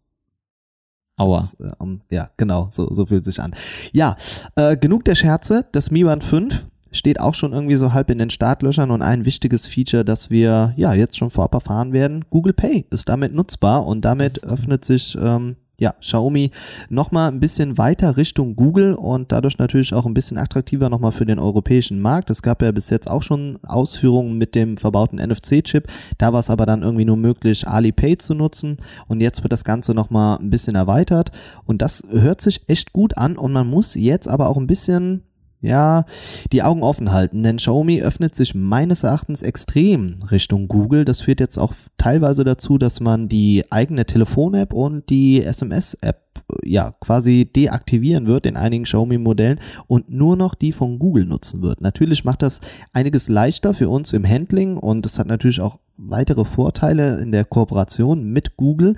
Aua. 1.16 1.40
Das, 1.40 1.54
äh, 1.54 1.72
um, 1.80 2.02
ja, 2.09 2.30
genau, 2.36 2.68
so, 2.70 2.92
so 2.92 3.07
fühlt 3.07 3.24
sich 3.24 3.40
an. 3.40 3.52
Ja, 3.90 4.16
äh, 4.54 4.76
genug 4.76 5.04
der 5.07 5.16
Scherze. 5.16 5.66
Das 5.72 5.90
Mi 5.90 6.04
Band 6.04 6.22
5 6.22 6.66
steht 6.93 7.20
auch 7.20 7.34
schon 7.34 7.53
irgendwie 7.53 7.76
so 7.76 7.93
halb 7.93 8.11
in 8.11 8.18
den 8.18 8.30
Startlöchern 8.30 8.91
und 8.91 9.03
ein 9.03 9.24
wichtiges 9.24 9.66
Feature, 9.66 10.05
das 10.05 10.30
wir 10.30 10.72
ja 10.76 10.95
jetzt 10.95 11.16
schon 11.16 11.30
vorab 11.30 11.55
erfahren 11.55 11.93
werden, 11.93 12.24
Google 12.30 12.53
Pay 12.53 12.87
ist 12.91 13.09
damit 13.09 13.34
nutzbar 13.34 13.87
und 13.87 14.05
damit 14.05 14.45
öffnet 14.45 14.84
sich 14.84 15.16
ähm, 15.20 15.57
ja, 15.78 15.93
Xiaomi 16.01 16.51
nochmal 16.89 17.30
ein 17.30 17.41
bisschen 17.41 17.76
weiter 17.76 18.16
Richtung 18.16 18.57
Google 18.57 18.95
und 18.95 19.32
dadurch 19.32 19.59
natürlich 19.59 19.93
auch 19.93 20.07
ein 20.07 20.14
bisschen 20.14 20.39
attraktiver 20.39 20.89
nochmal 20.89 21.12
für 21.12 21.26
den 21.26 21.39
europäischen 21.39 22.01
Markt. 22.01 22.30
Es 22.30 22.43
gab 22.43 22.62
ja 22.62 22.72
bis 22.72 22.91
jetzt 22.91 23.11
auch 23.11 23.22
schon 23.22 23.59
Ausführungen 23.62 24.39
mit 24.39 24.55
dem 24.55 24.76
verbauten 24.76 25.18
NFC-Chip. 25.18 25.87
Da 26.18 26.32
war 26.32 26.41
es 26.41 26.51
aber 26.51 26.66
dann 26.66 26.82
irgendwie 26.82 27.05
nur 27.05 27.16
möglich, 27.16 27.68
Alipay 27.68 28.16
zu 28.16 28.34
nutzen 28.34 28.78
und 29.07 29.20
jetzt 29.20 29.43
wird 29.43 29.53
das 29.53 29.64
Ganze 29.64 29.93
nochmal 29.93 30.39
ein 30.39 30.51
bisschen 30.51 30.76
erweitert 30.76 31.30
und 31.64 31.82
das 31.82 32.03
hört 32.11 32.41
sich 32.41 32.62
echt 32.68 32.93
gut 32.93 33.18
an 33.18 33.37
und 33.37 33.53
man 33.53 33.66
muss 33.66 33.95
jetzt 33.95 34.28
aber 34.28 34.49
auch 34.49 34.57
ein 34.57 34.66
bisschen 34.66 35.22
ja, 35.61 36.04
die 36.52 36.62
Augen 36.62 36.82
offen 36.82 37.12
halten, 37.12 37.42
denn 37.42 37.57
Xiaomi 37.57 38.02
öffnet 38.02 38.34
sich 38.34 38.54
meines 38.54 39.02
Erachtens 39.02 39.42
extrem 39.42 40.22
Richtung 40.30 40.68
Google. 40.68 41.04
Das 41.04 41.22
führt 41.22 41.40
jetzt 41.40 41.59
auch 41.59 41.72
teilweise 41.98 42.44
dazu, 42.44 42.78
dass 42.78 43.00
man 43.00 43.28
die 43.28 43.64
eigene 43.70 44.04
Telefon-App 44.04 44.72
und 44.72 45.09
die 45.09 45.42
SMS-App 45.42 46.22
ja 46.62 46.92
quasi 47.00 47.46
deaktivieren 47.46 48.26
wird 48.26 48.46
in 48.46 48.57
einigen 48.57 48.84
Xiaomi-Modellen 48.84 49.59
und 49.86 50.11
nur 50.11 50.36
noch 50.36 50.54
die 50.54 50.72
von 50.72 50.98
Google 50.98 51.24
nutzen 51.24 51.62
wird. 51.62 51.80
Natürlich 51.80 52.24
macht 52.24 52.42
das 52.42 52.61
einiges 52.92 53.28
leichter 53.28 53.74
für 53.74 53.88
uns 53.88 54.12
im 54.12 54.26
Handling 54.26 54.76
und 54.76 55.07
es 55.07 55.18
hat 55.18 55.26
natürlich 55.26 55.61
auch 55.61 55.78
weitere 55.96 56.44
Vorteile 56.44 57.18
in 57.20 57.32
der 57.32 57.44
Kooperation 57.44 58.24
mit 58.24 58.57
Google. 58.57 58.96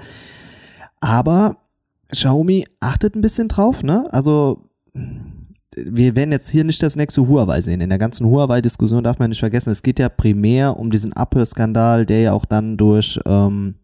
Aber 1.01 1.59
Xiaomi 2.11 2.67
achtet 2.81 3.15
ein 3.15 3.21
bisschen 3.21 3.49
drauf, 3.49 3.83
ne? 3.83 4.07
Also 4.11 4.65
wir 5.87 6.17
werden 6.17 6.33
jetzt 6.33 6.49
hier 6.49 6.65
nicht 6.65 6.83
das 6.83 6.97
nächste 6.97 7.27
Huawei 7.27 7.61
sehen. 7.61 7.81
In 7.81 7.91
der 7.91 7.99
ganzen 7.99 8.27
Huawei-Diskussion 8.27 9.05
darf 9.05 9.19
man 9.19 9.31
nicht 9.31 9.41
vergessen, 9.41 9.71
es 9.71 9.83
geht 9.83 9.99
ja 9.99 10.09
primär 10.09 10.77
um 10.77 10.91
diesen 10.91 11.13
Apple-Skandal, 11.13 12.07
der 12.07 12.21
ja 12.21 12.33
auch 12.33 12.45
dann 12.45 12.77
durch 12.77 13.19
ähm, 13.27 13.75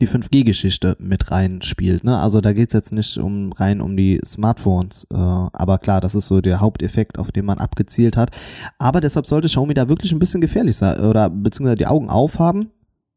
die 0.00 0.08
5G-Geschichte 0.08 0.96
mit 0.98 1.30
reinspielt. 1.30 2.04
Ne? 2.04 2.18
Also 2.18 2.40
da 2.40 2.52
geht's 2.52 2.72
jetzt 2.72 2.92
nicht 2.92 3.18
um 3.18 3.52
rein 3.52 3.80
um 3.80 3.96
die 3.96 4.20
Smartphones, 4.24 5.06
äh, 5.12 5.16
aber 5.16 5.78
klar, 5.78 6.00
das 6.00 6.14
ist 6.14 6.26
so 6.26 6.40
der 6.40 6.60
Haupteffekt, 6.60 7.18
auf 7.18 7.32
den 7.32 7.44
man 7.44 7.58
abgezielt 7.58 8.16
hat. 8.16 8.30
Aber 8.78 9.00
deshalb 9.00 9.26
sollte 9.26 9.48
Xiaomi 9.48 9.74
da 9.74 9.88
wirklich 9.88 10.12
ein 10.12 10.18
bisschen 10.18 10.40
gefährlich 10.40 10.76
sein 10.76 11.00
oder 11.00 11.30
beziehungsweise 11.30 11.76
die 11.76 11.86
Augen 11.86 12.08
aufhaben. 12.08 12.70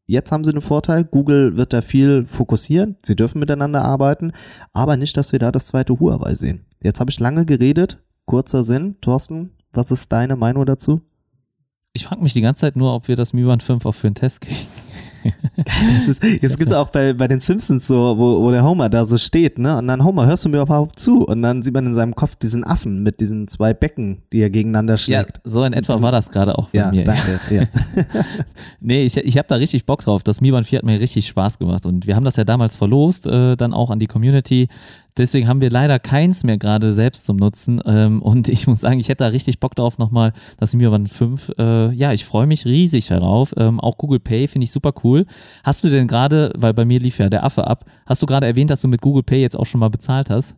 Jetzt 0.08 0.30
haben 0.30 0.44
sie 0.44 0.52
einen 0.52 0.62
Vorteil, 0.62 1.04
Google 1.04 1.56
wird 1.56 1.72
da 1.72 1.82
viel 1.82 2.26
fokussieren, 2.28 2.96
sie 3.02 3.16
dürfen 3.16 3.40
miteinander 3.40 3.84
arbeiten, 3.84 4.30
aber 4.72 4.96
nicht, 4.96 5.16
dass 5.16 5.32
wir 5.32 5.40
da 5.40 5.50
das 5.50 5.66
zweite 5.66 5.98
Huawei 5.98 6.34
sehen. 6.34 6.64
Jetzt 6.80 7.00
habe 7.00 7.10
ich 7.10 7.18
lange 7.18 7.44
geredet, 7.44 7.98
kurzer 8.26 8.64
Sinn. 8.64 8.96
Thorsten, 9.00 9.50
was 9.72 9.90
ist 9.90 10.12
deine 10.12 10.36
Meinung 10.36 10.66
dazu? 10.66 11.00
Ich 11.92 12.04
frage 12.04 12.22
mich 12.22 12.34
die 12.34 12.42
ganze 12.42 12.60
Zeit 12.60 12.76
nur, 12.76 12.94
ob 12.94 13.08
wir 13.08 13.16
das 13.16 13.32
Mi 13.32 13.42
Band 13.42 13.62
5 13.62 13.86
auch 13.86 13.94
für 13.94 14.08
einen 14.08 14.14
Test 14.14 14.42
kriegen. 14.42 14.60
Das, 15.56 16.08
ist, 16.08 16.58
gibt 16.58 16.72
auch 16.72 16.90
bei, 16.90 17.12
bei 17.12 17.26
den 17.26 17.40
Simpsons 17.40 17.88
so, 17.88 18.16
wo, 18.16 18.42
wo 18.42 18.50
der 18.52 18.62
Homer 18.62 18.88
da 18.88 19.04
so 19.04 19.18
steht, 19.18 19.58
ne? 19.58 19.76
Und 19.78 19.88
dann, 19.88 20.04
Homer, 20.04 20.26
hörst 20.26 20.44
du 20.44 20.48
mir 20.48 20.60
überhaupt 20.60 21.00
zu? 21.00 21.24
Und 21.24 21.42
dann 21.42 21.64
sieht 21.64 21.74
man 21.74 21.84
in 21.86 21.94
seinem 21.94 22.14
Kopf 22.14 22.36
diesen 22.36 22.62
Affen 22.62 23.02
mit 23.02 23.20
diesen 23.20 23.48
zwei 23.48 23.74
Becken, 23.74 24.22
die 24.32 24.38
er 24.38 24.50
gegeneinander 24.50 24.96
schlägt. 24.96 25.38
Ja, 25.38 25.50
so 25.50 25.64
in 25.64 25.72
etwa 25.72 26.00
war 26.00 26.12
das 26.12 26.30
gerade 26.30 26.56
auch 26.56 26.68
bei 26.68 26.78
ja, 26.78 26.90
mir. 26.92 27.04
Danke, 27.04 27.40
ja. 27.50 27.64
nee, 28.80 29.04
ich, 29.04 29.16
ich 29.16 29.36
habe 29.36 29.48
da 29.48 29.56
richtig 29.56 29.84
Bock 29.84 30.02
drauf. 30.02 30.22
Das 30.22 30.40
Mi 30.40 30.52
Band 30.52 30.66
4 30.66 30.78
hat 30.78 30.84
mir 30.84 31.00
richtig 31.00 31.26
Spaß 31.26 31.58
gemacht. 31.58 31.86
Und 31.86 32.06
wir 32.06 32.14
haben 32.14 32.24
das 32.24 32.36
ja 32.36 32.44
damals 32.44 32.76
verlost, 32.76 33.26
äh, 33.26 33.56
dann 33.56 33.74
auch 33.74 33.90
an 33.90 33.98
die 33.98 34.06
Community. 34.06 34.68
Deswegen 35.16 35.48
haben 35.48 35.60
wir 35.60 35.70
leider 35.70 35.98
keins 35.98 36.44
mehr 36.44 36.58
gerade 36.58 36.92
selbst 36.92 37.24
zum 37.24 37.36
Nutzen. 37.36 37.80
Ähm, 37.86 38.20
und 38.22 38.48
ich 38.48 38.66
muss 38.66 38.80
sagen, 38.80 38.98
ich 38.98 39.08
hätte 39.08 39.24
da 39.24 39.28
richtig 39.28 39.60
Bock 39.60 39.74
drauf 39.74 39.98
nochmal, 39.98 40.32
das 40.58 40.74
Mi 40.74 40.86
Band 40.86 41.08
5. 41.08 41.52
Äh, 41.58 41.92
ja, 41.92 42.12
ich 42.12 42.24
freue 42.24 42.46
mich 42.46 42.66
riesig 42.66 43.06
darauf. 43.08 43.54
Ähm, 43.56 43.80
auch 43.80 43.96
Google 43.98 44.20
Pay 44.20 44.46
finde 44.48 44.64
ich 44.64 44.72
super 44.72 44.92
cool. 45.04 45.26
Hast 45.64 45.84
du 45.84 45.88
denn 45.88 46.06
gerade, 46.06 46.52
weil 46.56 46.74
bei 46.74 46.84
mir 46.84 47.00
lief 47.00 47.18
ja 47.18 47.28
der 47.28 47.44
Affe 47.44 47.66
ab, 47.66 47.84
hast 48.06 48.22
du 48.22 48.26
gerade 48.26 48.46
erwähnt, 48.46 48.70
dass 48.70 48.80
du 48.80 48.88
mit 48.88 49.00
Google 49.00 49.22
Pay 49.22 49.40
jetzt 49.40 49.56
auch 49.56 49.66
schon 49.66 49.80
mal 49.80 49.90
bezahlt 49.90 50.30
hast? 50.30 50.56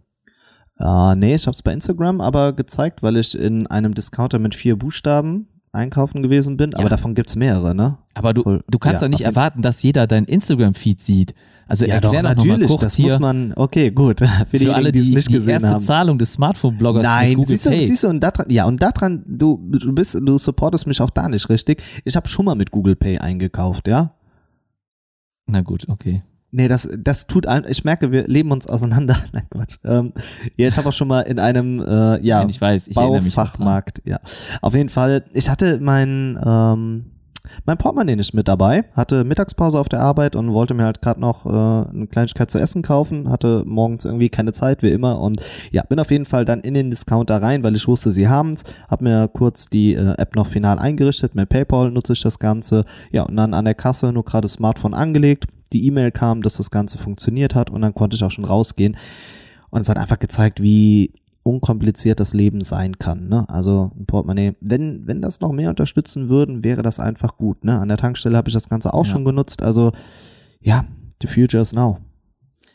Ah, 0.77 1.15
nee, 1.17 1.35
ich 1.35 1.47
habe 1.47 1.55
es 1.55 1.63
bei 1.63 1.73
Instagram 1.73 2.21
aber 2.21 2.53
gezeigt, 2.53 3.03
weil 3.03 3.17
ich 3.17 3.37
in 3.37 3.67
einem 3.67 3.95
Discounter 3.95 4.39
mit 4.39 4.55
vier 4.55 4.77
Buchstaben 4.77 5.49
einkaufen 5.73 6.23
gewesen 6.23 6.57
bin. 6.57 6.75
Aber 6.75 6.85
Ja. 6.85 6.89
davon 6.91 7.15
gibt's 7.15 7.37
mehrere, 7.37 7.75
ne? 7.75 7.99
Aber 8.15 8.33
du, 8.35 8.43
Voll. 8.43 8.65
du 8.71 8.79
kannst 8.79 9.03
Ja, 9.03 9.09
doch 9.09 9.13
nicht 9.13 9.21
erwarten, 9.25 9.63
dass 9.63 9.83
jeder 9.83 10.07
dein 10.07 10.25
Instagram-Feed 10.25 11.01
sieht. 11.01 11.35
Also 11.67 11.85
Ja, 11.85 11.95
erklär 11.97 12.23
doch, 12.23 12.29
doch, 12.31 12.37
nochmal 12.37 12.47
natürlich. 12.59 12.69
kurz 12.71 12.81
das 12.83 12.97
hier 12.97 13.13
muss 13.13 13.19
man, 13.21 13.53
okay, 13.55 13.91
gut. 13.91 14.21
Für, 14.51 14.59
für 14.59 14.75
alle, 14.75 14.91
die 14.93 15.01
es 15.01 15.07
die 15.09 15.15
nicht 15.17 15.29
die 15.29 15.35
gesehen 15.35 15.53
erste 15.53 15.69
haben. 15.69 15.81
Zahlung 15.81 16.19
des 16.19 16.33
Smartphone-Bloggers 16.33 17.03
mit 17.03 17.11
Nein, 17.13 17.35
Google 17.35 17.49
siehst 17.49 17.67
du, 17.67 17.71
Pay. 17.71 17.87
siehst 17.87 18.03
du, 18.05 18.09
und 18.09 18.21
daran, 18.21 18.47
ja, 18.51 18.65
und 18.65 18.81
daran, 18.83 19.23
du, 19.27 19.59
du 19.71 19.93
bist, 19.93 20.15
du 20.15 20.39
supportest 20.39 20.87
mich 20.87 21.01
auch 21.03 21.11
da 21.11 21.29
nicht 21.29 21.49
richtig. 21.51 21.83
Ich 22.05 22.17
habe 22.17 22.27
schon 22.29 22.47
mal 22.47 22.55
mit 22.55 22.71
Google 22.71 22.97
Pay 22.97 23.19
eingekauft, 23.19 23.87
ja? 23.87 24.15
Na 25.47 25.61
gut, 25.61 25.87
okay. 25.89 26.23
Nee, 26.51 26.67
das, 26.67 26.89
das 26.99 27.27
tut 27.27 27.47
ein, 27.47 27.67
ich 27.69 27.85
merke, 27.85 28.11
wir 28.11 28.27
leben 28.27 28.51
uns 28.53 28.67
auseinander. 28.67 29.19
Nein, 29.33 29.47
Quatsch. 29.51 29.77
Ähm, 29.85 30.13
ja, 30.57 30.69
ich 30.69 30.77
habe 30.79 30.89
auch 30.89 30.95
schon 30.95 31.09
mal 31.09 31.21
in 31.23 31.39
einem, 31.39 31.81
äh, 31.81 32.25
ja, 32.25 32.39
Nein, 32.39 32.49
ich 32.49 32.61
weiß, 32.61 32.89
ich. 32.89 32.95
Baufachmarkt, 32.95 34.01
ja. 34.05 34.19
Auf 34.63 34.75
jeden 34.75 34.89
Fall, 34.89 35.25
ich 35.35 35.51
hatte 35.51 35.79
mein, 35.81 36.39
ähm, 36.45 37.05
mein 37.67 37.77
Portemonnaie 37.77 38.17
nicht 38.17 38.33
mit 38.35 38.49
dabei, 38.49 38.85
hatte 38.95 39.25
Mittagspause 39.25 39.79
auf 39.79 39.89
der 39.89 40.01
Arbeit 40.01 40.37
und 40.37 40.53
wollte 40.53 40.75
mir 40.75 40.85
halt 40.85 41.03
gerade 41.03 41.21
noch 41.21 41.45
äh, 41.45 41.49
eine 41.49 42.07
Kleinigkeit 42.07 42.51
zu 42.51 42.59
essen 42.59 42.83
kaufen, 42.83 43.31
hatte 43.31 43.65
morgens 43.67 44.05
irgendwie 44.05 44.29
keine 44.29 44.53
Zeit, 44.53 44.83
wie 44.83 44.91
immer 44.91 45.21
und 45.21 45.43
ja, 45.71 45.83
bin 45.83 45.99
auf 46.01 46.11
jeden 46.11 46.25
Fall 46.25 46.45
dann 46.45 46.61
in 46.61 46.75
den 46.75 46.91
Discounter 46.91 47.43
rein, 47.43 47.63
weil 47.63 47.77
ich 47.77 47.87
wusste, 47.87 48.11
sie 48.11 48.29
haben's, 48.29 48.65
hab 48.89 49.03
mir 49.03 49.29
kurz 49.29 49.69
die 49.69 49.95
äh, 49.95 50.15
App 50.17 50.35
noch 50.35 50.47
final 50.47 50.79
eingerichtet, 50.79 51.35
mit 51.35 51.49
PayPal 51.49 51.91
nutze 51.91 52.15
ich 52.15 52.23
das 52.23 52.39
Ganze, 52.39 52.85
ja, 53.11 53.23
und 53.23 53.37
dann 53.37 53.55
an 53.55 53.65
der 53.65 53.75
Kasse 53.75 54.13
nur 54.13 54.25
gerade 54.25 54.43
das 54.43 54.55
Smartphone 54.55 54.95
angelegt, 54.95 55.47
die 55.73 55.87
E-Mail 55.87 56.11
kam, 56.13 56.43
dass 56.43 56.57
das 56.57 56.71
Ganze 56.71 56.99
funktioniert 56.99 57.55
hat 57.55 57.71
und 57.71 57.83
dann 57.83 57.95
konnte 57.95 58.17
ich 58.17 58.25
auch 58.25 58.31
schon 58.31 58.45
rausgehen 58.45 58.97
und 59.71 59.81
es 59.81 59.89
hat 59.89 59.99
einfach 59.99 60.19
gezeigt, 60.19 60.63
wie 60.63 61.13
unkompliziert 61.43 62.21
das 62.21 62.35
Leben 62.35 62.63
sein 62.63 62.99
kann. 62.99 63.29
Ne? 63.29 63.49
Also 63.49 63.91
ein 63.99 64.05
Portemonnaie, 64.07 64.55
wenn, 64.61 65.07
wenn 65.07 65.23
das 65.23 65.41
noch 65.41 65.53
mehr 65.53 65.71
unterstützen 65.71 66.29
würden, 66.29 66.63
wäre 66.63 66.83
das 66.83 67.01
einfach 67.01 67.39
gut. 67.39 67.65
Ne? 67.65 67.79
An 67.79 67.89
der 67.89 67.97
Tankstelle 67.97 68.37
habe 68.37 68.49
ich 68.49 68.55
das 68.55 68.69
Ganze 68.69 68.93
auch 68.93 69.07
Ja. 69.07 69.13
schon 69.13 69.25
genutzt. 69.25 69.63
Also 69.63 69.93
ja, 70.61 70.85
the 71.23 71.27
future 71.29 71.61
is 71.63 71.73
now. 71.73 71.99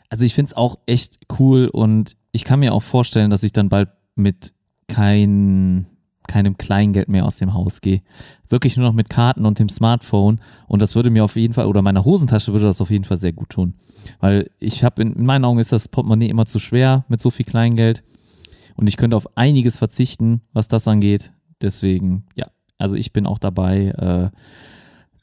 Also 0.08 0.24
ich 0.24 0.34
finde 0.34 0.48
es 0.48 0.56
auch 0.56 0.78
echt 0.86 1.20
cool 1.38 1.68
und 1.72 2.16
ich 2.32 2.44
kann 2.44 2.58
mir 2.60 2.72
auch 2.74 2.82
vorstellen, 2.82 3.30
dass 3.30 3.42
ich 3.44 3.52
dann 3.52 3.68
bald 3.68 3.90
mit 4.16 4.54
kein, 4.88 5.86
keinem 6.34 6.56
Kleingeld 6.56 7.08
mehr 7.08 7.24
aus 7.24 7.36
dem 7.38 7.54
Haus 7.54 7.80
gehe. 7.80 8.02
Wirklich 8.48 8.76
nur 8.76 8.86
noch 8.86 8.92
mit 8.92 9.08
Karten 9.08 9.46
und 9.46 9.60
dem 9.60 9.68
Smartphone. 9.68 10.40
Und 10.66 10.82
das 10.82 10.96
würde 10.96 11.10
mir 11.10 11.22
auf 11.24 11.36
jeden 11.36 11.54
Fall, 11.54 11.66
oder 11.66 11.80
meiner 11.80 12.04
Hosentasche 12.04 12.52
würde 12.52 12.64
das 12.64 12.80
auf 12.80 12.90
jeden 12.90 13.04
Fall 13.04 13.16
sehr 13.18 13.32
gut 13.32 13.50
tun. 13.50 13.74
Weil 14.18 14.50
ich 14.58 14.82
habe, 14.82 15.00
in, 15.02 15.12
in 15.12 15.26
meinen 15.26 15.44
Augen 15.44 15.60
ist 15.60 15.70
das 15.70 15.86
Portemonnaie 15.88 16.28
immer 16.28 16.46
zu 16.46 16.58
schwer 16.58 17.04
mit 17.08 17.20
so 17.20 17.30
viel 17.30 17.46
Kleingeld. 17.46 18.02
Und 18.74 18.88
ich 18.88 18.96
könnte 18.96 19.16
auf 19.16 19.28
einiges 19.36 19.78
verzichten, 19.78 20.40
was 20.52 20.66
das 20.66 20.88
angeht. 20.88 21.32
Deswegen, 21.62 22.24
ja, 22.34 22.46
also 22.78 22.96
ich 22.96 23.12
bin 23.12 23.26
auch 23.26 23.38
dabei. 23.38 24.30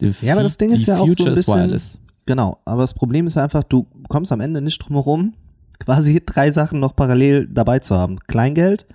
Äh, 0.01 0.05
Ja, 0.25 0.33
aber 0.33 0.43
das 0.43 0.57
Ding 0.57 0.71
ist 0.71 0.87
ja 0.87 0.97
auch 0.99 1.09
so 1.11 1.25
ein 1.25 1.33
bisschen- 1.33 1.53
wireless. 1.53 1.99
Genau, 2.25 2.59
aber 2.63 2.83
das 2.83 2.93
Problem 2.93 3.27
ist 3.27 3.35
einfach, 3.37 3.63
du 3.63 3.85
kommst 4.07 4.31
am 4.31 4.39
Ende 4.39 4.61
nicht 4.61 4.77
drum 4.79 4.95
herum, 4.95 5.33
quasi 5.79 6.21
drei 6.25 6.51
Sachen 6.51 6.79
noch 6.79 6.95
parallel 6.95 7.47
dabei 7.51 7.79
zu 7.79 7.95
haben. 7.95 8.19
Kleingeld, 8.27 8.85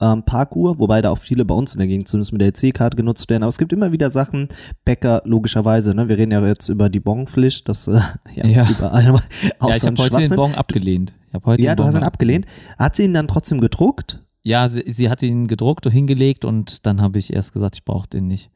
ähm, 0.00 0.24
Parkuhr, 0.24 0.78
wobei 0.78 1.00
da 1.00 1.10
auch 1.10 1.18
viele 1.18 1.44
bei 1.44 1.54
uns 1.54 1.74
in 1.74 1.78
der 1.78 1.88
Gegend 1.88 2.08
zumindest 2.08 2.32
mit 2.32 2.40
der 2.40 2.48
EC-Karte 2.48 2.96
genutzt 2.96 3.28
werden. 3.30 3.42
Aber 3.42 3.48
es 3.48 3.58
gibt 3.58 3.72
immer 3.72 3.92
wieder 3.92 4.10
Sachen, 4.10 4.48
Bäcker 4.84 5.22
logischerweise, 5.24 5.94
ne? 5.94 6.08
Wir 6.08 6.18
reden 6.18 6.32
ja 6.32 6.46
jetzt 6.46 6.68
über 6.68 6.88
die 6.88 7.00
Bonpflicht, 7.00 7.68
das 7.68 7.86
äh, 7.86 8.00
ja, 8.34 8.46
Ja. 8.46 8.68
überall 8.70 9.14
auch 9.58 9.68
Ja, 9.70 9.76
ich 9.76 9.82
so 9.82 9.88
habe 9.88 10.02
heute 10.02 10.16
den. 10.18 10.30
Bon 10.36 10.54
abgelehnt. 10.54 11.14
Ich 11.28 11.34
hab 11.34 11.46
heute 11.46 11.62
Ja, 11.62 11.72
den 11.72 11.76
du 11.78 11.82
Bon 11.82 11.88
hast 11.88 11.98
ihn 11.98 12.04
abgelehnt. 12.04 12.46
Hat 12.78 12.96
sie 12.96 13.04
ihn 13.04 13.14
dann 13.14 13.28
trotzdem 13.28 13.60
gedruckt? 13.60 14.22
Ja, 14.42 14.68
sie, 14.68 14.84
sie 14.86 15.08
hat 15.10 15.22
ihn 15.22 15.46
gedruckt 15.48 15.86
und 15.86 15.92
hingelegt 15.92 16.44
und 16.44 16.86
dann 16.86 17.00
habe 17.00 17.18
ich 17.18 17.32
erst 17.32 17.52
gesagt, 17.52 17.76
ich 17.76 17.84
brauche 17.84 18.06
den 18.08 18.26
nicht. 18.28 18.50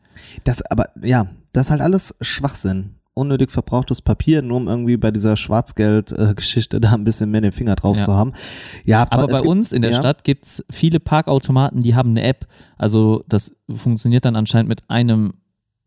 Das, 0.44 0.62
aber 0.62 0.90
ja, 1.02 1.26
das 1.52 1.66
ist 1.66 1.70
halt 1.70 1.80
alles 1.80 2.14
Schwachsinn. 2.20 2.96
Unnötig 3.14 3.50
verbrauchtes 3.50 4.00
Papier, 4.02 4.40
nur 4.40 4.56
um 4.58 4.68
irgendwie 4.68 4.96
bei 4.96 5.10
dieser 5.10 5.36
Schwarzgeld-Geschichte 5.36 6.80
da 6.80 6.92
ein 6.92 7.04
bisschen 7.04 7.30
mehr 7.30 7.40
den 7.40 7.52
Finger 7.52 7.74
drauf 7.76 7.96
Ja. 7.96 8.02
zu 8.04 8.12
haben. 8.14 8.32
Ja, 8.84 9.06
Aber 9.10 9.24
es 9.24 9.32
bei 9.32 9.38
gibt- 9.38 9.48
uns 9.48 9.72
in 9.72 9.82
der 9.82 9.90
ja. 9.90 9.96
Stadt 9.96 10.24
gibt's 10.24 10.64
viele 10.70 11.00
Parkautomaten, 11.00 11.82
die 11.82 11.94
haben 11.94 12.10
eine 12.10 12.22
App. 12.22 12.46
Also 12.78 13.24
das 13.28 13.52
funktioniert 13.68 14.24
dann 14.24 14.36
anscheinend 14.36 14.68
mit 14.68 14.82
einem 14.88 15.32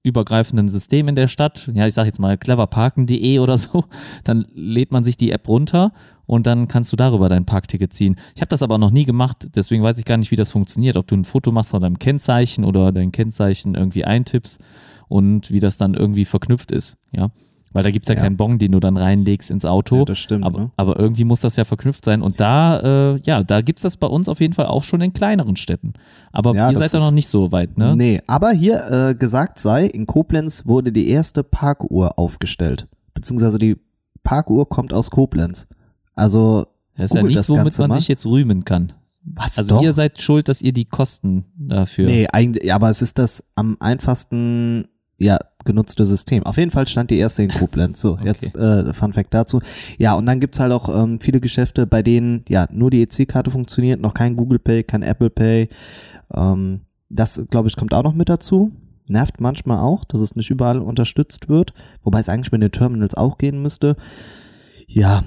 übergreifenden 0.06 0.68
System 0.68 1.08
in 1.08 1.16
der 1.16 1.30
Stadt. 1.30 1.70
Ja, 1.74 1.88
ich 1.88 1.94
sage 1.94 2.08
jetzt 2.08 2.20
mal 2.20 2.38
cleverparken.de 2.38 3.40
oder 3.40 3.58
so. 3.58 3.86
Dann 4.26 4.46
lädt 4.54 4.92
man 4.92 5.06
sich 5.06 5.16
die 5.16 5.32
App 5.32 5.48
runter 5.48 5.94
und 6.26 6.46
dann 6.46 6.68
kannst 6.68 6.92
du 6.92 6.98
darüber 6.98 7.30
dein 7.30 7.46
Parkticket 7.46 7.94
ziehen. 7.94 8.18
Ich 8.36 8.42
habe 8.42 8.50
das 8.50 8.64
aber 8.64 8.78
noch 8.78 8.92
nie 8.92 9.06
gemacht, 9.06 9.48
deswegen 9.56 9.82
weiß 9.82 9.98
ich 9.98 10.06
gar 10.06 10.18
nicht, 10.18 10.32
wie 10.32 10.36
das 10.36 10.52
funktioniert. 10.52 10.98
Ob 10.98 11.08
du 11.08 11.16
ein 11.16 11.24
Foto 11.24 11.52
machst 11.54 11.72
von 11.72 11.82
deinem 11.82 12.00
Kennzeichen 12.00 12.66
oder 12.66 12.92
dein 12.92 13.14
Kennzeichen 13.14 13.76
irgendwie 13.76 14.04
eintippst 14.04 14.60
und 15.14 15.52
wie 15.52 15.60
das 15.60 15.78
dann 15.78 15.94
irgendwie 15.94 16.26
verknüpft 16.26 16.72
ist. 16.72 16.98
Ja, 17.12 17.30
weil 17.72 17.84
da 17.84 17.92
gibt's 17.92 18.08
ja, 18.08 18.16
Ja. 18.16 18.22
keinen 18.22 18.38
Bon, 18.38 18.58
den 18.60 18.72
du 18.72 18.80
dann 18.80 18.98
reinlegst 18.98 19.50
ins 19.52 19.66
Auto. 19.66 19.98
Ja, 20.00 20.06
das 20.06 20.20
stimmt. 20.20 20.44
Aber, 20.46 20.60
ne? 20.60 20.72
aber 20.78 21.00
irgendwie 21.00 21.24
muss 21.24 21.42
das 21.42 21.56
ja 21.56 21.64
verknüpft 21.66 22.06
sein. 22.06 22.22
Und 22.22 22.40
da, 22.40 23.14
äh, 23.16 23.20
ja, 23.24 23.44
da 23.44 23.62
gibt's 23.62 23.82
das 23.82 23.98
bei 23.98 24.08
uns 24.08 24.30
auf 24.30 24.40
jeden 24.42 24.54
Fall 24.54 24.68
auch 24.68 24.84
schon 24.84 25.02
in 25.02 25.12
kleineren 25.14 25.56
Städten. 25.56 25.94
Aber 26.32 26.54
Ja, 26.56 26.70
ihr 26.70 26.78
seid 26.78 26.94
da 26.94 27.00
noch 27.00 27.12
nicht 27.12 27.28
so 27.28 27.52
weit, 27.52 27.78
ne? 27.78 27.96
Nee, 27.96 28.22
aber 28.28 28.52
hier 28.52 29.10
äh, 29.10 29.16
gesagt 29.16 29.60
sei, 29.60 29.86
in 29.88 30.06
Koblenz 30.06 30.66
wurde 30.68 30.92
die 30.92 31.08
erste 31.10 31.44
Parkuhr 31.44 32.20
aufgestellt. 32.20 32.88
Beziehungsweise 33.16 33.58
die 33.58 33.78
Parkuhr 34.24 34.70
kommt 34.70 34.94
aus 34.94 35.10
Koblenz. 35.10 35.68
Also, 36.16 36.68
Das 36.96 37.06
ist 37.12 37.16
ja 37.16 37.24
nichts, 37.24 37.50
womit 37.50 37.64
Ganze 37.64 37.82
man 37.82 37.90
mal. 37.90 37.98
sich 38.00 38.08
jetzt 38.08 38.26
rühmen 38.26 38.66
kann. 38.66 38.94
was 39.24 39.58
Also 39.58 39.76
doch? 39.78 39.82
ihr 39.84 39.94
seid 39.94 40.22
schuld, 40.22 40.48
dass 40.48 40.62
ihr 40.62 40.74
die 40.74 40.86
Kosten 40.86 41.46
dafür. 41.58 42.06
Nee, 42.08 42.28
eigentlich, 42.32 42.72
aber 42.72 42.90
es 42.92 43.02
ist 43.02 43.18
das 43.18 43.44
am 43.56 43.78
einfachsten 43.80 44.88
ja, 45.24 45.40
genutzte 45.66 46.06
System. 46.06 46.44
Auf 46.44 46.58
jeden 46.58 46.72
Fall 46.72 46.88
stand 46.88 47.10
die 47.10 47.18
erste 47.18 47.44
in 47.44 47.50
Koblenz. 47.50 48.02
So, 48.02 48.14
Okay. 48.14 48.26
jetzt 48.26 48.56
äh, 48.56 48.94
Fun 48.94 49.14
Fact 49.14 49.34
dazu. 49.34 49.62
Ja, 49.98 50.14
und 50.16 50.26
dann 50.26 50.40
gibt's 50.40 50.60
halt 50.60 50.72
auch 50.72 50.90
ähm, 50.90 51.20
viele 51.20 51.40
Geschäfte, 51.40 51.88
bei 51.88 52.04
denen 52.04 52.44
ja 52.50 52.68
nur 52.72 52.92
die 52.92 53.02
EC-Karte 53.02 53.52
funktioniert, 53.52 54.02
noch 54.02 54.14
kein 54.14 54.36
Google 54.36 54.60
Pay, 54.60 54.84
kein 54.84 55.04
Apple 55.04 55.30
Pay. 55.30 55.70
Ähm, 56.34 56.82
das, 57.10 57.46
glaube 57.50 57.68
ich, 57.68 57.76
kommt 57.76 57.94
auch 57.94 58.04
noch 58.04 58.14
mit 58.14 58.30
dazu. 58.30 58.72
Nervt 59.08 59.40
manchmal 59.42 59.80
auch, 59.80 60.06
dass 60.06 60.22
es 60.22 60.36
nicht 60.36 60.50
überall 60.50 60.80
unterstützt 60.80 61.50
wird, 61.50 61.74
wobei 62.04 62.20
es 62.20 62.30
eigentlich 62.30 62.52
mit 62.52 62.62
den 62.62 62.72
Terminals 62.72 63.16
auch 63.16 63.38
gehen 63.38 63.62
müsste. 63.62 63.96
Ja, 64.88 65.24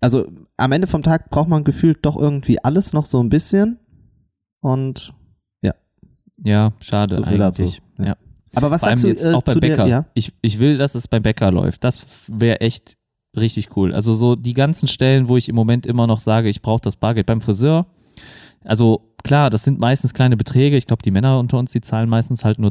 also 0.00 0.26
am 0.56 0.72
Ende 0.72 0.86
vom 0.86 1.02
Tag 1.02 1.30
braucht 1.30 1.48
man 1.48 1.64
gefühlt 1.64 1.98
doch 2.02 2.16
irgendwie 2.16 2.62
alles 2.62 2.92
noch 2.92 3.06
so 3.06 3.22
ein 3.22 3.28
bisschen. 3.28 3.78
Und 4.60 5.12
Ja, 6.44 6.72
schade 6.80 7.16
So 7.16 7.24
viel 7.24 7.38
dazu. 7.38 7.64
Aber 8.54 8.70
was 8.70 8.80
Vor 8.80 8.88
sagst 8.90 9.04
du 9.04 9.08
jetzt 9.08 9.24
äh, 9.24 9.32
auch 9.32 9.42
beim 9.42 9.60
Bäcker. 9.60 9.84
Der, 9.84 9.86
ja? 9.86 10.04
Ich, 10.14 10.32
ich 10.42 10.58
will, 10.58 10.78
dass 10.78 10.94
es 10.94 11.08
beim 11.08 11.22
Bäcker 11.22 11.50
läuft. 11.50 11.84
Das 11.84 12.04
wäre 12.28 12.60
echt 12.60 12.96
richtig 13.36 13.76
cool. 13.76 13.94
Also 13.94 14.14
so 14.14 14.36
die 14.36 14.54
ganzen 14.54 14.88
Stellen, 14.88 15.28
wo 15.28 15.36
ich 15.36 15.48
im 15.48 15.54
Moment 15.54 15.86
immer 15.86 16.06
noch 16.06 16.20
sage, 16.20 16.48
ich 16.48 16.62
brauche 16.62 16.80
das 16.80 16.96
Bargeld 16.96 17.26
beim 17.26 17.40
Friseur. 17.40 17.86
Also 18.64 19.12
klar, 19.22 19.50
das 19.50 19.64
sind 19.64 19.78
meistens 19.78 20.14
kleine 20.14 20.36
Beträge. 20.36 20.76
Ich 20.76 20.86
glaube, 20.86 21.02
die 21.02 21.10
Männer 21.10 21.38
unter 21.38 21.58
uns, 21.58 21.72
die 21.72 21.80
zahlen 21.80 22.08
meistens 22.08 22.44
halt 22.44 22.58
nur 22.58 22.70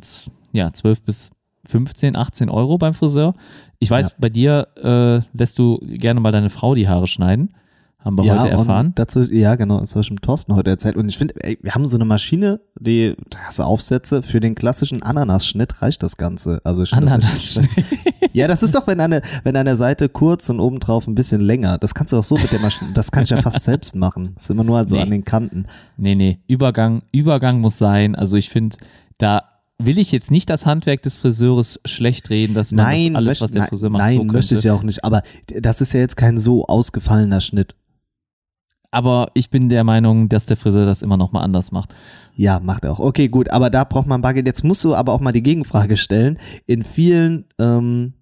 ja, 0.52 0.72
12 0.72 1.02
bis 1.04 1.30
15, 1.68 2.16
18 2.16 2.50
Euro 2.50 2.78
beim 2.78 2.94
Friseur. 2.94 3.34
Ich 3.80 3.90
weiß, 3.92 4.10
Ja. 4.10 4.14
bei 4.18 4.30
dir 4.30 4.68
äh, 4.82 5.38
lässt 5.38 5.60
du 5.60 5.80
gerne 5.84 6.20
mal 6.20 6.32
deine 6.32 6.50
Frau 6.50 6.76
die 6.76 6.88
Haare 6.88 7.08
schneiden. 7.08 7.54
Haben 8.08 8.18
wir 8.18 8.24
ja, 8.26 8.40
heute 8.42 8.50
erfahren. 8.52 8.94
Dazu, 8.96 9.22
ja, 9.22 9.56
genau, 9.56 9.82
das 9.82 9.92
habe 9.92 10.02
ich 10.02 10.08
dem 10.08 10.22
Thorsten 10.22 10.56
heute 10.56 10.70
erzählt. 10.70 10.96
Und 10.96 11.10
ich 11.10 11.18
finde, 11.18 11.36
wir 11.62 11.76
haben 11.76 11.86
so 11.86 11.98
eine 11.98 12.06
Maschine, 12.06 12.62
die, 12.80 13.16
hast 13.46 13.60
Aufsätze, 13.60 14.24
für 14.24 14.40
den 14.40 14.56
klassischen 14.56 15.04
Ananasschnitt 15.04 15.82
reicht 15.82 16.02
das 16.04 16.16
Ganze. 16.18 16.62
Also 16.64 16.84
ich 16.84 16.90
finde 16.90 17.06
das 17.08 17.58
echt- 17.58 17.58
Ananas. 17.58 17.70
Ja, 18.34 18.48
das 18.48 18.62
ist 18.62 18.76
doch, 18.76 18.86
wenn 18.86 19.00
eine, 19.00 19.22
wenn 19.44 19.56
an 19.56 19.66
der 19.66 19.78
Seite 19.78 20.10
kurz 20.10 20.48
und 20.50 20.60
obendrauf 20.60 21.08
ein 21.08 21.16
bisschen 21.16 21.42
länger. 21.42 21.78
Das 21.80 21.96
kannst 21.96 22.14
du 22.14 22.18
auch 22.18 22.24
so 22.24 22.36
mit 22.36 22.52
der 22.52 22.60
Maschine, 22.60 22.92
das 22.94 23.12
kann 23.12 23.24
ich 23.24 23.32
ja 23.32 23.42
fast 23.42 23.64
selbst 23.64 23.96
machen. 23.96 24.34
Das 24.36 24.44
ist 24.44 24.50
immer 24.52 24.64
nur 24.64 24.86
so 24.88 24.96
Nee. 24.96 25.02
an 25.02 25.10
den 25.10 25.26
Kanten. 25.26 25.66
Nee, 25.98 26.14
nee, 26.16 26.38
Übergang, 26.48 27.02
Übergang 27.12 27.60
muss 27.62 27.78
sein. 27.80 28.14
Also 28.16 28.38
ich 28.38 28.50
finde, 28.50 28.78
da 29.18 29.44
will 29.80 29.98
ich 29.98 30.12
jetzt 30.12 30.30
nicht 30.30 30.50
das 30.52 30.66
Handwerk 30.68 31.02
des 31.02 31.18
Friseurs 31.18 31.80
schlecht 31.86 32.30
reden, 32.30 32.54
dass 32.54 32.72
man 32.72 32.86
Nein, 32.86 33.14
das 33.14 33.16
alles, 33.16 33.42
was 33.42 33.52
der 33.52 33.62
nein, 33.62 33.70
Friseur 33.70 33.90
macht, 33.90 34.02
nein, 34.04 34.14
so 34.14 34.20
könnte. 34.20 34.34
möchte 34.34 34.56
ich 34.56 34.64
ja 34.64 34.74
auch 34.74 34.84
nicht. 34.84 35.04
Aber 35.04 35.24
das 35.60 35.82
ist 35.82 35.94
ja 35.94 36.00
jetzt 36.00 36.18
kein 36.18 36.38
so 36.38 36.66
ausgefallener 36.68 37.42
Schnitt. 37.42 37.76
Aber 38.90 39.32
ich 39.34 39.50
bin 39.50 39.70
der 39.70 39.84
Meinung, 39.84 40.30
dass 40.30 40.46
der 40.46 40.56
Friseur 40.58 40.86
das 40.86 41.02
immer 41.02 41.18
noch 41.18 41.32
mal 41.34 41.42
anders 41.42 41.72
macht. 41.72 41.94
Ja, 42.36 42.60
macht 42.60 42.86
er 42.86 42.94
auch. 42.94 43.00
Okay, 43.00 43.28
gut, 43.28 43.50
aber 43.50 43.70
da 43.70 43.84
braucht 43.84 44.08
man 44.08 44.22
Bargeld. 44.22 44.48
Jetzt 44.48 44.64
musst 44.64 44.84
du 44.84 44.96
aber 44.96 45.12
auch 45.14 45.20
mal 45.20 45.34
die 45.34 45.44
Gegenfrage 45.44 45.98
stellen. 45.98 46.40
In 46.66 46.84
vielen, 46.84 47.46
ähm, 47.60 48.14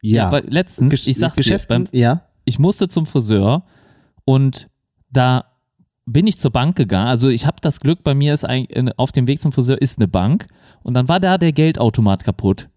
ja, 0.00 0.26
aber 0.26 0.42
letztens, 0.42 0.94
Gesch- 0.94 1.08
ich 1.08 1.18
sag's 1.18 1.34
dir, 1.34 1.42
Geschäften, 1.42 1.84
beim, 1.84 1.98
ja, 2.00 2.22
ich 2.44 2.58
musste 2.58 2.88
zum 2.88 3.04
Friseur 3.06 3.64
und 4.24 4.68
da 5.10 5.44
bin 6.06 6.26
ich 6.26 6.38
zur 6.38 6.50
Bank 6.50 6.76
gegangen. 6.76 7.08
Also 7.08 7.28
ich 7.28 7.46
habe 7.46 7.56
das 7.60 7.80
Glück, 7.80 8.02
bei 8.04 8.14
mir 8.14 8.34
ist 8.34 8.44
ein, 8.44 8.66
auf 8.96 9.12
dem 9.12 9.26
Weg 9.26 9.40
zum 9.40 9.52
Friseur 9.52 9.80
ist 9.80 9.98
eine 9.98 10.08
Bank 10.08 10.46
und 10.82 10.94
dann 10.94 11.08
war 11.08 11.20
da 11.20 11.38
der 11.38 11.52
Geldautomat 11.52 12.24
kaputt. 12.24 12.68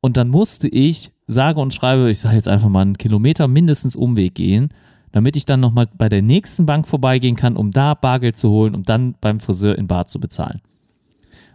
Und 0.00 0.16
dann 0.16 0.28
musste 0.28 0.68
ich, 0.68 1.12
sage 1.26 1.60
und 1.60 1.72
schreibe, 1.74 2.10
ich 2.10 2.20
sage 2.20 2.36
jetzt 2.36 2.48
einfach 2.48 2.68
mal 2.68 2.80
einen 2.82 2.98
Kilometer 2.98 3.48
mindestens 3.48 3.94
Umweg 3.96 4.34
gehen, 4.34 4.70
damit 5.12 5.36
ich 5.36 5.44
dann 5.46 5.60
nochmal 5.60 5.86
bei 5.96 6.08
der 6.08 6.22
nächsten 6.22 6.66
Bank 6.66 6.88
vorbeigehen 6.88 7.36
kann, 7.36 7.56
um 7.56 7.70
da 7.70 7.94
Bargeld 7.94 8.36
zu 8.36 8.50
holen, 8.50 8.74
um 8.74 8.82
dann 8.84 9.14
beim 9.20 9.40
Friseur 9.40 9.76
in 9.78 9.86
Bar 9.86 10.06
zu 10.06 10.18
bezahlen. 10.18 10.60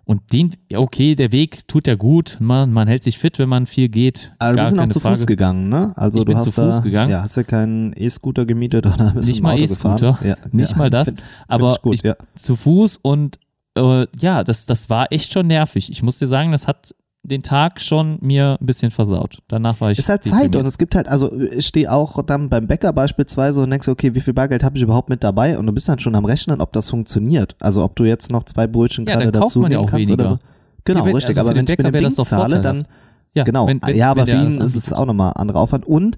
Und 0.06 0.32
den, 0.32 0.52
ja, 0.72 0.80
okay, 0.80 1.16
der 1.16 1.34
Weg 1.34 1.68
tut 1.68 1.86
ja 1.86 1.96
gut, 1.96 2.38
man, 2.40 2.72
man 2.72 2.88
hält 2.88 3.04
sich 3.04 3.18
fit, 3.18 3.40
wenn 3.40 3.50
man 3.50 3.66
viel 3.66 3.90
geht. 3.90 4.32
aber 4.40 4.52
du 4.54 4.56
gar 4.56 4.72
bist 4.72 4.80
auch 4.80 4.90
zu 4.90 5.00
Frage. 5.02 5.16
Fuß 5.18 5.28
gegangen, 5.28 5.68
ne? 5.68 5.92
Also 5.98 6.20
Ich 6.20 6.24
du 6.24 6.32
bin 6.32 6.40
zu 6.42 6.52
Fuß 6.54 6.76
da, 6.78 6.80
gegangen. 6.82 7.12
Ja, 7.12 7.24
hast 7.24 7.36
du 7.36 7.44
keinen 7.44 7.92
E-Scooter 7.94 8.46
gemietet 8.46 8.86
oder 8.86 9.12
bist 9.16 9.28
Nicht 9.28 9.40
du 9.40 9.44
mal 9.44 9.60
E-Scooter? 9.60 10.18
Ja, 10.24 10.38
nicht 10.54 10.72
ja. 10.72 10.78
mal 10.78 10.90
das, 10.90 11.10
Find- 11.10 11.20
find 11.20 11.32
aber 11.50 11.74
ich 11.74 11.82
gut, 11.82 11.94
ich, 11.96 12.02
ja. 12.04 12.16
zu 12.36 12.56
Fuß 12.56 13.00
und 13.02 13.38
äh, 13.78 14.08
ja, 14.18 14.46
das, 14.46 14.66
das 14.66 14.90
war 14.90 15.12
echt 15.12 15.34
schon 15.34 15.48
nervig. 15.48 15.90
Ich 15.92 16.02
muss 16.02 16.20
dir 16.20 16.28
sagen, 16.28 16.54
das 16.54 16.70
hat 16.70 16.96
den 17.30 17.42
Tag 17.44 17.82
schon 17.82 18.18
mir 18.22 18.58
ein 18.60 18.66
bisschen 18.66 18.90
versaut. 18.90 19.40
Danach 19.50 19.82
war 19.82 19.92
ich. 19.92 20.00
Ist 20.00 20.08
halt 20.08 20.24
Zeit 20.24 20.56
und 20.56 20.66
es 20.66 20.78
gibt 20.78 20.96
halt, 20.96 21.08
also 21.10 21.32
ich 21.42 21.68
stehe 21.68 21.92
auch 21.92 22.24
dann 22.24 22.48
beim 22.50 22.68
Bäcker 22.68 22.94
beispielsweise 22.94 23.62
und 23.62 23.70
denkst, 23.70 23.88
okay, 23.90 24.16
wie 24.16 24.22
viel 24.22 24.34
Bargeld 24.34 24.64
habe 24.64 24.78
ich 24.78 24.84
überhaupt 24.84 25.10
mit 25.10 25.24
dabei? 25.24 25.58
Und 25.60 25.66
du 25.68 25.74
bist 25.74 25.90
dann 25.90 26.00
schon 26.00 26.16
am 26.16 26.24
Rechnen, 26.24 26.62
ob 26.62 26.72
das 26.72 26.90
funktioniert. 26.90 27.56
Also 27.60 27.84
ob 27.84 27.96
du 27.98 28.06
jetzt 28.06 28.32
noch 28.32 28.46
zwei 28.46 28.66
Brötchen 28.66 29.06
Ja, 29.06 29.16
gerade 29.18 29.32
dazu 29.34 29.60
man 29.60 29.72
ja 29.74 29.80
auch 29.80 29.88
kannst 29.90 30.08
weniger. 30.08 30.14
oder 30.24 30.30
so. 30.30 30.40
Genau, 30.86 31.00
Ja, 31.06 31.14
richtig. 31.14 31.28
also 31.38 31.42
aber 31.42 31.50
wenn 31.50 31.66
den 31.66 31.74
ich 31.74 31.78
Bäcker 31.78 31.84
mit 31.92 31.96
dem 31.96 32.04
das 32.06 32.16
Ding 32.16 32.26
zahle, 32.26 32.62
dann 32.62 32.88
ja, 33.34 33.44
genau. 33.44 33.68
wenn- 33.68 33.82
wenn- 33.84 33.98
ja, 33.98 34.10
aber 34.12 34.26
für 34.26 34.32
ihn 34.38 34.62
ist 34.62 34.76
es 34.76 34.94
auch 34.94 35.06
nochmal 35.06 35.34
anderer 35.36 35.60
Aufwand. 35.60 35.86
Und 35.86 36.16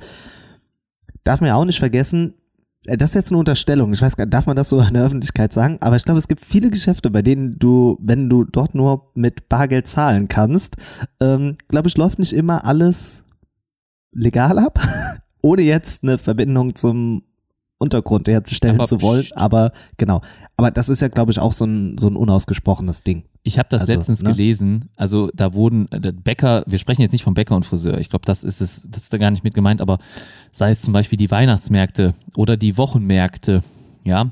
darf 1.24 1.42
man 1.42 1.48
ja 1.48 1.56
auch 1.56 1.66
nicht 1.66 1.80
vergessen, 1.80 2.36
das 2.86 3.10
ist 3.10 3.16
jetzt 3.16 3.32
eine 3.32 3.40
Unterstellung. 3.40 3.94
Ich 3.94 4.02
weiß 4.02 4.16
gar 4.16 4.26
nicht, 4.26 4.34
darf 4.34 4.46
man 4.46 4.56
das 4.56 4.70
so 4.70 4.80
in 4.88 4.94
der 4.94 5.04
Öffentlichkeit 5.04 5.54
sagen? 5.54 5.78
Aber 5.82 5.96
ich 5.96 6.06
glaube, 6.06 6.20
es 6.20 6.28
gibt 6.28 6.44
viele 6.44 6.70
Geschäfte, 6.70 7.10
bei 7.10 7.22
denen 7.22 7.60
du, 7.60 7.98
wenn 8.02 8.30
du 8.30 8.44
dort 8.44 8.76
nur 8.76 9.12
mit 9.16 9.50
Bargeld 9.50 9.88
zahlen 9.88 10.28
kannst, 10.28 10.78
ähm, 11.20 11.58
glaube 11.68 11.88
ich, 11.88 11.98
läuft 11.98 12.20
nicht 12.20 12.34
immer 12.34 12.66
alles 12.66 13.24
legal 14.12 14.58
ab, 14.58 14.80
ohne 15.42 15.62
jetzt 15.62 16.04
eine 16.04 16.18
Verbindung 16.18 16.76
zum 16.76 17.24
Untergrund 17.80 18.28
herzustellen 18.28 18.76
Aber 18.76 18.88
zu 18.88 19.02
wollen. 19.02 19.24
pst. 19.24 19.38
Aber 19.38 19.72
genau. 19.98 20.22
Aber 20.58 20.70
das 20.70 20.90
ist 20.90 21.02
ja, 21.02 21.08
glaube 21.08 21.32
ich, 21.32 21.40
auch 21.40 21.54
so 21.54 21.66
ein, 21.66 21.98
so 21.98 22.08
ein 22.08 22.16
unausgesprochenes 22.18 23.04
Ding. 23.04 23.24
Ich 23.44 23.58
habe 23.58 23.70
das 23.70 23.82
Also, 23.84 23.94
letztens 23.94 24.22
ne? 24.22 24.32
gelesen. 24.32 24.90
Also 24.98 25.32
da 25.34 25.54
wurden 25.54 25.88
äh, 25.92 26.12
Bäcker, 26.12 26.64
wir 26.68 26.78
sprechen 26.78 27.02
jetzt 27.02 27.14
nicht 27.14 27.24
vom 27.24 27.34
Bäcker 27.34 27.56
und 27.56 27.66
Friseur. 27.66 27.98
Ich 27.98 28.10
glaube, 28.10 28.26
das 28.26 28.44
ist 28.44 28.62
es, 28.62 28.86
das 28.92 29.04
ist 29.04 29.14
da 29.14 29.18
gar 29.18 29.32
nicht 29.32 29.44
mit 29.46 29.54
gemeint. 29.54 29.82
Aber 29.82 29.98
sei 30.52 30.72
es 30.72 30.82
zum 30.82 30.94
Beispiel 30.94 31.18
die 31.18 31.32
Weihnachtsmärkte 31.32 32.14
oder 32.36 32.58
die 32.58 32.78
Wochenmärkte, 32.78 33.64
ja, 34.04 34.30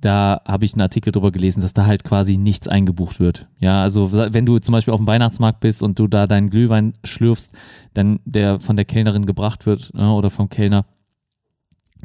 da 0.00 0.40
habe 0.46 0.64
ich 0.64 0.74
einen 0.74 0.82
Artikel 0.82 1.10
drüber 1.12 1.32
gelesen, 1.32 1.60
dass 1.62 1.72
da 1.72 1.86
halt 1.86 2.04
quasi 2.04 2.36
nichts 2.36 2.68
eingebucht 2.68 3.18
wird. 3.18 3.46
Ja, 3.60 3.82
also 3.82 4.12
wenn 4.12 4.44
du 4.44 4.58
zum 4.58 4.72
Beispiel 4.72 4.92
auf 4.92 5.00
dem 5.00 5.06
Weihnachtsmarkt 5.06 5.60
bist 5.60 5.82
und 5.82 5.98
du 5.98 6.06
da 6.06 6.26
deinen 6.26 6.50
Glühwein 6.50 6.92
schlürfst, 7.04 7.54
dann 7.94 8.20
der 8.24 8.60
von 8.60 8.76
der 8.76 8.84
Kellnerin 8.84 9.24
gebracht 9.24 9.66
wird 9.66 9.94
ne, 9.94 10.12
oder 10.12 10.30
vom 10.30 10.48
Kellner, 10.48 10.84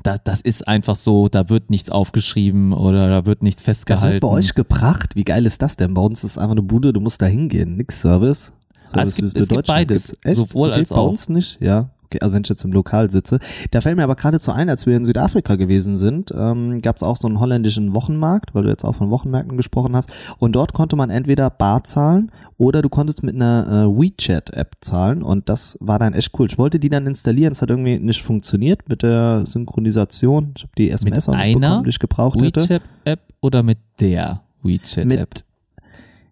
da, 0.04 0.18
das 0.18 0.42
ist 0.42 0.68
einfach 0.68 0.96
so, 0.96 1.28
da 1.30 1.50
wird 1.50 1.70
nichts 1.70 1.90
aufgeschrieben 1.90 2.74
oder 2.74 3.10
da 3.10 3.26
wird 3.26 3.44
nichts 3.44 3.62
Das 3.62 3.66
festgehalten. 3.66 4.14
wird 4.14 4.22
bei 4.22 4.28
euch 4.28 4.54
gebracht. 4.54 5.16
Wie 5.16 5.24
geil 5.24 5.46
ist 5.46 5.62
das 5.62 5.76
denn? 5.76 5.94
Bei 5.94 6.02
uns 6.02 6.24
ist 6.24 6.38
einfach 6.38 6.52
eine 6.52 6.62
Bude, 6.62 6.94
du 6.94 7.00
musst 7.00 7.22
da 7.22 7.26
hingehen. 7.26 7.78
Nix 7.78 8.02
Service. 8.02 8.52
Service 8.84 8.94
Ah, 8.94 9.02
es 9.02 9.16
gibt- 9.16 9.36
es 9.38 9.48
gibt 9.48 9.68
beides. 9.68 10.18
gibt's. 10.22 10.38
Sowohl 10.40 10.70
okay, 10.70 10.80
als 10.80 10.90
bei 10.90 10.96
auch. 10.96 11.10
uns 11.10 11.30
nicht, 11.30 11.58
ja. 11.62 11.90
Okay, 12.12 12.20
also 12.22 12.34
wenn 12.34 12.42
ich 12.44 12.50
jetzt 12.50 12.66
im 12.66 12.74
Lokal 12.74 13.10
sitze. 13.10 13.40
Da 13.72 13.80
fällt 13.80 13.96
mir 13.96 14.04
aber 14.04 14.16
geradezu 14.16 14.52
ein, 14.52 14.70
als 14.70 14.86
wir 14.86 14.98
in 14.98 15.06
Südafrika 15.06 15.56
gewesen 15.56 15.96
sind, 15.96 16.32
ähm, 16.36 16.82
gab 16.82 16.98
es 16.98 17.04
auch 17.04 17.16
so 17.16 17.26
einen 17.26 17.40
holländischen 17.40 17.96
Wochenmarkt, 17.96 18.54
weil 18.54 18.64
du 18.64 18.70
jetzt 18.70 18.84
auch 18.84 18.96
von 18.96 19.10
Wochenmärkten 19.10 19.56
gesprochen 19.56 19.96
hast. 19.96 20.12
Und 20.38 20.54
dort 20.54 20.74
konnte 20.74 20.98
man 20.98 21.10
entweder 21.10 21.50
bar 21.50 21.86
zahlen 21.86 22.30
oder 22.58 22.82
du 22.82 22.90
konntest 22.90 23.24
mit 23.24 23.36
einer 23.36 23.86
äh, 23.88 24.00
WeChat-App 24.00 24.76
zahlen. 24.82 25.24
Und 25.24 25.48
das 25.48 25.78
war 25.80 26.00
dann 26.00 26.14
echt 26.14 26.38
cool. 26.38 26.48
Ich 26.48 26.58
wollte 26.58 26.80
die 26.80 26.90
dann 26.90 27.08
installieren. 27.08 27.54
Es 27.54 27.62
hat 27.62 27.70
irgendwie 27.70 27.98
nicht 27.98 28.22
funktioniert 28.24 28.90
mit 28.90 29.04
der 29.04 29.46
Synchronisation. 29.46 30.54
Ich 30.58 30.64
habe 30.64 30.74
die 30.78 30.90
SMS 30.90 31.30
auch 31.30 31.34
nicht 31.34 31.56
einer 31.56 31.60
bekommen, 31.60 31.84
die 31.86 31.90
ich 31.92 32.00
gebraucht 32.00 32.42
hätte. 32.42 32.60
WeChat-App 32.60 33.22
oder 33.40 33.64
mit 33.64 33.78
der 34.02 34.42
WeChat-App? 34.64 35.06
Mit, 35.06 35.46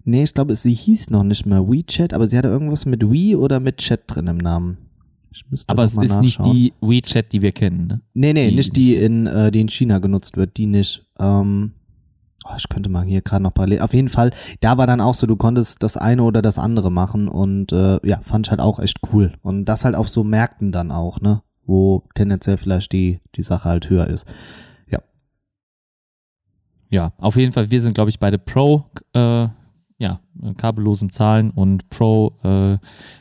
nee, 0.03 0.23
ich 0.23 0.33
glaube, 0.33 0.57
sie 0.57 0.73
hieß 0.73 1.09
noch 1.09 1.23
nicht 1.23 1.45
mal 1.45 1.65
WeChat, 1.65 2.13
aber 2.13 2.27
sie 2.27 2.37
hatte 2.37 2.49
irgendwas 2.49 2.85
mit 2.85 3.09
We 3.09 3.37
oder 3.37 3.61
mit 3.61 3.77
Chat 3.77 4.01
drin 4.07 4.27
im 4.27 4.39
Namen. 4.39 4.88
Aber 5.67 5.83
es 5.83 5.97
ist 5.97 6.21
nicht 6.21 6.43
die 6.45 6.73
WeChat, 6.81 7.31
die 7.31 7.41
wir 7.41 7.51
kennen, 7.51 7.87
ne? 7.87 8.01
Nee, 8.13 8.33
nee, 8.33 8.49
die 8.49 8.55
nicht 8.55 8.75
die 8.75 8.95
in, 8.95 9.27
äh, 9.27 9.51
die 9.51 9.61
in 9.61 9.69
China 9.69 9.99
genutzt 9.99 10.37
wird, 10.37 10.57
die 10.57 10.65
nicht. 10.65 11.05
Ähm, 11.19 11.73
oh, 12.45 12.53
ich 12.57 12.69
könnte 12.69 12.89
mal 12.89 13.05
hier 13.05 13.21
gerade 13.21 13.43
noch 13.43 13.53
parallel. 13.53 13.81
Auf 13.81 13.93
jeden 13.93 14.09
Fall, 14.09 14.31
da 14.59 14.77
war 14.77 14.87
dann 14.87 15.01
auch 15.01 15.13
so, 15.13 15.27
du 15.27 15.35
konntest 15.35 15.83
das 15.83 15.97
eine 15.97 16.23
oder 16.23 16.41
das 16.41 16.57
andere 16.57 16.91
machen 16.91 17.27
und 17.27 17.71
äh, 17.71 17.99
ja, 18.07 18.21
fand 18.21 18.47
ich 18.47 18.51
halt 18.51 18.61
auch 18.61 18.79
echt 18.79 18.99
cool. 19.13 19.33
Und 19.41 19.65
das 19.65 19.85
halt 19.85 19.95
auf 19.95 20.09
so 20.09 20.23
Märkten 20.23 20.71
dann 20.71 20.91
auch, 20.91 21.21
ne? 21.21 21.41
Wo 21.65 22.03
tendenziell 22.15 22.57
vielleicht 22.57 22.91
die, 22.93 23.19
die 23.35 23.43
Sache 23.43 23.69
halt 23.69 23.89
höher 23.89 24.07
ist. 24.07 24.25
Ja, 26.89 27.13
auf 27.17 27.35
jeden 27.35 27.51
Fall, 27.51 27.69
wir 27.69 27.81
sind, 27.81 27.93
glaube 27.93 28.09
ich, 28.09 28.19
beide 28.19 28.39
Pro, 28.39 28.85
äh, 29.13 29.47
ja, 29.99 30.19
kabellosem 30.57 31.11
Zahlen 31.11 31.51
und 31.51 31.89
Pro 31.89 32.33
äh, 32.43 32.77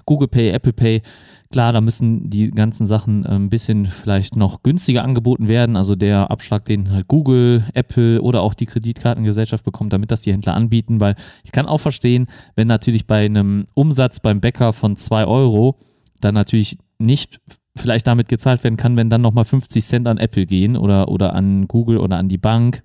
Google 0.06 0.28
Pay, 0.28 0.50
Apple 0.50 0.72
Pay. 0.72 1.02
Klar, 1.50 1.72
da 1.72 1.80
müssen 1.80 2.28
die 2.28 2.50
ganzen 2.50 2.86
Sachen 2.86 3.24
äh, 3.24 3.30
ein 3.30 3.48
bisschen 3.48 3.86
vielleicht 3.86 4.36
noch 4.36 4.62
günstiger 4.62 5.02
angeboten 5.02 5.48
werden. 5.48 5.76
Also 5.76 5.94
der 5.94 6.30
Abschlag, 6.30 6.66
den 6.66 6.90
halt 6.90 7.08
Google, 7.08 7.64
Apple 7.72 8.20
oder 8.20 8.42
auch 8.42 8.52
die 8.52 8.66
Kreditkartengesellschaft 8.66 9.64
bekommt, 9.64 9.92
damit 9.92 10.10
das 10.10 10.20
die 10.20 10.32
Händler 10.32 10.54
anbieten, 10.54 11.00
weil 11.00 11.14
ich 11.44 11.52
kann 11.52 11.66
auch 11.66 11.78
verstehen, 11.78 12.26
wenn 12.54 12.68
natürlich 12.68 13.06
bei 13.06 13.24
einem 13.24 13.64
Umsatz 13.74 14.20
beim 14.20 14.40
Bäcker 14.40 14.74
von 14.74 14.96
zwei 14.96 15.24
Euro 15.24 15.78
dann 16.20 16.34
natürlich 16.34 16.76
nicht 16.98 17.40
vielleicht 17.76 18.06
damit 18.06 18.28
gezahlt 18.28 18.62
werden 18.64 18.76
kann, 18.76 18.96
wenn 18.96 19.08
dann 19.08 19.22
nochmal 19.22 19.44
50 19.44 19.84
Cent 19.84 20.08
an 20.08 20.18
Apple 20.18 20.46
gehen 20.46 20.76
oder, 20.76 21.08
oder 21.08 21.34
an 21.34 21.66
Google 21.68 21.98
oder 21.98 22.16
an 22.16 22.28
die 22.28 22.38
Bank. 22.38 22.82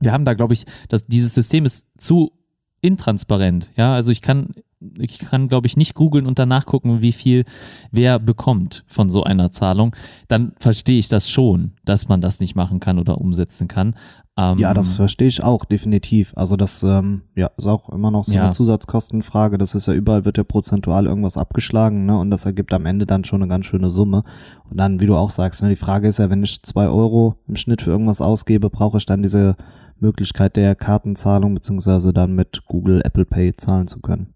Wir 0.00 0.12
haben 0.12 0.24
da, 0.24 0.34
glaube 0.34 0.54
ich, 0.54 0.64
dass 0.88 1.04
dieses 1.04 1.34
System 1.34 1.64
ist 1.64 1.86
zu 1.96 2.32
intransparent. 2.80 3.70
Ja, 3.76 3.94
also 3.94 4.10
ich 4.10 4.20
kann, 4.20 4.54
ich 4.98 5.18
kann, 5.18 5.48
glaube 5.48 5.66
ich, 5.66 5.76
nicht 5.76 5.94
googeln 5.94 6.26
und 6.26 6.38
danach 6.38 6.66
gucken, 6.66 7.00
wie 7.02 7.12
viel 7.12 7.44
wer 7.90 8.18
bekommt 8.18 8.84
von 8.86 9.10
so 9.10 9.24
einer 9.24 9.50
Zahlung. 9.50 9.94
Dann 10.28 10.52
verstehe 10.58 10.98
ich 10.98 11.08
das 11.08 11.28
schon, 11.28 11.72
dass 11.84 12.08
man 12.08 12.20
das 12.20 12.40
nicht 12.40 12.54
machen 12.54 12.80
kann 12.80 12.98
oder 12.98 13.20
umsetzen 13.20 13.68
kann. 13.68 13.94
Ähm, 14.36 14.58
Ja, 14.58 14.72
das 14.72 14.94
verstehe 14.96 15.28
ich 15.28 15.42
auch, 15.42 15.64
definitiv. 15.66 16.32
Also 16.36 16.56
das 16.56 16.82
ähm, 16.82 17.22
ja, 17.34 17.50
ist 17.56 17.66
auch 17.66 17.90
immer 17.90 18.10
noch 18.10 18.24
so 18.24 18.32
Ja. 18.34 18.44
eine 18.44 18.52
Zusatzkostenfrage. 18.52 19.58
Das 19.58 19.74
ist 19.74 19.86
ja 19.86 19.92
überall, 19.92 20.24
wird 20.24 20.38
ja 20.38 20.44
prozentual 20.44 21.06
irgendwas 21.06 21.36
abgeschlagen, 21.36 22.06
ne? 22.06 22.18
Und 22.18 22.30
das 22.30 22.46
ergibt 22.46 22.72
am 22.72 22.86
Ende 22.86 23.04
dann 23.06 23.24
schon 23.24 23.42
eine 23.42 23.48
ganz 23.50 23.66
schöne 23.66 23.90
Summe. 23.90 24.24
Und 24.70 24.78
dann, 24.78 25.00
wie 25.00 25.06
du 25.06 25.16
auch 25.16 25.30
sagst, 25.30 25.62
ne, 25.62 25.68
die 25.68 25.76
Frage 25.76 26.08
ist 26.08 26.18
ja, 26.18 26.30
wenn 26.30 26.42
ich 26.42 26.62
zwei 26.62 26.88
Euro 26.88 27.36
im 27.46 27.56
Schnitt 27.56 27.82
für 27.82 27.90
irgendwas 27.90 28.20
ausgebe, 28.22 28.70
brauche 28.70 28.98
ich 28.98 29.06
dann 29.06 29.22
diese 29.22 29.56
Möglichkeit 30.00 30.56
der 30.56 30.74
Kartenzahlung, 30.74 31.54
beziehungsweise 31.54 32.12
dann 32.12 32.34
mit 32.34 32.62
Google, 32.66 33.02
Apple 33.04 33.24
Pay 33.26 33.52
zahlen 33.56 33.86
zu 33.86 34.00
können. 34.00 34.34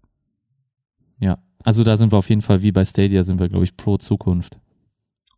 Ja, 1.19 1.37
also 1.63 1.83
da 1.83 1.97
sind 1.97 2.11
wir 2.11 2.17
auf 2.17 2.29
jeden 2.29 2.41
Fall, 2.41 2.61
wie 2.61 2.71
bei 2.71 2.85
Stadia, 2.85 3.23
sind 3.23 3.39
wir, 3.39 3.49
glaube 3.49 3.63
ich, 3.65 3.75
pro 3.75 3.97
Zukunft. 3.97 4.59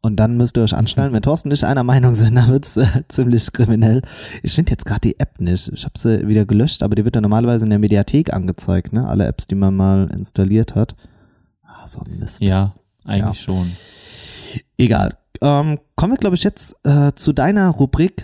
Und 0.02 0.16
dann 0.16 0.38
müsst 0.38 0.56
ihr 0.56 0.64
euch 0.64 0.74
anstellen, 0.76 1.12
wenn 1.12 1.22
Thorsten 1.22 1.50
nicht 1.50 1.66
einer 1.66 1.84
Meinung 1.84 2.16
sind, 2.16 2.36
dann 2.36 2.50
wird's 2.50 2.78
äh, 2.78 3.04
ziemlich 3.10 3.52
kriminell. 3.52 4.02
Ich 4.44 4.54
finde 4.54 4.72
jetzt 4.72 4.86
gerade 4.86 5.02
die 5.02 5.20
App 5.20 5.42
nicht. 5.42 5.68
Ich 5.74 5.84
habe 5.84 6.00
sie 6.00 6.26
wieder 6.28 6.46
gelöscht, 6.46 6.84
aber 6.84 6.96
die 6.96 7.04
wird 7.04 7.16
ja 7.16 7.22
normalerweise 7.22 7.66
in 7.66 7.70
der 7.70 7.80
Mediathek 7.80 8.32
angezeigt, 8.34 8.94
ne? 8.94 9.08
Alle 9.08 9.26
Apps, 9.28 9.46
die 9.48 9.56
man 9.56 9.76
mal 9.76 10.10
installiert 10.16 10.74
hat. 10.76 10.96
Ah, 11.64 11.86
so 11.86 12.00
ein 12.00 12.18
Mist. 12.20 12.42
Ja, 12.42 12.76
eigentlich 13.04 13.38
Ja. 13.39 13.43
schon. 13.43 13.72
Egal. 14.78 15.18
Ähm, 15.42 15.80
kommen 15.96 16.14
wir, 16.14 16.18
glaube 16.18 16.36
ich, 16.36 16.43
jetzt 16.43 16.76
äh, 16.86 17.12
zu 17.16 17.34
deiner 17.34 17.70
Rubrik. 17.70 18.24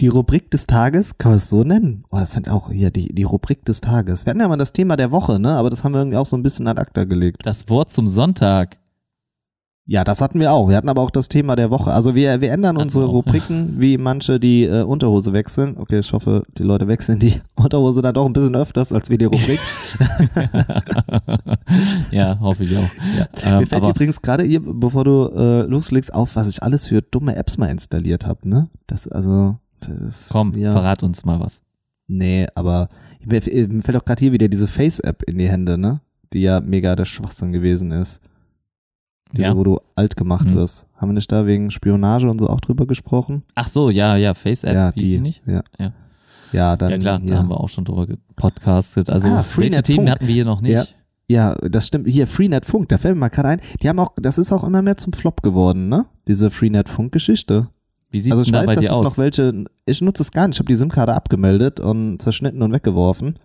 Die 0.00 0.08
Rubrik 0.08 0.50
des 0.50 0.66
Tages, 0.66 1.18
kann 1.18 1.32
man 1.32 1.36
es 1.36 1.50
so 1.50 1.62
nennen? 1.62 2.04
Oh, 2.10 2.16
das 2.16 2.32
sind 2.32 2.48
auch 2.48 2.70
hier 2.70 2.90
die, 2.90 3.14
die 3.14 3.22
Rubrik 3.22 3.66
des 3.66 3.82
Tages. 3.82 4.24
Wir 4.24 4.30
hatten 4.30 4.40
ja 4.40 4.48
mal 4.48 4.56
das 4.56 4.72
Thema 4.72 4.96
der 4.96 5.10
Woche, 5.10 5.38
ne? 5.38 5.50
Aber 5.50 5.68
das 5.68 5.84
haben 5.84 5.92
wir 5.92 6.00
irgendwie 6.00 6.16
auch 6.16 6.24
so 6.24 6.38
ein 6.38 6.42
bisschen 6.42 6.66
ad 6.66 6.80
acta 6.80 7.04
gelegt. 7.04 7.44
Das 7.44 7.68
Wort 7.68 7.90
zum 7.90 8.06
Sonntag. 8.06 8.78
Ja, 9.84 10.02
das 10.04 10.22
hatten 10.22 10.40
wir 10.40 10.52
auch. 10.52 10.70
Wir 10.70 10.78
hatten 10.78 10.88
aber 10.88 11.02
auch 11.02 11.10
das 11.10 11.28
Thema 11.28 11.54
der 11.54 11.70
Woche. 11.70 11.92
Also 11.92 12.14
wir, 12.14 12.40
wir 12.40 12.50
ändern 12.50 12.76
Hatten 12.76 12.84
unsere 12.84 13.08
auch. 13.08 13.12
Rubriken, 13.12 13.74
wie 13.78 13.98
manche 13.98 14.40
die 14.40 14.64
äh, 14.64 14.84
Unterhose 14.84 15.34
wechseln. 15.34 15.76
Okay, 15.76 15.98
ich 15.98 16.14
hoffe, 16.14 16.44
die 16.56 16.62
Leute 16.62 16.88
wechseln 16.88 17.18
die 17.18 17.42
Unterhose 17.56 18.00
dann 18.00 18.14
doch 18.14 18.24
ein 18.24 18.32
bisschen 18.32 18.56
öfters 18.56 18.94
als 18.94 19.10
wir 19.10 19.18
die 19.18 19.26
Rubrik. 19.26 19.60
ja, 22.10 22.40
hoffe 22.40 22.64
ich 22.64 22.74
auch. 22.74 22.88
Ja. 23.18 23.26
Ähm, 23.42 23.58
Mir 23.58 23.66
fällt 23.66 23.82
aber 23.82 23.90
übrigens 23.90 24.22
gerade 24.22 24.44
hier, 24.44 24.62
bevor 24.62 25.04
du 25.04 25.30
äh, 25.36 25.62
loslegst, 25.64 26.14
auf, 26.14 26.36
was 26.36 26.46
ich 26.46 26.62
alles 26.62 26.86
für 26.86 27.02
dumme 27.02 27.36
Apps 27.36 27.58
mal 27.58 27.66
installiert 27.66 28.24
habe, 28.24 28.48
ne? 28.48 28.70
Das 28.86 29.06
also 29.06 29.58
das, 29.80 30.28
komm, 30.30 30.54
ja. 30.56 30.72
verrat 30.72 31.02
uns 31.02 31.24
mal 31.24 31.40
was. 31.40 31.62
Nee, 32.06 32.46
aber 32.54 32.88
mir, 33.24 33.40
fällt 33.42 33.96
auch 33.96 34.04
gerade 34.04 34.20
hier 34.20 34.32
wieder 34.32 34.48
diese 34.48 34.66
Face-App 34.66 35.22
in 35.24 35.38
die 35.38 35.48
Hände, 35.48 35.78
ne? 35.78 36.00
Die 36.32 36.40
ja 36.42 36.60
mega 36.60 36.96
der 36.96 37.04
Schwachsinn 37.04 37.52
gewesen 37.52 37.90
ist. 37.92 38.20
Diese, 39.32 39.48
Ja. 39.48 39.56
wo 39.56 39.62
du 39.62 39.78
alt 39.94 40.16
gemacht 40.16 40.46
Hm. 40.46 40.56
wirst. 40.56 40.86
Haben 40.96 41.10
wir 41.10 41.14
nicht 41.14 41.30
da 41.30 41.46
wegen 41.46 41.70
Spionage 41.70 42.28
und 42.28 42.40
so 42.40 42.48
auch 42.48 42.60
drüber 42.60 42.86
gesprochen? 42.86 43.44
Ach 43.54 43.68
so, 43.68 43.90
ja, 43.90 44.16
ja, 44.16 44.34
Face-App, 44.34 44.74
ja, 44.74 44.92
hieß 44.92 45.08
die 45.10 45.20
nicht? 45.20 45.42
Ja. 45.46 45.62
Ja. 45.78 45.92
Ja, 46.52 46.76
dann. 46.76 46.90
ja 46.90 46.98
klar, 46.98 47.18
hier. 47.20 47.28
da 47.30 47.38
haben 47.38 47.48
wir 47.48 47.60
auch 47.60 47.68
schon 47.68 47.84
drüber 47.84 48.06
gepodcastet. 48.08 49.08
Also 49.08 49.28
Ah, 49.28 49.44
welche 49.56 49.82
Themen 49.84 49.98
Funk. 49.98 50.10
hatten 50.10 50.26
wir 50.26 50.34
hier 50.34 50.44
noch 50.44 50.60
nicht? 50.60 50.72
Ja. 50.72 50.84
Ja, 51.28 51.54
das 51.68 51.86
stimmt. 51.86 52.08
Hier, 52.08 52.26
Freenet 52.26 52.64
Funk, 52.64 52.88
da 52.88 52.98
fällt 52.98 53.14
mir 53.14 53.20
mal 53.20 53.28
gerade 53.28 53.50
ein. 53.50 53.60
Die 53.80 53.88
haben 53.88 54.00
auch, 54.00 54.14
das 54.20 54.36
ist 54.36 54.52
auch 54.52 54.64
immer 54.64 54.82
mehr 54.82 54.96
zum 54.96 55.12
Flop 55.12 55.42
geworden, 55.44 55.88
ne? 55.88 56.06
Diese 56.26 56.50
Freenet 56.50 56.88
Funk-Geschichte. 56.88 57.68
Wie 58.10 58.20
sieht's 58.20 58.32
Also 58.32 58.42
ich 58.44 58.52
da 58.52 58.60
weiß, 58.60 58.66
bei 58.66 58.74
dass 58.74 58.82
dir 58.82 58.86
es 58.88 58.92
aus? 58.92 59.04
noch 59.04 59.18
welche, 59.18 59.64
ich 59.86 60.00
nutze 60.02 60.22
es 60.22 60.32
gar 60.32 60.48
nicht. 60.48 60.56
Ich 60.56 60.60
habe 60.60 60.68
die 60.68 60.74
SIM-Karte 60.74 61.14
abgemeldet 61.14 61.80
und 61.80 62.20
zerschnitten 62.20 62.62
und 62.62 62.72
weggeworfen, 62.72 63.38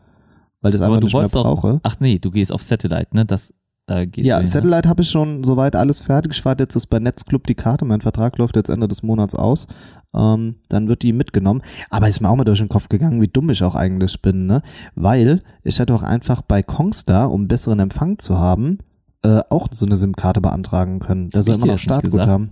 weil 0.61 0.71
das 0.71 0.81
einfach 0.81 0.99
du 0.99 1.05
nicht 1.05 1.15
mehr 1.15 1.29
brauche. 1.29 1.79
Ach 1.83 1.95
nee, 1.99 2.19
du 2.19 2.31
gehst 2.31 2.51
auf 2.51 2.61
Satellite, 2.63 3.15
ne? 3.15 3.25
Das 3.25 3.53
äh, 3.87 4.07
gehst 4.07 4.25
Ja, 4.25 4.37
du 4.37 4.41
hin, 4.41 4.47
ne? 4.47 4.51
Satellite 4.51 4.89
habe 4.89 5.03
ich 5.03 5.09
schon 5.09 5.43
soweit 5.43 5.75
alles 5.75 6.01
fertig. 6.01 6.33
Ich 6.33 6.43
warte 6.43 6.63
jetzt 6.63 6.75
ist 6.75 6.87
bei 6.87 6.97
Netzclub 6.99 7.45
die 7.45 7.53
Karte. 7.53 7.85
Mein 7.85 8.01
Vertrag 8.01 8.37
läuft 8.39 8.55
jetzt 8.55 8.69
Ende 8.69 8.87
des 8.87 9.03
Monats 9.03 9.35
aus. 9.35 9.67
Ähm, 10.15 10.55
dann 10.69 10.87
wird 10.87 11.03
die 11.03 11.13
mitgenommen. 11.13 11.61
Aber 11.91 12.07
ist 12.09 12.19
mir 12.21 12.29
auch 12.29 12.35
mal 12.35 12.43
durch 12.45 12.59
den 12.59 12.69
Kopf 12.69 12.89
gegangen, 12.89 13.21
wie 13.21 13.27
dumm 13.27 13.49
ich 13.51 13.61
auch 13.61 13.75
eigentlich 13.75 14.21
bin, 14.23 14.47
ne? 14.47 14.63
Weil 14.95 15.43
ich 15.63 15.77
hätte 15.77 15.93
auch 15.93 16.01
einfach 16.03 16.41
bei 16.41 16.63
Kongstar, 16.63 17.31
um 17.31 17.47
besseren 17.47 17.79
Empfang 17.79 18.17
zu 18.17 18.39
haben, 18.39 18.79
äh, 19.21 19.41
auch 19.51 19.67
so 19.71 19.85
eine 19.85 19.97
SIM-Karte 19.97 20.41
beantragen 20.41 20.99
können. 20.99 21.29
Da 21.29 21.43
soll 21.43 21.53
ich 21.53 21.57
immer 21.59 21.65
dir 21.67 21.71
noch 21.73 21.79
das 21.83 21.87
nicht 21.87 22.01
gesagt? 22.01 22.23
Startguthaben. 22.23 22.51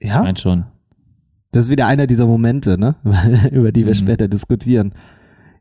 Ja, 0.00 0.18
Ich 0.20 0.24
mein 0.24 0.36
schon. 0.36 0.64
das 1.52 1.66
ist 1.66 1.70
wieder 1.70 1.86
einer 1.86 2.06
dieser 2.06 2.26
Momente, 2.26 2.78
ne? 2.78 2.96
Über 3.52 3.72
die 3.72 3.84
wir 3.84 3.92
Mhm. 3.92 3.98
später 3.98 4.28
diskutieren. 4.28 4.92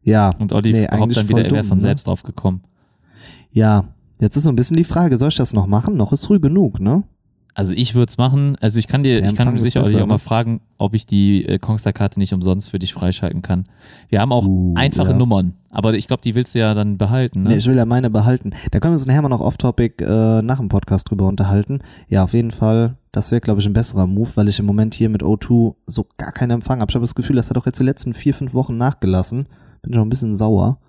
Ja, 0.04 0.30
Und 0.40 0.54
Olli 0.54 0.72
Nee, 0.72 0.88
eigentlich 0.88 1.18
dann 1.18 1.30
wieder, 1.30 1.44
er 1.46 1.52
wäre 1.52 1.64
von 1.64 1.78
ne? 1.78 1.82
selbst 1.82 2.08
drauf 2.08 2.24
gekommen. 2.24 2.64
ja. 3.52 3.86
Jetzt 4.22 4.36
ist 4.36 4.44
so 4.44 4.50
ein 4.50 4.56
bisschen 4.58 4.76
die 4.76 4.84
Frage, 4.84 5.16
soll 5.16 5.30
ich 5.30 5.38
das 5.38 5.54
noch 5.54 5.66
machen? 5.66 5.96
Noch 5.96 6.12
ist 6.12 6.26
früh 6.26 6.42
genug, 6.42 6.82
ne? 6.82 7.04
Also 7.60 7.74
ich 7.74 7.94
würde 7.94 8.08
es 8.08 8.18
machen. 8.18 8.56
Also 8.62 8.80
ich 8.80 8.88
kann 8.88 9.04
dir, 9.04 9.20
Der 9.20 9.32
ich 9.32 9.36
kann 9.36 9.58
sicher 9.58 9.84
besser, 9.84 10.02
auch 10.02 10.08
mal 10.08 10.18
fragen, 10.18 10.62
ob 10.78 10.94
ich 10.94 11.06
die 11.06 11.46
äh, 11.46 11.60
Kongstar-Karte 11.60 12.18
nicht 12.18 12.32
umsonst 12.34 12.70
für 12.70 12.80
dich 12.80 12.94
freischalten 12.94 13.42
kann. 13.42 13.66
Wir 14.08 14.22
haben 14.22 14.32
auch 14.32 14.48
Uh, 14.48 14.76
einfache 14.78 15.12
ja. 15.12 15.18
Nummern, 15.18 15.56
aber 15.70 15.94
ich 15.96 16.08
glaube, 16.08 16.22
die 16.22 16.36
willst 16.36 16.56
du 16.56 16.60
ja 16.60 16.74
dann 16.74 16.98
behalten. 16.98 17.44
Ne? 17.44 17.50
Nee, 17.50 17.56
ich 17.58 17.68
will 17.68 17.76
ja 17.76 17.84
meine 17.84 18.10
behalten. 18.10 18.52
Da 18.72 18.80
können 18.80 18.94
wir 18.94 18.96
uns 18.96 19.06
nachher 19.06 19.22
mal 19.22 19.28
noch 19.28 19.42
off-topic 19.42 20.02
äh, 20.02 20.42
nach 20.42 20.60
dem 20.60 20.70
Podcast 20.70 21.10
drüber 21.10 21.28
unterhalten. 21.28 21.80
Ja, 22.08 22.24
auf 22.24 22.32
jeden 22.32 22.52
Fall, 22.52 22.96
das 23.12 23.30
wäre, 23.30 23.42
glaube 23.42 23.60
ich, 23.60 23.68
ein 23.68 23.74
besserer 23.74 24.08
Move, 24.08 24.32
weil 24.36 24.48
ich 24.48 24.58
im 24.60 24.66
Moment 24.66 24.94
hier 24.94 25.10
mit 25.10 25.22
O2 25.22 25.76
so 25.86 26.06
gar 26.16 26.32
keinen 26.32 26.52
Empfang 26.52 26.80
habe. 26.80 26.90
Ich 26.90 26.96
habe 26.96 27.04
das 27.04 27.14
Gefühl, 27.14 27.36
das 27.36 27.50
hat 27.50 27.58
doch 27.58 27.66
jetzt 27.66 27.82
die 27.82 27.84
letzten 27.84 28.14
vier, 28.14 28.34
fünf 28.34 28.54
Wochen 28.54 28.78
nachgelassen. 28.78 29.50
Bin 29.82 29.94
schon 29.94 30.08
ein 30.08 30.10
bisschen 30.10 30.34
sauer. 30.34 30.80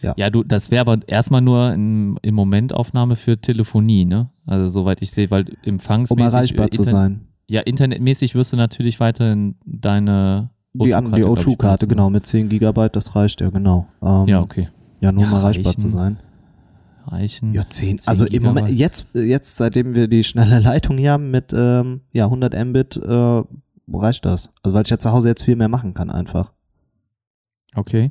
Ja, 0.00 0.30
du, 0.30 0.44
das 0.44 0.70
wäre 0.70 0.82
aber 0.82 1.00
erstmal 1.08 1.40
nur 1.40 1.72
in, 1.72 2.18
im 2.22 2.34
Moment 2.36 2.72
Aufnahme 2.72 3.16
für 3.16 3.40
Telefonie, 3.40 4.04
ne? 4.04 4.30
Also 4.48 4.68
soweit 4.68 5.02
ich 5.02 5.10
sehe, 5.12 5.30
weil 5.30 5.44
Um 5.48 5.56
empfangsmäßig, 5.74 6.32
erreichbar 6.34 6.66
äh, 6.66 6.70
zu 6.70 6.82
Inter- 6.82 6.90
sein. 6.90 7.20
Ja, 7.50 7.60
internetmäßig 7.62 8.34
wirst 8.34 8.52
du 8.52 8.56
natürlich 8.56 8.98
weiterhin 9.00 9.54
deine 9.64 10.50
Die, 10.74 10.94
an- 10.94 11.06
die 11.12 11.20
glaub 11.20 11.38
ich, 11.38 11.44
O2-Karte, 11.44 11.86
benutzen. 11.86 11.88
genau, 11.88 12.10
mit 12.10 12.26
10 12.26 12.48
Gigabyte, 12.48 12.94
das 12.96 13.14
reicht 13.14 13.40
ja, 13.40 13.50
genau. 13.50 13.86
Ähm, 14.02 14.26
Ja, 14.26 14.40
okay. 14.42 14.68
Ja, 15.00 15.12
nur 15.12 15.22
Ja, 15.24 15.28
um 15.30 15.34
erreichbar 15.36 15.72
reichen. 15.72 15.80
zu 15.80 15.88
sein. 15.88 16.18
Reichen. 17.06 17.54
Ja, 17.54 17.62
10. 17.68 17.98
10 17.98 18.08
Also 18.08 18.24
im 18.26 18.42
Moment, 18.42 18.66
Gigabyte. 18.68 18.78
jetzt, 18.78 19.06
jetzt, 19.14 19.56
seitdem 19.56 19.94
wir 19.94 20.08
die 20.08 20.24
schnelle 20.24 20.58
Leitung 20.60 20.98
hier 20.98 21.12
haben 21.12 21.30
mit 21.30 21.52
ähm, 21.56 22.02
ja, 22.12 22.24
100 22.24 22.54
Mbit, 22.66 22.96
äh, 22.96 23.42
reicht 23.92 24.24
das. 24.26 24.50
Also 24.62 24.76
weil 24.76 24.82
ich 24.84 24.90
ja 24.90 24.98
zu 24.98 25.10
Hause 25.12 25.28
jetzt 25.28 25.42
viel 25.44 25.56
mehr 25.56 25.68
machen 25.68 25.94
kann 25.94 26.10
einfach. 26.10 26.52
Okay. 27.74 28.10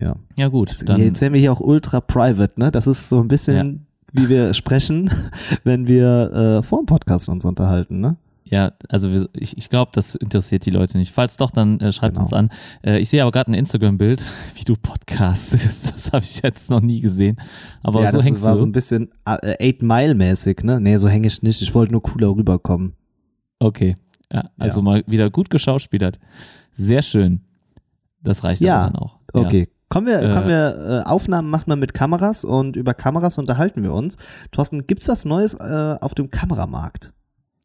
Ja. 0.00 0.16
Ja, 0.36 0.48
gut. 0.48 0.70
Jetzt, 0.70 0.88
Dann, 0.88 1.00
jetzt 1.00 1.20
werden 1.20 1.34
wir 1.34 1.40
hier 1.40 1.52
auch 1.52 1.60
ultra 1.60 2.00
private, 2.00 2.58
ne? 2.58 2.70
Das 2.72 2.86
ist 2.86 3.08
so 3.08 3.20
ein 3.20 3.28
bisschen, 3.28 3.86
wie 4.12 4.28
wir 4.28 4.54
sprechen, 4.54 5.10
wenn 5.64 5.86
wir 5.86 6.60
äh, 6.60 6.62
vor 6.62 6.80
dem 6.82 6.86
Podcast 6.86 7.28
uns 7.28 7.44
unterhalten, 7.44 8.00
ne? 8.00 8.16
Ja, 8.44 8.72
also 8.88 9.12
wir, 9.12 9.28
ich, 9.32 9.56
ich 9.56 9.70
glaube, 9.70 9.92
das 9.94 10.16
interessiert 10.16 10.66
die 10.66 10.70
Leute 10.70 10.98
nicht. 10.98 11.12
Falls 11.14 11.36
doch, 11.36 11.52
dann 11.52 11.78
äh, 11.78 11.92
schreibt 11.92 12.14
Genau. 12.16 12.22
uns 12.22 12.32
an. 12.32 12.48
Äh, 12.82 12.98
ich 12.98 13.08
sehe 13.08 13.22
aber 13.22 13.30
gerade 13.30 13.52
ein 13.52 13.54
Instagram-Bild, 13.54 14.24
wie 14.56 14.64
du 14.64 14.74
podcastest. 14.74 15.92
Das 15.92 16.12
habe 16.12 16.24
ich 16.24 16.42
jetzt 16.42 16.68
noch 16.68 16.80
nie 16.80 17.00
gesehen. 17.00 17.36
Aber 17.82 18.02
ja, 18.02 18.10
so 18.10 18.16
das 18.18 18.26
hängst 18.26 18.44
war 18.44 18.54
du. 18.54 18.60
so 18.60 18.66
ein 18.66 18.72
bisschen 18.72 19.10
äh, 19.24 19.54
Eight 19.64 19.82
Mile 19.82 20.14
mäßig, 20.16 20.64
ne? 20.64 20.80
Nee, 20.80 20.96
so 20.96 21.08
hänge 21.08 21.28
ich 21.28 21.42
nicht. 21.42 21.62
Ich 21.62 21.72
wollte 21.76 21.92
nur 21.92 22.02
cooler 22.02 22.28
rüberkommen. 22.34 22.94
okay. 23.60 23.94
Ja, 24.32 24.48
also 24.58 24.80
Ja. 24.80 24.84
mal 24.84 25.04
wieder 25.06 25.28
gut 25.30 25.50
geschauspielert. 25.50 26.18
Sehr 26.72 27.02
schön. 27.02 27.40
Das 28.22 28.42
reicht 28.44 28.62
Ja, 28.62 28.78
aber 28.80 28.86
dann 28.92 28.96
auch. 28.96 29.16
Okay. 29.32 29.68
Kommen 29.90 30.06
wir, 30.06 30.20
Äh, 30.22 30.32
kommen 30.32 30.48
wir, 30.48 31.02
äh, 31.04 31.08
Aufnahmen 31.08 31.50
machen 31.50 31.66
wir 31.66 31.76
mit 31.76 31.92
Kameras 31.94 32.44
und 32.44 32.76
über 32.76 32.94
Kameras 32.94 33.36
unterhalten 33.38 33.82
wir 33.82 33.92
uns. 33.92 34.16
Thorsten, 34.52 34.86
gibt's 34.86 35.08
was 35.08 35.24
Neues 35.24 35.54
äh, 35.54 35.96
auf 36.00 36.14
dem 36.14 36.30
Kameramarkt? 36.30 37.12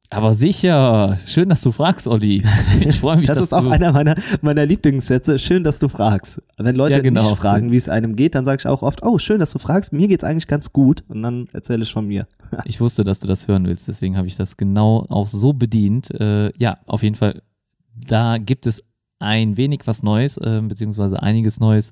Aber 0.09 0.33
sicher. 0.33 1.17
Schön, 1.27 1.49
dass 1.49 1.61
du 1.61 1.71
fragst, 1.71 2.07
Olli. 2.07 2.43
Ich 2.79 2.99
freue 2.99 3.17
mich, 3.17 3.27
Das 3.27 3.37
dass 3.37 3.45
ist 3.47 3.53
auch 3.53 3.63
du. 3.63 3.69
einer 3.69 3.91
meiner, 3.91 4.15
meiner 4.41 4.65
Lieblingssätze. 4.65 5.37
Schön, 5.39 5.63
dass 5.63 5.79
du 5.79 5.87
fragst. 5.87 6.41
Wenn 6.57 6.75
Leute 6.75 6.95
Ja, 6.95 7.01
genau. 7.01 7.29
nicht 7.29 7.39
fragen, 7.39 7.71
wie 7.71 7.75
es 7.75 7.89
einem 7.89 8.15
geht, 8.15 8.33
dann 8.35 8.43
sage 8.45 8.57
ich 8.59 8.67
auch 8.67 8.81
oft, 8.81 9.03
oh, 9.03 9.17
schön, 9.19 9.39
dass 9.39 9.51
du 9.51 9.59
fragst. 9.59 9.93
Mir 9.93 10.07
geht's 10.07 10.23
eigentlich 10.23 10.47
ganz 10.47 10.71
gut. 10.73 11.03
Und 11.07 11.21
dann 11.21 11.47
erzähle 11.53 11.83
ich 11.83 11.93
von 11.93 12.07
mir. 12.07 12.27
Ich 12.65 12.79
wusste, 12.81 13.03
dass 13.03 13.19
du 13.19 13.27
das 13.27 13.47
hören 13.47 13.65
willst, 13.65 13.87
deswegen 13.87 14.15
habe 14.17 14.27
ich 14.27 14.35
das 14.35 14.55
genau 14.57 15.05
auch 15.09 15.27
so 15.27 15.53
bedient. 15.53 16.09
Äh, 16.11 16.51
ja, 16.57 16.77
auf 16.87 17.03
jeden 17.03 17.15
Fall, 17.15 17.41
da 17.95 18.37
gibt 18.37 18.65
es 18.67 18.83
ein 19.25 19.57
wenig 19.57 19.81
was 19.85 20.03
Neues, 20.03 20.37
äh, 20.37 20.61
beziehungsweise 20.61 21.21
einiges 21.21 21.59
Neues. 21.59 21.91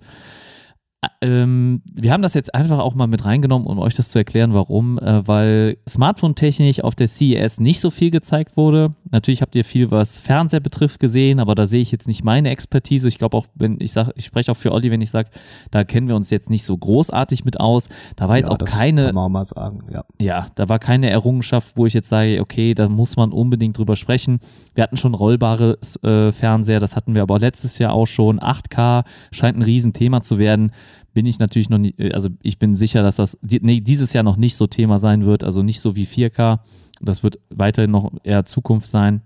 Ähm, 1.24 1.82
wir 1.94 2.12
haben 2.12 2.22
das 2.22 2.34
jetzt 2.34 2.54
einfach 2.54 2.80
auch 2.80 2.96
mal 2.96 3.08
mit 3.08 3.24
reingenommen, 3.24 3.66
um 3.66 3.80
euch 3.80 3.96
das 3.96 4.10
zu 4.10 4.20
erklären, 4.20 4.54
warum. 4.54 5.00
Äh, 5.00 5.26
weil 5.26 5.78
Smartphone-technisch 5.88 6.84
auf 6.84 6.96
der 6.96 7.08
CES 7.08 7.62
nicht 7.62 7.80
so 7.80 7.92
viel 7.92 8.12
gezeigt 8.12 8.58
wurde. 8.58 8.94
Natürlich 9.10 9.42
habt 9.42 9.56
ihr 9.56 9.64
viel, 9.64 9.90
was 9.90 10.20
Fernseher 10.20 10.60
betrifft, 10.60 11.00
gesehen, 11.00 11.40
aber 11.40 11.56
da 11.56 11.66
sehe 11.66 11.80
ich 11.80 11.92
jetzt 11.92 12.08
nicht 12.08 12.26
meine 12.26 12.50
Expertise. 12.50 13.08
Ich 13.08 13.18
glaube 13.20 13.38
auch, 13.38 13.46
wenn 13.56 13.78
ich 13.80 13.94
sage, 13.94 14.12
ich 14.16 14.26
spreche 14.26 14.52
auch 14.52 14.58
für 14.58 14.74
Olli, 14.74 14.92
wenn 14.92 15.00
ich 15.00 15.12
sage, 15.12 15.30
da 15.72 15.86
kennen 15.86 16.10
wir 16.10 16.16
uns 16.18 16.30
jetzt 16.30 16.50
nicht 16.50 16.66
so 16.66 16.78
großartig 16.78 17.46
mit 17.46 17.60
aus. 17.60 17.88
Da 18.18 18.28
war 18.28 18.38
jetzt 18.38 18.50
Ja, 18.50 18.54
auch 18.54 18.58
keine 18.66 19.06
Kann 19.06 19.16
man 19.16 19.24
auch 19.26 19.30
mal 19.30 19.46
sagen, 19.46 19.84
ja. 19.94 20.04
ja, 20.20 20.48
da 20.56 20.68
war 20.68 20.80
keine 20.80 21.10
Errungenschaft, 21.10 21.78
wo 21.78 21.86
ich 21.86 21.94
jetzt 21.94 22.10
sage, 22.10 22.42
okay, 22.42 22.74
da 22.74 22.90
muss 22.90 23.16
man 23.16 23.32
unbedingt 23.32 23.78
drüber 23.78 23.96
sprechen. 23.96 24.40
Wir 24.76 24.84
hatten 24.84 24.98
schon 24.98 25.14
rollbare 25.14 25.78
äh, 26.04 26.34
Fernseher, 26.34 26.82
das 26.82 26.98
hatten 26.98 27.16
wir 27.16 27.22
aber 27.22 27.40
letztes 27.40 27.78
Jahr 27.80 27.94
auch 27.94 28.08
schon. 28.08 28.40
8K 28.42 29.06
scheint 29.32 29.58
ein 29.58 29.62
Riesenthema 29.62 30.22
zu 30.22 30.38
werden. 30.38 30.72
Bin 31.14 31.26
ich 31.26 31.40
natürlich 31.40 31.70
noch 31.70 31.78
nicht, 31.78 32.00
also 32.14 32.30
ich 32.42 32.60
bin 32.60 32.74
sicher, 32.74 33.04
dass 33.04 33.18
das 33.18 33.38
nee, 33.42 33.82
dieses 33.82 34.14
Jahr 34.14 34.24
noch 34.24 34.38
nicht 34.38 34.56
so 34.56 34.68
Thema 34.68 35.00
sein 35.00 35.26
wird, 35.26 35.44
also 35.44 35.62
nicht 35.62 35.80
so 35.80 35.96
wie 35.96 36.06
4K. 36.06 36.60
Das 37.02 37.24
wird 37.24 37.40
weiterhin 37.50 37.92
noch 37.92 38.12
eher 38.24 38.46
Zukunft 38.46 38.88
sein. 38.88 39.22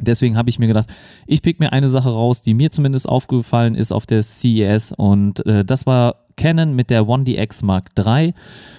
Deswegen 0.00 0.36
habe 0.36 0.48
ich 0.48 0.58
mir 0.58 0.68
gedacht, 0.68 0.88
ich 1.26 1.42
pick 1.42 1.60
mir 1.60 1.72
eine 1.72 1.88
Sache 1.88 2.10
raus, 2.10 2.42
die 2.42 2.54
mir 2.54 2.70
zumindest 2.70 3.08
aufgefallen 3.08 3.74
ist 3.74 3.92
auf 3.92 4.06
der 4.06 4.22
CES 4.22 4.92
und 4.92 5.44
äh, 5.46 5.64
das 5.64 5.86
war 5.86 6.28
Canon 6.36 6.74
mit 6.74 6.88
der 6.88 7.02
1DX 7.02 7.64
Mark 7.64 7.90
III. 7.98 8.32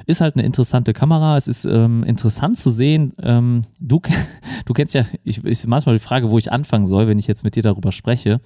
Ist 0.05 0.21
halt 0.21 0.35
eine 0.35 0.45
interessante 0.45 0.93
Kamera. 0.93 1.37
Es 1.37 1.47
ist 1.47 1.65
ähm, 1.65 2.03
interessant 2.03 2.57
zu 2.57 2.71
sehen. 2.71 3.13
Ähm, 3.21 3.61
du, 3.79 4.01
du 4.65 4.73
kennst 4.73 4.95
ja, 4.95 5.05
ich 5.23 5.43
ist 5.43 5.67
manchmal 5.67 5.95
die 5.95 6.03
Frage, 6.03 6.31
wo 6.31 6.37
ich 6.37 6.51
anfangen 6.51 6.87
soll, 6.87 7.07
wenn 7.07 7.19
ich 7.19 7.27
jetzt 7.27 7.43
mit 7.43 7.55
dir 7.55 7.63
darüber 7.63 7.91
spreche. 7.91 8.39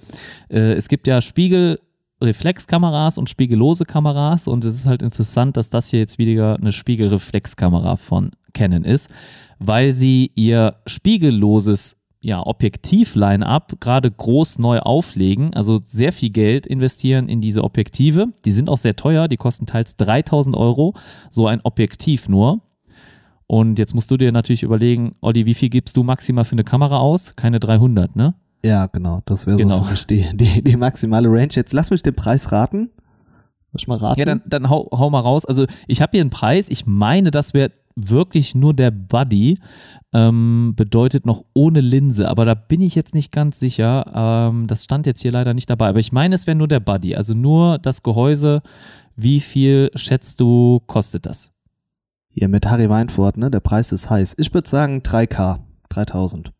Äh, 0.50 0.72
es 0.72 0.88
gibt 0.88 1.06
ja 1.06 1.22
Spiegel. 1.22 1.78
Reflexkameras 2.24 3.18
und 3.18 3.30
spiegellose 3.30 3.84
Kameras 3.84 4.48
und 4.48 4.64
es 4.64 4.74
ist 4.74 4.86
halt 4.86 5.02
interessant, 5.02 5.56
dass 5.56 5.70
das 5.70 5.90
hier 5.90 6.00
jetzt 6.00 6.18
wieder 6.18 6.56
eine 6.56 6.72
Spiegelreflexkamera 6.72 7.96
von 7.96 8.32
Canon 8.52 8.84
ist, 8.84 9.10
weil 9.58 9.92
sie 9.92 10.30
ihr 10.34 10.76
spiegelloses 10.86 11.96
ja, 12.24 12.44
Objektiv-Line-Up 12.44 13.80
gerade 13.80 14.10
groß 14.10 14.58
neu 14.58 14.78
auflegen, 14.78 15.52
also 15.52 15.78
sehr 15.84 16.10
viel 16.10 16.30
Geld 16.30 16.66
investieren 16.66 17.28
in 17.28 17.42
diese 17.42 17.62
Objektive. 17.62 18.28
Die 18.46 18.50
sind 18.50 18.70
auch 18.70 18.78
sehr 18.78 18.96
teuer, 18.96 19.28
die 19.28 19.36
kosten 19.36 19.66
teils 19.66 19.96
3000 19.96 20.56
Euro, 20.56 20.94
so 21.30 21.46
ein 21.46 21.60
Objektiv 21.64 22.30
nur. 22.30 22.62
Und 23.46 23.78
jetzt 23.78 23.94
musst 23.94 24.10
du 24.10 24.16
dir 24.16 24.32
natürlich 24.32 24.62
überlegen, 24.62 25.16
Olli, 25.20 25.44
wie 25.44 25.52
viel 25.52 25.68
gibst 25.68 25.98
du 25.98 26.02
maximal 26.02 26.44
für 26.44 26.52
eine 26.52 26.64
Kamera 26.64 26.98
aus? 26.98 27.36
Keine 27.36 27.60
300, 27.60 28.16
ne? 28.16 28.34
Ja, 28.64 28.86
genau. 28.86 29.22
Das 29.26 29.46
wäre 29.46 29.58
Genau. 29.58 29.78
so 29.80 29.84
für 29.84 29.92
mich 29.92 30.06
die, 30.06 30.26
die, 30.36 30.62
die 30.62 30.76
maximale 30.76 31.28
Range. 31.28 31.48
Jetzt 31.52 31.74
lass 31.74 31.90
mich 31.90 32.02
den 32.02 32.14
Preis 32.14 32.50
raten. 32.50 32.90
Soll 33.72 33.80
ich 33.80 33.86
mal 33.88 33.98
raten? 33.98 34.18
Ja, 34.18 34.24
dann, 34.24 34.42
dann 34.46 34.70
hau, 34.70 34.88
hau 34.90 35.10
mal 35.10 35.20
raus. 35.20 35.44
Also 35.44 35.66
ich 35.86 36.00
habe 36.00 36.12
hier 36.12 36.22
einen 36.22 36.30
Preis, 36.30 36.68
ich 36.70 36.86
meine, 36.86 37.30
das 37.30 37.52
wäre 37.52 37.72
wirklich 37.96 38.54
nur 38.54 38.72
der 38.74 38.90
Buddy, 38.90 39.58
ähm, 40.12 40.72
bedeutet 40.76 41.26
noch 41.26 41.44
ohne 41.52 41.80
Linse, 41.80 42.28
aber 42.28 42.44
da 42.44 42.54
bin 42.54 42.80
ich 42.80 42.94
jetzt 42.94 43.14
nicht 43.14 43.30
ganz 43.32 43.60
sicher. 43.60 44.10
Ähm, 44.14 44.66
das 44.66 44.82
stand 44.84 45.06
jetzt 45.06 45.20
hier 45.20 45.30
leider 45.30 45.52
nicht 45.54 45.68
dabei, 45.70 45.88
aber 45.90 46.00
ich 46.00 46.10
meine, 46.10 46.34
es 46.34 46.46
wäre 46.46 46.56
nur 46.56 46.66
der 46.66 46.80
Buddy, 46.80 47.14
also 47.14 47.34
nur 47.34 47.78
das 47.78 48.02
Gehäuse. 48.02 48.62
Wie 49.14 49.38
viel 49.40 49.90
schätzt 49.94 50.40
du, 50.40 50.80
kostet 50.86 51.26
das? 51.26 51.52
Hier 52.30 52.48
mit 52.48 52.66
Harry 52.66 52.88
Weinfurt, 52.88 53.36
ne? 53.36 53.48
Der 53.50 53.60
Preis 53.60 53.92
ist 53.92 54.10
heiß. 54.10 54.34
Ich 54.38 54.52
würde 54.54 54.68
sagen 54.68 55.02
3K. 55.02 55.60
3000. 55.90 56.50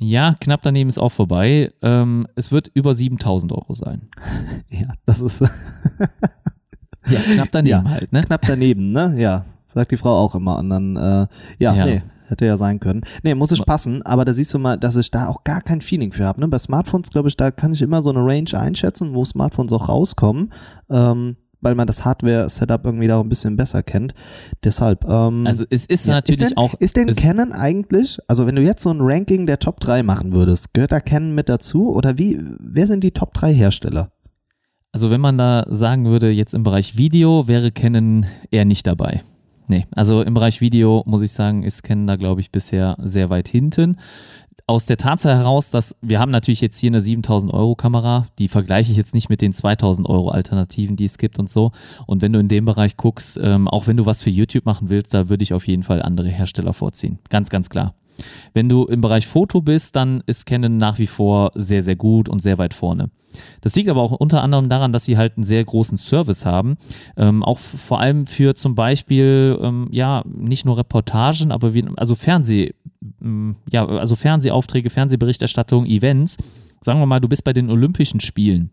Ja, 0.00 0.34
knapp 0.40 0.62
daneben 0.62 0.88
ist 0.88 0.98
auch 0.98 1.10
vorbei. 1.10 1.72
Ähm, 1.82 2.26
es 2.36 2.52
wird 2.52 2.70
über 2.74 2.94
7000 2.94 3.52
Euro 3.52 3.74
sein. 3.74 4.08
Ja, 4.70 4.88
das 5.06 5.20
ist 5.20 5.40
Ja, 7.08 7.20
knapp 7.32 7.48
daneben 7.52 7.84
Ja. 7.86 7.90
halt, 7.90 8.12
ne? 8.12 8.22
knapp 8.22 8.42
daneben, 8.46 8.92
ne? 8.92 9.14
Ja, 9.18 9.44
sagt 9.66 9.90
die 9.92 9.96
Frau 9.96 10.14
auch 10.16 10.34
immer. 10.34 10.58
Und 10.58 10.68
dann, 10.70 10.96
äh, 10.96 11.26
ja, 11.58 11.74
Ja. 11.74 11.86
nee, 11.86 12.02
hätte 12.28 12.44
ja 12.46 12.58
sein 12.58 12.78
können. 12.80 13.00
Nee, 13.22 13.34
muss 13.34 13.50
ich 13.52 13.64
passen, 13.64 14.02
aber 14.02 14.24
da 14.26 14.34
siehst 14.34 14.52
du 14.52 14.58
mal, 14.58 14.76
dass 14.78 14.94
ich 14.96 15.10
da 15.10 15.28
auch 15.28 15.42
gar 15.44 15.62
kein 15.62 15.80
Feeling 15.80 16.12
für 16.12 16.24
habe. 16.26 16.40
Ne? 16.40 16.48
Bei 16.48 16.58
Smartphones, 16.58 17.08
glaube 17.10 17.28
ich, 17.28 17.36
da 17.36 17.50
kann 17.50 17.72
ich 17.72 17.80
immer 17.82 18.02
so 18.02 18.10
eine 18.10 18.20
Range 18.20 18.52
einschätzen, 18.52 19.14
wo 19.14 19.24
Smartphones 19.24 19.72
auch 19.72 19.88
rauskommen, 19.88 20.52
ähm, 20.90 21.36
weil 21.60 21.74
man 21.74 21.86
das 21.86 22.04
Hardware-Setup 22.04 22.84
irgendwie 22.84 23.06
da 23.08 23.20
ein 23.20 23.28
bisschen 23.28 23.56
besser 23.56 23.82
kennt. 23.82 24.14
Deshalb, 24.64 25.04
ähm, 25.08 25.46
Also 25.46 25.64
es 25.70 25.86
ist 25.86 26.06
ja. 26.06 26.14
natürlich 26.14 26.40
ist 26.40 26.50
denn, 26.50 26.56
auch. 26.56 26.74
Ist 26.74 26.96
denn 26.96 27.08
es- 27.08 27.16
Canon 27.16 27.52
eigentlich, 27.52 28.18
also 28.28 28.46
wenn 28.46 28.56
du 28.56 28.62
jetzt 28.62 28.82
so 28.82 28.90
ein 28.90 28.98
Ranking 29.00 29.46
der 29.46 29.58
Top 29.58 29.80
3 29.80 30.02
machen 30.02 30.32
würdest, 30.32 30.72
gehört 30.74 30.92
da 30.92 31.00
Canon 31.00 31.34
mit 31.34 31.48
dazu? 31.48 31.92
Oder 31.94 32.18
wie, 32.18 32.40
wer 32.60 32.86
sind 32.86 33.02
die 33.04 33.10
Top 33.12 33.34
3 33.34 33.52
Hersteller? 33.52 34.12
Also 34.92 35.10
wenn 35.10 35.20
man 35.20 35.36
da 35.36 35.66
sagen 35.68 36.06
würde, 36.06 36.30
jetzt 36.30 36.54
im 36.54 36.62
Bereich 36.62 36.96
Video 36.96 37.46
wäre 37.46 37.70
Canon 37.70 38.24
eher 38.50 38.64
nicht 38.64 38.86
dabei. 38.86 39.22
Nee, 39.70 39.86
also 39.94 40.22
im 40.22 40.32
Bereich 40.32 40.62
Video 40.62 41.02
muss 41.06 41.20
ich 41.22 41.32
sagen, 41.32 41.62
ist 41.62 41.82
Canon 41.82 42.06
da 42.06 42.16
glaube 42.16 42.40
ich 42.40 42.50
bisher 42.50 42.96
sehr 43.02 43.28
weit 43.28 43.48
hinten. 43.48 43.98
Aus 44.68 44.84
der 44.84 44.98
Tatsache 44.98 45.34
heraus, 45.34 45.70
dass 45.70 45.96
wir 46.02 46.20
haben 46.20 46.30
natürlich 46.30 46.60
jetzt 46.60 46.78
hier 46.78 46.90
eine 46.90 47.00
7000 47.00 47.54
Euro 47.54 47.74
Kamera, 47.74 48.26
die 48.38 48.48
vergleiche 48.48 48.90
ich 48.90 48.98
jetzt 48.98 49.14
nicht 49.14 49.30
mit 49.30 49.40
den 49.40 49.54
2000 49.54 50.06
Euro 50.06 50.28
Alternativen, 50.28 50.94
die 50.94 51.06
es 51.06 51.16
gibt 51.16 51.38
und 51.38 51.48
so. 51.48 51.72
Und 52.06 52.20
wenn 52.20 52.34
du 52.34 52.38
in 52.38 52.48
dem 52.48 52.66
Bereich 52.66 52.98
guckst, 52.98 53.40
ähm, 53.42 53.66
auch 53.66 53.86
wenn 53.86 53.96
du 53.96 54.04
was 54.04 54.22
für 54.22 54.28
YouTube 54.28 54.66
machen 54.66 54.90
willst, 54.90 55.14
da 55.14 55.30
würde 55.30 55.42
ich 55.42 55.54
auf 55.54 55.66
jeden 55.66 55.84
Fall 55.84 56.02
andere 56.02 56.28
Hersteller 56.28 56.74
vorziehen. 56.74 57.18
Ganz, 57.30 57.48
ganz 57.48 57.70
klar. 57.70 57.94
Wenn 58.52 58.68
du 58.68 58.84
im 58.84 59.00
Bereich 59.00 59.26
Foto 59.26 59.62
bist, 59.62 59.96
dann 59.96 60.22
ist 60.26 60.44
Canon 60.44 60.76
nach 60.76 60.98
wie 60.98 61.06
vor 61.06 61.50
sehr, 61.54 61.82
sehr 61.82 61.96
gut 61.96 62.28
und 62.28 62.40
sehr 62.42 62.58
weit 62.58 62.74
vorne. 62.74 63.08
Das 63.62 63.74
liegt 63.74 63.88
aber 63.88 64.02
auch 64.02 64.12
unter 64.12 64.42
anderem 64.42 64.68
daran, 64.68 64.92
dass 64.92 65.06
sie 65.06 65.16
halt 65.16 65.38
einen 65.38 65.44
sehr 65.44 65.64
großen 65.64 65.96
Service 65.96 66.44
haben. 66.44 66.76
Ähm, 67.16 67.42
auch 67.42 67.58
vor 67.58 68.00
allem 68.00 68.26
für 68.26 68.54
zum 68.54 68.74
Beispiel, 68.74 69.58
ähm, 69.62 69.88
ja, 69.92 70.24
nicht 70.26 70.66
nur 70.66 70.76
Reportagen, 70.76 71.52
aber 71.52 71.72
wie, 71.72 71.86
also 71.96 72.14
Fernseh, 72.14 72.74
ja, 73.70 73.86
also 73.86 74.16
Fernsehaufträge, 74.16 74.90
Fernsehberichterstattung, 74.90 75.86
Events. 75.86 76.36
Sagen 76.80 77.00
wir 77.00 77.06
mal, 77.06 77.20
du 77.20 77.28
bist 77.28 77.44
bei 77.44 77.52
den 77.52 77.70
Olympischen 77.70 78.20
Spielen. 78.20 78.70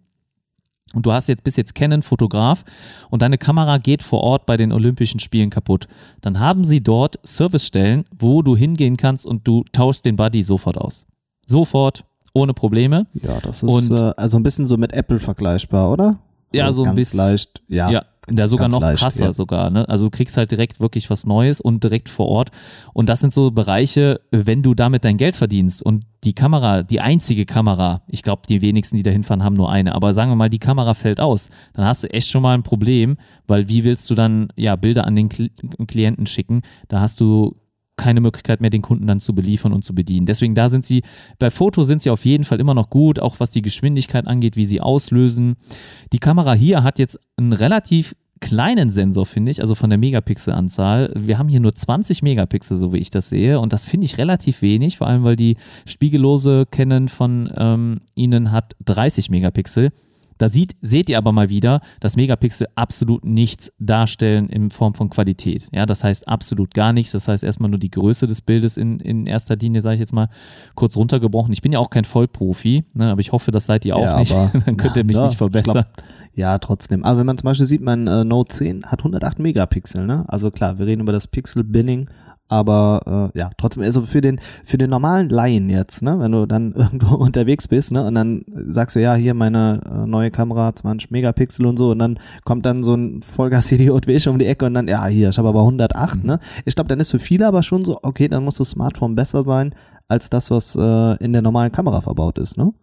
Und 0.94 1.06
du 1.06 1.12
hast 1.12 1.28
jetzt 1.28 1.44
bist 1.44 1.58
jetzt 1.58 1.76
Canon 1.76 2.04
Fotograf 2.04 2.64
und 3.10 3.22
deine 3.22 3.38
Kamera 3.38 3.80
geht 3.80 4.02
vor 4.04 4.22
Ort 4.22 4.46
bei 4.46 4.56
den 4.56 4.72
Olympischen 4.72 5.20
Spielen 5.20 5.50
kaputt. 5.50 5.88
Dann 6.22 6.40
haben 6.40 6.64
sie 6.64 6.82
dort 6.82 7.20
Servicestellen, 7.24 8.06
wo 8.18 8.42
du 8.44 8.56
hingehen 8.56 8.96
kannst 8.96 9.26
und 9.26 9.46
du 9.48 9.66
tauschst 9.74 10.06
den 10.06 10.16
Buddy 10.16 10.44
sofort 10.44 10.78
aus. 10.78 11.06
Sofort, 11.46 12.06
ohne 12.34 12.54
Probleme. 12.54 13.08
Ja, 13.14 13.40
das 13.42 13.58
ist 13.58 13.64
Und- 13.64 13.92
äh, 13.92 14.14
also 14.16 14.38
ein 14.38 14.44
bisschen 14.44 14.68
so 14.68 14.78
mit 14.78 14.94
Apple 14.94 15.20
vergleichbar, 15.20 15.92
oder? 15.92 16.20
Ja, 16.54 16.72
so 16.72 16.84
ein 16.84 16.96
bisschen. 16.96 17.18
leicht. 17.18 17.62
Ja, 17.68 17.90
Ja, 17.90 18.06
da 18.28 18.48
sogar 18.48 18.66
ganz 18.66 18.74
noch 18.74 18.82
leicht, 18.82 19.00
krasser 19.00 19.26
ja. 19.26 19.34
sogar. 19.34 19.70
Ne? 19.70 19.88
Also 19.88 20.06
du 20.06 20.10
kriegst 20.10 20.38
halt 20.38 20.52
direkt 20.52 20.80
wirklich 20.80 21.10
was 21.10 21.26
Neues 21.26 21.62
und 21.62 21.84
direkt 21.84 22.10
vor 22.10 22.28
Ort. 22.28 22.50
Und 22.94 23.08
das 23.08 23.20
sind 23.20 23.34
so 23.34 23.52
Bereiche, 23.52 24.22
wenn 24.32 24.64
du 24.64 24.74
damit 24.74 25.06
dein 25.06 25.18
Geld 25.18 25.36
verdienst 25.36 25.84
und 25.84 26.06
die 26.24 26.34
Kamera, 26.34 26.82
die 26.82 27.02
einzige 27.02 27.46
Kamera, 27.46 28.02
ich 28.08 28.24
glaube, 28.24 28.44
die 28.50 28.62
wenigsten, 28.62 28.98
die 28.98 29.04
da 29.04 29.12
hinfahren, 29.12 29.44
haben 29.44 29.56
nur 29.56 29.72
eine, 29.72 29.94
aber 29.94 30.14
sagen 30.14 30.32
wir 30.32 30.36
mal, 30.36 30.50
die 30.50 30.60
Kamera 30.60 30.96
fällt 30.96 31.20
aus, 31.20 31.50
dann 31.74 31.86
hast 31.86 32.04
du 32.04 32.12
echt 32.12 32.30
schon 32.30 32.42
mal 32.42 32.56
ein 32.56 32.64
Problem, 32.64 33.18
weil 33.46 33.68
wie 33.68 33.84
willst 33.84 34.10
du 34.10 34.16
dann 34.16 34.48
ja 34.56 34.76
Bilder 34.76 35.06
an 35.06 35.16
den 35.16 35.30
Kli 35.30 35.52
Klienten 35.88 36.26
schicken? 36.26 36.64
Da 36.88 37.02
hast 37.02 37.20
du 37.20 37.56
keine 37.98 38.22
Möglichkeit 38.22 38.62
mehr, 38.62 38.70
den 38.70 38.82
Kunden 38.82 39.08
dann 39.08 39.20
zu 39.20 39.34
beliefern 39.34 39.74
und 39.74 39.84
zu 39.84 39.96
bedienen. 39.96 40.26
Deswegen 40.26 40.56
da 40.56 40.70
sind 40.70 40.86
sie, 40.86 41.04
bei 41.40 41.50
Foto 41.50 41.84
sind 41.84 42.02
sie 42.02 42.10
auf 42.10 42.26
jeden 42.26 42.44
Fall 42.44 42.60
immer 42.60 42.74
noch 42.74 42.90
gut, 42.90 43.20
auch 43.20 43.40
was 43.40 43.52
die 43.52 43.62
Geschwindigkeit 43.62 44.28
angeht, 44.28 44.56
wie 44.56 44.66
sie 44.66 44.82
auslösen. 44.82 45.56
Die 46.12 46.20
Kamera 46.20 46.54
hier 46.54 46.84
hat 46.84 47.00
jetzt 47.00 47.20
einen 47.38 47.54
relativ 47.54 48.16
kleinen 48.42 48.90
Sensor, 48.90 49.26
finde 49.26 49.52
ich, 49.52 49.62
also 49.62 49.76
von 49.76 49.90
der 49.90 49.98
Megapixelanzahl. 49.98 51.12
Wir 51.16 51.38
haben 51.38 51.48
hier 51.48 51.60
nur 51.60 51.74
20 51.74 52.22
Megapixel, 52.22 52.78
so 52.78 52.94
wie 52.94 52.98
ich 52.98 53.10
das 53.10 53.30
sehe. 53.30 53.60
Und 53.60 53.74
das 53.74 53.86
finde 53.86 54.06
ich 54.06 54.18
relativ 54.18 54.62
wenig, 54.62 54.98
vor 54.98 55.08
allem 55.08 55.24
weil 55.24 55.36
die 55.36 55.58
spiegellose 55.86 56.66
Canon 56.70 57.08
von 57.08 57.52
ähm, 57.56 58.02
ihnen 58.14 58.52
hat 58.52 58.76
30 58.86 59.30
Megapixel. 59.30 59.92
Da 60.38 60.50
sieht, 60.50 60.76
seht 60.82 61.10
ihr 61.10 61.18
aber 61.18 61.32
mal 61.32 61.50
wieder, 61.50 61.80
dass 62.00 62.16
Megapixel 62.16 62.68
absolut 62.76 63.24
nichts 63.24 63.72
darstellen 63.80 64.50
in 64.50 64.70
Form 64.70 64.94
von 64.94 65.10
Qualität. 65.10 65.68
Ja, 65.72 65.86
das 65.86 66.04
heißt 66.04 66.28
absolut 66.28 66.74
gar 66.74 66.92
nichts. 66.92 67.14
Das 67.14 67.28
heißt 67.28 67.44
erstmal 67.44 67.70
nur 67.70 67.80
die 67.80 67.92
Größe 67.92 68.28
des 68.28 68.42
Bildes 68.42 68.78
in, 68.78 69.00
in 69.00 69.26
erster 69.28 69.56
Linie, 69.56 69.82
sage 69.82 69.96
ich 69.96 70.00
jetzt 70.02 70.14
mal, 70.14 70.28
kurz 70.76 70.98
runtergebrochen. 70.98 71.54
Ich 71.54 71.62
bin 71.62 71.72
ja 71.72 71.80
auch 71.80 71.90
kein 71.90 72.06
Vollprofi, 72.06 72.84
ne, 72.94 73.12
aber 73.12 73.22
ich 73.22 73.32
hoffe, 73.32 73.52
das 73.52 73.66
seid 73.66 73.86
ihr 73.86 73.96
auch 73.96 74.02
Ja, 74.04 74.20
nicht. 74.20 74.34
Dann 74.66 74.78
könnt 74.78 74.98
ihr 74.98 75.02
Ja, 75.02 75.06
mich 75.06 75.16
ja, 75.18 75.24
nicht 75.24 75.34
ich 75.34 75.38
verbessern. 75.38 75.86
Ja, 76.34 76.58
trotzdem. 76.60 77.06
Aber 77.06 77.20
wenn 77.20 77.26
man 77.26 77.38
zum 77.38 77.46
Beispiel 77.46 77.66
sieht, 77.66 77.82
mein 77.82 78.08
äh, 78.08 78.26
Note 78.26 78.54
10 78.56 78.88
hat 78.88 79.00
108 79.00 79.40
Megapixel, 79.40 80.06
ne? 80.06 80.26
Also 80.28 80.52
klar, 80.52 80.78
wir 80.78 80.86
reden 80.86 81.02
über 81.02 81.14
das 81.14 81.28
Pixel-Binning, 81.28 82.10
aber 82.48 83.32
äh, 83.36 83.40
ja, 83.40 83.50
trotzdem, 83.58 83.84
also 83.84 84.04
für 84.04 84.22
den, 84.22 84.40
für 84.64 84.78
den 84.78 84.90
normalen 84.90 85.30
Laien 85.30 85.70
jetzt, 85.70 86.02
ne, 86.02 86.20
wenn 86.20 86.32
du 86.32 86.46
dann 86.46 86.74
irgendwo 86.76 87.16
unterwegs 87.16 87.68
bist, 87.68 87.92
ne, 87.92 88.06
und 88.06 88.16
dann 88.16 88.46
sagst 88.70 88.96
du, 88.96 89.02
ja, 89.02 89.16
hier 89.16 89.34
meine 89.34 89.82
äh, 89.86 90.08
neue 90.08 90.32
Kamera, 90.32 90.76
20 90.76 91.12
Megapixel 91.12 91.66
und 91.66 91.78
so, 91.78 91.92
und 91.92 92.00
dann 92.00 92.20
kommt 92.44 92.66
dann 92.66 92.84
so 92.84 92.94
ein 92.94 93.24
Vollgas-Idiot 93.24 94.08
wie 94.08 94.14
ich 94.14 94.28
um 94.28 94.40
die 94.40 94.46
Ecke 94.46 94.66
und 94.66 94.76
dann, 94.76 94.88
ja, 94.88 95.06
hier, 95.08 95.30
ich 95.30 95.38
habe 95.38 95.50
aber 95.50 95.62
108, 95.62 96.24
ne. 96.24 96.40
Ich 96.66 96.76
glaube, 96.76 96.88
dann 96.88 97.00
ist 97.00 97.12
für 97.12 97.20
viele 97.20 97.48
aber 97.48 97.64
schon 97.64 97.84
so, 97.86 98.00
okay, 98.04 98.28
dann 98.28 98.44
muss 98.44 98.58
das 98.58 98.70
Smartphone 98.70 99.16
besser 99.16 99.44
sein 99.44 99.74
als 100.08 100.30
das, 100.30 100.52
was 100.52 100.76
äh, 100.76 101.24
in 101.24 101.34
der 101.34 101.42
normalen 101.42 101.72
Kamera 101.72 102.02
verbaut 102.02 102.38
ist, 102.38 102.58
ne? 102.58 102.74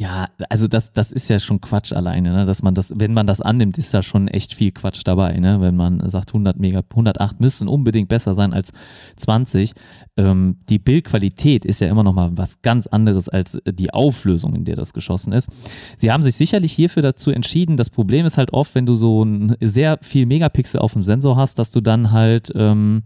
Ja, 0.00 0.28
also 0.48 0.68
das, 0.68 0.92
das 0.92 1.10
ist 1.10 1.28
ja 1.28 1.40
schon 1.40 1.60
Quatsch 1.60 1.92
alleine, 1.92 2.32
ne? 2.32 2.46
dass 2.46 2.62
man 2.62 2.72
das, 2.72 2.92
wenn 2.94 3.12
man 3.12 3.26
das 3.26 3.40
annimmt, 3.40 3.78
ist 3.78 3.92
da 3.92 4.04
schon 4.04 4.28
echt 4.28 4.54
viel 4.54 4.70
Quatsch 4.70 5.00
dabei, 5.04 5.36
ne? 5.40 5.60
wenn 5.60 5.74
man 5.74 6.08
sagt 6.08 6.28
100 6.28 6.56
Mega, 6.56 6.82
108 6.88 7.40
müssten 7.40 7.66
unbedingt 7.66 8.08
besser 8.08 8.36
sein 8.36 8.52
als 8.52 8.70
20. 9.16 9.72
Ähm, 10.16 10.58
die 10.68 10.78
Bildqualität 10.78 11.64
ist 11.64 11.80
ja 11.80 11.88
immer 11.88 12.04
noch 12.04 12.14
mal 12.14 12.30
was 12.36 12.62
ganz 12.62 12.86
anderes 12.86 13.28
als 13.28 13.60
die 13.66 13.92
Auflösung, 13.92 14.54
in 14.54 14.64
der 14.64 14.76
das 14.76 14.92
geschossen 14.92 15.32
ist. 15.32 15.48
Sie 15.96 16.12
haben 16.12 16.22
sich 16.22 16.36
sicherlich 16.36 16.72
hierfür 16.72 17.02
dazu 17.02 17.32
entschieden. 17.32 17.76
Das 17.76 17.90
Problem 17.90 18.24
ist 18.24 18.38
halt 18.38 18.52
oft, 18.52 18.76
wenn 18.76 18.86
du 18.86 18.94
so 18.94 19.24
ein 19.24 19.56
sehr 19.60 19.98
viel 20.00 20.26
Megapixel 20.26 20.78
auf 20.78 20.92
dem 20.92 21.02
Sensor 21.02 21.34
hast, 21.34 21.58
dass 21.58 21.72
du 21.72 21.80
dann 21.80 22.12
halt 22.12 22.52
ähm, 22.54 23.02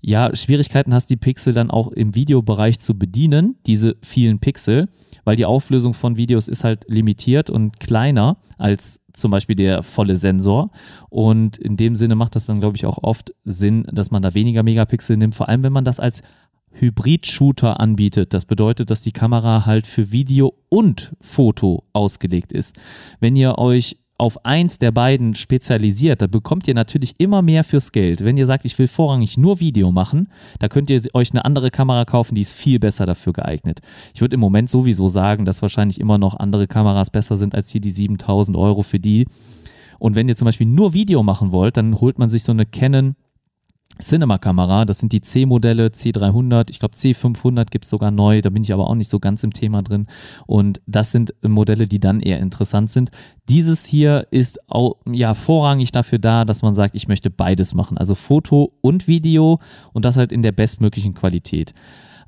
ja 0.00 0.34
Schwierigkeiten 0.34 0.94
hast, 0.94 1.06
die 1.10 1.16
Pixel 1.16 1.52
dann 1.52 1.70
auch 1.70 1.88
im 1.88 2.14
Videobereich 2.14 2.78
zu 2.78 2.98
bedienen, 2.98 3.56
diese 3.66 3.96
vielen 4.02 4.38
Pixel 4.38 4.88
weil 5.28 5.36
die 5.36 5.44
Auflösung 5.44 5.92
von 5.92 6.16
Videos 6.16 6.48
ist 6.48 6.64
halt 6.64 6.86
limitiert 6.88 7.50
und 7.50 7.80
kleiner 7.80 8.38
als 8.56 8.98
zum 9.12 9.30
Beispiel 9.30 9.56
der 9.56 9.82
volle 9.82 10.16
Sensor. 10.16 10.70
Und 11.10 11.58
in 11.58 11.76
dem 11.76 11.96
Sinne 11.96 12.14
macht 12.14 12.34
das 12.34 12.46
dann, 12.46 12.60
glaube 12.60 12.78
ich, 12.78 12.86
auch 12.86 12.96
oft 13.02 13.34
Sinn, 13.44 13.86
dass 13.92 14.10
man 14.10 14.22
da 14.22 14.32
weniger 14.32 14.62
Megapixel 14.62 15.18
nimmt, 15.18 15.34
vor 15.34 15.50
allem 15.50 15.62
wenn 15.62 15.74
man 15.74 15.84
das 15.84 16.00
als 16.00 16.22
Hybrid-Shooter 16.72 17.78
anbietet. 17.78 18.32
Das 18.32 18.46
bedeutet, 18.46 18.88
dass 18.88 19.02
die 19.02 19.12
Kamera 19.12 19.66
halt 19.66 19.86
für 19.86 20.12
Video 20.12 20.54
und 20.70 21.14
Foto 21.20 21.84
ausgelegt 21.92 22.50
ist. 22.50 22.78
Wenn 23.20 23.36
ihr 23.36 23.58
euch 23.58 23.98
auf 24.18 24.44
eins 24.44 24.78
der 24.78 24.90
beiden 24.90 25.36
spezialisiert, 25.36 26.20
da 26.20 26.26
bekommt 26.26 26.66
ihr 26.66 26.74
natürlich 26.74 27.14
immer 27.18 27.40
mehr 27.40 27.62
fürs 27.62 27.92
Geld. 27.92 28.24
Wenn 28.24 28.36
ihr 28.36 28.46
sagt, 28.46 28.64
ich 28.64 28.76
will 28.78 28.88
vorrangig 28.88 29.38
nur 29.38 29.60
Video 29.60 29.92
machen, 29.92 30.28
da 30.58 30.68
könnt 30.68 30.90
ihr 30.90 31.00
euch 31.14 31.30
eine 31.30 31.44
andere 31.44 31.70
Kamera 31.70 32.04
kaufen, 32.04 32.34
die 32.34 32.40
ist 32.40 32.52
viel 32.52 32.80
besser 32.80 33.06
dafür 33.06 33.32
geeignet. 33.32 33.80
Ich 34.12 34.20
würde 34.20 34.34
im 34.34 34.40
Moment 34.40 34.68
sowieso 34.68 35.08
sagen, 35.08 35.44
dass 35.44 35.62
wahrscheinlich 35.62 36.00
immer 36.00 36.18
noch 36.18 36.36
andere 36.36 36.66
Kameras 36.66 37.10
besser 37.10 37.36
sind 37.36 37.54
als 37.54 37.70
hier 37.70 37.80
die 37.80 37.90
7000 37.90 38.56
Euro 38.56 38.82
für 38.82 38.98
die. 38.98 39.26
Und 40.00 40.16
wenn 40.16 40.28
ihr 40.28 40.36
zum 40.36 40.46
Beispiel 40.46 40.66
nur 40.66 40.94
Video 40.94 41.22
machen 41.22 41.52
wollt, 41.52 41.76
dann 41.76 42.00
holt 42.00 42.18
man 42.18 42.28
sich 42.28 42.42
so 42.42 42.52
eine 42.52 42.66
Canon 42.66 43.14
Cinema-Kamera. 44.00 44.84
Das 44.84 44.98
sind 44.98 45.12
die 45.12 45.20
C-Modelle, 45.20 45.86
C300, 45.86 46.70
ich 46.70 46.78
glaube 46.78 46.94
C500 46.94 47.66
gibt 47.70 47.84
es 47.84 47.90
sogar 47.90 48.10
neu, 48.10 48.40
da 48.40 48.50
bin 48.50 48.62
ich 48.62 48.72
aber 48.72 48.88
auch 48.88 48.94
nicht 48.94 49.10
so 49.10 49.18
ganz 49.18 49.42
im 49.42 49.52
Thema 49.52 49.82
drin. 49.82 50.06
Und 50.46 50.80
das 50.86 51.10
sind 51.12 51.34
Modelle, 51.42 51.88
die 51.88 52.00
dann 52.00 52.20
eher 52.20 52.38
interessant 52.38 52.90
sind. 52.90 53.10
Dieses 53.48 53.84
hier 53.84 54.28
ist 54.30 54.58
auch, 54.70 54.96
ja 55.10 55.34
vorrangig 55.34 55.92
dafür 55.92 56.18
da, 56.18 56.44
dass 56.44 56.62
man 56.62 56.74
sagt, 56.74 56.94
ich 56.94 57.08
möchte 57.08 57.30
beides 57.30 57.74
machen, 57.74 57.98
also 57.98 58.14
Foto 58.14 58.72
und 58.80 59.08
Video 59.08 59.60
und 59.92 60.04
das 60.04 60.16
halt 60.16 60.32
in 60.32 60.42
der 60.42 60.52
bestmöglichen 60.52 61.14
Qualität. 61.14 61.74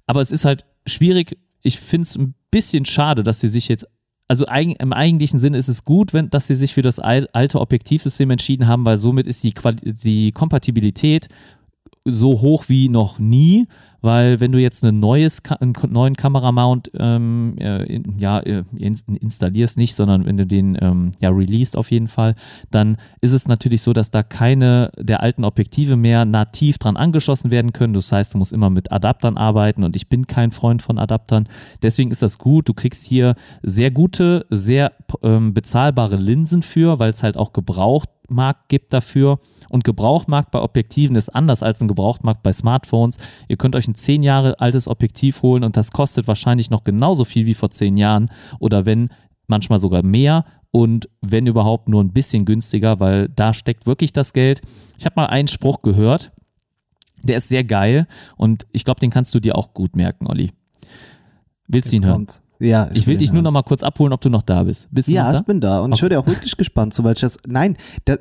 Aber 0.07 0.21
es 0.21 0.31
ist 0.31 0.45
halt 0.45 0.65
schwierig, 0.87 1.39
ich 1.63 1.79
finde 1.79 2.03
es 2.03 2.17
ein 2.17 2.35
bisschen 2.51 2.85
schade, 2.85 3.23
dass 3.23 3.41
sie 3.41 3.49
sich 3.49 3.69
jetzt 3.69 3.87
also 4.31 4.47
im 4.47 4.93
eigentlichen 4.93 5.41
Sinne 5.41 5.59
ist 5.59 5.67
es 5.67 5.85
gut, 5.85 6.13
wenn, 6.13 6.31
dass 6.31 6.47
sie 6.47 6.55
sich 6.55 6.73
für 6.73 6.83
das 6.83 7.01
alte 7.01 7.61
Objektivsystem 7.61 8.31
entschieden 8.31 8.69
haben, 8.69 8.87
weil 8.87 8.97
somit 8.97 9.27
ist 9.27 9.43
die, 9.43 9.53
Quali 9.53 9.79
die 9.83 10.31
Kompatibilität 10.31 11.27
so 12.05 12.41
hoch 12.41 12.67
wie 12.69 12.89
noch 12.89 13.19
nie, 13.19 13.67
weil 14.01 14.41
wenn 14.41 14.53
du 14.53 14.59
jetzt 14.59 14.85
eine 14.85 14.93
neues, 14.93 15.43
einen 15.61 15.75
neuen 15.89 16.17
Kameramount 16.17 16.91
ähm, 16.99 17.57
äh, 17.59 18.01
ja, 18.19 18.41
äh, 18.41 18.65
installierst 18.77 19.77
nicht, 19.77 19.95
sondern 19.95 20.27
wenn 20.27 20.37
du 20.37 20.47
den 20.47 20.79
ähm, 20.81 21.13
ja 21.21 21.31
released 21.31 21.77
auf 21.77 21.91
jeden 21.91 22.09
Fall, 22.09 22.35
dann 22.71 22.97
ist 23.21 23.33
es 23.33 23.49
natürlich 23.49 23.83
so, 23.83 23.93
dass 23.93 24.11
da 24.11 24.23
keine 24.23 24.91
der 24.99 25.23
alten 25.23 25.45
Objektive 25.45 25.97
mehr 25.97 26.25
nativ 26.25 26.79
dran 26.79 26.97
angeschlossen 26.97 27.51
werden 27.51 27.73
können. 27.73 27.95
Das 27.95 28.11
heißt, 28.11 28.35
du 28.35 28.39
musst 28.39 28.53
immer 28.53 28.71
mit 28.71 28.93
Adaptern 28.93 29.37
arbeiten 29.37 29.85
und 29.85 29.97
ich 29.97 30.09
bin 30.09 30.27
kein 30.27 30.51
Freund 30.51 30.83
von 30.83 30.99
Adaptern. 30.99 31.49
Deswegen 31.83 32.11
ist 32.11 32.23
das 32.23 32.39
gut. 32.39 32.69
Du 32.69 32.75
kriegst 32.75 33.05
hier 33.05 33.35
sehr 33.63 33.91
gute, 33.91 34.47
sehr 34.51 34.93
ähm, 35.23 35.55
bezahlbare 35.55 36.17
Linsen 36.17 36.63
für, 36.63 36.99
weil 36.99 37.11
es 37.11 37.23
halt 37.23 37.37
auch 37.37 37.53
gebraucht 37.53 38.09
Gebrauchtmarkt 38.31 38.69
gibt 38.69 38.93
dafür. 38.93 39.39
Und 39.69 39.85
Gebrauchtmarkt 39.85 40.51
bei 40.51 40.61
Objektiven 40.61 41.17
ist 41.17 41.29
anders 41.29 41.63
als 41.63 41.81
ein 41.81 41.89
Gebrauchtmarkt 41.89 42.43
bei 42.43 42.53
Smartphones. 42.53 43.19
Ihr 43.49 43.57
könnt 43.57 43.77
euch 43.77 43.87
ein 43.91 43.95
zehn 43.95 44.23
Jahre 44.23 44.61
altes 44.61 44.89
Objektiv 44.89 45.43
holen 45.43 45.65
und 45.65 45.77
das 45.77 45.91
kostet 45.91 46.27
wahrscheinlich 46.27 46.71
noch 46.71 46.85
genauso 46.85 47.25
viel 47.25 47.47
wie 47.47 47.55
vor 47.55 47.71
zehn 47.71 47.97
Jahren 47.97 48.31
oder 48.59 48.87
wenn 48.87 49.11
manchmal 49.47 49.79
sogar 49.79 50.03
mehr 50.03 50.45
und 50.71 51.09
wenn 51.21 51.47
überhaupt 51.47 51.89
nur 51.89 52.03
ein 52.03 52.13
bisschen 52.13 52.45
günstiger, 52.45 53.01
weil 53.01 53.29
da 53.29 53.53
steckt 53.53 53.87
wirklich 53.87 54.13
das 54.13 54.33
Geld. 54.33 54.61
Ich 54.99 55.05
habe 55.05 55.15
mal 55.17 55.27
einen 55.27 55.49
Spruch 55.49 55.83
gehört, 55.83 56.33
der 57.23 57.37
ist 57.37 57.49
sehr 57.49 57.65
geil 57.65 58.07
und 58.37 58.67
ich 58.73 58.85
glaube, 58.85 59.01
den 59.01 59.11
kannst 59.11 59.35
du 59.35 59.41
dir 59.41 59.57
auch 59.57 59.75
gut 59.75 59.97
merken, 59.97 60.27
Olli. 60.27 60.51
Willst 61.67 61.93
du 61.93 61.97
ihn 61.97 62.05
hören? 62.05 62.27
Kommt. 62.27 62.43
Ja, 62.61 62.91
ich 62.93 63.07
will 63.07 63.17
dich 63.17 63.33
nur 63.33 63.41
noch 63.41 63.53
mal 63.53 63.63
kurz 63.63 63.83
abholen, 63.83 64.13
ob 64.13 64.21
du 64.21 64.29
noch 64.29 64.43
da 64.43 64.65
bist. 64.65 64.87
Bist 64.91 65.09
du 65.09 65.13
ja, 65.13 65.25
noch 65.25 65.33
da? 65.33 65.39
ich 65.39 65.47
bin 65.47 65.61
da 65.63 65.81
und 65.81 65.93
okay. 65.93 66.05
ich 66.07 66.11
höre 66.11 66.21
auch 66.21 66.27
wirklich 66.27 66.59
gespannt 66.59 66.93
zu, 66.93 67.03
weil 67.03 67.15
ich 67.15 67.21
das, 67.21 67.39
nein, 67.47 67.79
das, 68.05 68.19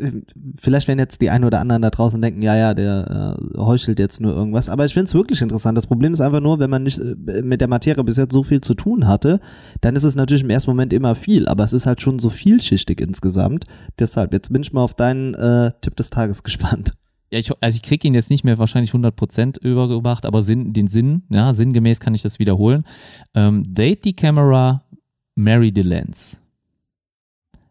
vielleicht 0.57 0.87
werden 0.87 0.99
jetzt 0.99 1.19
die 1.21 1.29
einen 1.29 1.43
oder 1.43 1.59
anderen 1.59 1.81
da 1.81 1.89
draußen 1.89 2.21
denken, 2.21 2.41
ja, 2.41 2.55
ja, 2.55 2.73
der 2.73 3.37
äh, 3.37 3.57
heuchelt 3.57 3.99
jetzt 3.99 4.21
nur 4.21 4.33
irgendwas, 4.33 4.69
aber 4.69 4.85
ich 4.85 4.93
finde 4.93 5.07
es 5.07 5.13
wirklich 5.13 5.41
interessant. 5.41 5.77
Das 5.77 5.87
Problem 5.87 6.13
ist 6.13 6.21
einfach 6.21 6.39
nur, 6.39 6.59
wenn 6.59 6.69
man 6.69 6.83
nicht 6.83 6.99
äh, 6.99 7.41
mit 7.41 7.59
der 7.59 7.67
Materie 7.67 8.01
bis 8.05 8.15
jetzt 8.15 8.31
so 8.31 8.43
viel 8.43 8.61
zu 8.61 8.75
tun 8.75 9.07
hatte, 9.07 9.41
dann 9.81 9.97
ist 9.97 10.05
es 10.05 10.15
natürlich 10.15 10.43
im 10.43 10.49
ersten 10.49 10.71
Moment 10.71 10.93
immer 10.93 11.15
viel, 11.15 11.45
aber 11.49 11.65
es 11.65 11.73
ist 11.73 11.85
halt 11.85 12.01
schon 12.01 12.17
so 12.19 12.29
vielschichtig 12.29 13.01
insgesamt. 13.01 13.65
Deshalb, 13.99 14.31
jetzt 14.31 14.53
bin 14.53 14.61
ich 14.61 14.71
mal 14.71 14.83
auf 14.83 14.93
deinen 14.93 15.33
äh, 15.33 15.71
Tipp 15.81 15.97
des 15.97 16.11
Tages 16.11 16.43
gespannt. 16.43 16.91
Ja, 17.31 17.37
ich, 17.37 17.51
also 17.61 17.75
ich 17.75 17.83
kriege 17.83 18.07
ihn 18.07 18.13
jetzt 18.13 18.29
nicht 18.29 18.43
mehr 18.43 18.57
wahrscheinlich 18.57 18.91
100% 18.91 19.61
übergebracht, 19.61 20.25
aber 20.25 20.41
Sinn, 20.41 20.73
den 20.73 20.87
Sinn, 20.87 21.23
ja, 21.29 21.53
sinngemäß 21.53 21.99
kann 21.99 22.15
ich 22.15 22.23
das 22.23 22.39
wiederholen. 22.39 22.85
Ähm, 23.35 23.71
date 23.73 24.03
the 24.03 24.13
camera, 24.13 24.83
marry 25.35 25.71
the 25.73 25.83
lens. 25.83 26.41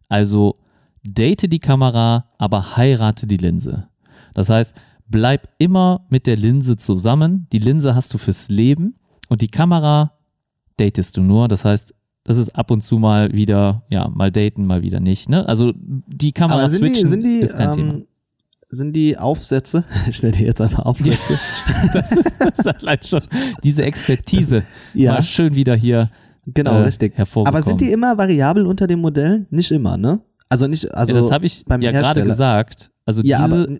Also 0.08 0.54
date 1.02 1.50
die 1.50 1.58
Kamera, 1.58 2.26
aber 2.38 2.76
heirate 2.76 3.26
die 3.26 3.36
Linse. 3.36 3.88
Das 4.34 4.48
heißt, 4.48 4.74
bleib 5.08 5.48
immer 5.58 6.06
mit 6.08 6.26
der 6.26 6.36
Linse 6.36 6.76
zusammen. 6.76 7.46
Die 7.52 7.58
Linse 7.58 7.94
hast 7.94 8.14
du 8.14 8.18
fürs 8.18 8.48
Leben 8.48 8.94
und 9.28 9.40
die 9.40 9.48
Kamera 9.48 10.12
datest 10.76 11.16
du 11.16 11.22
nur. 11.22 11.48
Das 11.48 11.64
heißt, 11.64 11.94
das 12.22 12.36
ist 12.36 12.50
ab 12.50 12.70
und 12.70 12.82
zu 12.82 12.98
mal 12.98 13.32
wieder, 13.32 13.82
ja, 13.88 14.08
mal 14.08 14.30
daten, 14.30 14.66
mal 14.66 14.82
wieder 14.82 15.00
nicht. 15.00 15.28
Ne? 15.28 15.48
Also 15.48 15.72
die 15.76 16.32
Kamera 16.32 16.68
switchen 16.68 17.10
die, 17.10 17.22
die, 17.22 17.38
ist 17.40 17.56
kein 17.56 17.68
ähm, 17.68 17.74
Thema 17.74 18.02
sind 18.70 18.92
die 18.92 19.16
Aufsätze, 19.16 19.84
ich 20.08 20.22
nenne 20.22 20.36
die 20.36 20.44
jetzt 20.44 20.60
einfach 20.60 20.84
Aufsätze. 20.84 21.34
Ja, 21.34 21.90
das, 21.92 22.12
ist, 22.12 22.32
das 22.38 22.58
ist 22.58 22.66
allein 22.66 22.98
schon 23.02 23.22
diese 23.62 23.84
Expertise 23.84 24.64
ja. 24.94 25.14
mal 25.14 25.22
schön 25.22 25.54
wieder 25.54 25.74
hier 25.74 26.10
genau, 26.46 26.74
äh, 26.74 26.84
richtig. 26.84 27.14
Aber 27.18 27.62
sind 27.62 27.80
die 27.80 27.90
immer 27.90 28.16
variabel 28.18 28.66
unter 28.66 28.86
den 28.86 29.00
Modellen? 29.00 29.46
Nicht 29.50 29.70
immer, 29.70 29.96
ne? 29.96 30.20
Also 30.48 30.66
nicht, 30.66 30.92
also 30.94 31.14
ja, 31.14 31.20
das 31.20 31.30
habe 31.30 31.46
ich 31.46 31.64
ja 31.68 31.90
gerade 31.92 32.24
gesagt. 32.24 32.90
Also 33.04 33.22
ja, 33.22 33.46
diese, 33.46 33.62
aber, 33.62 33.78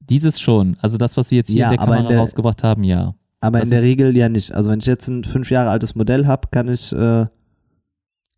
dieses 0.00 0.40
schon. 0.40 0.76
Also 0.80 0.98
das, 0.98 1.16
was 1.16 1.28
sie 1.28 1.36
jetzt 1.36 1.50
hier 1.50 1.64
in 1.64 1.70
der 1.70 1.78
Kamera 1.78 2.00
in 2.00 2.08
der, 2.08 2.18
rausgebracht 2.18 2.62
haben, 2.62 2.84
ja. 2.84 3.14
Aber 3.40 3.58
das 3.58 3.64
in 3.64 3.70
der 3.70 3.82
Regel 3.82 4.16
ja 4.16 4.28
nicht. 4.28 4.54
Also 4.54 4.70
wenn 4.70 4.80
ich 4.80 4.86
jetzt 4.86 5.08
ein 5.08 5.24
fünf 5.24 5.50
Jahre 5.50 5.70
altes 5.70 5.94
Modell 5.94 6.26
habe, 6.26 6.48
kann 6.50 6.68
ich 6.68 6.92
äh, 6.92 7.26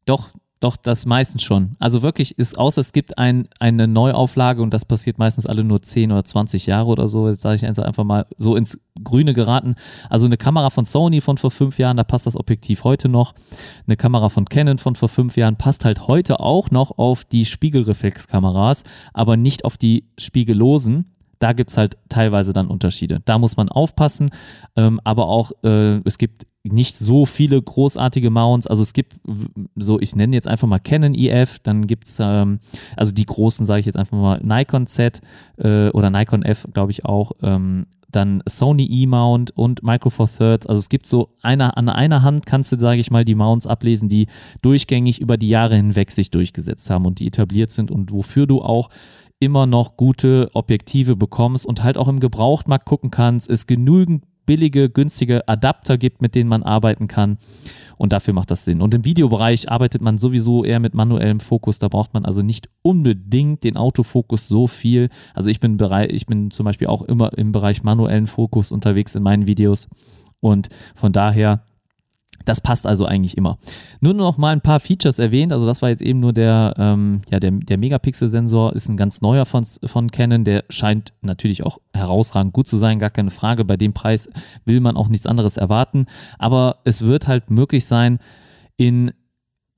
doch, 0.06 0.30
doch, 0.64 0.78
das 0.78 1.04
meistens 1.04 1.42
schon. 1.42 1.76
Also 1.78 2.00
wirklich 2.00 2.38
ist, 2.38 2.58
außer 2.58 2.80
es 2.80 2.92
gibt 2.92 3.18
ein, 3.18 3.48
eine 3.60 3.86
Neuauflage 3.86 4.62
und 4.62 4.72
das 4.72 4.86
passiert 4.86 5.18
meistens 5.18 5.44
alle 5.44 5.62
nur 5.62 5.82
10 5.82 6.10
oder 6.10 6.24
20 6.24 6.64
Jahre 6.64 6.86
oder 6.86 7.06
so, 7.06 7.28
jetzt 7.28 7.42
sage 7.42 7.56
ich 7.56 7.64
einfach 7.64 8.04
mal 8.04 8.24
so 8.38 8.56
ins 8.56 8.78
Grüne 9.02 9.34
geraten. 9.34 9.74
Also 10.08 10.24
eine 10.24 10.38
Kamera 10.38 10.70
von 10.70 10.86
Sony 10.86 11.20
von 11.20 11.36
vor 11.36 11.50
fünf 11.50 11.78
Jahren, 11.78 11.98
da 11.98 12.04
passt 12.04 12.26
das 12.26 12.34
Objektiv 12.34 12.82
heute 12.84 13.10
noch. 13.10 13.34
Eine 13.86 13.98
Kamera 13.98 14.30
von 14.30 14.46
Canon 14.46 14.78
von 14.78 14.96
vor 14.96 15.10
fünf 15.10 15.36
Jahren 15.36 15.56
passt 15.56 15.84
halt 15.84 16.08
heute 16.08 16.40
auch 16.40 16.70
noch 16.70 16.96
auf 16.96 17.26
die 17.26 17.44
Spiegelreflexkameras, 17.44 18.84
aber 19.12 19.36
nicht 19.36 19.66
auf 19.66 19.76
die 19.76 20.08
spiegellosen 20.18 21.10
da 21.40 21.52
gibt 21.52 21.68
es 21.68 21.76
halt 21.76 21.98
teilweise 22.08 22.54
dann 22.54 22.68
Unterschiede. 22.68 23.20
Da 23.26 23.38
muss 23.38 23.58
man 23.58 23.68
aufpassen, 23.68 24.30
ähm, 24.76 24.98
aber 25.04 25.28
auch 25.28 25.52
äh, 25.62 25.96
es 26.06 26.16
gibt 26.16 26.46
nicht 26.64 26.96
so 26.96 27.26
viele 27.26 27.60
großartige 27.60 28.30
Mounts. 28.30 28.66
Also 28.66 28.82
es 28.82 28.94
gibt 28.94 29.16
so, 29.76 30.00
ich 30.00 30.16
nenne 30.16 30.34
jetzt 30.34 30.48
einfach 30.48 30.66
mal 30.66 30.78
Canon 30.78 31.14
EF, 31.14 31.58
dann 31.58 31.86
gibt 31.86 32.06
es, 32.06 32.18
ähm, 32.20 32.58
also 32.96 33.12
die 33.12 33.26
großen 33.26 33.66
sage 33.66 33.80
ich 33.80 33.86
jetzt 33.86 33.96
einfach 33.96 34.16
mal 34.16 34.40
Nikon 34.42 34.86
Z 34.86 35.20
äh, 35.58 35.90
oder 35.90 36.10
Nikon 36.10 36.42
F, 36.42 36.66
glaube 36.72 36.90
ich 36.90 37.04
auch. 37.04 37.32
Ähm, 37.42 37.86
dann 38.10 38.42
Sony 38.48 38.86
E-Mount 38.86 39.50
und 39.56 39.82
Micro 39.82 40.08
Four 40.08 40.30
Thirds. 40.30 40.66
Also 40.66 40.78
es 40.78 40.88
gibt 40.88 41.06
so 41.06 41.30
einer, 41.42 41.76
an 41.76 41.88
einer 41.88 42.22
Hand 42.22 42.46
kannst 42.46 42.72
du, 42.72 42.78
sage 42.78 43.00
ich 43.00 43.10
mal, 43.10 43.24
die 43.24 43.34
Mounts 43.34 43.66
ablesen, 43.66 44.08
die 44.08 44.28
durchgängig 44.62 45.20
über 45.20 45.36
die 45.36 45.48
Jahre 45.48 45.76
hinweg 45.76 46.10
sich 46.10 46.30
durchgesetzt 46.30 46.88
haben 46.90 47.06
und 47.06 47.18
die 47.18 47.26
etabliert 47.26 47.72
sind 47.72 47.90
und 47.90 48.12
wofür 48.12 48.46
du 48.46 48.62
auch 48.62 48.88
immer 49.40 49.66
noch 49.66 49.96
gute 49.96 50.48
Objektive 50.54 51.16
bekommst 51.16 51.66
und 51.66 51.82
halt 51.82 51.98
auch 51.98 52.08
im 52.08 52.20
Gebrauchtmarkt 52.20 52.86
gucken 52.86 53.10
kannst, 53.10 53.50
es 53.50 53.66
genügend 53.66 54.22
billige, 54.46 54.90
günstige 54.90 55.48
Adapter 55.48 55.98
gibt, 55.98 56.22
mit 56.22 56.34
denen 56.34 56.48
man 56.48 56.62
arbeiten 56.62 57.08
kann. 57.08 57.38
Und 57.96 58.12
dafür 58.12 58.34
macht 58.34 58.50
das 58.50 58.64
Sinn. 58.64 58.80
Und 58.80 58.94
im 58.94 59.04
Videobereich 59.04 59.70
arbeitet 59.70 60.02
man 60.02 60.18
sowieso 60.18 60.64
eher 60.64 60.80
mit 60.80 60.94
manuellem 60.94 61.40
Fokus. 61.40 61.78
Da 61.78 61.88
braucht 61.88 62.14
man 62.14 62.24
also 62.24 62.42
nicht 62.42 62.68
unbedingt 62.82 63.64
den 63.64 63.76
Autofokus 63.76 64.48
so 64.48 64.66
viel. 64.66 65.08
Also 65.32 65.50
ich 65.50 65.60
bin 65.60 65.76
bereit, 65.76 66.12
ich 66.12 66.26
bin 66.26 66.50
zum 66.50 66.64
Beispiel 66.64 66.88
auch 66.88 67.02
immer 67.02 67.36
im 67.38 67.52
Bereich 67.52 67.82
manuellen 67.82 68.26
Fokus 68.26 68.72
unterwegs 68.72 69.14
in 69.14 69.22
meinen 69.22 69.46
Videos. 69.46 69.88
Und 70.40 70.68
von 70.94 71.12
daher 71.12 71.64
das 72.44 72.60
passt 72.60 72.86
also 72.86 73.06
eigentlich 73.06 73.36
immer. 73.36 73.58
Nur 74.00 74.14
noch 74.14 74.36
mal 74.36 74.52
ein 74.52 74.60
paar 74.60 74.80
Features 74.80 75.18
erwähnt. 75.18 75.52
Also 75.52 75.66
das 75.66 75.82
war 75.82 75.88
jetzt 75.88 76.02
eben 76.02 76.20
nur 76.20 76.32
der, 76.32 76.74
ähm, 76.78 77.22
ja, 77.30 77.40
der, 77.40 77.50
der 77.50 77.78
Megapixel-Sensor 77.78 78.74
ist 78.74 78.88
ein 78.88 78.96
ganz 78.96 79.20
neuer 79.20 79.46
von, 79.46 79.64
von 79.84 80.08
Canon. 80.08 80.44
Der 80.44 80.64
scheint 80.68 81.12
natürlich 81.22 81.64
auch 81.64 81.78
herausragend 81.92 82.52
gut 82.52 82.68
zu 82.68 82.76
sein, 82.76 82.98
gar 82.98 83.10
keine 83.10 83.30
Frage. 83.30 83.64
Bei 83.64 83.76
dem 83.76 83.92
Preis 83.92 84.28
will 84.64 84.80
man 84.80 84.96
auch 84.96 85.08
nichts 85.08 85.26
anderes 85.26 85.56
erwarten. 85.56 86.06
Aber 86.38 86.78
es 86.84 87.02
wird 87.02 87.26
halt 87.26 87.50
möglich 87.50 87.86
sein, 87.86 88.18
in 88.76 89.12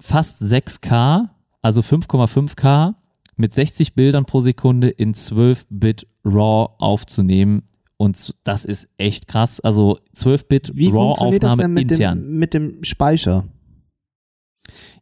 fast 0.01 0.43
6K, 0.43 1.29
also 1.63 1.81
5,5K 1.81 2.95
mit 3.37 3.53
60 3.53 3.95
Bildern 3.95 4.25
pro 4.25 4.41
Sekunde 4.41 4.89
in 4.89 5.15
12-Bit 5.15 6.07
RAW 6.25 6.71
aufzunehmen 6.79 7.63
und 7.97 8.35
das 8.45 8.65
ist 8.65 8.89
echt 8.99 9.27
krass. 9.29 9.61
Also 9.61 9.99
12-Bit 10.15 10.73
RAW-Aufnahme 10.75 11.81
intern. 11.81 12.19
Dem, 12.19 12.39
mit 12.39 12.55
dem 12.55 12.85
Speicher. 12.85 13.45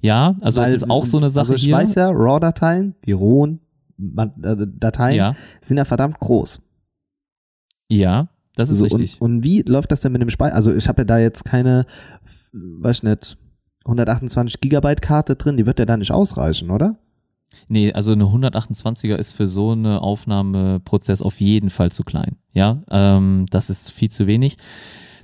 Ja, 0.00 0.36
also 0.40 0.60
Weil, 0.60 0.66
das 0.66 0.82
ist 0.82 0.90
auch 0.90 1.06
so 1.06 1.18
eine 1.18 1.30
Sache 1.30 1.52
also 1.52 1.54
ich 1.54 1.64
hier. 1.64 1.76
weiß 1.76 1.94
ja, 1.94 2.10
RAW-Dateien, 2.10 2.94
die 3.04 3.12
rohen 3.12 3.60
äh, 3.98 4.26
Dateien, 4.66 5.16
ja. 5.16 5.36
sind 5.62 5.76
ja 5.76 5.84
verdammt 5.84 6.20
groß. 6.20 6.60
Ja, 7.90 8.28
das 8.54 8.70
ist 8.70 8.78
so, 8.78 8.84
richtig. 8.84 9.20
Und, 9.20 9.36
und, 9.36 9.44
wie 9.44 9.62
läuft 9.62 9.90
das 9.90 10.00
denn 10.00 10.12
mit 10.12 10.20
dem 10.20 10.30
Speicher? 10.30 10.54
Also 10.54 10.74
ich 10.74 10.88
habe 10.88 11.02
ja 11.02 11.04
da 11.04 11.18
jetzt 11.18 11.44
keine, 11.44 11.86
weiß 12.52 12.98
ich 12.98 13.02
nicht, 13.02 13.38
128 13.84 14.60
Gigabyte 14.60 15.02
Karte 15.02 15.36
drin, 15.36 15.56
die 15.56 15.66
wird 15.66 15.78
ja 15.78 15.84
da 15.84 15.96
nicht 15.96 16.12
ausreichen, 16.12 16.70
oder? 16.70 16.96
Nee, 17.68 17.92
also 17.92 18.12
eine 18.12 18.24
128er 18.24 19.16
ist 19.16 19.32
für 19.32 19.46
so 19.46 19.72
eine 19.72 20.00
Aufnahmeprozess 20.02 21.22
auf 21.22 21.40
jeden 21.40 21.70
Fall 21.70 21.90
zu 21.92 22.02
klein. 22.04 22.36
Ja, 22.52 22.82
ähm, 22.90 23.46
das 23.50 23.70
ist 23.70 23.90
viel 23.90 24.10
zu 24.10 24.26
wenig. 24.26 24.56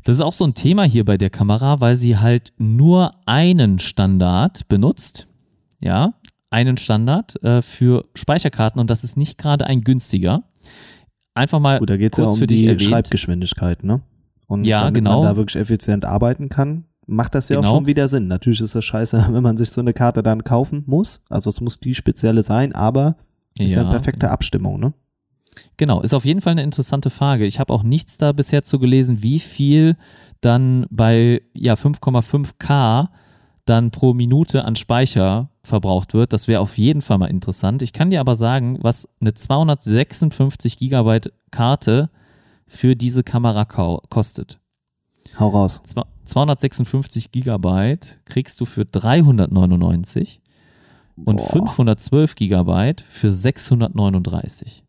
Das 0.04 0.14
ist 0.16 0.22
auch 0.22 0.32
so 0.32 0.44
ein 0.44 0.54
Thema 0.54 0.84
hier 0.84 1.04
bei 1.04 1.18
der 1.18 1.30
Kamera, 1.30 1.80
weil 1.80 1.94
sie 1.94 2.16
halt 2.18 2.52
nur 2.58 3.10
einen 3.26 3.78
Standard 3.78 4.66
benutzt. 4.68 5.26
Ja, 5.80 6.14
einen 6.50 6.76
Standard 6.78 7.42
äh, 7.44 7.62
für 7.62 8.04
Speicherkarten 8.14 8.80
und 8.80 8.90
das 8.90 9.04
ist 9.04 9.16
nicht 9.16 9.38
gerade 9.38 9.66
ein 9.66 9.82
günstiger. 9.82 10.42
einfach 11.34 11.60
mal 11.60 11.78
Gut, 11.78 11.90
da 11.90 11.96
geht 11.96 12.12
es 12.12 12.18
ja 12.18 12.24
kurz 12.24 12.34
um 12.34 12.40
für 12.40 12.46
dich 12.46 12.60
die 12.60 12.66
erwähnt. 12.66 12.82
Schreibgeschwindigkeit, 12.82 13.84
ne? 13.84 14.00
Und 14.46 14.64
Ja, 14.64 14.80
damit 14.80 14.96
genau. 14.96 15.22
man 15.22 15.30
da 15.32 15.36
wirklich 15.36 15.60
effizient 15.60 16.04
arbeiten 16.04 16.48
kann, 16.48 16.84
macht 17.10 17.34
das 17.34 17.48
ja 17.48 17.56
Genau. 17.56 17.68
auch 17.70 17.74
schon 17.76 17.86
wieder 17.86 18.08
Sinn. 18.08 18.28
Natürlich 18.28 18.60
ist 18.60 18.74
das 18.74 18.84
scheiße, 18.84 19.26
wenn 19.32 19.42
man 19.42 19.56
sich 19.56 19.70
so 19.70 19.80
eine 19.80 19.92
Karte 19.92 20.22
dann 20.22 20.44
kaufen 20.44 20.84
muss. 20.86 21.20
Also 21.28 21.50
es 21.50 21.60
muss 21.60 21.80
die 21.80 21.94
spezielle 21.94 22.42
sein, 22.42 22.74
aber 22.74 23.16
ist 23.58 23.74
ja, 23.74 23.82
Ja, 23.82 23.90
perfekte 23.90 24.30
Abstimmung, 24.30 24.80
ne? 24.80 24.92
Genau, 25.76 26.00
ist 26.00 26.14
auf 26.14 26.24
jeden 26.24 26.40
Fall 26.40 26.52
eine 26.52 26.62
interessante 26.62 27.10
Frage. 27.10 27.44
Ich 27.44 27.58
habe 27.58 27.72
auch 27.72 27.82
nichts 27.82 28.16
da 28.18 28.32
bisher 28.32 28.62
zu 28.62 28.78
gelesen, 28.78 29.22
wie 29.22 29.40
viel 29.40 29.96
dann 30.40 30.86
bei 30.90 31.42
ja, 31.54 31.74
5,5K 31.74 33.08
dann 33.64 33.90
pro 33.90 34.14
Minute 34.14 34.64
an 34.64 34.76
Speicher 34.76 35.50
verbraucht 35.62 36.14
wird. 36.14 36.32
Das 36.32 36.48
wäre 36.48 36.60
auf 36.60 36.78
jeden 36.78 37.02
Fall 37.02 37.18
mal 37.18 37.26
interessant. 37.26 37.82
Ich 37.82 37.92
kann 37.92 38.10
dir 38.10 38.20
aber 38.20 38.36
sagen, 38.36 38.78
was 38.80 39.08
eine 39.20 39.34
256 39.34 40.78
Gigabyte 40.78 41.32
Karte 41.50 42.10
für 42.66 42.94
diese 42.94 43.22
Kamera 43.24 43.64
kostet. 43.64 44.60
Hau 45.38 45.48
raus. 45.48 45.80
Zwa- 45.86 46.06
256 46.24 47.30
Gigabyte 47.32 48.18
kriegst 48.24 48.60
du 48.60 48.66
für 48.66 48.84
399 48.84 50.40
und 51.24 51.36
Boah. 51.36 51.50
512 51.52 52.34
Gigabyte 52.34 53.02
für 53.08 53.32
639. 53.32 54.84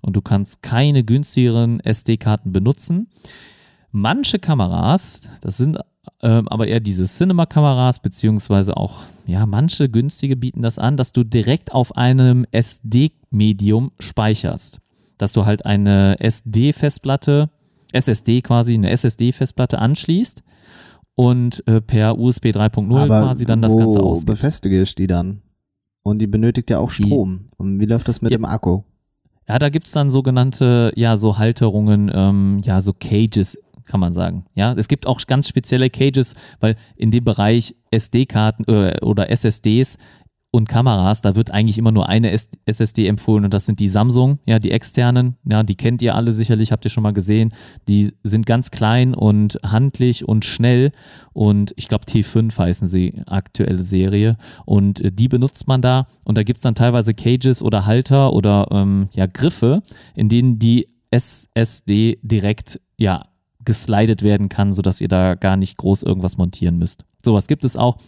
Und 0.00 0.14
du 0.16 0.22
kannst 0.22 0.62
keine 0.62 1.02
günstigeren 1.04 1.80
SD-Karten 1.80 2.52
benutzen. 2.52 3.08
Manche 3.90 4.38
Kameras, 4.38 5.28
das 5.40 5.56
sind 5.56 5.78
ähm, 6.22 6.48
aber 6.48 6.66
eher 6.66 6.80
diese 6.80 7.04
Cinema-Kameras, 7.04 8.00
beziehungsweise 8.00 8.76
auch, 8.76 9.00
ja, 9.26 9.44
manche 9.46 9.88
günstige 9.88 10.36
bieten 10.36 10.62
das 10.62 10.78
an, 10.78 10.96
dass 10.96 11.12
du 11.12 11.22
direkt 11.22 11.72
auf 11.72 11.96
einem 11.96 12.46
SD-Medium 12.50 13.92
speicherst. 13.98 14.80
Dass 15.18 15.32
du 15.32 15.44
halt 15.46 15.66
eine 15.66 16.16
SD-Festplatte, 16.20 17.50
SSD 17.92 18.42
quasi, 18.42 18.74
eine 18.74 18.90
SSD-Festplatte 18.90 19.78
anschließt 19.78 20.42
und 21.14 21.66
äh, 21.66 21.80
per 21.80 22.18
USB 22.18 22.46
3.0 22.46 22.96
aber 22.96 23.20
quasi 23.22 23.44
dann 23.44 23.62
das 23.62 23.76
Ganze 23.76 24.00
ausgibst. 24.00 24.26
befestige 24.26 24.82
ich 24.82 24.94
die 24.94 25.06
dann? 25.06 25.42
Und 26.02 26.20
die 26.20 26.26
benötigt 26.26 26.70
ja 26.70 26.78
auch 26.78 26.92
Die- 26.92 27.04
Strom. 27.04 27.48
Und 27.56 27.80
wie 27.80 27.86
läuft 27.86 28.08
das 28.08 28.22
mit 28.22 28.30
Ja. 28.32 28.38
dem 28.38 28.44
Akku? 28.44 28.82
Ja, 29.48 29.58
da 29.58 29.68
gibt's 29.70 29.92
dann 29.92 30.10
sogenannte, 30.10 30.92
ja, 30.94 31.16
so 31.16 31.38
Halterungen, 31.38 32.10
ähm, 32.14 32.60
ja, 32.64 32.80
so 32.82 32.92
Cages, 32.92 33.58
kann 33.86 33.98
man 34.00 34.12
sagen. 34.12 34.44
Ja, 34.54 34.74
es 34.74 34.88
gibt 34.88 35.06
auch 35.06 35.18
ganz 35.26 35.48
spezielle 35.48 35.88
Cages, 35.88 36.34
weil 36.60 36.76
in 36.96 37.10
dem 37.10 37.24
Bereich 37.24 37.74
SD-Karten 37.90 38.64
äh, 38.64 38.98
oder 39.02 39.30
SSDs 39.30 39.96
und 40.50 40.68
Kameras, 40.68 41.20
da 41.20 41.36
wird 41.36 41.50
eigentlich 41.50 41.76
immer 41.76 41.92
nur 41.92 42.08
eine 42.08 42.32
SSD 42.32 43.06
empfohlen 43.06 43.44
und 43.44 43.52
das 43.52 43.66
sind 43.66 43.80
die 43.80 43.88
Samsung, 43.88 44.38
ja, 44.46 44.58
die 44.58 44.70
externen, 44.70 45.36
ja, 45.44 45.62
die 45.62 45.74
kennt 45.74 46.00
ihr 46.00 46.14
alle 46.14 46.32
sicherlich, 46.32 46.72
habt 46.72 46.86
ihr 46.86 46.90
schon 46.90 47.02
mal 47.02 47.12
gesehen. 47.12 47.52
Die 47.86 48.14
sind 48.22 48.46
ganz 48.46 48.70
klein 48.70 49.14
und 49.14 49.58
handlich 49.62 50.26
und 50.26 50.46
schnell 50.46 50.92
und 51.34 51.74
ich 51.76 51.88
glaube 51.88 52.06
T5 52.06 52.56
heißen 52.56 52.88
sie, 52.88 53.20
aktuelle 53.26 53.82
Serie 53.82 54.36
und 54.64 55.02
äh, 55.02 55.12
die 55.12 55.28
benutzt 55.28 55.68
man 55.68 55.82
da 55.82 56.06
und 56.24 56.38
da 56.38 56.42
gibt's 56.42 56.62
dann 56.62 56.74
teilweise 56.74 57.12
Cages 57.12 57.62
oder 57.62 57.84
Halter 57.84 58.32
oder 58.32 58.68
ähm, 58.70 59.10
ja, 59.12 59.26
Griffe, 59.26 59.82
in 60.14 60.30
denen 60.30 60.58
die 60.58 60.88
SSD 61.10 62.18
direkt, 62.22 62.80
ja, 62.96 63.24
geslidet 63.68 64.22
werden 64.22 64.48
kann, 64.48 64.72
sodass 64.72 65.02
ihr 65.02 65.08
da 65.08 65.34
gar 65.34 65.58
nicht 65.58 65.76
groß 65.76 66.02
irgendwas 66.02 66.38
montieren 66.38 66.78
müsst. 66.78 67.04
Sowas 67.22 67.48
gibt 67.48 67.66
es 67.66 67.76
auch 67.76 67.98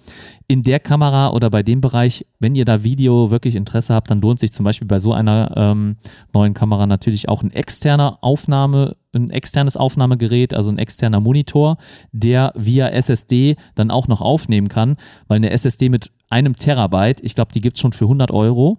in 0.48 0.62
der 0.62 0.80
Kamera 0.80 1.32
oder 1.32 1.50
bei 1.50 1.62
dem 1.62 1.82
Bereich. 1.82 2.24
Wenn 2.38 2.54
ihr 2.54 2.64
da 2.64 2.82
Video 2.82 3.30
wirklich 3.30 3.56
Interesse 3.56 3.92
habt, 3.92 4.10
dann 4.10 4.22
lohnt 4.22 4.40
sich 4.40 4.54
zum 4.54 4.64
Beispiel 4.64 4.88
bei 4.88 5.00
so 5.00 5.12
einer 5.12 5.52
ähm, 5.54 5.96
neuen 6.32 6.54
Kamera 6.54 6.86
natürlich 6.86 7.28
auch 7.28 7.42
ein 7.42 7.52
externer 7.52 8.16
Aufnahme, 8.22 8.96
ein 9.12 9.28
externes 9.28 9.76
Aufnahmegerät, 9.76 10.54
also 10.54 10.70
ein 10.70 10.78
externer 10.78 11.20
Monitor, 11.20 11.76
der 12.10 12.54
via 12.56 12.88
SSD 12.88 13.56
dann 13.74 13.90
auch 13.90 14.08
noch 14.08 14.22
aufnehmen 14.22 14.68
kann, 14.68 14.96
weil 15.28 15.36
eine 15.36 15.50
SSD 15.50 15.90
mit 15.90 16.10
einem 16.30 16.56
Terabyte, 16.56 17.20
ich 17.22 17.34
glaube, 17.34 17.52
die 17.52 17.60
gibt's 17.60 17.80
schon 17.80 17.92
für 17.92 18.06
100 18.06 18.30
Euro. 18.30 18.78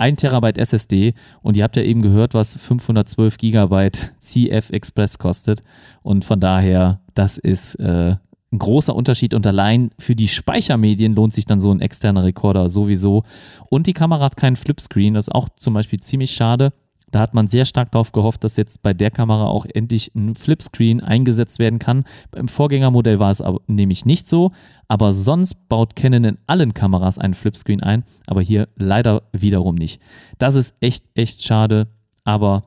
1 0.00 0.20
Terabyte 0.20 0.58
SSD 0.58 1.14
und 1.42 1.56
ihr 1.56 1.64
habt 1.64 1.76
ja 1.76 1.82
eben 1.82 2.02
gehört, 2.02 2.34
was 2.34 2.56
512 2.56 3.36
Gigabyte 3.36 4.14
CF 4.20 4.70
Express 4.70 5.18
kostet. 5.18 5.60
Und 6.02 6.24
von 6.24 6.40
daher, 6.40 7.00
das 7.14 7.38
ist 7.38 7.74
äh, 7.76 8.16
ein 8.52 8.58
großer 8.58 8.94
Unterschied. 8.94 9.34
Und 9.34 9.46
allein 9.46 9.90
für 9.98 10.16
die 10.16 10.28
Speichermedien 10.28 11.14
lohnt 11.14 11.34
sich 11.34 11.44
dann 11.44 11.60
so 11.60 11.70
ein 11.70 11.80
externer 11.80 12.24
Rekorder 12.24 12.68
sowieso. 12.68 13.24
Und 13.68 13.86
die 13.86 13.92
Kamera 13.92 14.24
hat 14.24 14.36
keinen 14.36 14.56
Flipscreen, 14.56 15.14
das 15.14 15.28
ist 15.28 15.34
auch 15.34 15.48
zum 15.50 15.74
Beispiel 15.74 16.00
ziemlich 16.00 16.32
schade. 16.32 16.72
Da 17.10 17.20
hat 17.20 17.34
man 17.34 17.48
sehr 17.48 17.64
stark 17.64 17.90
darauf 17.92 18.12
gehofft, 18.12 18.44
dass 18.44 18.56
jetzt 18.56 18.82
bei 18.82 18.94
der 18.94 19.10
Kamera 19.10 19.46
auch 19.46 19.66
endlich 19.66 20.12
ein 20.14 20.34
Flipscreen 20.34 21.00
eingesetzt 21.00 21.58
werden 21.58 21.78
kann. 21.78 22.04
Beim 22.30 22.48
Vorgängermodell 22.48 23.18
war 23.18 23.30
es 23.30 23.40
aber 23.40 23.60
nämlich 23.66 24.04
nicht 24.04 24.28
so, 24.28 24.52
aber 24.88 25.12
sonst 25.12 25.68
baut 25.68 25.96
Canon 25.96 26.24
in 26.24 26.38
allen 26.46 26.74
Kameras 26.74 27.18
einen 27.18 27.34
Flipscreen 27.34 27.82
ein, 27.82 28.04
aber 28.26 28.42
hier 28.42 28.68
leider 28.76 29.22
wiederum 29.32 29.74
nicht. 29.74 30.00
Das 30.38 30.54
ist 30.54 30.74
echt, 30.80 31.04
echt 31.14 31.42
schade, 31.42 31.88
aber 32.24 32.62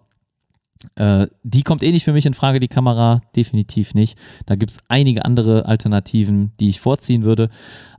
äh, 0.95 1.27
die 1.43 1.63
kommt 1.63 1.83
eh 1.83 1.91
nicht 1.91 2.03
für 2.03 2.13
mich 2.13 2.25
in 2.25 2.33
Frage, 2.33 2.59
die 2.59 2.67
Kamera, 2.67 3.21
definitiv 3.35 3.93
nicht. 3.93 4.17
Da 4.45 4.55
gibt 4.55 4.71
es 4.71 4.79
einige 4.87 5.25
andere 5.25 5.65
Alternativen, 5.65 6.51
die 6.59 6.69
ich 6.69 6.79
vorziehen 6.79 7.23
würde. 7.23 7.49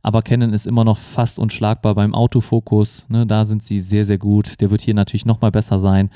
Aber 0.02 0.22
Canon 0.22 0.52
ist 0.52 0.66
immer 0.66 0.84
noch 0.84 0.98
fast 0.98 1.38
unschlagbar 1.38 1.94
beim 1.94 2.14
Autofokus. 2.14 3.06
Ne, 3.08 3.26
da 3.26 3.44
sind 3.44 3.62
sie 3.62 3.80
sehr, 3.80 4.04
sehr 4.04 4.18
gut. 4.18 4.60
Der 4.60 4.70
wird 4.70 4.82
hier 4.82 4.94
natürlich 4.94 5.26
nochmal 5.26 5.50
besser 5.50 5.78
sein. 5.78 6.10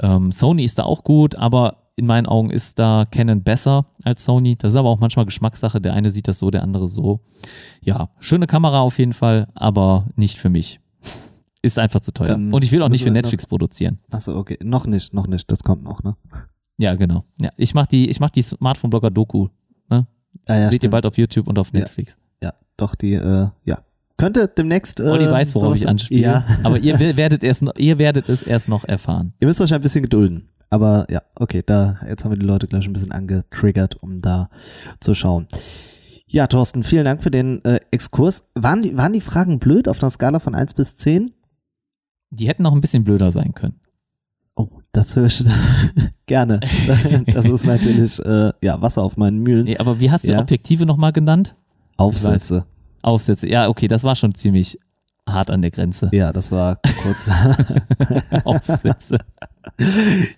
Ähm, 0.00 0.32
Sony 0.32 0.64
ist 0.64 0.78
da 0.78 0.84
auch 0.84 1.04
gut, 1.04 1.34
aber 1.36 1.84
in 1.96 2.06
meinen 2.06 2.26
Augen 2.26 2.50
ist 2.50 2.78
da 2.78 3.04
Canon 3.08 3.42
besser 3.42 3.86
als 4.02 4.24
Sony. 4.24 4.56
Das 4.56 4.72
ist 4.72 4.78
aber 4.78 4.88
auch 4.88 4.98
manchmal 4.98 5.26
Geschmackssache. 5.26 5.80
Der 5.80 5.94
eine 5.94 6.10
sieht 6.10 6.26
das 6.26 6.38
so, 6.38 6.50
der 6.50 6.62
andere 6.62 6.88
so. 6.88 7.20
Ja, 7.80 8.10
schöne 8.18 8.46
Kamera 8.46 8.80
auf 8.80 8.98
jeden 8.98 9.12
Fall, 9.12 9.48
aber 9.54 10.06
nicht 10.16 10.38
für 10.38 10.50
mich. 10.50 10.80
Ist 11.64 11.78
einfach 11.78 12.00
zu 12.00 12.12
teuer. 12.12 12.28
Dann 12.28 12.52
Und 12.52 12.62
ich 12.62 12.72
will 12.72 12.82
auch 12.82 12.88
nicht 12.90 13.02
für 13.04 13.10
Netflix 13.10 13.46
produzieren. 13.46 13.98
Achso, 14.10 14.36
okay. 14.36 14.58
Noch 14.62 14.86
nicht, 14.86 15.14
noch 15.14 15.26
nicht. 15.26 15.50
Das 15.50 15.60
kommt 15.64 15.82
noch, 15.82 16.02
ne? 16.02 16.14
Ja, 16.78 16.94
genau. 16.94 17.24
Ja, 17.40 17.50
ich 17.56 17.72
mache 17.74 17.88
die, 17.88 18.10
ich 18.10 18.20
mach 18.20 18.30
die 18.30 18.42
Smartphone-Blogger-Doku. 18.42 19.48
Ja, 19.90 20.04
ja, 20.48 20.54
Seht 20.64 20.72
ihr 20.72 20.76
stimmt. 20.76 20.90
bald 20.92 21.06
auf 21.06 21.16
YouTube 21.16 21.46
und 21.48 21.58
auf 21.58 21.70
Ja. 21.72 21.80
Netflix. 21.80 22.18
Ja, 22.42 22.52
doch, 22.76 22.94
die, 22.96 23.14
äh, 23.14 23.48
ja. 23.64 23.78
Könnte 24.16 24.46
demnächst. 24.48 25.00
Äh, 25.00 25.04
Olli 25.04 25.30
weiß, 25.30 25.54
worauf 25.54 25.74
ich 25.76 25.88
anspiele. 25.88 26.20
Ja. 26.22 26.44
Aber 26.64 26.78
ihr 26.78 26.98
wer- 27.00 27.16
werdet, 27.16 27.42
erst 27.44 27.62
noch, 27.62 27.74
ihr 27.76 27.98
werdet 27.98 28.28
es 28.28 28.42
erst 28.42 28.68
noch 28.68 28.84
erfahren. 28.84 29.32
Ihr 29.40 29.46
müsst 29.46 29.60
euch 29.60 29.72
ein 29.72 29.80
bisschen 29.80 30.02
gedulden. 30.02 30.48
Aber 30.70 31.06
ja, 31.10 31.22
okay, 31.36 31.62
da, 31.64 31.96
jetzt 32.08 32.24
haben 32.24 32.32
wir 32.32 32.38
die 32.38 32.44
Leute 32.46 32.66
gleich 32.66 32.84
ein 32.86 32.92
bisschen 32.92 33.12
angetriggert, 33.12 34.02
um 34.02 34.20
da 34.20 34.50
zu 35.00 35.14
schauen. 35.14 35.46
Ja, 36.26 36.46
Thorsten, 36.48 36.82
vielen 36.82 37.04
Dank 37.04 37.22
für 37.22 37.30
den 37.30 37.64
äh, 37.64 37.78
Exkurs. 37.92 38.44
Waren 38.54 38.82
die, 38.82 38.96
waren 38.96 39.12
die 39.12 39.20
Fragen 39.20 39.58
blöd 39.60 39.88
auf 39.88 40.02
einer 40.02 40.10
Skala 40.10 40.40
von 40.40 40.54
1 40.54 40.74
bis 40.74 40.96
10? 40.96 41.30
Die 42.34 42.48
hätten 42.48 42.62
noch 42.62 42.72
ein 42.74 42.80
bisschen 42.80 43.04
blöder 43.04 43.30
sein 43.30 43.54
können. 43.54 43.74
Oh, 44.56 44.68
das 44.92 45.16
höre 45.16 45.26
ich 45.26 45.44
gerne. 46.26 46.60
Das 47.26 47.44
ist 47.46 47.64
natürlich, 47.66 48.18
äh, 48.24 48.52
ja, 48.62 48.80
Wasser 48.80 49.02
auf 49.02 49.16
meinen 49.16 49.38
Mühlen. 49.40 49.64
Nee, 49.64 49.78
aber 49.78 49.98
wie 50.00 50.10
hast 50.10 50.26
du 50.28 50.32
Ja. 50.32 50.40
Objektive 50.40 50.86
nochmal 50.86 51.12
genannt? 51.12 51.56
Aufsätze. 51.96 52.64
Aufsätze. 53.02 53.48
Ja, 53.48 53.68
okay, 53.68 53.88
das 53.88 54.04
war 54.04 54.14
schon 54.16 54.34
ziemlich 54.34 54.78
hart 55.28 55.50
an 55.50 55.62
der 55.62 55.70
Grenze. 55.70 56.08
Ja, 56.12 56.32
das 56.32 56.52
war 56.52 56.76
kurz. 57.02 57.28
Aufsätze. 58.44 59.18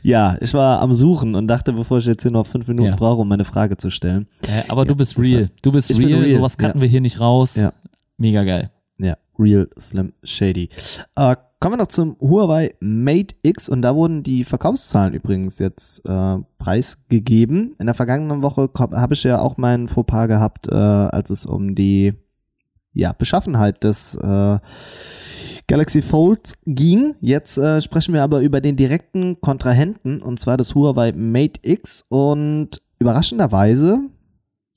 ja, 0.02 0.36
ich 0.40 0.54
war 0.54 0.80
am 0.80 0.94
Suchen 0.94 1.34
und 1.34 1.48
dachte, 1.48 1.72
bevor 1.72 1.98
ich 1.98 2.06
jetzt 2.06 2.22
hier 2.22 2.30
noch 2.30 2.46
fünf 2.46 2.68
Minuten 2.68 2.90
Ja. 2.90 2.96
brauche, 2.96 3.20
um 3.22 3.28
meine 3.28 3.44
Frage 3.44 3.76
zu 3.76 3.90
stellen. 3.90 4.26
Äh, 4.46 4.62
aber 4.68 4.82
Ja, 4.82 4.88
du 4.88 4.96
bist 4.96 5.18
real. 5.18 5.50
Du 5.62 5.72
bist 5.72 5.90
real. 5.98 6.20
real, 6.20 6.32
Sowas 6.38 6.56
cutten 6.56 6.80
wir 6.80 6.88
hier 6.88 7.00
nicht 7.00 7.20
raus. 7.20 7.56
Ja. 7.56 7.72
Mega 8.16 8.44
geil. 8.44 8.70
Ja, 8.98 9.16
Real 9.38 9.68
Slim 9.78 10.12
Shady. 10.22 10.70
Äh, 11.16 11.36
kommen 11.60 11.74
wir 11.74 11.78
noch 11.78 11.88
zum 11.88 12.16
Huawei 12.20 12.74
Mate 12.80 13.34
X 13.42 13.68
und 13.68 13.82
da 13.82 13.94
wurden 13.94 14.22
die 14.22 14.44
Verkaufszahlen 14.44 15.14
übrigens 15.14 15.58
jetzt 15.58 16.06
äh, 16.06 16.38
preisgegeben. 16.58 17.74
In 17.78 17.86
der 17.86 17.94
vergangenen 17.94 18.42
Woche 18.42 18.68
habe 18.76 19.14
ich 19.14 19.22
ja 19.22 19.40
auch 19.40 19.56
meinen 19.56 19.88
Fauxpas 19.88 20.28
gehabt, 20.28 20.68
äh, 20.68 20.74
als 20.74 21.30
es 21.30 21.46
um 21.46 21.74
die 21.74 22.14
ja, 22.92 23.12
Beschaffenheit 23.12 23.84
des 23.84 24.14
äh, 24.16 24.58
Galaxy 25.66 26.02
Folds 26.02 26.54
ging. 26.64 27.14
Jetzt 27.20 27.58
äh, 27.58 27.82
sprechen 27.82 28.14
wir 28.14 28.22
aber 28.22 28.40
über 28.40 28.60
den 28.60 28.76
direkten 28.76 29.40
Kontrahenten 29.40 30.22
und 30.22 30.40
zwar 30.40 30.56
das 30.56 30.74
Huawei 30.74 31.12
Mate 31.12 31.60
X 31.62 32.04
und 32.08 32.80
überraschenderweise 32.98 34.00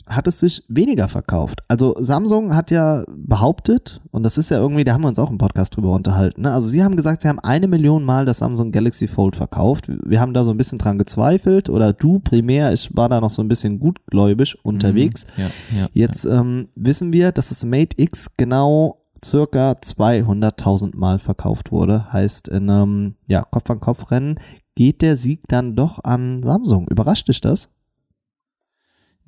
hat 0.10 0.27
es 0.27 0.40
sich 0.40 0.64
weniger 0.68 1.07
verkauft. 1.07 1.61
Also 1.68 1.95
Samsung 1.99 2.56
hat 2.56 2.72
ja 2.72 3.03
behauptet, 3.07 4.02
und 4.11 4.23
das 4.23 4.38
ist 4.38 4.49
ja 4.49 4.57
irgendwie, 4.57 4.84
da 4.84 4.94
haben 4.94 5.03
wir 5.03 5.07
uns 5.07 5.19
auch 5.19 5.30
im 5.30 5.38
Podcast 5.38 5.76
drüber 5.76 5.94
unterhalten, 5.94 6.41
ne? 6.41 6.52
also 6.52 6.68
sie 6.68 6.84
haben 6.84 6.95
gesagt, 6.95 7.22
sie 7.22 7.27
haben 7.27 7.40
eine 7.40 7.68
Million 7.68 8.03
Mal 8.03 8.26
das 8.26 8.40
Samsung 8.40 8.72
Galaxy 8.72 9.07
Fold 9.07 9.36
verkauft. 9.36 9.86
Wir 9.88 10.19
haben 10.19 10.34
da 10.34 10.44
so 10.44 10.52
ein 10.52 10.57
bisschen 10.57 10.80
dran 10.80 10.98
gezweifelt, 10.98 11.69
oder 11.69 11.94
du 11.94 12.19
primär, 12.19 12.73
ich 12.73 12.95
war 12.95 13.10
da 13.10 13.22
noch 13.22 13.30
so 13.30 13.41
ein 13.41 13.48
bisschen 13.48 13.80
gutgläubig 13.80 14.57
unterwegs. 14.64 15.26
Mhm. 15.38 15.44
Ja, 15.44 15.81
ja, 15.81 15.88
Jetzt 15.94 16.26
ähm, 16.26 16.69
wissen 16.76 17.14
wir, 17.14 17.31
dass 17.31 17.49
das 17.49 17.64
Mate 17.64 18.02
X 18.02 18.31
genau 18.38 18.99
circa 19.23 19.72
200.000 19.73 20.95
Mal 20.95 21.19
verkauft 21.19 21.72
wurde. 21.72 22.11
Heißt 22.11 22.48
in 22.48 22.69
einem 22.69 23.15
ja, 23.27 23.44
Kopf-an-Kopf-Rennen 23.44 24.40
geht 24.76 25.02
der 25.02 25.15
Sieg 25.15 25.41
dann 25.48 25.76
doch 25.76 26.03
an 26.03 26.41
Samsung. 26.41 26.88
Überrascht 26.90 27.27
dich 27.27 27.41
das? 27.41 27.69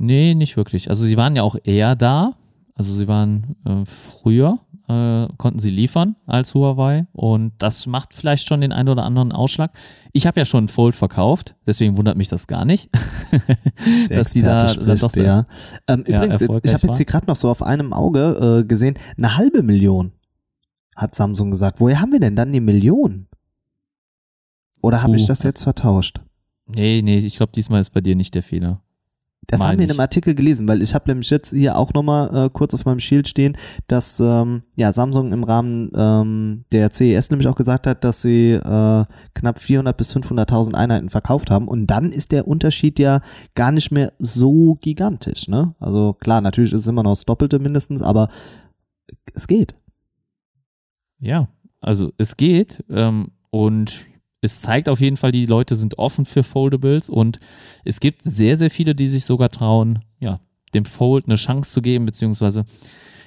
Nee, 0.02 0.34
nicht 0.34 0.58
wirklich. 0.58 0.90
Also 0.90 1.04
sie 1.04 1.16
waren 1.16 1.36
ja 1.36 1.44
auch 1.44 1.56
eher 1.64 1.96
da. 1.96 2.34
Also 2.74 2.92
sie 2.94 3.08
waren 3.08 3.56
äh, 3.66 3.86
früher, 3.86 4.58
äh, 4.88 5.28
konnten 5.38 5.60
sie 5.60 5.70
liefern 5.70 6.16
als 6.26 6.56
Huawei 6.56 7.06
und 7.12 7.52
das 7.60 7.86
macht 7.86 8.16
vielleicht 8.16 8.48
schon 8.48 8.62
den 8.62 8.72
einen 8.72 8.90
oder 8.90 9.04
anderen 9.04 9.32
Ausschlag. 9.32 9.72
Ich 10.14 10.26
habe 10.26 10.40
ja 10.40 10.46
schon 10.46 10.64
ein 10.64 10.68
Fold 10.70 10.96
verkauft, 10.96 11.54
deswegen 11.68 11.98
wundert 11.98 12.18
mich 12.18 12.30
das 12.30 12.48
gar 12.48 12.66
nicht, 12.66 12.90
dass 14.10 14.32
die 14.32 14.42
da, 14.42 14.74
da 14.74 14.96
doch 14.96 15.12
so, 15.12 15.22
ja. 15.22 15.46
Ähm, 15.88 16.06
ja, 16.08 16.24
übrigens, 16.24 16.42
jetzt, 16.42 16.60
ich 16.64 16.74
habe 16.74 16.88
jetzt 16.88 16.98
hier 16.98 17.06
gerade 17.06 17.28
noch 17.28 17.36
so 17.36 17.50
auf 17.50 17.62
einem 17.62 17.94
Auge 17.94 18.62
äh, 18.62 18.68
gesehen, 18.68 18.98
eine 19.18 19.38
halbe 19.38 19.62
Million 19.62 20.14
hat 20.96 21.14
Samsung 21.14 21.52
gesagt. 21.52 21.80
Woher 21.80 22.00
haben 22.00 22.14
wir 22.14 22.20
denn 22.20 22.36
dann 22.36 22.52
die 22.52 22.62
Million? 22.62 23.28
Oder 24.82 25.04
habe 25.04 25.18
ich 25.18 25.28
das 25.28 25.44
jetzt 25.44 25.62
vertauscht? 25.62 26.22
Nee, 26.66 27.02
nee, 27.04 27.20
ich 27.20 27.36
glaube, 27.36 27.52
diesmal 27.52 27.82
ist 27.82 27.92
bei 27.92 28.02
dir 28.02 28.16
nicht 28.16 28.34
der 28.34 28.44
Fehler. 28.44 28.82
Das 29.48 29.60
haben 29.60 29.80
wir 29.80 29.86
in 29.86 29.92
einem 29.92 30.00
Artikel 30.00 30.36
gelesen, 30.36 30.68
weil 30.68 30.82
ich 30.82 30.94
habe 30.94 31.10
nämlich 31.10 31.30
jetzt 31.30 31.50
hier 31.50 31.76
auch 31.76 31.94
nochmal 31.94 32.46
äh, 32.46 32.50
kurz 32.52 32.74
auf 32.74 32.86
meinem 32.86 33.00
Shield 33.00 33.28
stehen, 33.28 33.58
dass 33.88 34.20
ähm, 34.20 34.64
ja, 34.76 34.94
Samsung 34.94 35.34
im 35.34 35.44
Rahmen 35.44 35.92
ähm, 35.96 36.66
der 36.72 36.92
CES 36.92 37.32
nämlich 37.32 37.48
auch 37.48 37.56
gesagt 37.56 37.88
hat, 37.88 38.04
dass 38.04 38.22
sie 38.22 38.52
äh, 38.52 39.06
knapp 39.34 39.60
400 39.60 39.98
bis 39.98 40.16
500.000 40.16 40.74
Einheiten 40.76 41.10
verkauft 41.10 41.50
haben 41.50 41.68
und 41.68 41.88
dann 41.88 42.12
ist 42.12 42.32
der 42.32 42.48
Unterschied 42.48 43.00
ja 43.00 43.22
gar 43.56 43.72
nicht 43.72 43.92
mehr 43.92 44.14
so 44.20 44.76
gigantisch. 44.76 45.48
Ne? 45.48 45.74
Also 45.80 46.14
klar, 46.14 46.42
natürlich 46.42 46.72
ist 46.72 46.82
es 46.82 46.88
immer 46.88 47.04
noch 47.04 47.14
das 47.14 47.26
Doppelte 47.26 47.60
mindestens, 47.60 48.02
aber 48.02 48.30
es 49.34 49.48
geht. 49.48 49.76
Ja, 51.20 51.50
also 51.82 52.14
es 52.18 52.38
geht 52.38 52.84
ähm, 52.90 53.32
und 53.50 54.06
es 54.42 54.60
zeigt 54.60 54.90
auf 54.90 55.00
jeden 55.00 55.18
Fall, 55.18 55.32
die 55.32 55.46
Leute 55.46 55.76
sind 55.76 56.00
offen 56.00 56.26
für 56.26 56.44
Foldables 56.44 57.10
und 57.10 57.40
es 57.86 58.00
gibt 58.00 58.24
sehr, 58.24 58.58
sehr 58.58 58.72
viele, 58.72 58.96
die 58.96 59.08
sich 59.08 59.26
sogar 59.26 59.50
trauen, 59.50 60.00
ja, 60.20 60.40
dem 60.74 60.86
Fold 60.86 61.28
eine 61.28 61.36
Chance 61.36 61.72
zu 61.72 61.82
geben, 61.82 62.06
beziehungsweise 62.06 62.66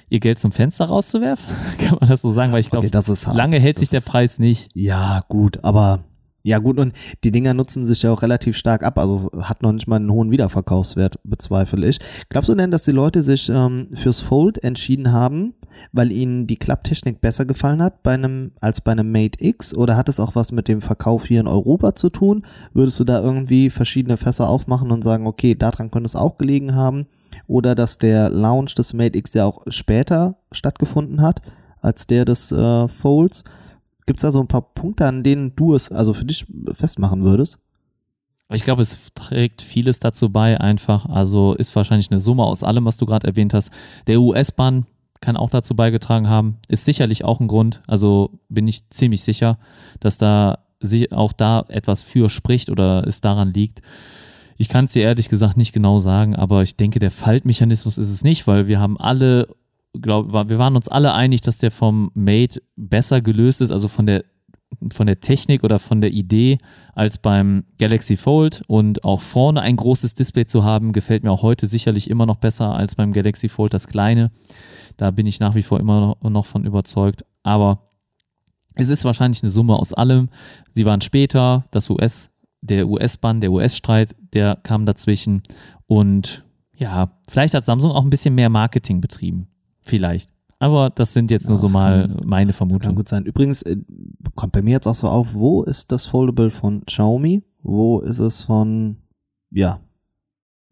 ihr 0.09 0.19
Geld 0.19 0.39
zum 0.39 0.51
Fenster 0.51 0.85
rauszuwerfen. 0.85 1.55
Kann 1.79 1.97
man 1.99 2.09
das 2.09 2.21
so 2.21 2.29
sagen? 2.29 2.51
Weil 2.51 2.59
ich 2.59 2.69
glaube, 2.69 2.87
okay, 2.87 3.33
lange 3.33 3.59
hält 3.59 3.77
das 3.77 3.81
sich 3.81 3.89
der 3.89 4.01
Preis 4.01 4.39
nicht. 4.39 4.69
Ja, 4.73 5.23
gut, 5.29 5.63
aber 5.63 6.03
ja, 6.45 6.59
gut, 6.59 6.77
und 6.77 6.93
die 7.23 7.31
Dinger 7.31 7.55
nutzen 7.55 7.87
sich 7.87 8.03
ja 8.03 8.11
auch 8.11 8.21
relativ 8.21 8.55
stark 8.55 8.83
ab. 8.83 8.99
Also 8.99 9.31
hat 9.41 9.63
noch 9.63 9.71
nicht 9.71 9.87
mal 9.87 9.95
einen 9.95 10.11
hohen 10.11 10.29
Wiederverkaufswert, 10.29 11.17
bezweifle 11.23 11.87
ich. 11.87 11.97
Glaubst 12.29 12.49
du 12.49 12.53
denn, 12.53 12.69
dass 12.69 12.83
die 12.83 12.91
Leute 12.91 13.23
sich 13.23 13.49
ähm, 13.49 13.87
fürs 13.95 14.19
Fold 14.19 14.63
entschieden 14.63 15.11
haben, 15.11 15.55
weil 15.91 16.11
ihnen 16.11 16.45
die 16.45 16.57
Klapptechnik 16.57 17.19
besser 17.19 17.45
gefallen 17.45 17.81
hat 17.81 18.03
bei 18.03 18.13
einem, 18.13 18.51
als 18.61 18.79
bei 18.79 18.91
einem 18.91 19.11
Mate 19.11 19.43
X? 19.43 19.73
Oder 19.73 19.97
hat 19.97 20.07
es 20.07 20.19
auch 20.19 20.35
was 20.35 20.51
mit 20.51 20.67
dem 20.67 20.81
Verkauf 20.81 21.25
hier 21.25 21.39
in 21.39 21.47
Europa 21.47 21.95
zu 21.95 22.11
tun? 22.11 22.45
Würdest 22.75 22.99
du 22.99 23.05
da 23.05 23.23
irgendwie 23.23 23.71
verschiedene 23.71 24.17
Fässer 24.17 24.47
aufmachen 24.47 24.91
und 24.91 25.03
sagen, 25.03 25.25
okay, 25.25 25.55
daran 25.55 25.89
könnte 25.89 26.05
es 26.05 26.15
auch 26.15 26.37
gelegen 26.37 26.75
haben? 26.75 27.07
Oder 27.47 27.73
dass 27.73 27.97
der 27.97 28.29
Launch 28.29 28.75
des 28.75 28.93
Mate 28.93 29.17
X 29.17 29.33
ja 29.33 29.45
auch 29.45 29.63
später 29.69 30.37
stattgefunden 30.51 31.21
hat 31.21 31.41
als 31.81 32.05
der 32.05 32.23
des 32.23 32.51
äh, 32.51 32.87
Folds? 32.87 33.43
Gibt 34.05 34.19
es 34.19 34.21
da 34.21 34.31
so 34.31 34.39
ein 34.39 34.47
paar 34.47 34.61
Punkte, 34.61 35.07
an 35.07 35.23
denen 35.23 35.55
du 35.55 35.73
es 35.73 35.91
also 35.91 36.13
für 36.13 36.25
dich 36.25 36.45
festmachen 36.73 37.23
würdest? 37.23 37.57
Ich 38.51 38.63
glaube, 38.63 38.83
es 38.83 39.11
trägt 39.15 39.63
vieles 39.63 39.99
dazu 39.99 40.29
bei, 40.29 40.59
einfach. 40.61 41.07
Also 41.07 41.53
ist 41.55 41.75
wahrscheinlich 41.75 42.11
eine 42.11 42.19
Summe 42.19 42.43
aus 42.43 42.63
allem, 42.63 42.85
was 42.85 42.97
du 42.97 43.07
gerade 43.07 43.27
erwähnt 43.27 43.55
hast. 43.55 43.71
Der 44.05 44.21
US-Bahn 44.21 44.85
kann 45.19 45.37
auch 45.37 45.49
dazu 45.49 45.75
beigetragen 45.75 46.29
haben. 46.29 46.57
Ist 46.67 46.85
sicherlich 46.85 47.25
auch 47.25 47.39
ein 47.39 47.47
Grund. 47.47 47.81
Also 47.87 48.39
bin 48.49 48.67
ich 48.67 48.87
ziemlich 48.89 49.23
sicher, 49.23 49.57
dass 49.99 50.19
da 50.19 50.59
auch 51.11 51.33
da 51.33 51.65
etwas 51.69 52.03
für 52.03 52.29
spricht 52.29 52.69
oder 52.69 53.07
es 53.07 53.21
daran 53.21 53.53
liegt. 53.53 53.81
Ich 54.57 54.69
kann 54.69 54.85
es 54.85 54.91
dir 54.91 55.03
ehrlich 55.03 55.29
gesagt 55.29 55.57
nicht 55.57 55.73
genau 55.73 55.99
sagen, 55.99 56.35
aber 56.35 56.61
ich 56.61 56.77
denke, 56.77 56.99
der 56.99 57.11
Faltmechanismus 57.11 57.97
ist 57.97 58.11
es 58.11 58.23
nicht, 58.23 58.45
weil 58.45 58.67
wir 58.67 58.79
haben 58.79 58.99
alle 58.99 59.47
glaube, 60.01 60.49
wir 60.49 60.57
waren 60.57 60.75
uns 60.75 60.87
alle 60.87 61.13
einig, 61.13 61.41
dass 61.41 61.57
der 61.57 61.71
vom 61.71 62.11
Mate 62.13 62.61
besser 62.75 63.21
gelöst 63.21 63.61
ist, 63.61 63.71
also 63.71 63.87
von 63.87 64.05
der 64.05 64.23
von 64.91 65.05
der 65.05 65.19
Technik 65.19 65.63
oder 65.63 65.79
von 65.79 66.01
der 66.01 66.11
Idee 66.11 66.57
als 66.93 67.17
beim 67.17 67.63
Galaxy 67.77 68.17
Fold 68.17 68.63
und 68.67 69.03
auch 69.03 69.21
vorne 69.21 69.61
ein 69.61 69.77
großes 69.77 70.15
Display 70.15 70.45
zu 70.45 70.63
haben, 70.63 70.91
gefällt 70.91 71.23
mir 71.23 71.31
auch 71.31 71.43
heute 71.43 71.67
sicherlich 71.67 72.09
immer 72.09 72.25
noch 72.25 72.37
besser 72.37 72.75
als 72.75 72.95
beim 72.95 73.13
Galaxy 73.13 73.47
Fold 73.47 73.73
das 73.73 73.87
kleine. 73.87 74.31
Da 74.97 75.11
bin 75.11 75.27
ich 75.27 75.39
nach 75.39 75.55
wie 75.55 75.63
vor 75.63 75.79
immer 75.79 76.17
noch 76.21 76.45
von 76.45 76.65
überzeugt. 76.65 77.23
Aber 77.43 77.91
es 78.75 78.89
ist 78.89 79.05
wahrscheinlich 79.05 79.43
eine 79.43 79.51
Summe 79.51 79.75
aus 79.75 79.93
allem. 79.93 80.29
Sie 80.71 80.85
waren 80.85 81.01
später, 81.01 81.65
das 81.71 81.89
US, 81.89 82.31
der 82.61 82.87
US-Bann, 82.87 83.39
der 83.39 83.51
US-Streit, 83.51 84.15
der 84.33 84.57
kam 84.63 84.85
dazwischen. 84.85 85.43
Und 85.87 86.43
ja, 86.75 87.11
vielleicht 87.27 87.53
hat 87.53 87.65
Samsung 87.65 87.91
auch 87.91 88.03
ein 88.03 88.09
bisschen 88.09 88.35
mehr 88.35 88.49
Marketing 88.49 88.99
betrieben. 89.01 89.47
Vielleicht. 89.85 90.31
Aber 90.59 90.89
das 90.89 91.13
sind 91.13 91.31
jetzt 91.31 91.43
ja, 91.43 91.49
nur 91.49 91.57
so 91.57 91.69
mal 91.69 92.07
kann, 92.07 92.21
meine 92.25 92.53
Vermutungen. 92.53 92.81
kann 92.81 92.95
gut 92.95 93.09
sein. 93.09 93.25
Übrigens 93.25 93.61
äh, 93.63 93.77
kommt 94.35 94.53
bei 94.53 94.61
mir 94.61 94.71
jetzt 94.71 94.87
auch 94.87 94.95
so 94.95 95.07
auf, 95.07 95.33
wo 95.33 95.63
ist 95.63 95.91
das 95.91 96.05
Foldable 96.05 96.49
von 96.49 96.85
Xiaomi? 96.85 97.43
Wo 97.61 97.99
ist 97.99 98.19
es 98.19 98.41
von, 98.41 98.97
ja, 99.51 99.79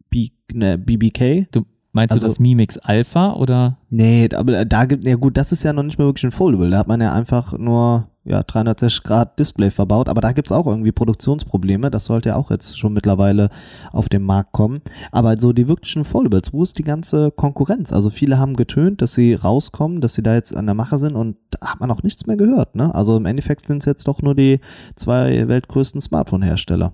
B, 0.10 0.30
ne, 0.52 0.78
BBK? 0.78 1.48
Du 1.52 1.66
meinst 1.94 2.14
also, 2.14 2.26
du 2.26 2.30
das 2.30 2.40
Mi 2.40 2.56
Mix 2.56 2.78
Alpha 2.78 3.34
oder? 3.34 3.78
Nee, 3.90 4.30
aber 4.36 4.66
da 4.66 4.86
gibt, 4.86 5.06
ja 5.06 5.16
gut, 5.16 5.38
das 5.38 5.52
ist 5.52 5.64
ja 5.64 5.74
noch 5.74 5.84
nicht 5.84 5.98
mehr 5.98 6.08
wirklich 6.08 6.26
ein 6.26 6.32
Foldable. 6.32 6.70
Da 6.70 6.80
hat 6.80 6.88
man 6.88 7.02
ja 7.02 7.14
einfach 7.14 7.58
nur 7.58 8.10
ja, 8.26 8.42
360 8.42 9.04
Grad 9.04 9.38
Display 9.38 9.70
verbaut, 9.70 10.08
aber 10.08 10.22
da 10.22 10.32
gibt's 10.32 10.52
auch 10.52 10.66
irgendwie 10.66 10.94
Produktionsprobleme. 10.94 11.92
Das 11.92 12.06
sollte 12.06 12.30
ja 12.30 12.36
auch 12.36 12.52
jetzt 12.52 12.78
schon 12.78 12.94
mittlerweile 12.94 13.50
auf 13.92 14.08
den 14.08 14.24
Markt 14.24 14.54
kommen. 14.54 14.82
Aber 15.12 15.40
so 15.40 15.52
die 15.52 15.68
wirklichen 15.68 16.06
Foldables, 16.06 16.54
wo 16.54 16.64
ist 16.64 16.78
die 16.80 16.84
ganze 16.84 17.32
Konkurrenz? 17.32 17.92
Also 17.92 18.10
viele 18.10 18.40
haben 18.40 18.56
getönt, 18.56 19.02
dass 19.02 19.14
sie 19.14 19.34
rauskommen, 19.34 20.00
dass 20.00 20.14
sie 20.14 20.24
da 20.24 20.36
jetzt 20.36 20.56
an 20.56 20.66
der 20.66 20.76
Mache 20.76 21.00
sind 21.00 21.16
und 21.16 21.36
da 21.52 21.72
hat 21.72 21.80
man 21.82 21.92
auch 21.92 22.04
nichts 22.04 22.26
mehr 22.26 22.38
gehört. 22.38 22.76
Ne? 22.76 22.94
Also 22.96 23.18
im 23.18 23.26
Endeffekt 23.26 23.68
sind 23.68 23.84
es 23.84 23.86
jetzt 23.86 24.08
doch 24.08 24.22
nur 24.22 24.36
die 24.36 24.62
zwei 24.96 25.48
weltgrößten 25.48 26.00
Smartphone-Hersteller. 26.00 26.94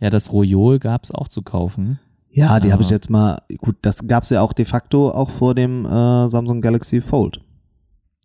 Ja, 0.00 0.10
das 0.10 0.32
Royol 0.32 0.78
gab's 0.78 1.12
auch 1.12 1.28
zu 1.28 1.42
kaufen. 1.42 1.98
Ja, 2.38 2.60
die 2.60 2.72
habe 2.72 2.82
ich 2.82 2.90
jetzt 2.90 3.10
mal, 3.10 3.42
gut, 3.58 3.76
das 3.82 4.06
gab's 4.06 4.30
ja 4.30 4.40
auch 4.40 4.52
de 4.52 4.64
facto 4.64 5.10
auch 5.10 5.30
vor 5.30 5.54
dem 5.54 5.84
äh, 5.84 6.28
Samsung 6.28 6.60
Galaxy 6.60 7.00
Fold. 7.00 7.40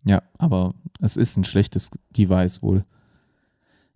Ja, 0.04 0.22
aber 0.38 0.74
es 1.00 1.16
ist 1.16 1.36
ein 1.36 1.44
schlechtes 1.44 1.90
Device 2.16 2.62
wohl. 2.62 2.84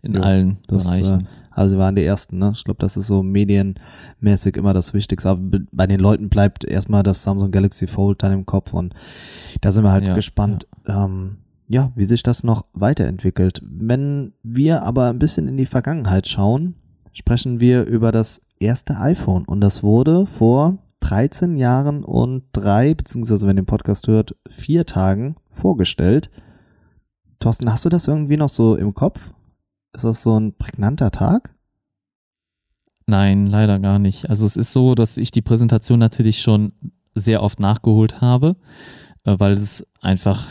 In 0.02 0.14
ja, 0.14 0.20
allen 0.20 0.58
das, 0.68 0.84
Bereichen. 0.84 1.20
Äh, 1.20 1.24
also 1.50 1.74
sie 1.74 1.78
waren 1.78 1.96
die 1.96 2.04
ersten, 2.04 2.38
ne? 2.38 2.52
Ich 2.54 2.64
glaube, 2.64 2.78
das 2.78 2.96
ist 2.96 3.08
so 3.08 3.22
medienmäßig 3.22 4.56
immer 4.56 4.72
das 4.72 4.94
Wichtigste. 4.94 5.28
Aber 5.28 5.58
bei 5.72 5.86
den 5.86 5.98
Leuten 5.98 6.28
bleibt 6.28 6.64
erstmal 6.64 7.02
das 7.02 7.22
Samsung 7.24 7.50
Galaxy 7.50 7.86
Fold 7.86 8.22
dann 8.22 8.32
im 8.32 8.46
Kopf 8.46 8.72
und 8.72 8.94
da 9.60 9.72
sind 9.72 9.82
wir 9.82 9.90
halt 9.90 10.04
ja, 10.04 10.14
gespannt, 10.14 10.66
ja. 10.86 11.04
Ähm, 11.04 11.38
ja, 11.66 11.92
wie 11.96 12.06
sich 12.06 12.22
das 12.22 12.44
noch 12.44 12.64
weiterentwickelt. 12.72 13.60
Wenn 13.62 14.32
wir 14.42 14.82
aber 14.84 15.08
ein 15.08 15.18
bisschen 15.18 15.48
in 15.48 15.56
die 15.58 15.66
Vergangenheit 15.66 16.26
schauen, 16.26 16.76
sprechen 17.12 17.60
wir 17.60 17.84
über 17.84 18.10
das 18.10 18.40
erste 18.60 18.96
iPhone 18.98 19.44
und 19.44 19.60
das 19.60 19.82
wurde 19.82 20.26
vor 20.26 20.78
13 21.00 21.56
Jahren 21.56 22.04
und 22.04 22.44
drei, 22.52 22.94
beziehungsweise 22.94 23.46
wenn 23.46 23.56
ihr 23.56 23.62
den 23.62 23.66
Podcast 23.66 24.08
hört, 24.08 24.34
vier 24.48 24.86
Tagen 24.86 25.36
vorgestellt. 25.48 26.30
Thorsten, 27.40 27.72
hast 27.72 27.84
du 27.84 27.88
das 27.88 28.08
irgendwie 28.08 28.36
noch 28.36 28.48
so 28.48 28.76
im 28.76 28.94
Kopf? 28.94 29.32
Ist 29.92 30.04
das 30.04 30.22
so 30.22 30.38
ein 30.38 30.54
prägnanter 30.54 31.10
Tag? 31.10 31.50
Nein, 33.06 33.46
leider 33.46 33.78
gar 33.78 33.98
nicht. 33.98 34.28
Also 34.28 34.44
es 34.44 34.56
ist 34.56 34.72
so, 34.72 34.94
dass 34.94 35.16
ich 35.16 35.30
die 35.30 35.40
Präsentation 35.40 35.98
natürlich 35.98 36.42
schon 36.42 36.72
sehr 37.14 37.42
oft 37.42 37.60
nachgeholt 37.60 38.20
habe, 38.20 38.56
äh, 39.24 39.36
weil 39.38 39.52
es 39.52 39.86
einfach 40.00 40.46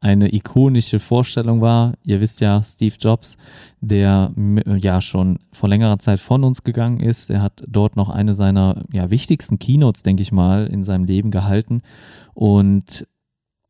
eine 0.00 0.32
ikonische 0.32 1.00
Vorstellung 1.00 1.60
war. 1.60 1.94
Ihr 2.04 2.20
wisst 2.20 2.40
ja, 2.40 2.62
Steve 2.62 2.94
Jobs, 3.00 3.36
der 3.80 4.32
ja 4.80 5.00
schon 5.00 5.40
vor 5.52 5.68
längerer 5.68 5.98
Zeit 5.98 6.20
von 6.20 6.44
uns 6.44 6.62
gegangen 6.62 7.00
ist. 7.00 7.30
Er 7.30 7.42
hat 7.42 7.64
dort 7.66 7.96
noch 7.96 8.08
eine 8.08 8.34
seiner 8.34 8.84
ja, 8.92 9.10
wichtigsten 9.10 9.58
Keynotes, 9.58 10.02
denke 10.02 10.22
ich 10.22 10.30
mal, 10.30 10.66
in 10.66 10.84
seinem 10.84 11.04
Leben 11.04 11.30
gehalten. 11.30 11.82
Und 12.34 13.06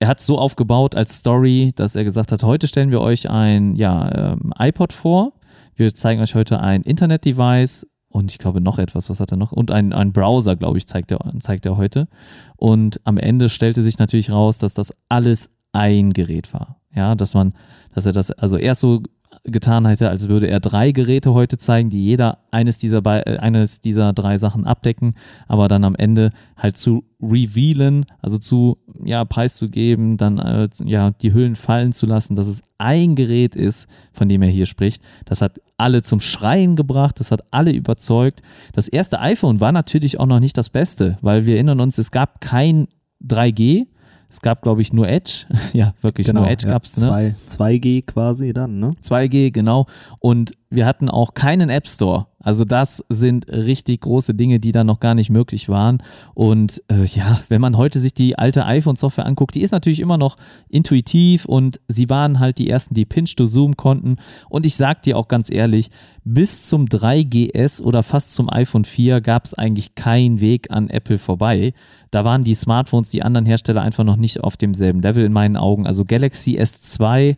er 0.01 0.09
hat 0.09 0.21
so 0.21 0.39
aufgebaut 0.39 0.95
als 0.95 1.19
Story, 1.19 1.73
dass 1.75 1.97
er 1.97 2.05
gesagt 2.05 2.31
hat, 2.31 2.43
heute 2.43 2.69
stellen 2.69 2.91
wir 2.91 3.01
euch 3.01 3.31
ein 3.31 3.75
ja, 3.75 4.35
ähm, 4.35 4.53
iPod 4.59 4.93
vor. 4.93 5.33
Wir 5.75 5.95
zeigen 5.95 6.21
euch 6.21 6.35
heute 6.35 6.61
ein 6.61 6.83
Internet-Device 6.83 7.87
und 8.11 8.31
ich 8.31 8.39
glaube 8.39 8.61
noch 8.61 8.79
etwas, 8.79 9.11
was 9.11 9.21
hat 9.21 9.33
er 9.33 9.37
noch? 9.37 9.53
Und 9.53 9.71
ein, 9.71 9.93
ein 9.93 10.13
Browser, 10.13 10.57
glaube 10.57 10.79
ich, 10.79 10.87
zeigt 10.87 11.11
er, 11.11 11.19
zeigt 11.41 11.67
er 11.67 11.77
heute. 11.77 12.09
Und 12.57 13.01
am 13.05 13.17
Ende 13.17 13.49
stellte 13.49 13.83
sich 13.83 13.99
natürlich 13.99 14.31
raus, 14.31 14.59
dass 14.59 14.75
das 14.75 14.93
alles 15.09 15.51
ein 15.73 16.13
Gerät 16.13 16.53
war. 16.53 16.77
Ja, 16.95 17.15
dass 17.15 17.35
man, 17.35 17.55
dass 17.95 18.07
er 18.07 18.13
das, 18.13 18.31
also 18.31 18.57
erst 18.57 18.81
so 18.81 19.03
getan 19.45 19.87
hätte, 19.87 20.09
als 20.09 20.29
würde 20.29 20.49
er 20.49 20.61
drei 20.61 20.93
Geräte 20.93 21.35
heute 21.35 21.57
zeigen, 21.57 21.91
die 21.91 22.05
jeder 22.05 22.39
eines 22.51 22.79
dieser, 22.79 23.05
äh, 23.05 23.39
eines 23.39 23.81
dieser 23.81 24.13
drei 24.13 24.39
Sachen 24.39 24.67
abdecken, 24.67 25.15
aber 25.47 25.69
dann 25.69 25.85
am 25.85 25.95
Ende 25.95 26.31
halt 26.57 26.77
zu 26.77 27.05
revealen, 27.21 28.05
also 28.21 28.39
zu 28.39 28.79
ja, 29.05 29.25
preiszugeben, 29.25 30.17
dann 30.17 30.39
äh, 30.39 30.69
ja, 30.85 31.11
die 31.11 31.33
Hüllen 31.33 31.57
fallen 31.57 31.93
zu 31.93 32.07
lassen, 32.07 32.37
dass 32.37 32.47
es 32.47 32.63
ein 32.79 33.15
Gerät 33.15 33.55
ist, 33.55 33.89
von 34.13 34.29
dem 34.29 34.43
er 34.43 34.51
hier 34.51 34.67
spricht. 34.67 35.03
Das 35.25 35.43
hat 35.43 35.61
alle 35.77 36.03
zum 36.03 36.21
Schreien 36.21 36.77
gebracht, 36.77 37.21
das 37.21 37.31
hat 37.31 37.43
alle 37.51 37.73
überzeugt. 37.73 38.43
Das 38.73 38.89
erste 38.89 39.21
iPhone 39.21 39.61
war 39.61 39.73
natürlich 39.73 40.21
auch 40.21 40.27
noch 40.27 40.41
nicht 40.41 40.57
das 40.57 40.69
Beste, 40.69 41.19
weil 41.21 41.47
wir 41.47 41.55
erinnern 41.55 41.81
uns, 41.81 41.99
es 41.99 42.11
gab 42.11 42.41
kein 42.41 42.89
3G, 43.25 43.87
es 44.31 44.41
gab, 44.41 44.63
glaube 44.63 44.83
ich, 44.83 44.93
nur 44.93 45.09
Edge. 45.09 45.47
ja, 45.73 45.95
wirklich 46.01 46.27
Genau, 46.27 46.43
nur 46.43 46.51
Edge 46.51 46.67
ja, 46.67 46.73
gab's. 46.73 46.97
Ne? 46.99 47.09
2, 47.09 47.35
2G 47.49 48.07
quasi 48.07 48.53
dann, 48.53 48.79
ne? 48.79 48.91
2G, 49.03 49.51
genau. 49.51 49.87
Und 50.21 50.53
wir 50.71 50.87
hatten 50.87 51.09
auch 51.09 51.35
keinen 51.35 51.71
App 51.71 51.87
Store. 51.87 52.27
Also 52.49 52.65
das 52.65 53.05
sind 53.11 53.47
richtig 53.49 54.01
große 54.01 54.33
Dinge, 54.33 54.59
die 54.59 54.73
da 54.73 54.83
noch 54.83 55.01
gar 55.01 55.15
nicht 55.15 55.29
möglich 55.29 55.69
waren. 55.69 56.03
Und 56.33 56.83
äh, 56.91 57.05
ja, 57.05 57.41
wenn 57.51 57.61
man 57.61 57.77
heute 57.77 58.01
sich 58.01 58.15
die 58.15 58.39
alte 58.39 58.65
iPhone-Software 58.65 59.27
anguckt, 59.27 59.55
die 59.55 59.61
ist 59.61 59.73
natürlich 59.73 60.01
immer 60.01 60.17
noch 60.17 60.39
intuitiv 60.71 61.45
und 61.45 61.79
sie 61.89 62.09
waren 62.09 62.39
halt 62.39 62.57
die 62.57 62.71
ersten, 62.71 62.95
die 62.95 63.05
Pinch-to-Zoom 63.05 63.77
konnten. 63.77 64.17
Und 64.49 64.65
ich 64.65 64.77
sag 64.77 65.03
dir 65.03 65.19
auch 65.19 65.29
ganz 65.29 65.51
ehrlich, 65.51 65.91
bis 66.25 66.67
zum 66.67 66.87
3GS 66.87 67.83
oder 67.83 68.03
fast 68.03 68.33
zum 68.33 68.51
iPhone 68.51 68.87
4 68.87 69.21
gab 69.21 69.45
es 69.45 69.53
eigentlich 69.53 69.95
keinen 69.95 70.41
Weg 70.41 70.71
an 70.71 70.89
Apple 70.89 71.19
vorbei. 71.19 71.75
Da 72.11 72.25
waren 72.25 72.45
die 72.45 72.55
Smartphones, 72.55 73.11
die 73.11 73.23
anderen 73.23 73.45
Hersteller 73.45 73.83
einfach 73.83 74.05
noch 74.05 74.17
nicht 74.17 74.43
auf 74.43 74.57
demselben 74.57 75.03
Level 75.03 75.23
in 75.23 75.35
meinen 75.35 75.59
Augen. 75.59 75.87
Also 75.87 76.07
Galaxy 76.07 76.59
S2, 76.59 77.37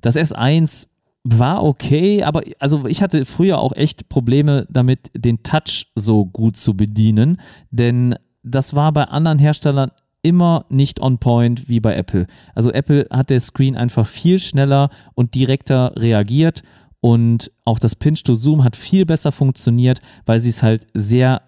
das 0.00 0.16
S1 0.16 0.86
war 1.24 1.62
okay, 1.62 2.22
aber 2.22 2.42
also 2.58 2.86
ich 2.86 3.02
hatte 3.02 3.24
früher 3.24 3.58
auch 3.58 3.72
echt 3.74 4.08
Probleme 4.08 4.66
damit, 4.70 5.10
den 5.14 5.42
Touch 5.42 5.86
so 5.94 6.26
gut 6.26 6.56
zu 6.56 6.76
bedienen, 6.76 7.40
denn 7.70 8.16
das 8.42 8.74
war 8.74 8.92
bei 8.92 9.04
anderen 9.04 9.38
Herstellern 9.38 9.90
immer 10.22 10.66
nicht 10.68 11.00
on 11.00 11.18
point 11.18 11.68
wie 11.68 11.80
bei 11.80 11.94
Apple. 11.94 12.26
Also 12.54 12.72
Apple 12.72 13.06
hat 13.10 13.30
der 13.30 13.40
Screen 13.40 13.76
einfach 13.76 14.06
viel 14.06 14.38
schneller 14.38 14.90
und 15.14 15.34
direkter 15.34 15.92
reagiert 15.96 16.62
und 17.00 17.50
auch 17.64 17.78
das 17.78 17.96
Pinch 17.96 18.22
to 18.22 18.34
Zoom 18.34 18.62
hat 18.62 18.76
viel 18.76 19.04
besser 19.04 19.32
funktioniert, 19.32 20.00
weil 20.24 20.40
sie 20.40 20.50
es 20.50 20.62
halt 20.62 20.86
sehr 20.94 21.42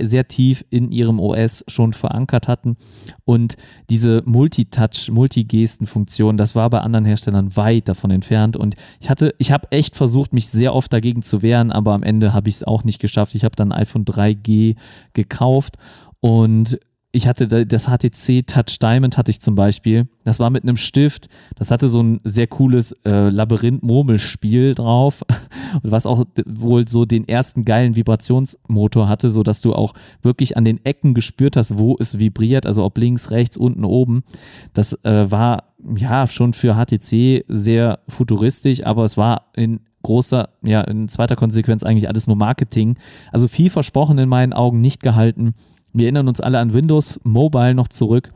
sehr 0.00 0.26
tief 0.28 0.64
in 0.70 0.90
ihrem 0.90 1.20
OS 1.20 1.62
schon 1.68 1.92
verankert 1.92 2.48
hatten 2.48 2.76
und 3.24 3.56
diese 3.90 4.22
Multitouch, 4.24 5.10
Multigesten-Funktion, 5.10 6.38
das 6.38 6.54
war 6.54 6.70
bei 6.70 6.80
anderen 6.80 7.04
Herstellern 7.04 7.54
weit 7.54 7.88
davon 7.88 8.10
entfernt 8.10 8.56
und 8.56 8.76
ich 8.98 9.10
hatte, 9.10 9.34
ich 9.38 9.52
habe 9.52 9.70
echt 9.70 9.94
versucht, 9.94 10.32
mich 10.32 10.48
sehr 10.48 10.74
oft 10.74 10.90
dagegen 10.92 11.22
zu 11.22 11.42
wehren, 11.42 11.70
aber 11.70 11.92
am 11.92 12.02
Ende 12.02 12.32
habe 12.32 12.48
ich 12.48 12.56
es 12.56 12.64
auch 12.64 12.84
nicht 12.84 12.98
geschafft. 12.98 13.34
Ich 13.34 13.44
habe 13.44 13.56
dann 13.56 13.72
iPhone 13.72 14.06
3G 14.06 14.76
gekauft 15.12 15.76
und 16.20 16.78
ich 17.10 17.26
hatte 17.26 17.66
das 17.66 17.86
HTC 17.86 18.46
Touch 18.46 18.78
Diamond 18.80 19.16
hatte 19.16 19.30
ich 19.30 19.40
zum 19.40 19.54
Beispiel. 19.54 20.08
Das 20.24 20.38
war 20.40 20.50
mit 20.50 20.62
einem 20.62 20.76
Stift. 20.76 21.28
Das 21.56 21.70
hatte 21.70 21.88
so 21.88 22.02
ein 22.02 22.20
sehr 22.22 22.46
cooles 22.46 22.92
äh, 23.06 23.30
Labyrinth-Murmelspiel 23.30 24.74
drauf, 24.74 25.24
was 25.82 26.04
auch 26.04 26.24
wohl 26.44 26.86
so 26.86 27.06
den 27.06 27.26
ersten 27.26 27.64
geilen 27.64 27.96
Vibrationsmotor 27.96 29.08
hatte, 29.08 29.30
so 29.30 29.42
dass 29.42 29.62
du 29.62 29.72
auch 29.74 29.94
wirklich 30.20 30.58
an 30.58 30.66
den 30.66 30.84
Ecken 30.84 31.14
gespürt 31.14 31.56
hast, 31.56 31.78
wo 31.78 31.96
es 31.98 32.18
vibriert, 32.18 32.66
also 32.66 32.84
ob 32.84 32.98
links, 32.98 33.30
rechts, 33.30 33.56
unten, 33.56 33.86
oben. 33.86 34.22
Das 34.74 34.92
äh, 35.04 35.30
war 35.30 35.72
ja 35.96 36.26
schon 36.26 36.52
für 36.52 36.74
HTC 36.74 37.46
sehr 37.48 38.00
futuristisch, 38.06 38.84
aber 38.84 39.04
es 39.04 39.16
war 39.16 39.46
in 39.56 39.80
großer, 40.02 40.50
ja, 40.62 40.82
in 40.82 41.08
zweiter 41.08 41.36
Konsequenz 41.36 41.82
eigentlich 41.82 42.08
alles 42.08 42.26
nur 42.26 42.36
Marketing. 42.36 42.98
Also 43.32 43.48
viel 43.48 43.70
versprochen 43.70 44.18
in 44.18 44.28
meinen 44.28 44.52
Augen, 44.52 44.80
nicht 44.82 45.02
gehalten. 45.02 45.54
Wir 45.92 46.04
erinnern 46.06 46.28
uns 46.28 46.40
alle 46.40 46.58
an 46.58 46.72
Windows 46.74 47.20
Mobile 47.24 47.74
noch 47.74 47.88
zurück, 47.88 48.32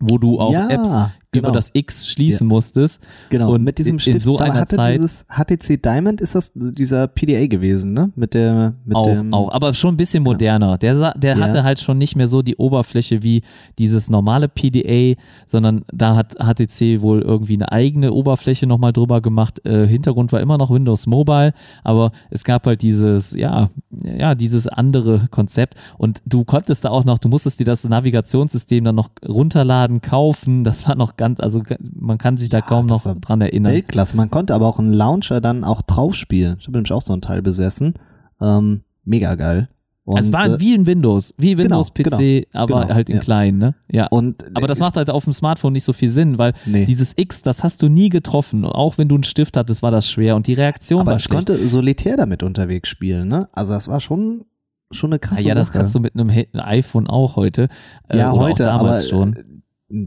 wo 0.00 0.18
du 0.18 0.40
auch 0.40 0.52
Ja, 0.52 0.68
Apps 0.68 0.96
genau. 1.32 1.48
über 1.48 1.54
das 1.54 1.70
X 1.72 2.08
schließen 2.08 2.46
musstest. 2.46 3.00
Genau, 3.30 3.52
Und 3.52 3.62
mit 3.64 3.78
diesem 3.78 3.98
Stift. 3.98 4.16
in 4.16 4.22
so 4.22 4.38
einer 4.38 4.54
hatte 4.54 4.76
Zeit- 4.76 4.98
dieses 4.98 5.24
HTC 5.28 5.76
Diamond, 5.82 6.20
ist 6.20 6.34
das 6.34 6.52
dieser 6.54 7.06
PDA 7.08 7.46
gewesen, 7.46 7.92
ne? 7.92 8.10
Mit 8.16 8.34
der, 8.34 8.74
mit 8.84 8.96
auch, 8.96 9.06
dem, 9.06 9.32
auch, 9.34 9.50
aber 9.52 9.74
schon 9.74 9.94
ein 9.94 9.96
bisschen 9.96 10.22
moderner. 10.22 10.78
Der, 10.78 10.96
sa- 10.96 11.12
der 11.12 11.36
Ja. 11.36 11.44
hatte 11.44 11.64
halt 11.64 11.80
schon 11.80 11.98
nicht 11.98 12.16
mehr 12.16 12.28
so 12.28 12.42
die 12.42 12.56
Oberfläche 12.56 13.22
wie 13.22 13.42
dieses 13.78 14.10
normale 14.10 14.48
PDA, 14.48 15.20
sondern 15.46 15.84
da 15.92 16.16
hat 16.16 16.34
HTC 16.38 17.00
wohl 17.02 17.22
irgendwie 17.22 17.54
eine 17.54 17.70
eigene 17.72 18.12
Oberfläche 18.12 18.66
nochmal 18.66 18.92
drüber 18.92 19.20
gemacht. 19.20 19.64
Äh, 19.66 19.86
Hintergrund 19.86 20.32
war 20.32 20.40
immer 20.40 20.58
noch 20.58 20.70
Windows 20.70 21.06
Mobile, 21.06 21.52
aber 21.84 22.12
es 22.30 22.44
gab 22.44 22.66
halt 22.66 22.82
dieses, 22.82 23.34
ja, 23.34 23.68
ja, 24.02 24.34
dieses 24.34 24.66
andere 24.66 25.28
Konzept 25.30 25.74
und 25.98 26.22
du 26.26 26.44
konntest 26.44 26.84
da 26.84 26.90
auch 26.90 27.04
noch, 27.04 27.18
du 27.18 27.28
musstest 27.28 27.60
dir 27.60 27.64
das 27.64 27.84
Navigationssystem 27.88 28.84
dann 28.84 28.94
noch 28.94 29.10
runterladen, 29.26 30.00
kaufen. 30.00 30.64
Das 30.64 30.86
war 30.88 30.94
noch 30.94 31.16
ganz, 31.18 31.38
also 31.40 31.62
man 31.94 32.16
kann 32.16 32.38
sich 32.38 32.48
da 32.48 32.58
Ja, 32.58 32.62
kaum 32.64 32.88
das 32.88 33.04
noch 33.04 33.20
dran 33.20 33.42
erinnern. 33.42 33.72
Weltklasse. 33.74 34.16
Man 34.16 34.30
konnte 34.30 34.54
aber 34.54 34.66
auch 34.66 34.78
einen 34.78 34.92
Launcher 34.94 35.42
dann 35.42 35.62
auch 35.64 35.82
drauf 35.82 36.14
spielen. 36.14 36.56
Ich 36.58 36.66
habe 36.66 36.78
nämlich 36.78 36.92
auch 36.92 37.02
so 37.02 37.12
einen 37.12 37.20
Teil 37.20 37.42
besessen. 37.42 37.92
Ähm, 38.40 38.80
mega 39.04 39.34
geil. 39.34 39.68
Und, 40.04 40.18
es 40.18 40.32
war 40.32 40.46
äh, 40.46 40.58
wie 40.58 40.72
ein 40.74 40.86
Windows, 40.86 41.34
wie 41.36 41.54
genau, 41.54 41.82
Windows 41.84 41.92
PC, 41.92 42.46
aber 42.54 42.80
genau, 42.84 42.94
halt 42.94 43.10
in 43.10 43.16
ja. 43.16 43.20
klein, 43.22 43.58
ne? 43.58 43.74
Ja. 43.92 44.06
und 44.06 44.42
Aber 44.56 44.66
das 44.66 44.78
macht 44.78 44.96
halt 44.96 45.10
auf 45.10 45.24
dem 45.24 45.34
Smartphone 45.34 45.74
nicht 45.74 45.84
so 45.84 45.92
viel 45.92 46.10
Sinn, 46.10 46.38
weil 46.38 46.54
Nee. 46.64 46.86
dieses 46.86 47.12
X, 47.14 47.42
das 47.42 47.62
hast 47.62 47.82
du 47.82 47.88
nie 47.90 48.08
getroffen. 48.08 48.64
Auch 48.64 48.96
wenn 48.96 49.08
du 49.08 49.16
einen 49.16 49.24
Stift 49.24 49.58
hattest, 49.58 49.82
war 49.82 49.90
das 49.90 50.08
schwer 50.08 50.34
und 50.34 50.46
die 50.46 50.54
Reaktion 50.54 51.00
aber 51.02 51.10
war 51.10 51.16
ich 51.18 51.24
schlecht. 51.24 51.48
konnte 51.48 51.68
solitär 51.68 52.16
damit 52.16 52.42
unterwegs 52.42 52.88
spielen, 52.88 53.28
ne? 53.28 53.50
Also 53.52 53.74
das 53.74 53.86
war 53.88 54.00
schon, 54.00 54.46
schon 54.92 55.10
eine 55.10 55.18
krasse 55.18 55.42
Ah 55.42 55.48
ja, 55.48 55.54
das 55.54 55.66
Sache. 55.66 55.76
kannst 55.80 55.94
du 55.94 56.00
mit 56.00 56.14
einem 56.14 56.30
iPhone 56.54 57.06
auch 57.06 57.36
heute. 57.36 57.68
Äh, 58.08 58.16
ja, 58.16 58.32
oder 58.32 58.44
heute, 58.46 58.72
auch 58.72 58.78
damals 58.78 59.12
aber, 59.12 59.18
schon. 59.24 59.57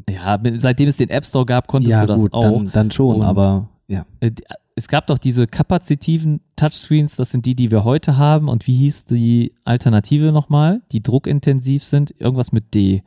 Ja, 0.10 0.40
seitdem 0.58 0.88
es 0.88 0.98
den 0.98 1.10
App 1.10 1.26
Store 1.26 1.46
gab, 1.46 1.68
konntest 1.68 1.92
ja, 1.94 2.02
du 2.02 2.08
das 2.08 2.22
gut, 2.22 2.34
auch. 2.34 2.58
Dann, 2.58 2.72
dann 2.72 2.92
schon, 2.92 3.18
Und- 3.18 3.24
aber 3.24 3.70
ja. 3.88 4.06
Äh, 4.20 4.32
Es 4.76 4.88
gab 4.88 5.06
doch 5.08 5.18
diese 5.18 5.48
kapazitiven 5.48 6.40
Touchscreens, 6.56 7.18
das 7.18 7.30
sind 7.32 7.46
die, 7.46 7.56
die 7.56 7.72
wir 7.72 7.84
heute 7.84 8.18
haben. 8.18 8.48
Und 8.48 8.66
wie 8.68 8.74
hieß 8.74 9.06
die 9.06 9.54
Alternative 9.66 10.32
nochmal? 10.32 10.82
Die 10.94 11.02
druckintensiv 11.04 11.84
sind? 11.84 12.14
Irgendwas 12.20 12.52
mit 12.54 12.74
D. 12.74 13.02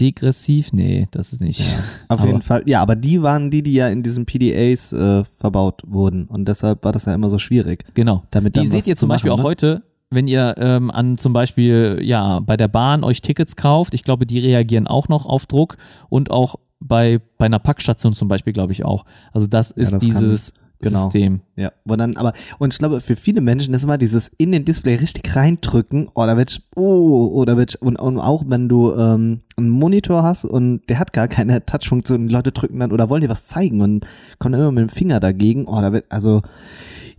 Degressiv? 0.00 0.72
Nee, 0.72 1.06
das 1.12 1.32
ist 1.32 1.40
nicht. 1.42 1.60
Auf 2.08 2.18
Aber- 2.20 2.26
jeden 2.26 2.42
Fall. 2.42 2.62
Ja, 2.66 2.80
aber 2.82 2.96
die 2.96 3.22
waren 3.22 3.50
die, 3.50 3.62
die 3.62 3.74
ja 3.74 3.88
in 3.88 4.02
diesen 4.02 4.26
PDAs 4.26 4.92
äh, 4.92 5.24
verbaut 5.38 5.82
wurden. 5.86 6.24
Und 6.26 6.46
deshalb 6.48 6.84
war 6.84 6.92
das 6.92 7.04
ja 7.04 7.14
immer 7.14 7.30
so 7.30 7.38
schwierig. 7.38 7.84
Genau. 7.94 8.24
Damit 8.30 8.56
Die 8.56 8.66
seht 8.66 8.86
ihr 8.88 8.96
zu 8.96 9.00
zum 9.00 9.10
Beispiel 9.10 9.30
machen, 9.30 9.40
auch 9.40 9.44
ne? 9.44 9.48
heute, 9.50 9.82
wenn 10.10 10.26
ihr 10.26 10.54
ähm, 10.58 10.90
an 10.90 11.18
zum 11.18 11.32
Beispiel 11.32 11.98
ja 12.02 12.40
bei 12.40 12.56
der 12.56 12.68
Bahn 12.68 13.04
euch 13.04 13.22
Tickets 13.22 13.56
kauft. 13.56 13.94
Ich 13.94 14.04
glaube, 14.04 14.26
die 14.26 14.38
reagieren 14.38 14.86
auch 14.86 15.08
noch 15.08 15.26
auf 15.26 15.46
Druck 15.46 15.76
und 16.08 16.30
auch 16.30 16.56
bei, 16.80 17.20
bei 17.38 17.46
einer 17.46 17.58
Packstation 17.58 18.14
zum 18.14 18.28
Beispiel, 18.28 18.52
glaube 18.52 18.72
ich 18.72 18.84
auch. 18.84 19.04
Also 19.32 19.46
das 19.46 19.70
ist 19.70 19.94
das 19.94 20.02
kann- 20.02 20.20
dieses 20.20 20.52
genau. 20.80 21.04
System. 21.04 21.40
Ja, 21.56 21.72
wo 21.86 21.96
dann, 21.96 22.16
aber, 22.16 22.34
und 22.58 22.74
ich 22.74 22.78
glaube, 22.78 23.00
für 23.00 23.16
viele 23.16 23.40
Menschen 23.40 23.72
ist 23.72 23.84
immer 23.84 23.96
dieses 23.96 24.30
in 24.36 24.52
den 24.52 24.64
Display 24.66 24.96
richtig 24.96 25.34
reindrücken, 25.34 26.10
oh, 26.14 26.26
da 26.26 26.36
wird, 26.36 26.60
oh, 26.76 27.28
oder 27.32 27.56
wird, 27.56 27.76
ich- 27.76 27.82
und, 27.82 27.96
und 27.98 28.18
auch 28.18 28.44
wenn 28.46 28.68
du 28.68 28.92
ähm, 28.92 29.40
einen 29.56 29.70
Monitor 29.70 30.22
hast 30.22 30.44
und 30.44 30.82
der 30.90 30.98
hat 30.98 31.12
gar 31.14 31.26
keine 31.26 31.64
Touchfunktion, 31.64 32.26
die 32.26 32.32
Leute 32.32 32.52
drücken 32.52 32.80
dann 32.80 32.92
oder 32.92 33.08
wollen 33.08 33.22
dir 33.22 33.30
was 33.30 33.46
zeigen 33.46 33.80
und 33.80 34.06
kommen 34.38 34.54
immer 34.54 34.70
mit 34.72 34.82
dem 34.82 34.94
Finger 34.94 35.20
dagegen, 35.20 35.64
oh, 35.66 35.80
da 35.80 35.92
wird, 35.92 36.04
also, 36.10 36.42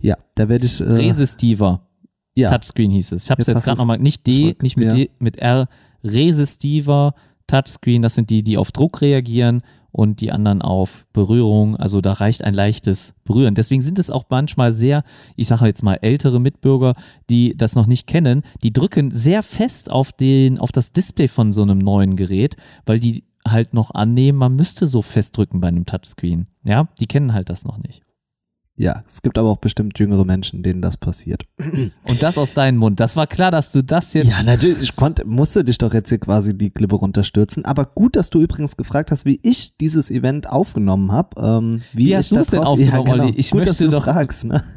ja, 0.00 0.16
da 0.36 0.48
werde 0.48 0.66
ich, 0.66 0.80
äh, 0.80 0.84
Resistiver 0.84 1.80
ja, 2.36 2.50
Touchscreen 2.50 2.90
hieß 2.90 3.12
es. 3.12 3.24
Ich 3.24 3.30
habe 3.30 3.40
es 3.40 3.46
Jetzt 3.46 3.56
jetzt 3.56 3.64
gerade 3.64 3.78
nochmal, 3.78 3.98
nicht 3.98 4.26
D, 4.26 4.42
zurück, 4.42 4.62
nicht 4.62 4.76
mit 4.76 4.92
ja. 4.92 4.94
D, 4.94 5.10
mit 5.18 5.38
R. 5.38 5.68
Resistiver 6.04 7.14
Touchscreen, 7.46 8.02
das 8.02 8.14
sind 8.14 8.30
die, 8.30 8.42
die 8.42 8.58
auf 8.58 8.72
Druck 8.72 9.00
reagieren 9.00 9.62
und 9.92 10.20
die 10.20 10.30
anderen 10.30 10.62
auf 10.62 11.06
Berührung. 11.12 11.76
Also 11.76 12.00
da 12.00 12.12
reicht 12.12 12.44
ein 12.44 12.54
leichtes 12.54 13.14
Berühren. 13.24 13.54
Deswegen 13.54 13.82
sind 13.82 13.98
es 13.98 14.10
auch 14.10 14.24
manchmal 14.28 14.72
sehr, 14.72 15.04
ich 15.36 15.46
sage 15.46 15.66
jetzt 15.66 15.82
mal 15.82 15.98
ältere 16.02 16.40
Mitbürger, 16.40 16.94
die 17.30 17.56
das 17.56 17.74
noch 17.74 17.86
nicht 17.86 18.06
kennen, 18.06 18.42
die 18.62 18.72
drücken 18.72 19.10
sehr 19.10 19.42
fest 19.42 19.90
auf 19.90 20.12
den, 20.12 20.58
auf 20.58 20.72
das 20.72 20.92
Display 20.92 21.28
von 21.28 21.52
so 21.52 21.62
einem 21.62 21.78
neuen 21.78 22.16
Gerät, 22.16 22.56
weil 22.84 22.98
die 22.98 23.24
halt 23.46 23.74
noch 23.74 23.92
annehmen, 23.92 24.38
man 24.38 24.56
müsste 24.56 24.86
so 24.86 25.02
fest 25.02 25.36
drücken 25.36 25.60
bei 25.60 25.68
einem 25.68 25.86
Touchscreen. 25.86 26.46
Ja, 26.64 26.88
die 27.00 27.06
kennen 27.06 27.32
halt 27.32 27.48
das 27.48 27.64
noch 27.64 27.78
nicht. 27.78 28.02
Ja, 28.76 29.02
es 29.08 29.22
gibt 29.22 29.38
aber 29.38 29.48
auch 29.48 29.56
bestimmt 29.58 29.98
jüngere 29.98 30.24
Menschen, 30.24 30.62
denen 30.62 30.82
das 30.82 30.96
passiert. 30.96 31.46
Und 32.04 32.22
das 32.22 32.36
aus 32.38 32.52
deinem 32.52 32.76
Mund. 32.78 33.00
Das 33.00 33.16
war 33.16 33.26
klar, 33.26 33.50
dass 33.50 33.72
du 33.72 33.82
das 33.82 34.12
jetzt 34.14 34.30
Ja, 34.30 34.42
natürlich, 34.42 34.82
ich 34.82 34.96
konnte, 34.96 35.24
musste 35.24 35.64
dich 35.64 35.78
doch 35.78 35.94
jetzt 35.94 36.08
hier 36.10 36.18
quasi 36.18 36.56
die 36.56 36.70
Klippe 36.70 36.96
runterstürzen, 36.96 37.64
aber 37.64 37.86
gut, 37.86 38.16
dass 38.16 38.30
du 38.30 38.40
übrigens 38.40 38.76
gefragt 38.76 39.10
hast, 39.10 39.24
wie 39.24 39.40
ich 39.42 39.76
dieses 39.78 40.10
Event 40.10 40.48
aufgenommen 40.48 41.10
habe. 41.12 41.40
Ähm, 41.40 41.82
wie 41.92 42.06
Wie 42.06 42.16
hast 42.16 42.32
da 42.32 42.36
du's 42.36 42.48
denn 42.48 42.60
drauf- 42.60 42.68
aufgenommen, 42.78 43.06
ja, 43.06 43.12
genau. 43.12 43.24
Olli? 43.24 43.34
Ich 43.36 43.50
gut, 43.50 43.66
dass 43.66 43.78
du 43.78 43.88
doch- 43.88 44.04
fragst, 44.04 44.44
ne? 44.44 44.62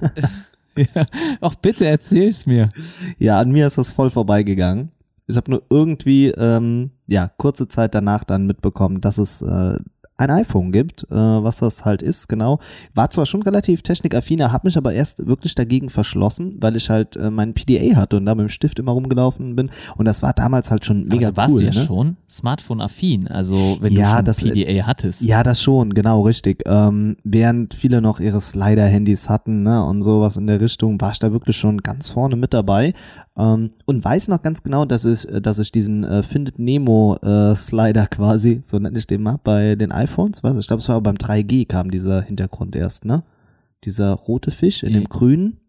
Ja, 0.96 1.06
auch 1.42 1.56
bitte 1.56 1.86
erzähl's 1.88 2.46
mir. 2.46 2.70
Ja, 3.18 3.40
an 3.40 3.52
mir 3.52 3.68
ist 3.68 3.78
das 3.78 3.92
voll 3.92 4.12
vorbeigegangen. 4.12 4.92
Ich 5.28 5.36
habe 5.36 5.52
nur 5.52 5.64
irgendwie, 5.70 6.28
ähm, 6.28 6.92
ja, 7.08 7.28
kurze 7.38 7.68
Zeit 7.68 7.94
danach 7.96 8.24
dann 8.24 8.48
mitbekommen, 8.48 9.02
dass 9.02 9.18
es 9.18 9.42
äh, 9.42 9.78
ein 10.20 10.30
iPhone 10.30 10.72
gibt, 10.72 11.04
äh, 11.10 11.16
was 11.16 11.58
das 11.60 11.86
halt 11.86 12.02
ist, 12.02 12.28
genau. 12.28 12.60
War 12.94 13.10
zwar 13.10 13.26
schon 13.26 13.42
relativ 13.42 13.82
technikaffiner, 13.82 14.52
habe 14.52 14.68
mich 14.68 14.78
aber 14.78 14.94
erst 14.94 15.26
wirklich 15.26 15.56
dagegen 15.56 15.90
verschlossen, 15.90 16.58
weil 16.60 16.76
ich 16.76 16.90
halt 16.90 17.16
äh, 17.16 17.32
meinen 17.32 17.54
PDA 17.54 17.96
hatte 17.96 18.18
und 18.18 18.26
da 18.26 18.36
mit 18.36 18.44
dem 18.44 18.50
Stift 18.50 18.80
immer 18.80 18.92
rumgelaufen 18.92 19.56
bin. 19.56 19.72
Und 19.98 20.06
das 20.06 20.22
war 20.22 20.34
damals 20.34 20.72
halt 20.72 20.86
schon 20.86 21.06
mega 21.06 21.30
aber 21.30 21.38
warst 21.38 21.54
cool. 21.56 21.62
du 21.62 21.66
ja 21.68 21.74
ne? 21.80 21.86
schon 21.88 22.18
Smartphone-affin, 22.30 23.28
also 23.30 23.78
wenn 23.80 23.94
Ja, 23.94 24.10
du 24.10 24.16
schon 24.18 24.26
das- 24.26 24.38
PDA 24.38 24.86
hattest. 24.88 25.22
Ja, 25.22 25.42
das 25.44 25.62
schon, 25.62 25.94
genau, 25.94 26.22
richtig. 26.22 26.64
Ähm, 26.66 27.16
während 27.24 27.74
viele 27.74 28.02
noch 28.02 28.20
ihre 28.20 28.42
Slider-Handys 28.42 29.30
hatten 29.30 29.64
ne, 29.64 29.84
und 29.86 30.02
sowas 30.04 30.36
in 30.38 30.48
der 30.48 30.60
Richtung, 30.60 31.00
war 31.00 31.12
ich 31.12 31.20
da 31.20 31.32
wirklich 31.32 31.56
schon 31.58 31.78
ganz 31.82 32.10
vorne 32.10 32.36
mit 32.36 32.54
dabei. 32.54 32.94
Ähm, 33.38 33.70
und 33.86 34.04
weiß 34.04 34.28
noch 34.28 34.42
ganz 34.42 34.64
genau, 34.64 34.84
dass 34.86 35.06
ich, 35.06 35.26
dass 35.42 35.60
ich 35.60 35.72
diesen 35.72 36.04
äh, 36.04 36.24
Findet 36.24 36.60
Nemo-Slider 36.60 38.08
quasi, 38.12 38.62
so 38.66 38.80
nenne 38.80 38.98
ich 38.98 39.08
den 39.08 39.22
mal, 39.24 39.40
bei 39.44 39.76
den 39.76 39.92
iPhones, 39.92 40.09
was? 40.18 40.58
Ich 40.58 40.68
glaube, 40.68 40.82
es 40.82 40.90
war 40.90 41.02
beim 41.02 41.16
3G 41.16 41.68
kam 41.68 41.92
dieser 41.92 42.22
Hintergrund 42.22 42.76
erst, 42.76 43.06
ne? 43.06 43.24
Dieser 43.84 44.14
rote 44.14 44.52
Fisch 44.52 44.84
in 44.84 44.94
dem 44.94 45.06
grünen. 45.06 45.60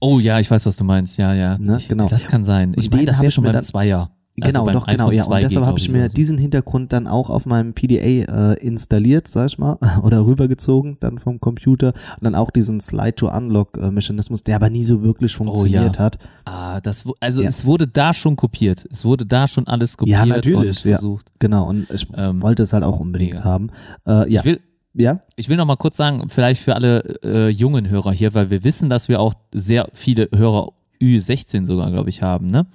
Oh 0.00 0.18
ja, 0.18 0.40
ich 0.40 0.50
weiß, 0.50 0.66
was 0.66 0.76
du 0.76 0.84
meinst. 0.84 1.16
Ja, 1.16 1.32
ja. 1.34 1.58
Ne, 1.58 1.76
ich, 1.76 1.88
genau. 1.88 2.08
Das 2.08 2.26
kann 2.26 2.44
sein. 2.44 2.74
Ich 2.76 2.90
meine, 2.90 3.04
das 3.04 3.20
wäre 3.20 3.30
schon 3.30 3.44
beim 3.44 3.62
Zweier. 3.62 4.10
Genau, 4.36 4.60
also 4.60 4.64
beim 4.64 4.74
doch, 4.74 4.86
genau, 4.86 5.10
ja. 5.10 5.24
2G, 5.24 5.34
Und 5.34 5.42
deshalb 5.42 5.66
habe 5.66 5.78
ich 5.78 5.88
mir 5.90 6.08
so. 6.08 6.14
diesen 6.14 6.38
Hintergrund 6.38 6.92
dann 6.94 7.06
auch 7.06 7.28
auf 7.28 7.44
meinem 7.44 7.74
PDA 7.74 8.52
äh, 8.52 8.66
installiert, 8.66 9.28
sag 9.28 9.46
ich 9.48 9.58
mal, 9.58 9.76
oder 10.02 10.24
rübergezogen 10.24 10.96
dann 11.00 11.18
vom 11.18 11.38
Computer 11.38 11.88
und 11.88 12.22
dann 12.24 12.34
auch 12.34 12.50
diesen 12.50 12.80
Slide-to-Unlock-Mechanismus, 12.80 14.42
der 14.44 14.56
aber 14.56 14.70
nie 14.70 14.84
so 14.84 15.02
wirklich 15.02 15.34
funktioniert 15.36 15.98
hat. 15.98 16.18
Ah, 16.44 16.80
das, 16.80 17.04
also 17.20 17.42
Ja. 17.42 17.48
es 17.48 17.64
wurde 17.66 17.86
da 17.86 18.14
schon 18.14 18.36
kopiert. 18.36 18.86
Es 18.90 19.04
wurde 19.04 19.26
da 19.26 19.46
schon 19.46 19.66
alles 19.66 19.96
kopiert 19.96 20.18
Ja, 20.20 20.26
natürlich, 20.26 20.56
und 20.78 20.84
ja. 20.84 20.92
versucht. 20.96 21.30
Genau, 21.38 21.68
und 21.68 21.90
ich 21.90 22.06
Ähm, 22.16 22.42
wollte 22.42 22.62
es 22.62 22.72
halt 22.72 22.84
auch 22.84 23.00
unbedingt 23.00 23.32
mega. 23.32 23.44
haben. 23.44 23.70
Äh, 24.06 24.32
ja, 24.32 24.40
Ich 24.40 24.44
will, 24.44 24.60
ja, 24.94 25.20
ich 25.36 25.48
will 25.48 25.56
noch 25.56 25.66
mal 25.66 25.76
kurz 25.76 25.96
sagen, 25.96 26.28
vielleicht 26.28 26.62
für 26.62 26.74
alle 26.74 27.18
äh, 27.22 27.48
jungen 27.48 27.88
Hörer 27.88 28.12
hier, 28.12 28.34
weil 28.34 28.50
wir 28.50 28.64
wissen, 28.64 28.88
dass 28.90 29.08
wir 29.08 29.20
auch 29.20 29.34
sehr 29.54 29.88
viele 29.92 30.28
Hörer 30.34 30.70
Ü16 31.00 31.66
sogar, 31.66 31.90
glaube 31.90 32.10
ich, 32.10 32.22
haben, 32.22 32.46
ne? 32.46 32.66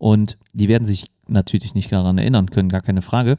Und 0.00 0.38
die 0.54 0.68
werden 0.68 0.86
sich 0.86 1.12
natürlich 1.28 1.74
nicht 1.74 1.92
daran 1.92 2.16
erinnern 2.16 2.50
können, 2.50 2.70
gar 2.70 2.80
keine 2.80 3.02
Frage. 3.02 3.38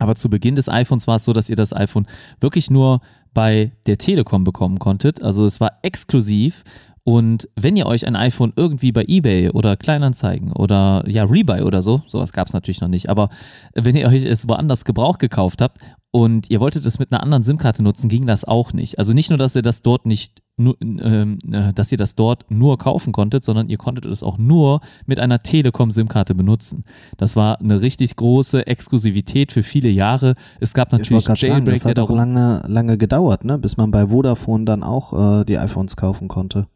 Aber 0.00 0.16
zu 0.16 0.28
Beginn 0.28 0.56
des 0.56 0.68
iPhones 0.68 1.06
war 1.06 1.16
es 1.16 1.24
so, 1.24 1.32
dass 1.32 1.48
ihr 1.48 1.54
das 1.54 1.72
iPhone 1.72 2.08
wirklich 2.40 2.68
nur 2.68 3.00
bei 3.32 3.70
der 3.86 3.96
Telekom 3.96 4.42
bekommen 4.42 4.80
konntet. 4.80 5.22
Also 5.22 5.46
es 5.46 5.60
war 5.60 5.78
exklusiv. 5.82 6.64
Und 7.04 7.48
wenn 7.56 7.76
ihr 7.76 7.86
euch 7.86 8.06
ein 8.06 8.14
iPhone 8.14 8.52
irgendwie 8.54 8.92
bei 8.92 9.04
eBay 9.08 9.50
oder 9.50 9.76
Kleinanzeigen 9.76 10.52
oder 10.52 11.02
ja, 11.08 11.24
Rebuy 11.24 11.62
oder 11.62 11.82
so, 11.82 12.02
sowas 12.06 12.32
gab 12.32 12.46
es 12.46 12.52
natürlich 12.52 12.80
noch 12.80 12.88
nicht, 12.88 13.08
aber 13.08 13.28
wenn 13.74 13.96
ihr 13.96 14.06
euch 14.06 14.24
es 14.24 14.48
woanders 14.48 14.84
Gebrauch 14.84 15.18
gekauft 15.18 15.60
habt 15.60 15.78
und 16.12 16.48
ihr 16.48 16.60
wolltet 16.60 16.86
es 16.86 17.00
mit 17.00 17.10
einer 17.10 17.22
anderen 17.22 17.42
SIM-Karte 17.42 17.82
nutzen, 17.82 18.08
ging 18.08 18.26
das 18.26 18.44
auch 18.44 18.72
nicht. 18.72 19.00
Also 19.00 19.14
nicht 19.14 19.30
nur, 19.30 19.38
dass 19.38 19.56
ihr 19.56 19.62
das 19.62 19.82
dort 19.82 20.06
nicht 20.06 20.42
nur, 20.56 20.76
ähm, 20.80 21.38
äh, 21.50 21.72
dass 21.72 21.90
ihr 21.90 21.98
das 21.98 22.14
dort 22.14 22.48
nur 22.50 22.78
kaufen 22.78 23.12
konntet, 23.12 23.44
sondern 23.44 23.68
ihr 23.68 23.78
konntet 23.78 24.04
es 24.04 24.22
auch 24.22 24.38
nur 24.38 24.80
mit 25.04 25.18
einer 25.18 25.40
Telekom-SIM-Karte 25.40 26.36
benutzen. 26.36 26.84
Das 27.16 27.34
war 27.34 27.58
eine 27.60 27.80
richtig 27.80 28.14
große 28.14 28.64
Exklusivität 28.68 29.50
für 29.50 29.64
viele 29.64 29.88
Jahre. 29.88 30.34
Es 30.60 30.72
gab 30.72 30.92
ich 30.92 30.98
natürlich 30.98 31.24
gerade 31.24 31.40
sagen, 31.40 31.52
Jailbreak, 31.52 31.82
das 31.82 31.84
hat 31.84 31.98
auch 31.98 32.10
lange, 32.10 32.62
lange 32.68 32.96
gedauert, 32.96 33.44
ne, 33.44 33.58
bis 33.58 33.76
man 33.76 33.90
bei 33.90 34.06
Vodafone 34.06 34.66
dann 34.66 34.84
auch 34.84 35.40
äh, 35.40 35.44
die 35.44 35.58
iPhones 35.58 35.96
kaufen 35.96 36.28
konnte. 36.28 36.68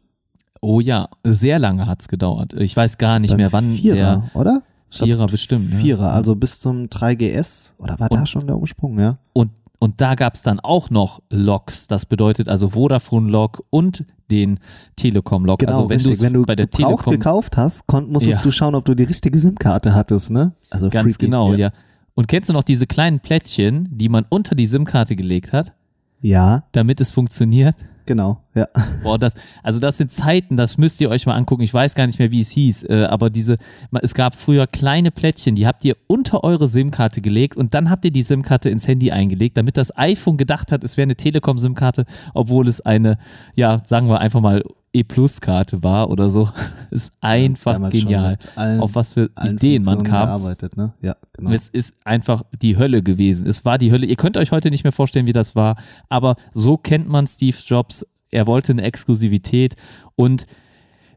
Oh 0.61 0.79
ja, 0.79 1.07
sehr 1.23 1.59
lange 1.59 1.85
hat's 1.87 2.07
gedauert. 2.07 2.53
Ich 2.53 2.75
weiß 2.75 2.97
gar 2.97 3.19
nicht 3.19 3.31
Beim 3.31 3.37
mehr, 3.37 3.53
wann 3.53 3.71
Vierer, 3.73 3.95
der 3.95 4.23
oder? 4.33 4.61
Vierer 4.89 5.27
bestimmt. 5.27 5.71
ne? 5.73 5.79
Vierer, 5.79 6.11
also 6.13 6.35
bis 6.35 6.59
zum 6.59 6.85
3GS, 6.85 7.73
oder 7.77 7.99
war 7.99 8.09
da 8.09 8.19
Und- 8.19 8.29
schon 8.29 8.47
der 8.47 8.55
Umsprung, 8.57 8.99
ja? 8.99 9.17
Und, 9.33 9.51
und 9.79 10.01
da 10.01 10.15
gab's 10.15 10.41
dann 10.41 10.59
auch 10.59 10.89
noch 10.89 11.21
Loks. 11.29 11.87
Das 11.87 12.05
bedeutet 12.05 12.49
also 12.49 12.69
Vodafone-Log 12.69 13.63
und 13.69 14.05
den 14.31 14.59
Telekom-Log. 14.95 15.59
Genau, 15.59 15.71
also 15.73 15.89
wenn, 15.89 15.99
richtig. 15.99 16.21
wenn 16.21 16.33
du 16.33 16.43
bei 16.43 16.55
der 16.55 16.69
Telekom 16.69 17.11
gekauft 17.11 17.57
hast, 17.57 17.85
konnt, 17.87 18.09
musstest 18.11 18.37
Ja. 18.39 18.43
du 18.43 18.51
schauen, 18.51 18.75
ob 18.75 18.85
du 18.85 18.95
die 18.95 19.03
richtige 19.03 19.37
SIM-Karte 19.39 19.93
hattest, 19.93 20.31
ne? 20.31 20.53
Also 20.69 20.89
ganz 20.89 21.13
freaky. 21.13 21.25
genau, 21.25 21.53
ja. 21.53 21.71
Und 22.15 22.27
kennst 22.27 22.49
du 22.49 22.53
noch 22.53 22.63
diese 22.63 22.87
kleinen 22.87 23.19
Plättchen, 23.19 23.89
die 23.91 24.09
man 24.09 24.25
unter 24.29 24.55
die 24.55 24.65
SIM-Karte 24.67 25.15
gelegt 25.15 25.53
hat, 25.53 25.73
Ja, 26.21 26.63
damit 26.71 26.99
es 26.99 27.11
funktioniert? 27.11 27.75
Genau, 28.07 28.41
ja. 28.55 28.67
Boah, 29.03 29.19
das, 29.19 29.35
also 29.61 29.79
das 29.79 29.97
sind 29.97 30.11
Zeiten, 30.11 30.57
das 30.57 30.79
müsst 30.79 30.99
ihr 30.99 31.09
euch 31.09 31.27
mal 31.27 31.35
angucken. 31.35 31.61
Ich 31.61 31.73
weiß 31.73 31.93
gar 31.93 32.07
nicht 32.07 32.17
mehr, 32.17 32.31
wie 32.31 32.41
es 32.41 32.49
hieß, 32.49 32.85
äh, 32.85 33.05
aber 33.07 33.29
diese, 33.29 33.57
es 34.01 34.15
gab 34.15 34.35
früher 34.35 34.65
kleine 34.65 35.11
Plättchen, 35.11 35.53
die 35.53 35.67
habt 35.67 35.85
ihr 35.85 35.95
unter 36.07 36.43
eure 36.43 36.67
SIM-Karte 36.67 37.21
gelegt 37.21 37.55
und 37.55 37.75
dann 37.75 37.91
habt 37.91 38.05
ihr 38.05 38.11
die 38.11 38.23
SIM-Karte 38.23 38.69
ins 38.69 38.87
Handy 38.87 39.11
eingelegt, 39.11 39.57
damit 39.57 39.77
das 39.77 39.95
iPhone 39.95 40.37
gedacht 40.37 40.71
hat, 40.71 40.83
es 40.83 40.97
wäre 40.97 41.03
eine 41.03 41.15
Telekom-SIM-Karte, 41.15 42.05
obwohl 42.33 42.67
es 42.67 42.81
eine, 42.81 43.19
ja, 43.55 43.81
sagen 43.85 44.07
wir 44.07 44.19
einfach 44.19 44.41
mal 44.41 44.63
E-Plus-Karte 44.97 45.83
war 45.83 46.09
oder 46.09 46.29
so. 46.29 46.49
Ist 46.91 47.11
einfach 47.21 47.75
schon 47.75 47.89
genial. 47.89 48.37
allen, 48.55 48.79
Auf 48.79 48.95
was 48.95 49.13
für 49.13 49.29
Ideen 49.43 49.83
man 49.83 50.03
kam. 50.03 50.41
ne? 50.75 50.93
Ja, 51.01 51.15
genau. 51.33 51.51
Es 51.51 51.69
ist 51.69 51.95
einfach 52.05 52.43
die 52.61 52.77
Hölle 52.77 53.03
gewesen. 53.03 53.47
Es 53.47 53.65
war 53.65 53.77
die 53.77 53.91
Hölle. 53.91 54.05
Ihr 54.05 54.15
könnt 54.15 54.37
euch 54.37 54.51
heute 54.51 54.69
nicht 54.69 54.83
mehr 54.83 54.93
vorstellen, 54.93 55.27
wie 55.27 55.33
das 55.33 55.55
war, 55.55 55.75
aber 56.09 56.35
so 56.53 56.77
kennt 56.77 57.09
man 57.09 57.27
Steve 57.27 57.57
Jobs. 57.65 58.05
Er 58.31 58.47
wollte 58.47 58.71
eine 58.73 58.83
Exklusivität 58.83 59.75
und 60.15 60.45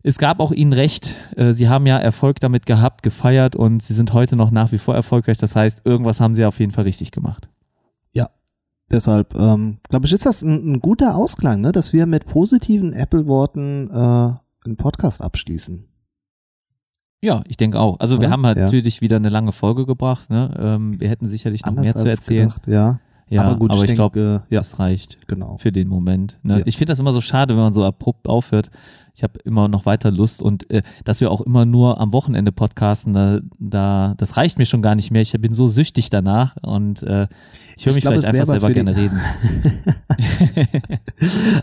es 0.03 0.17
gab 0.19 0.41
auch 0.41 0.53
ihnen 0.53 0.73
recht. 0.73 1.17
Äh, 1.37 1.53
Sie 1.53 1.69
haben 1.69 1.87
ja 1.87 1.99
Erfolg 1.99 2.41
damit 2.41 2.67
gehabt, 2.67 3.03
gefeiert 3.03 3.55
und 3.55 3.83
sie 3.83 3.93
sind 3.95 4.13
heute 4.13 4.35
noch 4.37 4.51
nach 4.51 4.73
wie 4.73 4.79
vor 4.79 4.95
erfolgreich. 4.95 5.39
Das 5.39 5.55
heißt, 5.57 5.83
irgendwas 5.85 6.21
haben 6.21 6.35
sie 6.35 6.45
auf 6.45 6.59
jeden 6.59 6.73
Fall 6.73 6.85
richtig 6.85 7.11
gemacht. 7.11 7.49
Deshalb, 8.91 9.35
ähm, 9.37 9.79
glaube 9.89 10.07
ich, 10.07 10.13
ist 10.13 10.27
das 10.27 10.43
ein, 10.43 10.73
ein 10.73 10.81
guter 10.81 11.15
Ausklang, 11.15 11.61
ne? 11.61 11.71
dass 11.73 11.93
wir 11.93 12.07
mit 12.07 12.27
positiven 12.27 12.93
Apple-Worten 12.93 13.89
äh, 13.91 13.95
einen 14.65 14.77
Podcast 14.77 15.23
abschließen. 15.23 15.87
Ja, 17.23 17.43
ich 17.47 17.57
denke 17.57 17.79
auch. 17.79 18.01
Also 18.01 18.15
wir 18.15 18.27
Oder? 18.27 18.31
haben 18.31 18.47
halt 18.47 18.57
Ja. 18.57 18.65
natürlich 18.65 19.01
wieder 19.01 19.17
eine 19.17 19.29
lange 19.29 19.53
Folge 19.53 19.87
gebracht. 19.87 20.31
Ne? 20.31 20.55
Ähm, 20.59 21.01
wir 21.01 21.09
hätten 21.09 21.27
sicherlich 21.27 21.63
noch 21.63 21.69
Anders 21.69 21.85
mehr 21.85 21.95
zu 21.95 22.09
erzählen. 22.09 22.49
Gedacht, 22.49 22.67
ja. 22.67 22.99
Ja, 23.31 23.43
aber 23.43 23.57
gut, 23.57 23.71
aber 23.71 23.81
ich 23.81 23.87
denke, 23.87 23.97
glaube, 23.97 24.43
ja, 24.51 24.59
das 24.59 24.81
reicht. 24.81 25.19
genau. 25.29 25.57
für 25.57 25.71
den 25.71 25.87
Moment. 25.87 26.41
Ne? 26.43 26.59
Ja. 26.59 26.63
Ich 26.67 26.77
finde 26.77 26.91
das 26.91 26.99
immer 26.99 27.13
so 27.13 27.21
schade, 27.21 27.55
wenn 27.55 27.63
man 27.63 27.73
so 27.73 27.85
abrupt 27.85 28.27
aufhört. 28.27 28.71
Ich 29.15 29.23
habe 29.23 29.39
immer 29.45 29.69
noch 29.69 29.87
weiter 29.87 30.11
Lust 30.11 30.43
und 30.43 30.69
äh, 30.69 30.83
dass 31.05 31.21
wir 31.21 31.31
auch 31.31 31.41
immer 31.41 31.65
nur 31.65 32.01
am 32.01 32.13
Wochenende 32.13 32.51
podcasten, 32.51 33.15
da, 33.15 33.39
da 33.61 34.15
das 34.17 34.37
reicht 34.37 34.59
mir 34.59 34.67
schon 34.67 34.83
gar 34.83 34.97
nicht 34.97 35.13
mehr. 35.13 35.23
Ich 35.23 35.33
bin 35.33 35.55
so 35.55 35.69
süchtig 35.69 36.11
danach 36.11 36.57
und 36.63 37.05
äh, 37.05 37.29
ich 37.77 37.87
höre 37.87 37.91
Ich 37.91 37.95
mich 37.97 38.03
glaub, 38.03 38.15
vielleicht 38.15 38.35
es 38.35 38.41
einfach 38.41 38.47
selber 38.47 38.71
gerne 38.73 38.97
reden. 38.97 39.21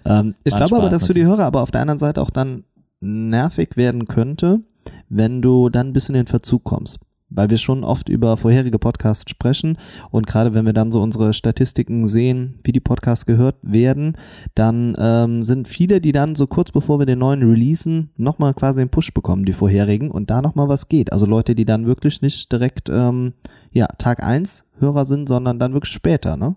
Ähm, 0.05 0.35
ich 0.43 0.55
glaube 0.55 0.77
aber, 0.77 0.89
dass 0.89 1.07
für 1.07 1.13
die 1.13 1.25
Hörer 1.25 1.45
aber 1.45 1.61
auf 1.61 1.71
der 1.71 1.81
anderen 1.81 1.99
Seite 1.99 2.21
auch 2.21 2.29
dann 2.29 2.63
nervig 3.01 3.75
werden 3.75 4.07
könnte, 4.07 4.61
wenn 5.09 5.41
du 5.41 5.69
dann 5.69 5.87
ein 5.87 5.93
bisschen 5.93 6.15
in 6.15 6.21
den 6.21 6.27
Verzug 6.27 6.63
kommst. 6.63 6.99
Weil 7.29 7.49
wir 7.49 7.57
schon 7.57 7.83
oft 7.83 8.09
über 8.09 8.37
vorherige 8.37 8.79
Podcasts 8.79 9.29
sprechen 9.29 9.77
und 10.11 10.27
gerade 10.27 10.53
wenn 10.53 10.65
wir 10.65 10.73
dann 10.73 10.91
so 10.91 11.01
unsere 11.01 11.33
Statistiken 11.33 12.07
sehen, 12.07 12.59
wie 12.63 12.71
die 12.71 12.79
Podcasts 12.79 13.25
gehört 13.25 13.57
werden, 13.61 14.15
dann 14.55 14.95
ähm, 14.97 15.43
sind 15.43 15.67
viele, 15.67 15.99
die 15.99 16.13
dann 16.13 16.35
so 16.35 16.47
kurz 16.47 16.71
bevor 16.71 16.99
wir 16.99 17.05
den 17.05 17.19
neuen 17.19 17.43
releasen, 17.43 18.11
nochmal 18.15 18.53
quasi 18.53 18.81
einen 18.81 18.89
Push 18.89 19.13
bekommen, 19.13 19.45
die 19.45 19.53
vorherigen 19.53 20.09
und 20.09 20.29
da 20.29 20.41
nochmal 20.41 20.69
was 20.69 20.87
geht. 20.87 21.11
Also 21.11 21.25
Leute, 21.25 21.55
die 21.55 21.65
dann 21.65 21.85
wirklich 21.85 22.21
nicht 22.21 22.51
direkt 22.51 22.89
ähm, 22.89 23.33
ja, 23.71 23.87
Tag 23.97 24.23
1 24.23 24.63
Hörer 24.79 25.05
sind, 25.05 25.27
sondern 25.27 25.59
dann 25.59 25.73
wirklich 25.73 25.93
später, 25.93 26.37
ne? 26.37 26.55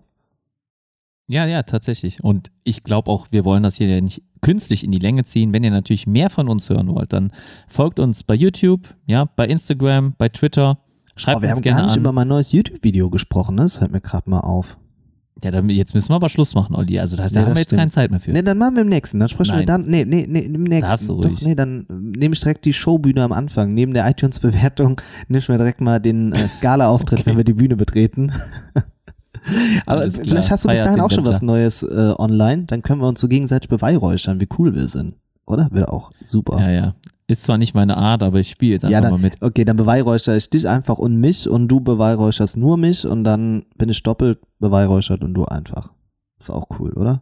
Ja, 1.31 1.45
ja, 1.45 1.63
tatsächlich. 1.63 2.23
Und 2.23 2.51
ich 2.63 2.83
glaube 2.83 3.09
auch, 3.09 3.27
wir 3.31 3.45
wollen 3.45 3.63
das 3.63 3.75
hier 3.77 3.87
ja 3.87 4.01
nicht 4.01 4.21
künstlich 4.41 4.83
in 4.83 4.91
die 4.91 4.99
Länge 4.99 5.23
ziehen. 5.23 5.53
Wenn 5.53 5.63
ihr 5.63 5.71
natürlich 5.71 6.05
mehr 6.07 6.29
von 6.29 6.49
uns 6.49 6.69
hören 6.69 6.87
wollt, 6.93 7.13
dann 7.13 7.31
folgt 7.69 7.99
uns 7.99 8.23
bei 8.23 8.35
YouTube, 8.35 8.95
ja, 9.05 9.25
bei 9.35 9.47
Instagram, 9.47 10.13
bei 10.17 10.29
Twitter. 10.29 10.79
Schreibt 11.15 11.37
Oh, 11.37 11.41
wir 11.41 11.49
uns 11.49 11.57
haben 11.57 11.61
gerne 11.63 11.79
gar 11.79 11.85
nicht 11.87 11.93
an. 11.95 11.99
über 12.01 12.11
mein 12.11 12.27
neues 12.27 12.51
YouTube-Video 12.51 13.09
gesprochen, 13.09 13.55
ne? 13.55 13.63
Das 13.63 13.77
fällt 13.77 13.91
mir 13.91 14.01
gerade 14.01 14.29
mal 14.29 14.39
auf. 14.39 14.77
ja, 15.43 15.51
dann, 15.51 15.69
jetzt 15.69 15.93
müssen 15.93 16.09
wir 16.09 16.15
aber 16.15 16.29
Schluss 16.29 16.53
machen, 16.55 16.75
Olli. 16.75 16.99
Also 16.99 17.15
da, 17.17 17.29
da 17.29 17.39
Nee, 17.41 17.45
haben 17.45 17.55
wir 17.55 17.59
jetzt 17.61 17.69
stimmt. 17.69 17.79
keine 17.79 17.91
Zeit 17.91 18.11
mehr 18.11 18.19
für. 18.19 18.31
Nee, 18.31 18.41
dann 18.41 18.57
machen 18.57 18.75
wir 18.75 18.81
im 18.81 18.89
nächsten. 18.89 19.19
Dann 19.19 19.29
sprechen 19.29 19.51
wir 19.51 19.57
Nein. 19.65 19.65
dann. 19.67 19.81
Nee, 19.87 20.05
nee, 20.05 20.25
nee, 20.27 20.39
im 20.39 20.63
nächsten. 20.63 20.89
Darfst 20.89 21.07
du 21.09 21.21
Doch, 21.21 21.29
ruhig. 21.29 21.41
nee, 21.43 21.55
dann 21.55 21.85
äh, 21.89 21.93
nehme 22.19 22.33
ich 22.33 22.39
direkt 22.41 22.65
die 22.65 22.73
Showbühne 22.73 23.23
am 23.23 23.31
Anfang. 23.31 23.73
Neben 23.73 23.93
der 23.93 24.09
iTunes-Bewertung 24.09 24.99
nehme 25.27 25.39
ich 25.39 25.47
mir 25.49 25.57
direkt 25.57 25.79
mal 25.81 25.99
den 25.99 26.33
äh, 26.33 26.47
Gala-Auftritt, 26.61 27.19
Okay. 27.19 27.29
wenn 27.29 27.37
wir 27.37 27.43
die 27.45 27.53
Bühne 27.53 27.75
betreten. 27.77 28.31
Aber 29.85 30.01
Alles 30.01 30.15
klar. 30.15 30.25
vielleicht 30.25 30.51
hast 30.51 30.65
du 30.65 30.69
bis 30.69 30.79
dahin 30.79 30.99
auch 31.01 31.11
schon 31.11 31.25
was. 31.25 31.41
Neues 31.41 31.83
äh, 31.83 32.13
online. 32.17 32.63
Dann 32.65 32.81
können 32.81 33.01
wir 33.01 33.07
uns 33.07 33.19
so 33.21 33.27
gegenseitig 33.27 33.69
beweihräuchern, 33.69 34.39
wie 34.39 34.47
cool 34.57 34.75
wir 34.75 34.87
sind. 34.87 35.15
Oder? 35.45 35.69
Wäre 35.71 35.91
auch 35.91 36.11
super. 36.21 36.59
Ja, 36.59 36.69
ja. 36.69 36.95
Ist 37.27 37.43
zwar 37.43 37.57
nicht 37.57 37.73
meine 37.73 37.97
Art, 37.97 38.23
aber 38.23 38.39
ich 38.39 38.49
spiele 38.49 38.73
jetzt 38.73 38.83
einfach 38.85 38.91
Ja, 38.93 39.01
dann- 39.01 39.11
mal 39.11 39.17
mit. 39.19 39.41
Okay, 39.41 39.63
dann 39.65 39.77
beweihräuchere 39.77 40.35
ich 40.37 40.49
dich 40.49 40.67
einfach 40.67 40.97
und 40.97 41.17
mich 41.17 41.49
und 41.49 41.67
du 41.69 41.79
beweihräucherst 41.79 42.57
nur 42.57 42.77
mich 42.77 43.05
und 43.05 43.23
dann 43.23 43.63
bin 43.77 43.89
ich 43.89 44.03
doppelt 44.03 44.39
beweihräuchert 44.59 45.23
und 45.23 45.33
du 45.33 45.45
einfach. 45.45 45.91
Ist 46.39 46.49
auch 46.49 46.65
cool, 46.79 46.91
oder? 46.93 47.21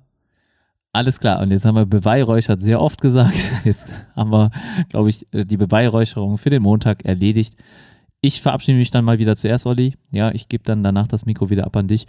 Alles 0.91 1.19
klar. 1.19 1.41
Und 1.41 1.51
jetzt 1.51 1.65
haben 1.65 1.75
wir 1.75 1.85
beweihräuchert 1.85 2.61
sehr 2.61 2.81
oft 2.81 2.99
gesagt. 3.01 3.45
Jetzt 3.63 3.93
haben 4.15 4.31
wir, 4.31 4.49
glaube 4.89 5.09
ich, 5.11 5.27
äh, 5.31 5.45
die 5.45 5.57
Beweihräucherung 5.57 6.39
für 6.39 6.49
den 6.49 6.63
Montag 6.63 7.05
erledigt. 7.05 7.55
Ich 8.21 8.41
verabschiede 8.41 8.77
mich 8.77 8.91
dann 8.91 9.05
mal 9.05 9.17
wieder 9.17 9.37
zuerst, 9.37 9.65
Olli. 9.65 9.93
Ja, 10.11 10.31
ich 10.31 10.49
gebe 10.49 10.65
dann 10.65 10.83
danach 10.83 11.07
das 11.07 11.25
Mikro 11.25 11.49
wieder 11.49 11.65
ab 11.65 11.77
an 11.77 11.87
dich. 11.87 12.05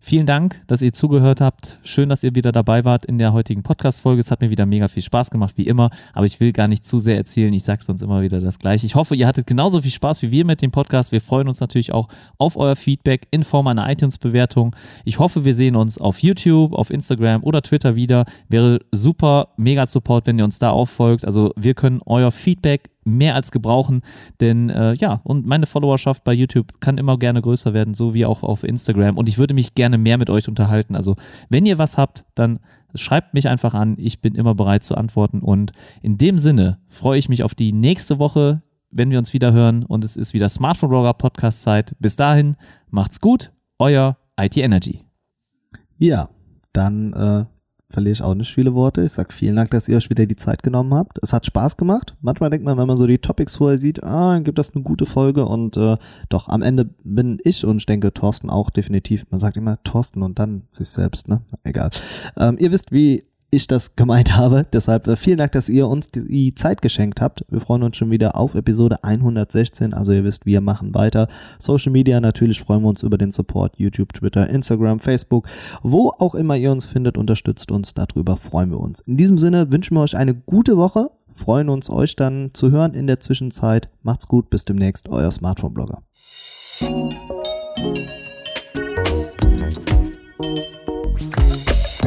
Vielen 0.00 0.26
Dank, 0.26 0.60
dass 0.66 0.82
ihr 0.82 0.92
zugehört 0.92 1.40
habt. 1.40 1.78
Schön, 1.84 2.08
dass 2.08 2.24
ihr 2.24 2.34
wieder 2.34 2.50
dabei 2.50 2.84
wart 2.84 3.06
in 3.06 3.18
der 3.18 3.32
heutigen 3.32 3.62
Podcast-Folge. 3.62 4.20
Es 4.20 4.32
hat 4.32 4.40
mir 4.40 4.50
wieder 4.50 4.66
mega 4.66 4.88
viel 4.88 5.02
Spaß 5.02 5.30
gemacht, 5.30 5.54
wie 5.56 5.66
immer. 5.66 5.90
Aber 6.12 6.26
ich 6.26 6.40
will 6.40 6.52
gar 6.52 6.66
nicht 6.66 6.84
zu 6.84 6.98
sehr 6.98 7.16
erzählen. 7.16 7.54
Ich 7.54 7.62
sage 7.62 7.84
sonst 7.84 8.02
immer 8.02 8.20
wieder 8.20 8.40
das 8.40 8.58
Gleiche. 8.58 8.84
Ich 8.84 8.96
hoffe, 8.96 9.14
ihr 9.14 9.28
hattet 9.28 9.46
genauso 9.46 9.80
viel 9.80 9.92
Spaß 9.92 10.20
wie 10.22 10.32
wir 10.32 10.44
mit 10.44 10.60
dem 10.60 10.72
Podcast. 10.72 11.12
Wir 11.12 11.20
freuen 11.20 11.46
uns 11.46 11.60
natürlich 11.60 11.94
auch 11.94 12.08
auf 12.36 12.56
euer 12.56 12.76
Feedback 12.76 13.28
in 13.30 13.44
Form 13.44 13.68
einer 13.68 13.88
iTunes-Bewertung. 13.88 14.74
Ich 15.04 15.20
hoffe, 15.20 15.44
wir 15.44 15.54
sehen 15.54 15.76
uns 15.76 15.98
auf 15.98 16.18
YouTube, 16.18 16.74
auf 16.74 16.90
Instagram 16.90 17.44
oder 17.44 17.62
Twitter 17.62 17.94
wieder. 17.94 18.26
Wäre 18.48 18.80
super, 18.90 19.50
mega 19.56 19.86
Support, 19.86 20.26
wenn 20.26 20.38
ihr 20.38 20.44
uns 20.44 20.58
da 20.58 20.70
auffolgt. 20.70 21.24
Also 21.24 21.52
wir 21.56 21.74
können 21.74 22.02
euer 22.04 22.32
Feedback 22.32 22.90
mehr 23.04 23.34
als 23.34 23.50
gebrauchen, 23.50 24.02
denn 24.40 24.70
äh, 24.70 24.94
ja, 24.94 25.20
und 25.24 25.46
meine 25.46 25.66
Followerschaft 25.66 26.24
bei 26.24 26.32
YouTube 26.32 26.80
kann 26.80 26.98
immer 26.98 27.18
gerne 27.18 27.42
größer 27.42 27.74
werden, 27.74 27.94
so 27.94 28.14
wie 28.14 28.26
auch 28.26 28.42
auf 28.42 28.64
Instagram 28.64 29.16
und 29.16 29.28
ich 29.28 29.38
würde 29.38 29.54
mich 29.54 29.74
gerne 29.74 29.98
mehr 29.98 30.18
mit 30.18 30.30
euch 30.30 30.48
unterhalten. 30.48 30.96
Also, 30.96 31.16
wenn 31.48 31.66
ihr 31.66 31.78
was 31.78 31.98
habt, 31.98 32.24
dann 32.34 32.60
schreibt 32.94 33.34
mich 33.34 33.48
einfach 33.48 33.74
an, 33.74 33.96
ich 33.98 34.20
bin 34.20 34.34
immer 34.34 34.54
bereit 34.54 34.84
zu 34.84 34.96
antworten 34.96 35.40
und 35.40 35.72
in 36.02 36.18
dem 36.18 36.38
Sinne 36.38 36.78
freue 36.88 37.18
ich 37.18 37.28
mich 37.28 37.42
auf 37.42 37.54
die 37.54 37.72
nächste 37.72 38.18
Woche, 38.18 38.62
wenn 38.90 39.10
wir 39.10 39.18
uns 39.18 39.32
wieder 39.32 39.52
hören 39.52 39.84
und 39.84 40.04
es 40.04 40.16
ist 40.16 40.34
wieder 40.34 40.48
Smartphone 40.48 40.90
Blogger 40.90 41.14
Podcast 41.14 41.62
Zeit. 41.62 41.96
Bis 41.98 42.16
dahin, 42.16 42.56
macht's 42.90 43.20
gut, 43.20 43.52
euer 43.78 44.16
IT 44.38 44.56
Energy. 44.56 45.04
Ja, 45.98 46.28
dann 46.72 47.12
äh, 47.12 47.44
verliere 47.90 48.12
ich 48.12 48.22
auch 48.22 48.34
nicht 48.34 48.52
viele 48.52 48.74
Worte. 48.74 49.02
Ich 49.02 49.12
sage 49.12 49.32
vielen 49.32 49.56
Dank, 49.56 49.70
dass 49.70 49.88
ihr 49.88 49.96
euch 49.96 50.10
wieder 50.10 50.26
die 50.26 50.36
Zeit 50.36 50.62
genommen 50.62 50.94
habt. 50.94 51.18
Es 51.22 51.32
hat 51.32 51.46
Spaß 51.46 51.76
gemacht. 51.76 52.16
Manchmal 52.20 52.50
denkt 52.50 52.64
man, 52.64 52.76
wenn 52.78 52.86
man 52.86 52.96
so 52.96 53.06
die 53.06 53.18
Topics 53.18 53.56
vorher 53.56 53.78
sieht, 53.78 54.02
ah, 54.02 54.38
gibt 54.40 54.58
das 54.58 54.74
eine 54.74 54.82
gute 54.82 55.06
Folge 55.06 55.46
und 55.46 55.76
äh, 55.76 55.96
doch, 56.28 56.48
am 56.48 56.62
Ende 56.62 56.86
bin 57.04 57.38
ich 57.44 57.64
und 57.64 57.78
ich 57.78 57.86
denke 57.86 58.12
Thorsten 58.12 58.50
auch 58.50 58.70
definitiv. 58.70 59.26
Man 59.30 59.40
sagt 59.40 59.56
immer 59.56 59.82
Thorsten 59.84 60.22
und 60.22 60.38
dann 60.38 60.64
sich 60.72 60.88
selbst, 60.88 61.28
ne? 61.28 61.42
Egal. 61.62 61.90
Ähm, 62.36 62.56
ihr 62.58 62.72
wisst, 62.72 62.92
wie 62.92 63.24
ich 63.54 63.66
das 63.66 63.96
gemeint 63.96 64.36
habe. 64.36 64.66
Deshalb 64.72 65.06
äh, 65.06 65.16
vielen 65.16 65.38
Dank, 65.38 65.52
dass 65.52 65.68
ihr 65.68 65.88
uns 65.88 66.08
die 66.08 66.54
Zeit 66.54 66.82
geschenkt 66.82 67.20
habt. 67.20 67.44
Wir 67.48 67.60
freuen 67.60 67.82
uns 67.82 67.96
schon 67.96 68.10
wieder 68.10 68.36
auf 68.36 68.54
Episode 68.54 69.02
116. 69.04 69.94
Also 69.94 70.12
ihr 70.12 70.24
wisst, 70.24 70.46
wir 70.46 70.60
machen 70.60 70.94
weiter. 70.94 71.28
Social 71.58 71.92
Media, 71.92 72.20
natürlich 72.20 72.60
freuen 72.60 72.82
wir 72.82 72.88
uns 72.88 73.02
über 73.02 73.18
den 73.18 73.32
Support. 73.32 73.78
YouTube, 73.78 74.12
Twitter, 74.12 74.48
Instagram, 74.48 74.98
Facebook. 74.98 75.46
Wo 75.82 76.12
auch 76.18 76.34
immer 76.34 76.56
ihr 76.56 76.72
uns 76.72 76.86
findet, 76.86 77.16
unterstützt 77.16 77.70
uns. 77.70 77.94
Darüber 77.94 78.36
freuen 78.36 78.70
wir 78.70 78.80
uns. 78.80 79.00
In 79.00 79.16
diesem 79.16 79.38
Sinne 79.38 79.70
wünschen 79.70 79.94
wir 79.96 80.02
euch 80.02 80.16
eine 80.16 80.34
gute 80.34 80.76
Woche. 80.76 81.10
Freuen 81.34 81.68
uns, 81.68 81.90
euch 81.90 82.14
dann 82.14 82.50
zu 82.52 82.70
hören 82.70 82.94
in 82.94 83.06
der 83.06 83.20
Zwischenzeit. 83.20 83.88
Macht's 84.02 84.28
gut, 84.28 84.50
bis 84.50 84.64
demnächst, 84.64 85.08
euer 85.08 85.30
Smartphone-Blogger. 85.30 86.02